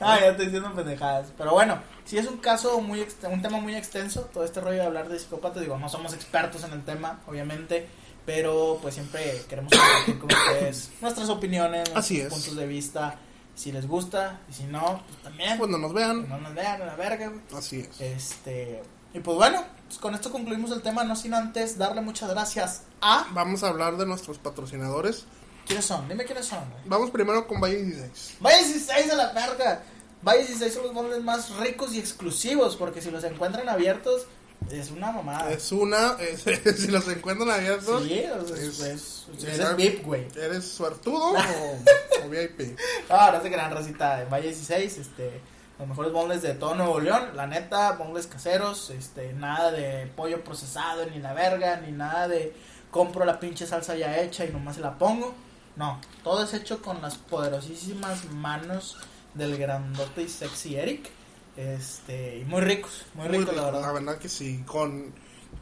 ah, 0.00 0.18
ya 0.20 0.26
estoy 0.28 0.46
diciendo 0.46 0.70
pendejadas. 0.74 1.28
Pero 1.38 1.52
bueno, 1.52 1.78
si 2.04 2.18
es 2.18 2.26
un 2.26 2.36
caso 2.36 2.78
muy, 2.80 3.06
un 3.30 3.40
tema 3.40 3.58
muy 3.58 3.74
extenso, 3.74 4.22
todo 4.32 4.44
este 4.44 4.60
rollo 4.60 4.76
de 4.76 4.84
hablar 4.86 5.08
de 5.08 5.18
psicópatas, 5.18 5.62
digo, 5.62 5.78
no 5.78 5.88
somos 5.88 6.12
expertos 6.12 6.62
en 6.64 6.72
el 6.72 6.84
tema, 6.84 7.20
obviamente, 7.26 7.88
pero 8.26 8.78
pues 8.82 8.94
siempre 8.94 9.42
queremos 9.48 9.72
compartir 9.72 10.18
con 10.18 10.32
ustedes 10.32 10.90
nuestras 11.00 11.28
opiniones, 11.30 11.78
nuestros 11.78 12.04
Así 12.04 12.20
es. 12.20 12.28
puntos 12.28 12.56
de 12.56 12.66
vista, 12.66 13.18
si 13.54 13.72
les 13.72 13.86
gusta, 13.86 14.40
y 14.50 14.52
si 14.52 14.64
no, 14.64 15.02
pues 15.06 15.22
también, 15.22 15.56
Cuando 15.56 15.78
nos 15.78 15.92
que 15.92 15.98
vean, 15.98 16.28
no 16.28 16.38
nos 16.38 16.54
vean 16.54 16.82
a 16.82 16.86
la 16.86 16.96
verga, 16.96 17.28
güey. 17.28 17.40
así 17.56 17.80
es. 17.80 18.00
Este, 18.00 18.82
y 19.14 19.20
pues 19.20 19.36
bueno, 19.36 19.64
pues 19.86 19.98
con 19.98 20.14
esto 20.14 20.30
concluimos 20.30 20.70
el 20.72 20.82
tema, 20.82 21.04
no 21.04 21.16
sin 21.16 21.32
antes 21.32 21.78
darle 21.78 22.02
muchas 22.02 22.28
gracias 22.28 22.82
a... 23.00 23.26
Vamos 23.32 23.62
a 23.62 23.68
hablar 23.68 23.96
de 23.96 24.04
nuestros 24.04 24.38
patrocinadores. 24.38 25.24
¿Quiénes 25.66 25.84
son? 25.86 26.06
Dime 26.08 26.24
quiénes 26.24 26.46
son, 26.46 26.58
güey. 26.70 26.82
Vamos 26.86 27.10
primero 27.10 27.46
con 27.46 27.60
Valle 27.60 27.82
16. 27.82 28.36
Valle 28.40 28.64
16 28.64 29.10
a 29.10 29.14
la 29.16 29.32
verga. 29.32 29.82
Valle 30.22 30.38
16 30.40 30.74
son 30.74 30.82
los 30.84 30.94
bundles 30.94 31.22
más 31.24 31.56
ricos 31.56 31.92
y 31.92 31.98
exclusivos. 31.98 32.76
Porque 32.76 33.00
si 33.02 33.10
los 33.10 33.24
encuentran 33.24 33.68
abiertos, 33.68 34.26
es 34.70 34.90
una 34.90 35.12
mamada. 35.12 35.50
Es 35.52 35.70
una, 35.72 36.16
es- 36.20 36.42
si 36.80 36.88
los 36.88 37.06
encuentran 37.08 37.50
abiertos, 37.50 38.02
sí, 38.04 38.14
es- 38.18 38.50
es, 38.50 38.80
es, 38.80 39.26
es- 39.38 39.44
eres 39.44 39.76
VIP, 39.76 40.04
güey. 40.04 40.26
¿eres 40.36 40.64
suertudo 40.68 41.32
o, 41.32 41.36
o 42.24 42.28
VIP? 42.28 42.78
No, 43.08 43.32
no 43.32 43.42
se 43.42 43.48
crean, 43.50 43.72
racita. 43.72 44.22
En 44.22 44.30
Valle 44.30 44.48
16, 44.48 44.98
este. 44.98 45.40
Los 45.78 45.86
mejores 45.88 46.10
bundles 46.10 46.40
de 46.40 46.54
todo 46.54 46.74
Nuevo 46.74 46.98
León, 47.00 47.36
la 47.36 47.46
neta, 47.46 47.92
bundles 47.92 48.26
caseros, 48.26 48.88
este, 48.88 49.34
nada 49.34 49.70
de 49.72 50.06
pollo 50.16 50.42
procesado, 50.42 51.04
ni 51.04 51.18
la 51.18 51.34
verga, 51.34 51.76
ni 51.84 51.92
nada 51.92 52.28
de 52.28 52.54
compro 52.90 53.26
la 53.26 53.38
pinche 53.38 53.66
salsa 53.66 53.94
ya 53.94 54.18
hecha 54.20 54.46
y 54.46 54.50
nomás 54.52 54.76
se 54.76 54.80
la 54.80 54.96
pongo. 54.96 55.34
No, 55.76 56.00
todo 56.24 56.42
es 56.44 56.54
hecho 56.54 56.80
con 56.80 57.02
las 57.02 57.16
poderosísimas 57.18 58.24
manos 58.32 58.96
del 59.34 59.58
grandote 59.58 60.22
y 60.22 60.28
sexy 60.30 60.76
Eric. 60.76 61.10
Este, 61.56 62.38
y 62.38 62.44
muy 62.44 62.60
ricos, 62.60 63.06
muy 63.14 63.28
Muy 63.28 63.38
ricos, 63.38 63.54
la 63.56 63.62
rico, 63.62 63.72
verdad. 63.72 63.80
la 63.88 63.92
verdad 63.92 64.18
que 64.18 64.28
sí. 64.28 64.62
Con, 64.66 65.12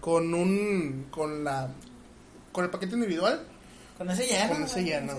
con 0.01 0.35
un, 0.35 1.07
con 1.11 1.45
la, 1.45 1.69
con 2.53 2.65
el 2.65 2.71
paquete 2.71 2.95
individual, 2.95 3.41
Con 3.97 4.11
ese 4.11 4.27
lleno. 4.27 4.49
Con 4.55 4.63
ese 4.65 4.83
lleno, 4.83 5.13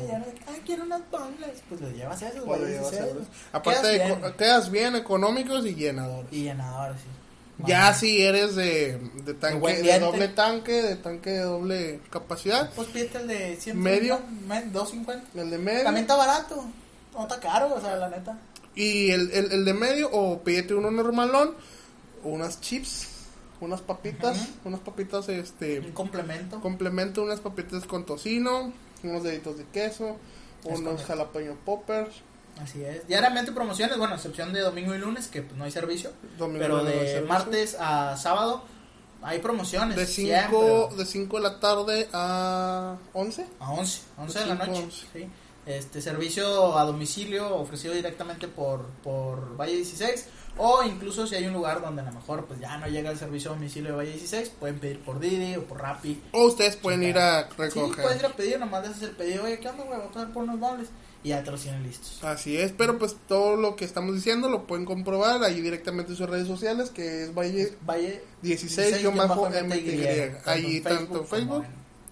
Ay, 0.47 0.61
quiero 0.65 0.83
unas 0.83 1.01
bundles. 1.09 1.61
Pues 1.69 1.79
le 1.81 1.93
llevas 1.93 2.21
esos, 2.21 2.43
pues, 2.43 2.59
güey. 2.59 2.61
lo 2.61 2.67
llevas 2.67 2.87
a 2.87 2.91
16. 2.91 3.15
ver. 3.15 3.23
aparte 3.53 3.79
Quedas 3.81 3.83
de, 3.99 4.05
bien. 4.05 4.19
co- 4.21 4.35
quedas 4.37 4.71
bien 4.71 4.95
económicos 4.97 5.65
y 5.65 5.75
llenadores. 5.75 6.33
Y 6.33 6.43
llenador, 6.43 6.93
sí. 6.93 7.05
Ya 7.65 7.93
si 7.93 8.21
eres 8.21 8.53
de, 8.57 8.99
de 9.23 9.33
tanque, 9.33 9.81
de 9.81 9.97
doble 9.99 10.27
tanque, 10.27 10.73
de 10.73 10.95
tanque 10.97 11.29
de 11.29 11.39
doble 11.39 12.01
capacidad, 12.09 12.69
Pues 12.75 12.89
pídete 12.89 13.17
el 13.19 13.27
de 13.29 13.55
100 13.55 13.79
Medio. 13.81 14.19
me- 14.45 14.63
250. 14.65 15.39
el 15.41 15.49
de 15.51 15.57
medio 15.57 15.83
También 15.85 16.03
está 16.03 16.17
barato. 16.17 16.65
No 17.13 17.21
está 17.21 17.39
caro, 17.39 17.73
o 17.73 17.79
sea, 17.79 17.95
la 17.95 18.09
neta. 18.09 18.37
Y 18.75 19.11
el, 19.11 19.31
el, 19.31 19.51
el 19.51 19.65
de 19.65 19.73
medio 19.73 20.09
o 20.11 20.41
pídete 20.43 20.73
uno 20.75 20.91
normalón, 20.91 21.55
unas 22.23 22.59
chips, 22.61 23.07
unas 23.61 23.81
papitas, 23.81 24.37
Ujú. 24.37 24.47
unas 24.69 24.79
papitas 24.81 25.29
este 25.29 25.79
Un 25.79 25.91
complemento. 25.91 26.59
complemento, 26.61 27.23
unas 27.23 27.39
papitas 27.39 27.85
con 27.85 28.05
tocino, 28.05 28.73
unos 29.03 29.23
deditos 29.23 29.57
de 29.57 29.65
queso, 29.65 30.17
Es 30.63 30.65
unos 30.79 30.93
correcto. 30.93 31.07
jalapeño 31.07 31.55
poppers, 31.65 32.15
Así 32.61 32.81
es. 32.85 33.05
Diariamente 33.05 33.51
promociones, 33.51 33.97
bueno, 33.97 34.15
excepción 34.15 34.53
de 34.53 34.61
domingo 34.61 34.95
y 34.95 34.97
lunes, 34.97 35.27
que 35.27 35.41
pues, 35.41 35.57
no 35.57 35.65
hay 35.65 35.71
servicio. 35.71 36.11
domingo 36.37 36.59
pero 36.61 36.83
de 36.85 36.93
servicio. 36.93 37.25
martes 37.27 37.75
a 37.77 38.15
sábado 38.15 38.63
hay 39.21 39.39
promociones. 39.39 39.97
de 39.97 40.07
siempre. 40.07 40.47
5 40.57 40.89
de 40.97 41.05
5 41.05 41.35
de 41.37 41.43
la 41.43 41.59
tarde 41.59 42.07
a 42.13 42.95
11. 43.11 43.45
A 43.59 43.71
11, 43.73 44.01
11 44.17 44.39
De 44.39 44.45
de 44.45 44.49
la 44.55 44.55
cinco 44.55 44.67
noche. 44.79 44.83
11. 44.85 45.07
Sí. 45.11 45.29
Este 45.65 46.01
servicio 46.01 46.77
a 46.77 46.83
domicilio 46.85 47.55
ofrecido 47.55 47.93
directamente 47.93 48.47
por, 48.47 48.85
por 49.03 49.57
Valle 49.59 49.75
16 49.77 50.25
o 50.57 50.83
incluso 50.83 51.27
si 51.27 51.35
hay 51.35 51.47
un 51.47 51.53
lugar 51.53 51.81
donde 51.81 52.01
a 52.01 52.05
lo 52.05 52.11
mejor 52.13 52.45
pues 52.45 52.59
ya 52.59 52.77
no 52.77 52.87
llega 52.87 53.11
el 53.11 53.17
servicio 53.17 53.51
a 53.51 53.55
domicilio 53.55 53.91
de 53.91 53.97
Valle 53.97 54.11
16 54.11 54.49
pueden 54.59 54.79
pedir 54.79 54.99
por 54.99 55.19
Didi 55.19 55.55
o 55.55 55.63
por 55.63 55.81
Rappi 55.81 56.21
O 56.31 56.45
ustedes 56.45 56.75
pueden 56.77 57.01
Sí, 57.01 57.07
ir 57.07 57.17
a 57.17 57.43
sí 57.49 57.55
recoger. 57.57 58.03
puedes 58.03 58.19
ir 58.19 58.25
a 58.25 58.29
pedir 58.29 58.59
nomás 58.59 58.83
le 58.83 58.89
haces 58.89 59.03
el 59.03 59.11
pedido 59.11 59.43
oye 59.43 59.59
qué 59.59 59.67
onda 59.69 59.83
güey 59.83 59.97
voy 59.97 60.07
a 60.07 60.11
pasar 60.11 60.31
por 60.31 60.43
unos 60.43 60.57
muebles 60.59 60.87
y 61.23 61.29
ya 61.29 61.43
te 61.43 61.49
los 61.49 61.61
tienen 61.61 61.81
listos 61.81 62.23
Así 62.23 62.55
es, 62.55 62.71
pero 62.71 62.99
pues 62.99 63.15
todo 63.27 63.55
lo 63.55 63.75
que 63.75 63.83
estamos 63.83 64.13
diciendo 64.13 64.47
lo 64.47 64.67
pueden 64.67 64.85
comprobar 64.85 65.43
ahí 65.43 65.59
directamente 65.59 66.11
en 66.11 66.17
sus 66.17 66.29
redes 66.29 66.47
sociales, 66.47 66.91
que 66.91 67.23
es 67.23 67.33
Valle 67.33 67.75
Valle 67.81 68.23
16 68.43 69.01
yo 69.01 69.11
bajo 69.11 69.49
MTY. 69.49 70.05
Ahí 70.45 70.77
en 70.77 70.83
tanto 70.83 71.23
Facebook. 71.25 71.65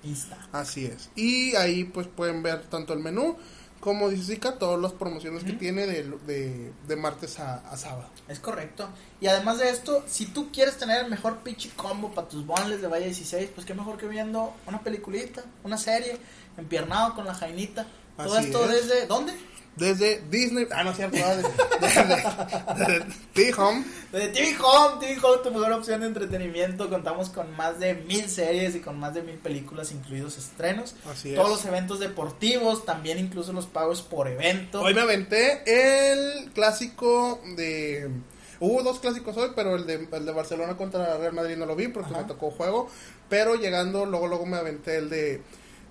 Insta 0.04 0.38
Así 0.52 0.86
es. 0.86 1.10
Y 1.16 1.56
ahí 1.56 1.86
pues 1.86 2.08
pueden 2.08 2.44
ver 2.44 2.64
tanto 2.64 2.94
el 2.94 3.00
menú 3.00 3.38
como 3.84 4.10
dice 4.10 4.36
Zika, 4.36 4.58
todas 4.58 4.80
las 4.80 4.94
promociones 4.94 5.44
que 5.44 5.52
tiene 5.52 5.86
de, 5.86 6.04
de, 6.26 6.72
de 6.88 6.96
martes 6.96 7.38
a, 7.42 7.56
a 7.70 7.76
sábado. 7.76 8.08
Es 8.30 8.40
correcto. 8.40 8.88
Y 9.20 9.28
además 9.28 9.60
de 9.60 9.70
esto, 9.70 10.06
si 10.08 10.28
tú 10.28 10.54
quieres 10.54 10.78
tener 10.78 11.04
el 11.04 11.12
mejor 11.12 11.40
pinche 11.40 11.70
combo 11.76 12.10
para 12.14 12.30
tus 12.30 12.46
bonles 12.46 12.82
de 12.82 12.88
Valle 12.88 13.08
16, 13.08 13.50
pues 13.54 13.68
qué 13.68 13.74
mejor 13.74 13.98
que 13.98 14.08
viendo 14.08 14.54
una 14.68 14.80
peliculita, 14.80 15.44
una 15.66 15.78
serie, 15.78 16.18
empiernado 16.56 17.14
con 17.14 17.26
la 17.26 17.34
jainita. 17.34 17.86
Todo 18.16 18.38
Así 18.38 18.46
esto 18.46 18.64
es. 18.72 18.88
desde. 18.88 19.06
¿Dónde? 19.06 19.34
Desde 19.76 20.22
Disney, 20.30 20.68
ah 20.72 20.84
no 20.84 20.92
es 20.92 20.98
cierto, 20.98 21.18
de, 21.18 21.36
de, 21.36 22.86
de, 22.86 22.94
de 22.94 23.06
T-Home. 23.34 23.84
Desde 24.12 24.28
TV 24.28 24.56
Home, 24.64 25.00
TV 25.00 25.18
Home, 25.24 25.42
tu 25.44 25.50
mejor 25.50 25.72
opción 25.72 26.02
de 26.02 26.08
entretenimiento. 26.08 26.88
Contamos 26.88 27.30
con 27.30 27.56
más 27.58 27.80
de 27.80 27.96
mil 27.96 28.30
series 28.30 28.76
y 28.76 28.80
con 28.80 29.00
más 29.00 29.16
de 29.16 29.24
mil 29.24 29.38
películas, 29.38 29.92
incluidos 29.92 30.38
estrenos. 30.38 30.94
Así 31.12 31.30
es. 31.30 31.36
Todos 31.36 31.50
los 31.50 31.66
eventos 31.66 32.00
deportivos, 32.00 32.86
también 32.86 33.18
incluso 33.18 33.52
los 33.54 33.66
pagos 33.66 34.04
por 34.04 34.28
evento. 34.28 34.82
Hoy 34.82 34.94
me 34.94 35.02
aventé 35.02 35.64
el 35.66 36.52
clásico 36.52 37.42
de... 37.56 38.12
Hubo 38.60 38.84
dos 38.84 39.00
clásicos 39.00 39.36
hoy, 39.36 39.50
pero 39.56 39.76
el 39.76 39.88
de, 39.88 40.08
el 40.12 40.26
de 40.26 40.32
Barcelona 40.32 40.78
contra 40.78 41.18
Real 41.18 41.34
Madrid 41.34 41.58
no 41.58 41.66
lo 41.66 41.76
vi 41.76 41.88
porque 41.88 42.12
Ajá. 42.12 42.22
me 42.22 42.28
tocó 42.28 42.52
juego. 42.52 42.90
Pero 43.28 43.56
llegando, 43.56 44.06
luego 44.06 44.28
luego 44.28 44.46
me 44.46 44.58
aventé 44.58 44.98
el 44.98 45.10
de 45.10 45.42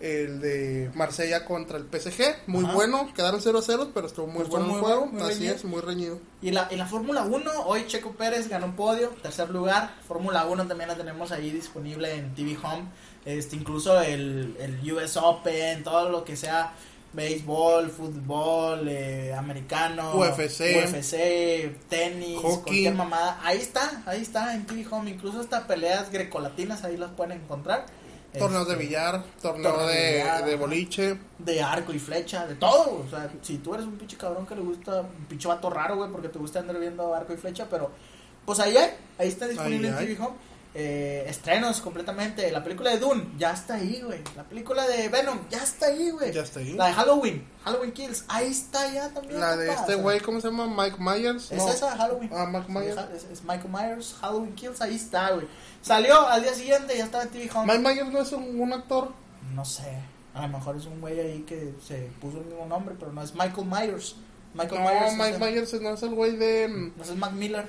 el 0.03 0.41
de 0.41 0.91
Marsella 0.95 1.45
contra 1.45 1.79
el 1.79 1.85
PSG. 1.85 2.49
Muy 2.49 2.65
Ajá. 2.65 2.75
bueno, 2.75 3.13
quedaron 3.15 3.41
0 3.41 3.59
a 3.61 3.63
0, 3.63 3.91
pero 3.95 4.09
estuvo 4.09 4.27
muy 4.27 4.43
Estuvo 4.43 4.59
bueno 4.59 4.67
muy 4.67 4.77
el 4.79 4.85
juego. 4.85 5.07
bueno, 5.07 5.27
Así 5.27 5.35
reñido. 5.39 5.55
es, 5.55 5.65
muy 5.65 5.81
reñido. 5.81 6.19
Y 6.43 6.51
la, 6.51 6.67
y 6.73 6.77
la 6.77 6.87
Fórmula 6.87 7.23
1, 7.23 7.51
hoy 7.67 7.87
Checo 7.87 8.11
Pérez 8.13 8.49
ganó 8.49 8.67
un 8.67 8.75
podio, 8.75 9.11
tercer 9.23 9.51
lugar. 9.51 9.95
Fórmula 10.09 10.45
1 10.47 10.67
también 10.67 10.89
la 10.89 10.97
tenemos 10.97 11.31
ahí 11.31 11.51
disponible 11.53 12.13
en 12.17 12.35
TV 12.35 12.57
Home. 12.65 12.87
Este, 13.25 13.55
incluso 13.55 14.01
el, 14.01 14.57
el 14.59 14.93
US 14.93 15.17
Open, 15.17 15.85
todo 15.85 16.09
lo 16.09 16.25
que 16.25 16.35
sea 16.35 16.73
béisbol, 17.13 17.91
fútbol, 17.91 18.89
eh, 18.89 19.33
americano, 19.35 20.15
UFC. 20.17 20.63
UFC, 20.85 21.77
tenis, 21.89 22.39
Hockey. 22.41 22.63
cualquier 22.63 22.95
mamada. 22.95 23.39
Ahí 23.45 23.59
está, 23.59 24.03
ahí 24.07 24.23
está 24.23 24.55
en 24.55 24.67
TV 24.67 24.85
Home. 24.91 25.11
Incluso 25.11 25.39
hasta 25.41 25.67
peleas 25.67 26.11
grecolatinas 26.11 26.83
ahí 26.85 26.97
las 26.97 27.11
pueden 27.13 27.41
encontrar. 27.41 27.87
Torneos 28.39 28.67
de 28.69 28.77
billar, 28.77 29.23
torneo 29.43 29.87
de 29.87 29.95
de, 29.95 30.13
billar, 30.13 30.45
de 30.45 30.53
ajá. 30.53 30.61
boliche. 30.61 31.19
de 31.39 31.63
arco 31.63 31.93
y 31.93 31.99
flecha, 31.99 32.47
de 32.47 32.55
todo. 32.55 33.05
O 33.07 33.11
sea, 33.11 33.31
si 33.43 33.59
tú 33.59 33.75
eres 33.75 33.87
un 33.87 33.97
pinche 33.99 34.17
cabrón 34.17 34.47
que 34.47 34.55
le 34.55 34.63
gusta, 34.63 35.03
un 35.03 35.27
pinche 35.29 35.49
vato 35.49 35.69
raro, 35.69 35.97
güey, 35.97 36.11
porque 36.11 36.29
te 36.29 36.39
gusta 36.39 36.61
andar 36.61 36.79
viendo 36.79 37.15
arco 37.15 37.33
y 37.33 37.37
flecha, 37.37 37.67
pero 37.71 37.91
pues 38.47 38.59
ahí 38.59 38.77
hay, 38.77 38.91
ahí 39.19 39.29
está 39.29 39.47
disponible 39.47 39.89
Ahí 39.89 40.07
en. 40.07 40.17
TV 40.17 40.25
Home. 40.25 40.37
Eh, 40.75 41.27
estrenos 41.29 41.83
completamente. 41.83 42.51
La 42.51 42.65
película 42.65 42.91
de 42.91 42.99
Dune 42.99 43.27
ya 43.39 43.53
está 43.53 43.75
ahí, 43.75 44.01
güey. 44.03 44.21
La 44.35 44.43
película 44.45 44.87
de 44.87 45.09
Venom 45.11 45.39
ya 45.51 45.63
está 45.63 45.87
ahí, 45.87 46.11
güey. 46.11 46.33
Ya 46.33 46.43
está 46.43 46.61
ahí. 46.61 46.73
La 46.73 46.87
de 46.87 46.93
Halloween, 46.95 47.47
Halloween 47.65 47.93
Kills, 47.93 48.25
ahí 48.29 48.51
está 48.51 48.91
ya 48.91 49.11
también. 49.11 49.39
La 49.39 49.55
de 49.57 49.71
este 49.71 49.97
güey, 49.97 50.21
¿cómo 50.21 50.41
se 50.41 50.49
llama? 50.49 50.67
Mike 50.67 50.97
Myers. 50.99 51.53
Es 51.53 51.59
No. 51.59 51.69
esa, 51.71 51.95
Halloween. 51.97 52.31
Ah, 52.33 52.47
Mike 52.47 52.73
Myers. 52.73 52.97
Es, 53.15 53.25
es 53.25 53.43
Michael 53.43 53.69
Myers, 53.71 54.15
Halloween 54.21 54.55
Kills, 54.55 54.81
ahí 54.81 54.95
está, 54.95 55.33
güey. 55.33 55.47
Salió 55.83 56.27
al 56.27 56.43
día 56.43 56.55
siguiente, 56.55 56.97
ya 56.97 57.05
estaba 57.05 57.25
en 57.25 57.31
TV 57.31 57.51
Home. 57.55 57.67
Mike 57.79 57.89
Myers 57.95 58.13
no 58.13 58.23
es 58.23 58.33
un, 58.33 58.59
un 58.61 58.73
actor. 58.73 59.13
No 59.55 59.65
sé. 59.67 59.99
A 60.33 60.41
lo 60.47 60.49
mejor 60.57 60.77
es 60.79 60.87
un 60.87 61.03
güey 61.03 61.21
ahí 61.21 61.41
que 61.43 61.75
se 61.87 62.09
puso 62.19 62.39
el 62.39 62.47
mismo 62.47 62.65
nombre, 62.65 62.95
pero 62.99 63.13
no 63.13 63.23
es 63.23 63.35
Michael 63.35 63.67
Myers. 63.67 64.17
Michael 64.55 64.83
No, 64.83 64.89
Myers. 64.89 65.17
Mike 65.19 65.39
Myers 65.39 65.83
no 65.83 65.91
es 65.91 66.03
el 66.03 66.15
güey 66.15 66.37
de. 66.37 66.93
No 66.97 67.05
es 67.05 67.15
Mac 67.17 67.33
Miller. 67.33 67.67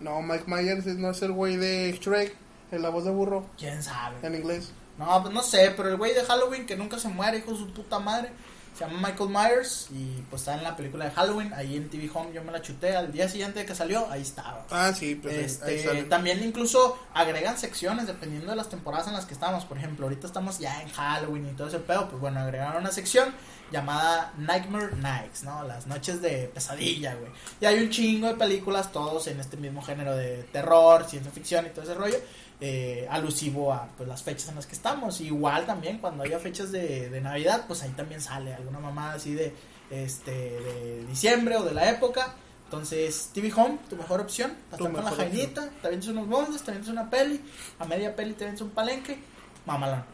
No, 0.00 0.20
Mike 0.20 0.44
Myers 0.46 0.84
no 0.86 1.10
es 1.10 1.22
el 1.22 1.32
güey 1.32 1.56
de 1.56 1.96
Shrek, 1.98 2.34
la 2.78 2.88
voz 2.90 3.04
de 3.04 3.10
burro, 3.10 3.46
¿Quién 3.58 3.82
sabe? 3.82 4.16
en 4.26 4.34
inglés. 4.34 4.70
No, 4.98 5.20
pues 5.22 5.32
no 5.34 5.42
sé, 5.42 5.72
pero 5.76 5.88
el 5.88 5.96
güey 5.96 6.14
de 6.14 6.22
Halloween 6.24 6.66
que 6.66 6.76
nunca 6.76 6.98
se 6.98 7.08
muere, 7.08 7.38
hijo 7.38 7.52
de 7.52 7.58
su 7.58 7.72
puta 7.72 7.98
madre. 7.98 8.30
Se 8.76 8.86
llama 8.86 9.08
Michael 9.08 9.28
Myers 9.28 9.88
y 9.90 10.22
pues 10.30 10.40
está 10.42 10.54
en 10.54 10.62
la 10.62 10.74
película 10.74 11.04
de 11.04 11.10
Halloween. 11.10 11.52
Ahí 11.52 11.76
en 11.76 11.90
TV 11.90 12.10
Home 12.14 12.32
yo 12.32 12.42
me 12.42 12.50
la 12.52 12.62
chuté. 12.62 12.96
Al 12.96 13.12
día 13.12 13.28
siguiente 13.28 13.58
de 13.60 13.66
que 13.66 13.74
salió, 13.74 14.10
ahí 14.10 14.22
estaba. 14.22 14.64
Ah, 14.70 14.92
sí, 14.98 15.14
pues 15.14 15.34
Este, 15.34 15.64
ahí 15.66 15.84
sale. 15.84 16.02
también 16.04 16.42
incluso 16.42 16.98
agregan 17.12 17.58
secciones 17.58 18.06
dependiendo 18.06 18.48
de 18.50 18.56
las 18.56 18.70
temporadas 18.70 19.08
en 19.08 19.12
las 19.12 19.26
que 19.26 19.34
estamos. 19.34 19.66
Por 19.66 19.76
ejemplo, 19.76 20.06
ahorita 20.06 20.26
estamos 20.26 20.58
ya 20.58 20.80
en 20.80 20.88
Halloween 20.88 21.50
y 21.50 21.52
todo 21.52 21.68
ese 21.68 21.80
pedo. 21.80 22.08
Pues 22.08 22.18
bueno, 22.22 22.40
agregaron 22.40 22.80
una 22.80 22.92
sección 22.92 23.34
llamada 23.70 24.32
Nightmare 24.38 24.96
Nights, 24.96 25.42
¿no? 25.44 25.64
Las 25.64 25.86
noches 25.86 26.22
de 26.22 26.50
pesadilla, 26.52 27.14
güey. 27.14 27.30
Y 27.60 27.66
hay 27.66 27.82
un 27.82 27.90
chingo 27.90 28.28
de 28.28 28.34
películas, 28.34 28.90
todos 28.90 29.26
en 29.26 29.38
este 29.38 29.58
mismo 29.58 29.82
género 29.82 30.16
de 30.16 30.44
terror, 30.44 31.04
ciencia 31.06 31.30
ficción 31.30 31.66
y 31.66 31.70
todo 31.70 31.82
ese 31.84 31.94
rollo. 31.94 32.16
Eh, 32.64 33.08
alusivo 33.10 33.72
a 33.72 33.88
pues, 33.96 34.08
las 34.08 34.22
fechas 34.22 34.48
en 34.48 34.54
las 34.54 34.66
que 34.66 34.76
estamos. 34.76 35.20
Igual 35.20 35.66
también 35.66 35.98
cuando 35.98 36.22
haya 36.22 36.38
fechas 36.38 36.70
de, 36.70 37.10
de 37.10 37.20
Navidad, 37.20 37.64
pues 37.66 37.82
ahí 37.82 37.90
también 37.90 38.20
sale 38.20 38.54
alguna 38.54 38.78
mamada 38.78 39.14
así 39.14 39.34
de, 39.34 39.52
este, 39.90 40.30
de 40.30 41.04
diciembre 41.06 41.56
o 41.56 41.64
de 41.64 41.74
la 41.74 41.90
época. 41.90 42.36
Entonces, 42.66 43.30
TV 43.34 43.52
Home, 43.56 43.78
tu 43.90 43.96
mejor 43.96 44.20
opción. 44.20 44.52
Para 44.70 44.84
estar 44.84 44.92
con 44.94 45.04
la 45.04 45.10
jainita, 45.10 45.70
te 45.82 45.88
vendes 45.88 46.08
unos 46.08 46.28
bondes, 46.28 46.62
te 46.62 46.70
vendes 46.70 46.88
una 46.88 47.10
peli. 47.10 47.40
A 47.80 47.84
media 47.84 48.14
peli 48.14 48.34
te 48.34 48.44
vendes 48.44 48.62
un 48.62 48.70
palenque. 48.70 49.18
Mamalón. 49.66 50.04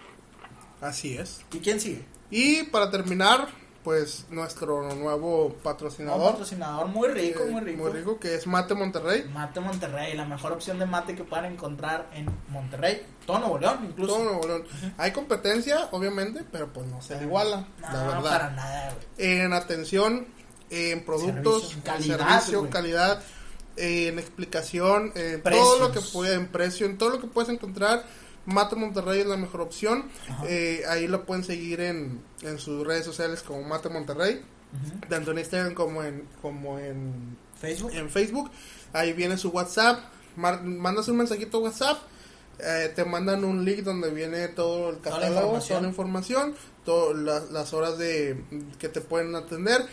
Así 0.81 1.19
es. 1.19 1.43
¿Y 1.53 1.59
quién 1.59 1.79
sigue? 1.79 2.07
Y 2.31 2.63
para 2.65 2.91
terminar, 2.91 3.49
pues 3.89 4.27
nuestro 4.29 4.95
nuevo 4.97 5.47
Un 5.47 5.55
patrocinador. 5.63 6.33
patrocinador 6.33 6.89
muy 6.89 7.09
rico, 7.09 7.43
eh, 7.45 7.51
muy 7.51 7.61
rico. 7.63 7.85
Muy 7.85 7.93
rico, 7.93 8.19
que 8.21 8.35
es 8.35 8.47
Mate 8.47 8.75
Monterrey. 8.75 9.25
Mate 9.33 9.61
Monterrey, 9.61 10.15
la 10.15 10.27
mejor 10.27 10.53
opción 10.53 10.79
de 10.79 10.85
mate 10.85 11.15
que 11.17 11.25
puedan 11.25 11.47
encontrar 11.47 12.07
en 12.13 12.29
Monterrey. 12.51 13.07
Todo 13.25 13.39
Nuevo 13.39 13.59
León, 13.59 13.79
incluso. 13.89 14.13
Todo 14.15 14.25
Nuevo 14.25 14.47
León. 14.47 14.65
Hay 14.99 15.13
competencia, 15.13 15.89
obviamente, 15.93 16.45
pero 16.53 16.71
pues 16.71 16.87
no 16.87 17.01
se 17.01 17.17
le 17.17 17.23
iguala, 17.25 17.67
No, 17.81 17.91
la 17.91 18.03
verdad. 18.09 18.23
para 18.31 18.51
nada, 18.51 18.93
güey. 19.17 19.31
En 19.41 19.53
atención, 19.55 20.27
en 20.69 21.03
productos, 21.07 21.69
Servicio, 21.71 21.77
en 21.79 21.81
calidad, 21.83 22.29
servicio, 22.29 22.59
güey. 22.61 22.71
calidad, 22.71 23.23
en 23.79 24.19
explicación, 24.19 25.13
en 25.15 25.41
Precios. 25.41 25.65
todo 25.67 25.79
lo 25.89 25.93
que 25.93 26.01
puede, 26.13 26.35
en 26.35 26.49
precio, 26.49 26.85
en 26.85 26.99
todo 26.99 27.09
lo 27.09 27.21
que 27.23 27.27
puedes 27.27 27.49
encontrar. 27.49 28.05
Mate 28.49 28.77
Monterrey 28.77 29.21
es 29.21 29.27
la 29.27 29.37
mejor 29.37 29.61
opción. 29.61 30.05
Eh, 30.47 30.83
ahí 30.89 31.07
lo 31.07 31.25
pueden 31.27 31.45
seguir 31.45 31.81
en, 31.81 32.21
en 32.43 32.59
sus 32.59 32.87
redes 32.87 33.05
sociales 33.05 33.43
como 33.43 33.63
Mate 33.63 33.89
Monterrey, 33.89 34.43
tanto 35.09 35.31
en 35.33 35.39
Instagram 35.39 35.75
como 35.75 36.03
en, 36.03 36.27
como 36.43 36.79
en, 36.79 37.37
Facebook. 37.61 37.93
en 37.95 38.09
Facebook. 38.11 38.51
Ahí 38.93 39.13
viene 39.13 39.37
su 39.37 39.51
WhatsApp. 39.51 40.01
Mar- 40.37 40.63
mandas 40.65 41.09
un 41.09 41.17
mensajito 41.19 41.59
a 41.59 41.61
WhatsApp. 41.61 41.99
eh, 42.61 42.93
te 42.95 43.05
mandan 43.05 43.45
un 43.45 43.65
link 43.65 43.81
donde 43.85 44.11
viene 44.11 44.49
todo 44.49 44.91
el 44.91 44.97
catálogo, 45.01 45.53
toda 45.69 45.81
la 45.83 45.89
información, 45.89 46.55
todas 46.85 47.17
las, 47.19 47.51
las 47.51 47.73
horas 47.73 47.99
de 47.99 48.43
que 48.79 48.89
te 48.89 49.01
pueden 49.01 49.35
atender. 49.37 49.85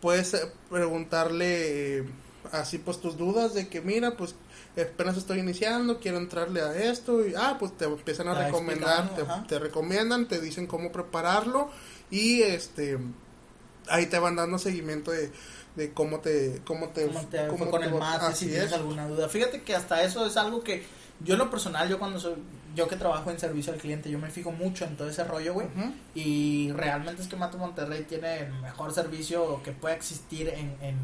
Puedes 0.00 0.34
eh, 0.34 0.40
preguntarle 0.70 1.98
eh, 1.98 2.04
así 2.52 2.78
pues 2.78 3.00
tus 3.00 3.16
dudas 3.16 3.54
de 3.54 3.68
que 3.68 3.80
mira 3.80 4.16
pues 4.16 4.34
apenas 4.80 5.18
estoy 5.18 5.40
iniciando, 5.40 6.00
quiero 6.00 6.16
entrarle 6.16 6.62
a 6.62 6.72
esto 6.74 7.26
y 7.26 7.34
ah 7.36 7.56
pues 7.58 7.76
te 7.76 7.84
empiezan 7.84 8.28
a 8.28 8.46
recomendar, 8.46 9.10
te, 9.46 9.58
recomiendan, 9.58 10.26
te 10.26 10.40
dicen 10.40 10.66
cómo 10.66 10.90
prepararlo 10.90 11.70
y 12.10 12.40
este 12.42 12.98
ahí 13.88 14.06
te 14.06 14.18
van 14.18 14.36
dando 14.36 14.58
seguimiento 14.58 15.10
de, 15.10 15.30
de 15.76 15.92
cómo 15.92 16.20
te 16.20 16.62
cómo 16.64 16.88
te, 16.88 17.06
¿Cómo 17.06 17.20
te 17.26 17.46
cómo 17.48 17.58
fue 17.58 17.70
con 17.70 17.80
te 17.82 17.88
el 17.88 17.94
mate? 17.94 18.26
así 18.26 18.44
Si 18.46 18.50
tienes 18.50 18.68
es. 18.68 18.72
alguna 18.72 19.06
duda. 19.06 19.28
Fíjate 19.28 19.60
que 19.62 19.74
hasta 19.74 20.02
eso 20.02 20.24
es 20.24 20.36
algo 20.38 20.62
que 20.62 20.84
yo 21.24 21.34
en 21.34 21.38
lo 21.38 21.50
personal, 21.50 21.88
yo 21.88 21.98
cuando 21.98 22.18
soy, 22.18 22.34
yo 22.74 22.88
que 22.88 22.96
trabajo 22.96 23.30
en 23.30 23.38
servicio 23.38 23.72
al 23.72 23.78
cliente, 23.78 24.10
yo 24.10 24.18
me 24.18 24.30
fijo 24.30 24.50
mucho 24.50 24.84
en 24.84 24.96
todo 24.96 25.08
ese 25.08 25.22
rollo, 25.24 25.54
güey. 25.54 25.68
Y 26.14 26.72
realmente 26.72 27.22
es 27.22 27.28
que 27.28 27.36
Mate 27.36 27.58
Monterrey 27.58 28.04
tiene 28.08 28.40
el 28.40 28.52
mejor 28.54 28.92
servicio 28.92 29.62
que 29.62 29.72
puede 29.72 29.94
existir 29.94 30.48
en, 30.48 30.76
en, 30.80 30.96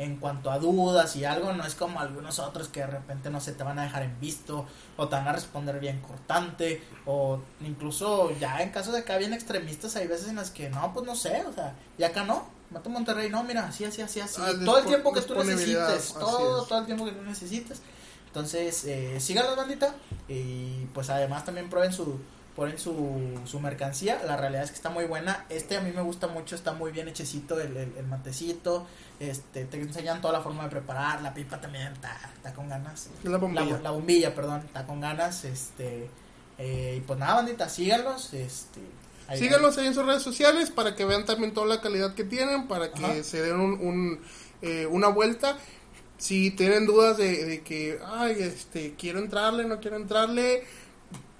en 0.00 0.16
cuanto 0.16 0.50
a 0.50 0.58
dudas 0.58 1.14
y 1.14 1.26
algo. 1.26 1.52
No 1.52 1.64
es 1.64 1.74
como 1.74 2.00
algunos 2.00 2.38
otros 2.38 2.68
que 2.68 2.80
de 2.80 2.86
repente 2.86 3.28
no 3.28 3.40
se 3.40 3.52
te 3.52 3.62
van 3.62 3.78
a 3.78 3.82
dejar 3.82 4.02
en 4.02 4.18
visto 4.18 4.66
o 4.96 5.08
te 5.08 5.14
van 5.14 5.28
a 5.28 5.32
responder 5.32 5.78
bien 5.78 6.00
cortante. 6.00 6.82
O 7.04 7.40
incluso 7.60 8.30
ya 8.38 8.62
en 8.62 8.70
casos 8.70 8.94
de 8.94 9.00
acá 9.00 9.18
bien 9.18 9.34
extremistas 9.34 9.96
hay 9.96 10.06
veces 10.06 10.28
en 10.28 10.36
las 10.36 10.50
que 10.50 10.70
no, 10.70 10.92
pues 10.94 11.06
no 11.06 11.14
sé, 11.14 11.44
o 11.46 11.52
sea, 11.52 11.74
y 11.98 12.02
acá 12.02 12.24
no. 12.24 12.48
Mate 12.70 12.88
Monterrey, 12.88 13.28
no, 13.28 13.42
mira, 13.42 13.66
así, 13.66 13.84
así, 13.84 14.00
así, 14.00 14.20
así. 14.20 14.40
Ah, 14.42 14.52
todo 14.64 14.78
el 14.78 14.86
tiempo 14.86 15.12
que 15.12 15.20
tú 15.20 15.34
necesites, 15.34 16.14
todo, 16.14 16.64
todo 16.64 16.78
el 16.78 16.86
tiempo 16.86 17.04
que 17.04 17.12
tú 17.12 17.22
necesites. 17.22 17.82
Entonces, 18.28 18.84
eh, 18.84 19.18
síganlos, 19.20 19.56
bandita. 19.56 19.94
Y 20.28 20.86
pues 20.94 21.10
además 21.10 21.44
también 21.44 21.68
prueben 21.68 21.92
su 21.92 22.20
ponen 22.56 22.78
su, 22.78 23.40
su 23.46 23.60
mercancía. 23.60 24.22
La 24.26 24.36
realidad 24.36 24.64
es 24.64 24.70
que 24.70 24.76
está 24.76 24.90
muy 24.90 25.04
buena. 25.04 25.46
Este 25.48 25.76
a 25.76 25.80
mí 25.80 25.92
me 25.92 26.02
gusta 26.02 26.26
mucho, 26.26 26.54
está 26.54 26.72
muy 26.72 26.92
bien 26.92 27.08
hechecito 27.08 27.60
el, 27.60 27.76
el, 27.76 27.92
el 27.96 28.06
matecito. 28.06 28.86
Este, 29.20 29.66
te 29.66 29.76
enseñan 29.80 30.20
toda 30.22 30.32
la 30.32 30.40
forma 30.40 30.64
de 30.64 30.70
preparar. 30.70 31.20
La 31.22 31.32
pipa 31.34 31.60
también 31.60 31.88
está, 31.92 32.18
está 32.34 32.54
con 32.54 32.68
ganas. 32.68 33.08
La 33.22 33.36
bombilla. 33.36 33.64
La, 33.76 33.78
la 33.80 33.90
bombilla, 33.90 34.34
perdón, 34.34 34.62
está 34.64 34.86
con 34.86 35.00
ganas. 35.00 35.44
Este, 35.44 36.08
eh, 36.58 36.94
y 36.98 37.00
pues 37.02 37.18
nada, 37.18 37.34
bandita, 37.34 37.68
síganlos. 37.68 38.32
Este, 38.32 38.80
ahí- 39.28 39.38
Síganlos 39.38 39.76
ahí 39.78 39.86
en 39.88 39.94
sus 39.94 40.06
redes 40.06 40.22
sociales 40.22 40.70
para 40.70 40.96
que 40.96 41.04
vean 41.04 41.26
también 41.26 41.52
toda 41.52 41.66
la 41.66 41.80
calidad 41.82 42.14
que 42.14 42.24
tienen, 42.24 42.66
para 42.66 42.92
que 42.92 43.04
Ajá. 43.04 43.22
se 43.22 43.42
den 43.42 43.60
un, 43.60 43.72
un, 43.86 44.20
eh, 44.62 44.86
una 44.86 45.08
vuelta. 45.08 45.58
Si 46.16 46.50
tienen 46.50 46.86
dudas 46.86 47.16
de, 47.18 47.44
de 47.44 47.60
que, 47.62 47.98
ay, 48.06 48.36
este, 48.40 48.94
quiero 48.94 49.18
entrarle, 49.18 49.64
no 49.64 49.80
quiero 49.80 49.96
entrarle, 49.96 50.64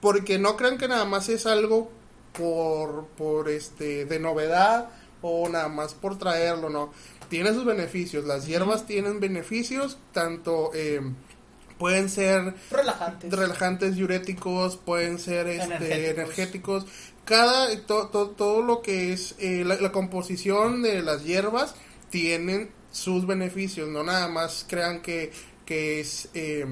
porque 0.00 0.38
no 0.38 0.56
crean 0.56 0.76
que 0.78 0.88
nada 0.88 1.04
más 1.06 1.28
es 1.30 1.46
algo 1.46 1.90
por, 2.32 3.06
por 3.16 3.48
este, 3.48 4.04
de 4.06 4.18
novedad 4.18 4.88
o 5.22 5.48
nada 5.50 5.68
más 5.68 5.92
por 5.94 6.18
traerlo, 6.18 6.70
no. 6.70 6.92
Tiene 7.30 7.54
sus 7.54 7.64
beneficios, 7.64 8.24
las 8.26 8.46
hierbas 8.46 8.86
tienen 8.86 9.20
beneficios, 9.20 9.96
tanto 10.12 10.70
eh, 10.74 11.00
pueden 11.78 12.10
ser 12.10 12.54
Relajantes. 12.70 13.32
relajantes 13.32 13.94
diuréticos, 13.96 14.76
pueden 14.76 15.18
ser 15.18 15.46
este, 15.46 15.64
Energéticos. 15.64 16.10
energéticos. 16.10 16.86
Cada, 17.24 17.74
to- 17.86 18.08
to- 18.08 18.30
todo 18.30 18.60
lo 18.62 18.82
que 18.82 19.12
es 19.14 19.36
eh, 19.38 19.62
la, 19.64 19.76
la 19.76 19.92
composición 19.92 20.82
de 20.82 21.00
las 21.02 21.24
hierbas 21.24 21.74
tienen 22.10 22.70
sus 22.90 23.26
beneficios, 23.26 23.88
no 23.88 24.02
nada 24.02 24.26
más 24.28 24.66
crean 24.68 25.00
que, 25.00 25.30
que 25.64 26.00
es 26.00 26.28
eh, 26.34 26.66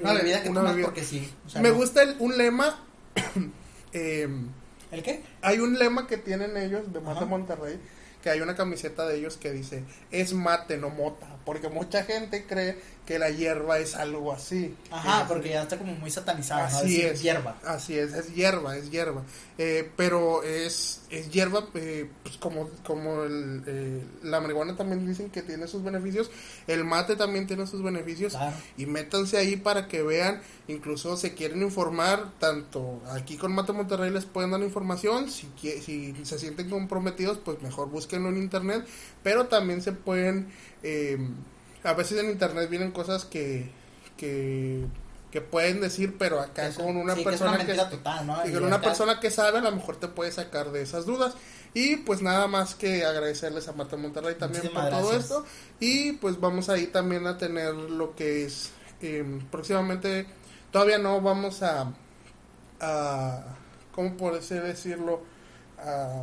una 0.00 0.14
bebida 0.14 0.42
que 0.42 0.48
una 0.48 0.60
tomas 0.60 0.72
bebida. 0.72 0.86
porque 0.86 1.04
sí. 1.04 1.28
o 1.46 1.50
sea, 1.50 1.60
Me 1.60 1.68
no. 1.68 1.74
gusta 1.74 2.02
el- 2.02 2.16
un 2.18 2.38
lema, 2.38 2.82
eh, 3.92 4.28
¿El 4.90 5.02
qué? 5.02 5.22
hay 5.42 5.58
un 5.58 5.78
lema 5.78 6.06
que 6.06 6.16
tienen 6.16 6.56
ellos 6.56 6.90
de 6.92 7.00
Mate 7.00 7.18
Ajá. 7.18 7.26
Monterrey, 7.26 7.78
que 8.26 8.30
hay 8.32 8.40
una 8.40 8.56
camiseta 8.56 9.06
de 9.06 9.18
ellos 9.18 9.36
que 9.36 9.52
dice, 9.52 9.84
es 10.10 10.32
mate, 10.32 10.78
no 10.78 10.90
mota, 10.90 11.28
porque 11.44 11.68
mucha 11.68 12.02
gente 12.02 12.44
cree 12.44 12.76
que 13.06 13.20
la 13.20 13.30
hierba 13.30 13.78
es 13.78 13.94
algo 13.94 14.32
así. 14.32 14.74
Ajá, 14.90 15.20
Es- 15.22 15.28
porque 15.28 15.50
ya 15.50 15.62
está 15.62 15.78
como 15.78 15.94
muy 15.94 16.10
satanizada, 16.10 16.68
¿no? 16.68 16.78
Así 16.78 16.88
Decir 16.96 17.06
es. 17.06 17.22
hierba. 17.22 17.56
Así 17.64 17.96
es, 17.96 18.12
es 18.14 18.34
hierba, 18.34 18.76
es 18.76 18.90
hierba. 18.90 19.22
Eh, 19.58 19.88
pero 19.96 20.42
es, 20.42 21.02
es 21.08 21.30
hierba, 21.30 21.68
eh, 21.74 22.10
pues 22.24 22.36
como, 22.38 22.68
como 22.84 23.22
el, 23.22 23.62
eh, 23.68 24.02
la 24.24 24.40
marihuana 24.40 24.76
también 24.76 25.06
dicen 25.06 25.30
que 25.30 25.42
tiene 25.42 25.68
sus 25.68 25.84
beneficios, 25.84 26.32
el 26.66 26.82
mate 26.82 27.14
también 27.14 27.46
tiene 27.46 27.64
sus 27.68 27.80
beneficios. 27.80 28.32
Claro. 28.32 28.56
Y 28.76 28.86
métanse 28.86 29.36
ahí 29.38 29.54
para 29.56 29.86
que 29.86 30.02
vean, 30.02 30.42
incluso 30.66 31.16
se 31.16 31.32
quieren 31.32 31.62
informar, 31.62 32.32
tanto 32.40 33.00
aquí 33.12 33.36
con 33.36 33.52
Mate 33.54 33.72
Monterrey 33.72 34.10
les 34.10 34.24
pueden 34.24 34.50
dar 34.50 34.60
información, 34.62 35.30
si, 35.30 35.48
si 35.62 36.12
se 36.24 36.40
sienten 36.40 36.68
comprometidos, 36.68 37.38
pues 37.38 37.62
mejor 37.62 37.88
búsquenlo 38.18 38.28
en 38.36 38.42
internet, 38.42 38.86
pero 39.22 39.46
también 39.46 39.82
se 39.82 39.92
pueden, 39.92 40.48
eh, 40.82 41.18
a 41.84 41.92
veces 41.92 42.18
en 42.18 42.30
internet 42.30 42.68
vienen 42.70 42.90
cosas 42.92 43.24
que, 43.24 43.70
que, 44.16 44.84
que 45.30 45.40
pueden 45.40 45.80
decir, 45.80 46.16
pero 46.18 46.40
acá 46.40 46.68
Eso- 46.68 46.82
con 46.84 46.96
una 46.96 47.14
sí, 47.14 47.24
que 47.24 47.34
es 47.34 47.40
una 47.40 47.50
persona 47.52 47.58
que, 47.58 47.66
mentira 47.66 47.90
total, 47.90 48.26
¿no? 48.26 48.46
y 48.46 48.50
Y 48.50 48.52
con 48.54 48.64
una 48.64 48.76
acá- 48.76 48.86
persona 48.88 49.20
que 49.20 49.30
sabe, 49.30 49.58
a 49.58 49.60
lo 49.60 49.72
mejor 49.72 49.96
te 49.96 50.08
puede 50.08 50.32
sacar 50.32 50.70
de 50.72 50.82
esas 50.82 51.04
dudas. 51.06 51.34
Y 51.74 51.96
pues 51.96 52.22
nada 52.22 52.46
más 52.46 52.74
que 52.74 53.04
agradecerles 53.04 53.68
a 53.68 53.72
Mate 53.72 53.98
Monterrey 53.98 54.34
también 54.36 54.62
Muchísimas 54.62 54.88
por 54.90 54.98
todo 54.98 55.08
gracias. 55.10 55.24
esto. 55.30 55.44
Y 55.78 56.12
pues 56.12 56.40
vamos 56.40 56.70
ahí 56.70 56.86
también 56.86 57.26
a 57.26 57.36
tener 57.36 57.74
lo 57.74 58.14
que 58.16 58.46
es 58.46 58.70
eh, 59.02 59.40
próximamente, 59.50 60.26
todavía 60.70 60.96
no 60.96 61.20
vamos 61.20 61.62
a, 61.62 61.92
a 62.80 63.42
¿cómo 63.94 64.16
por 64.16 64.40
decirlo? 64.40 65.20
A, 65.78 66.22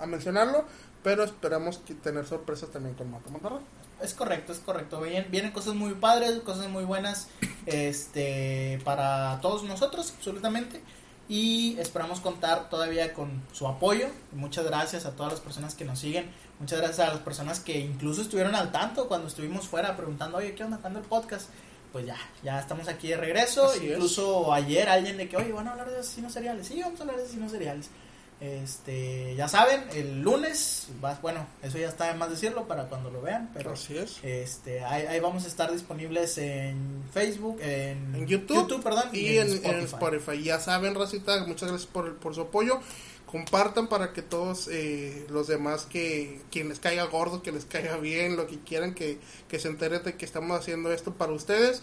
a 0.00 0.06
mencionarlo, 0.06 0.66
pero 1.04 1.22
esperamos 1.22 1.78
que 1.78 1.94
tener 1.94 2.26
sorpresas 2.26 2.70
también 2.70 2.94
con 2.96 3.10
Mate 3.10 3.28
Monterrey. 3.30 3.60
Es 4.02 4.14
correcto, 4.14 4.52
es 4.52 4.58
correcto. 4.58 5.02
Vienen, 5.02 5.30
vienen 5.30 5.52
cosas 5.52 5.74
muy 5.74 5.92
padres, 5.92 6.40
cosas 6.40 6.68
muy 6.70 6.84
buenas 6.84 7.28
este, 7.66 8.80
para 8.84 9.38
todos 9.42 9.64
nosotros, 9.64 10.14
absolutamente. 10.16 10.80
Y 11.28 11.76
esperamos 11.78 12.20
contar 12.20 12.70
todavía 12.70 13.12
con 13.12 13.42
su 13.52 13.68
apoyo. 13.68 14.08
Muchas 14.32 14.64
gracias 14.64 15.04
a 15.04 15.10
todas 15.12 15.32
las 15.32 15.40
personas 15.42 15.74
que 15.74 15.84
nos 15.84 15.98
siguen. 15.98 16.30
Muchas 16.58 16.78
gracias 16.78 17.06
a 17.06 17.12
las 17.12 17.20
personas 17.20 17.60
que 17.60 17.78
incluso 17.80 18.22
estuvieron 18.22 18.54
al 18.54 18.72
tanto 18.72 19.06
cuando 19.06 19.28
estuvimos 19.28 19.68
fuera 19.68 19.96
preguntando, 19.98 20.38
oye, 20.38 20.54
¿qué 20.54 20.64
onda? 20.64 20.78
¿Cuándo 20.78 21.00
el 21.00 21.04
podcast? 21.04 21.50
Pues 21.92 22.06
ya, 22.06 22.16
ya 22.42 22.58
estamos 22.58 22.88
aquí 22.88 23.08
de 23.08 23.18
regreso. 23.18 23.66
Así 23.66 23.86
es. 23.86 23.92
incluso 23.92 24.54
ayer 24.54 24.88
alguien 24.88 25.18
de 25.18 25.28
que, 25.28 25.36
oye, 25.36 25.52
van 25.52 25.68
a 25.68 25.72
hablar 25.72 25.90
de 25.90 25.98
asesinos 25.98 26.32
seriales. 26.32 26.66
Sí, 26.66 26.80
vamos 26.80 26.98
a 26.98 27.02
hablar 27.02 27.18
de 27.18 27.24
asesinos 27.24 27.52
seriales. 27.52 27.90
Este, 28.40 29.34
ya 29.36 29.48
saben, 29.48 29.84
el 29.94 30.20
lunes, 30.20 30.88
va- 31.02 31.18
bueno, 31.22 31.46
eso 31.62 31.78
ya 31.78 31.88
está 31.88 32.08
de 32.12 32.14
más 32.14 32.30
decirlo 32.30 32.66
para 32.68 32.84
cuando 32.88 33.10
lo 33.10 33.22
vean, 33.22 33.50
pero 33.54 33.72
Así 33.72 33.96
es. 33.96 34.18
este, 34.22 34.84
ahí, 34.84 35.06
ahí 35.06 35.20
vamos 35.20 35.44
a 35.44 35.48
estar 35.48 35.72
disponibles 35.72 36.36
en 36.38 37.04
Facebook, 37.12 37.58
en, 37.62 38.14
en 38.14 38.26
YouTube, 38.26 38.82
perdón, 38.82 39.04
y, 39.12 39.38
en, 39.38 39.64
en 39.64 39.80
Spotify. 39.80 40.42
Ya 40.42 40.60
saben, 40.60 40.94
Racita, 40.94 41.44
muchas 41.46 41.70
gracias 41.70 41.90
por, 41.90 42.16
por 42.16 42.34
su 42.34 42.42
apoyo. 42.42 42.80
Compartan 43.26 43.88
para 43.88 44.12
que 44.12 44.22
todos 44.22 44.68
eh, 44.70 45.26
los 45.30 45.48
demás 45.48 45.86
que 45.86 46.40
quien 46.52 46.68
les 46.68 46.78
caiga 46.78 47.04
gordo, 47.04 47.42
que 47.42 47.50
les 47.50 47.64
caiga 47.64 47.96
bien, 47.96 48.36
lo 48.36 48.46
que 48.46 48.58
quieran, 48.60 48.94
que, 48.94 49.18
que 49.48 49.58
se 49.58 49.68
enteren 49.68 50.02
de 50.04 50.14
que 50.16 50.24
estamos 50.24 50.58
haciendo 50.58 50.92
esto 50.92 51.14
para 51.14 51.32
ustedes. 51.32 51.82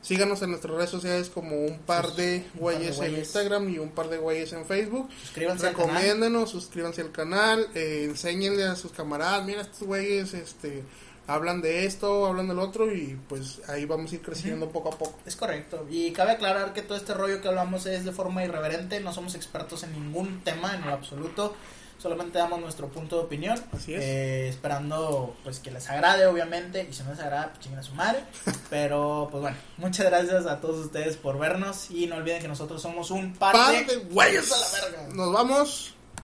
Síganos 0.00 0.40
en 0.42 0.50
nuestras 0.50 0.74
redes 0.74 0.90
sociales 0.90 1.28
como 1.28 1.64
un 1.64 1.78
par 1.80 2.12
de 2.14 2.46
güeyes 2.54 3.00
en. 3.00 3.16
Instagram 3.16 3.68
y 3.68 3.78
un 3.78 3.90
par 3.90 4.08
de 4.08 4.18
güeyes 4.18 4.52
en 4.52 4.64
Facebook. 4.64 5.08
Suscríbanse 5.20 5.66
al 5.66 5.74
canal. 5.74 5.94
Recomiéndenos, 5.96 6.50
suscríbanse 6.50 7.02
al 7.02 7.10
canal, 7.10 7.68
eh, 7.74 8.04
enséñenle 8.08 8.64
a 8.64 8.76
sus 8.76 8.92
camaradas, 8.92 9.44
mira 9.44 9.62
estos 9.62 9.82
güeyes, 9.82 10.34
este, 10.34 10.84
hablan 11.26 11.60
de 11.60 11.84
esto, 11.84 12.26
hablan 12.26 12.48
del 12.48 12.58
otro 12.58 12.92
y 12.92 13.18
pues 13.28 13.60
ahí 13.68 13.84
vamos 13.84 14.10
a 14.10 14.14
ir 14.14 14.22
creciendo 14.22 14.70
poco 14.70 14.88
a 14.88 14.98
poco. 14.98 15.18
Es 15.26 15.36
correcto. 15.36 15.86
Y 15.90 16.12
cabe 16.12 16.32
aclarar 16.32 16.72
que 16.72 16.82
todo 16.82 16.96
este 16.96 17.12
rollo 17.12 17.42
que 17.42 17.48
hablamos 17.48 17.84
es 17.86 18.04
de 18.04 18.12
forma 18.12 18.44
irreverente, 18.44 19.00
no 19.00 19.12
somos 19.12 19.34
expertos 19.34 19.82
en 19.82 19.92
ningún 19.92 20.40
tema 20.40 20.74
en 20.74 20.86
lo 20.86 20.92
absoluto. 20.92 21.54
Solamente 21.98 22.38
damos 22.38 22.60
nuestro 22.60 22.88
punto 22.88 23.16
de 23.18 23.22
opinión. 23.24 23.60
Así 23.72 23.94
es. 23.94 24.02
eh, 24.02 24.48
esperando 24.48 25.34
pues 25.42 25.58
que 25.58 25.70
les 25.70 25.88
agrade, 25.90 26.26
obviamente. 26.26 26.86
Y 26.88 26.92
si 26.92 27.02
no 27.02 27.10
les 27.10 27.18
agrada, 27.20 27.48
pues 27.48 27.60
chinguen 27.60 27.80
a 27.80 27.82
su 27.82 27.92
madre. 27.94 28.22
Pero 28.70 29.28
pues 29.30 29.42
bueno, 29.42 29.56
muchas 29.78 30.06
gracias 30.06 30.46
a 30.46 30.60
todos 30.60 30.86
ustedes 30.86 31.16
por 31.16 31.38
vernos. 31.38 31.90
Y 31.90 32.06
no 32.06 32.16
olviden 32.16 32.40
que 32.40 32.48
nosotros 32.48 32.80
somos 32.80 33.10
un 33.10 33.34
par, 33.34 33.52
Par 33.54 33.74
de 33.86 33.96
de 33.96 33.96
güeyes. 34.04 34.50
a 34.52 34.56
la 34.56 34.66
verga. 34.90 35.14
Nos 35.14 35.32
vamos. 35.32 35.94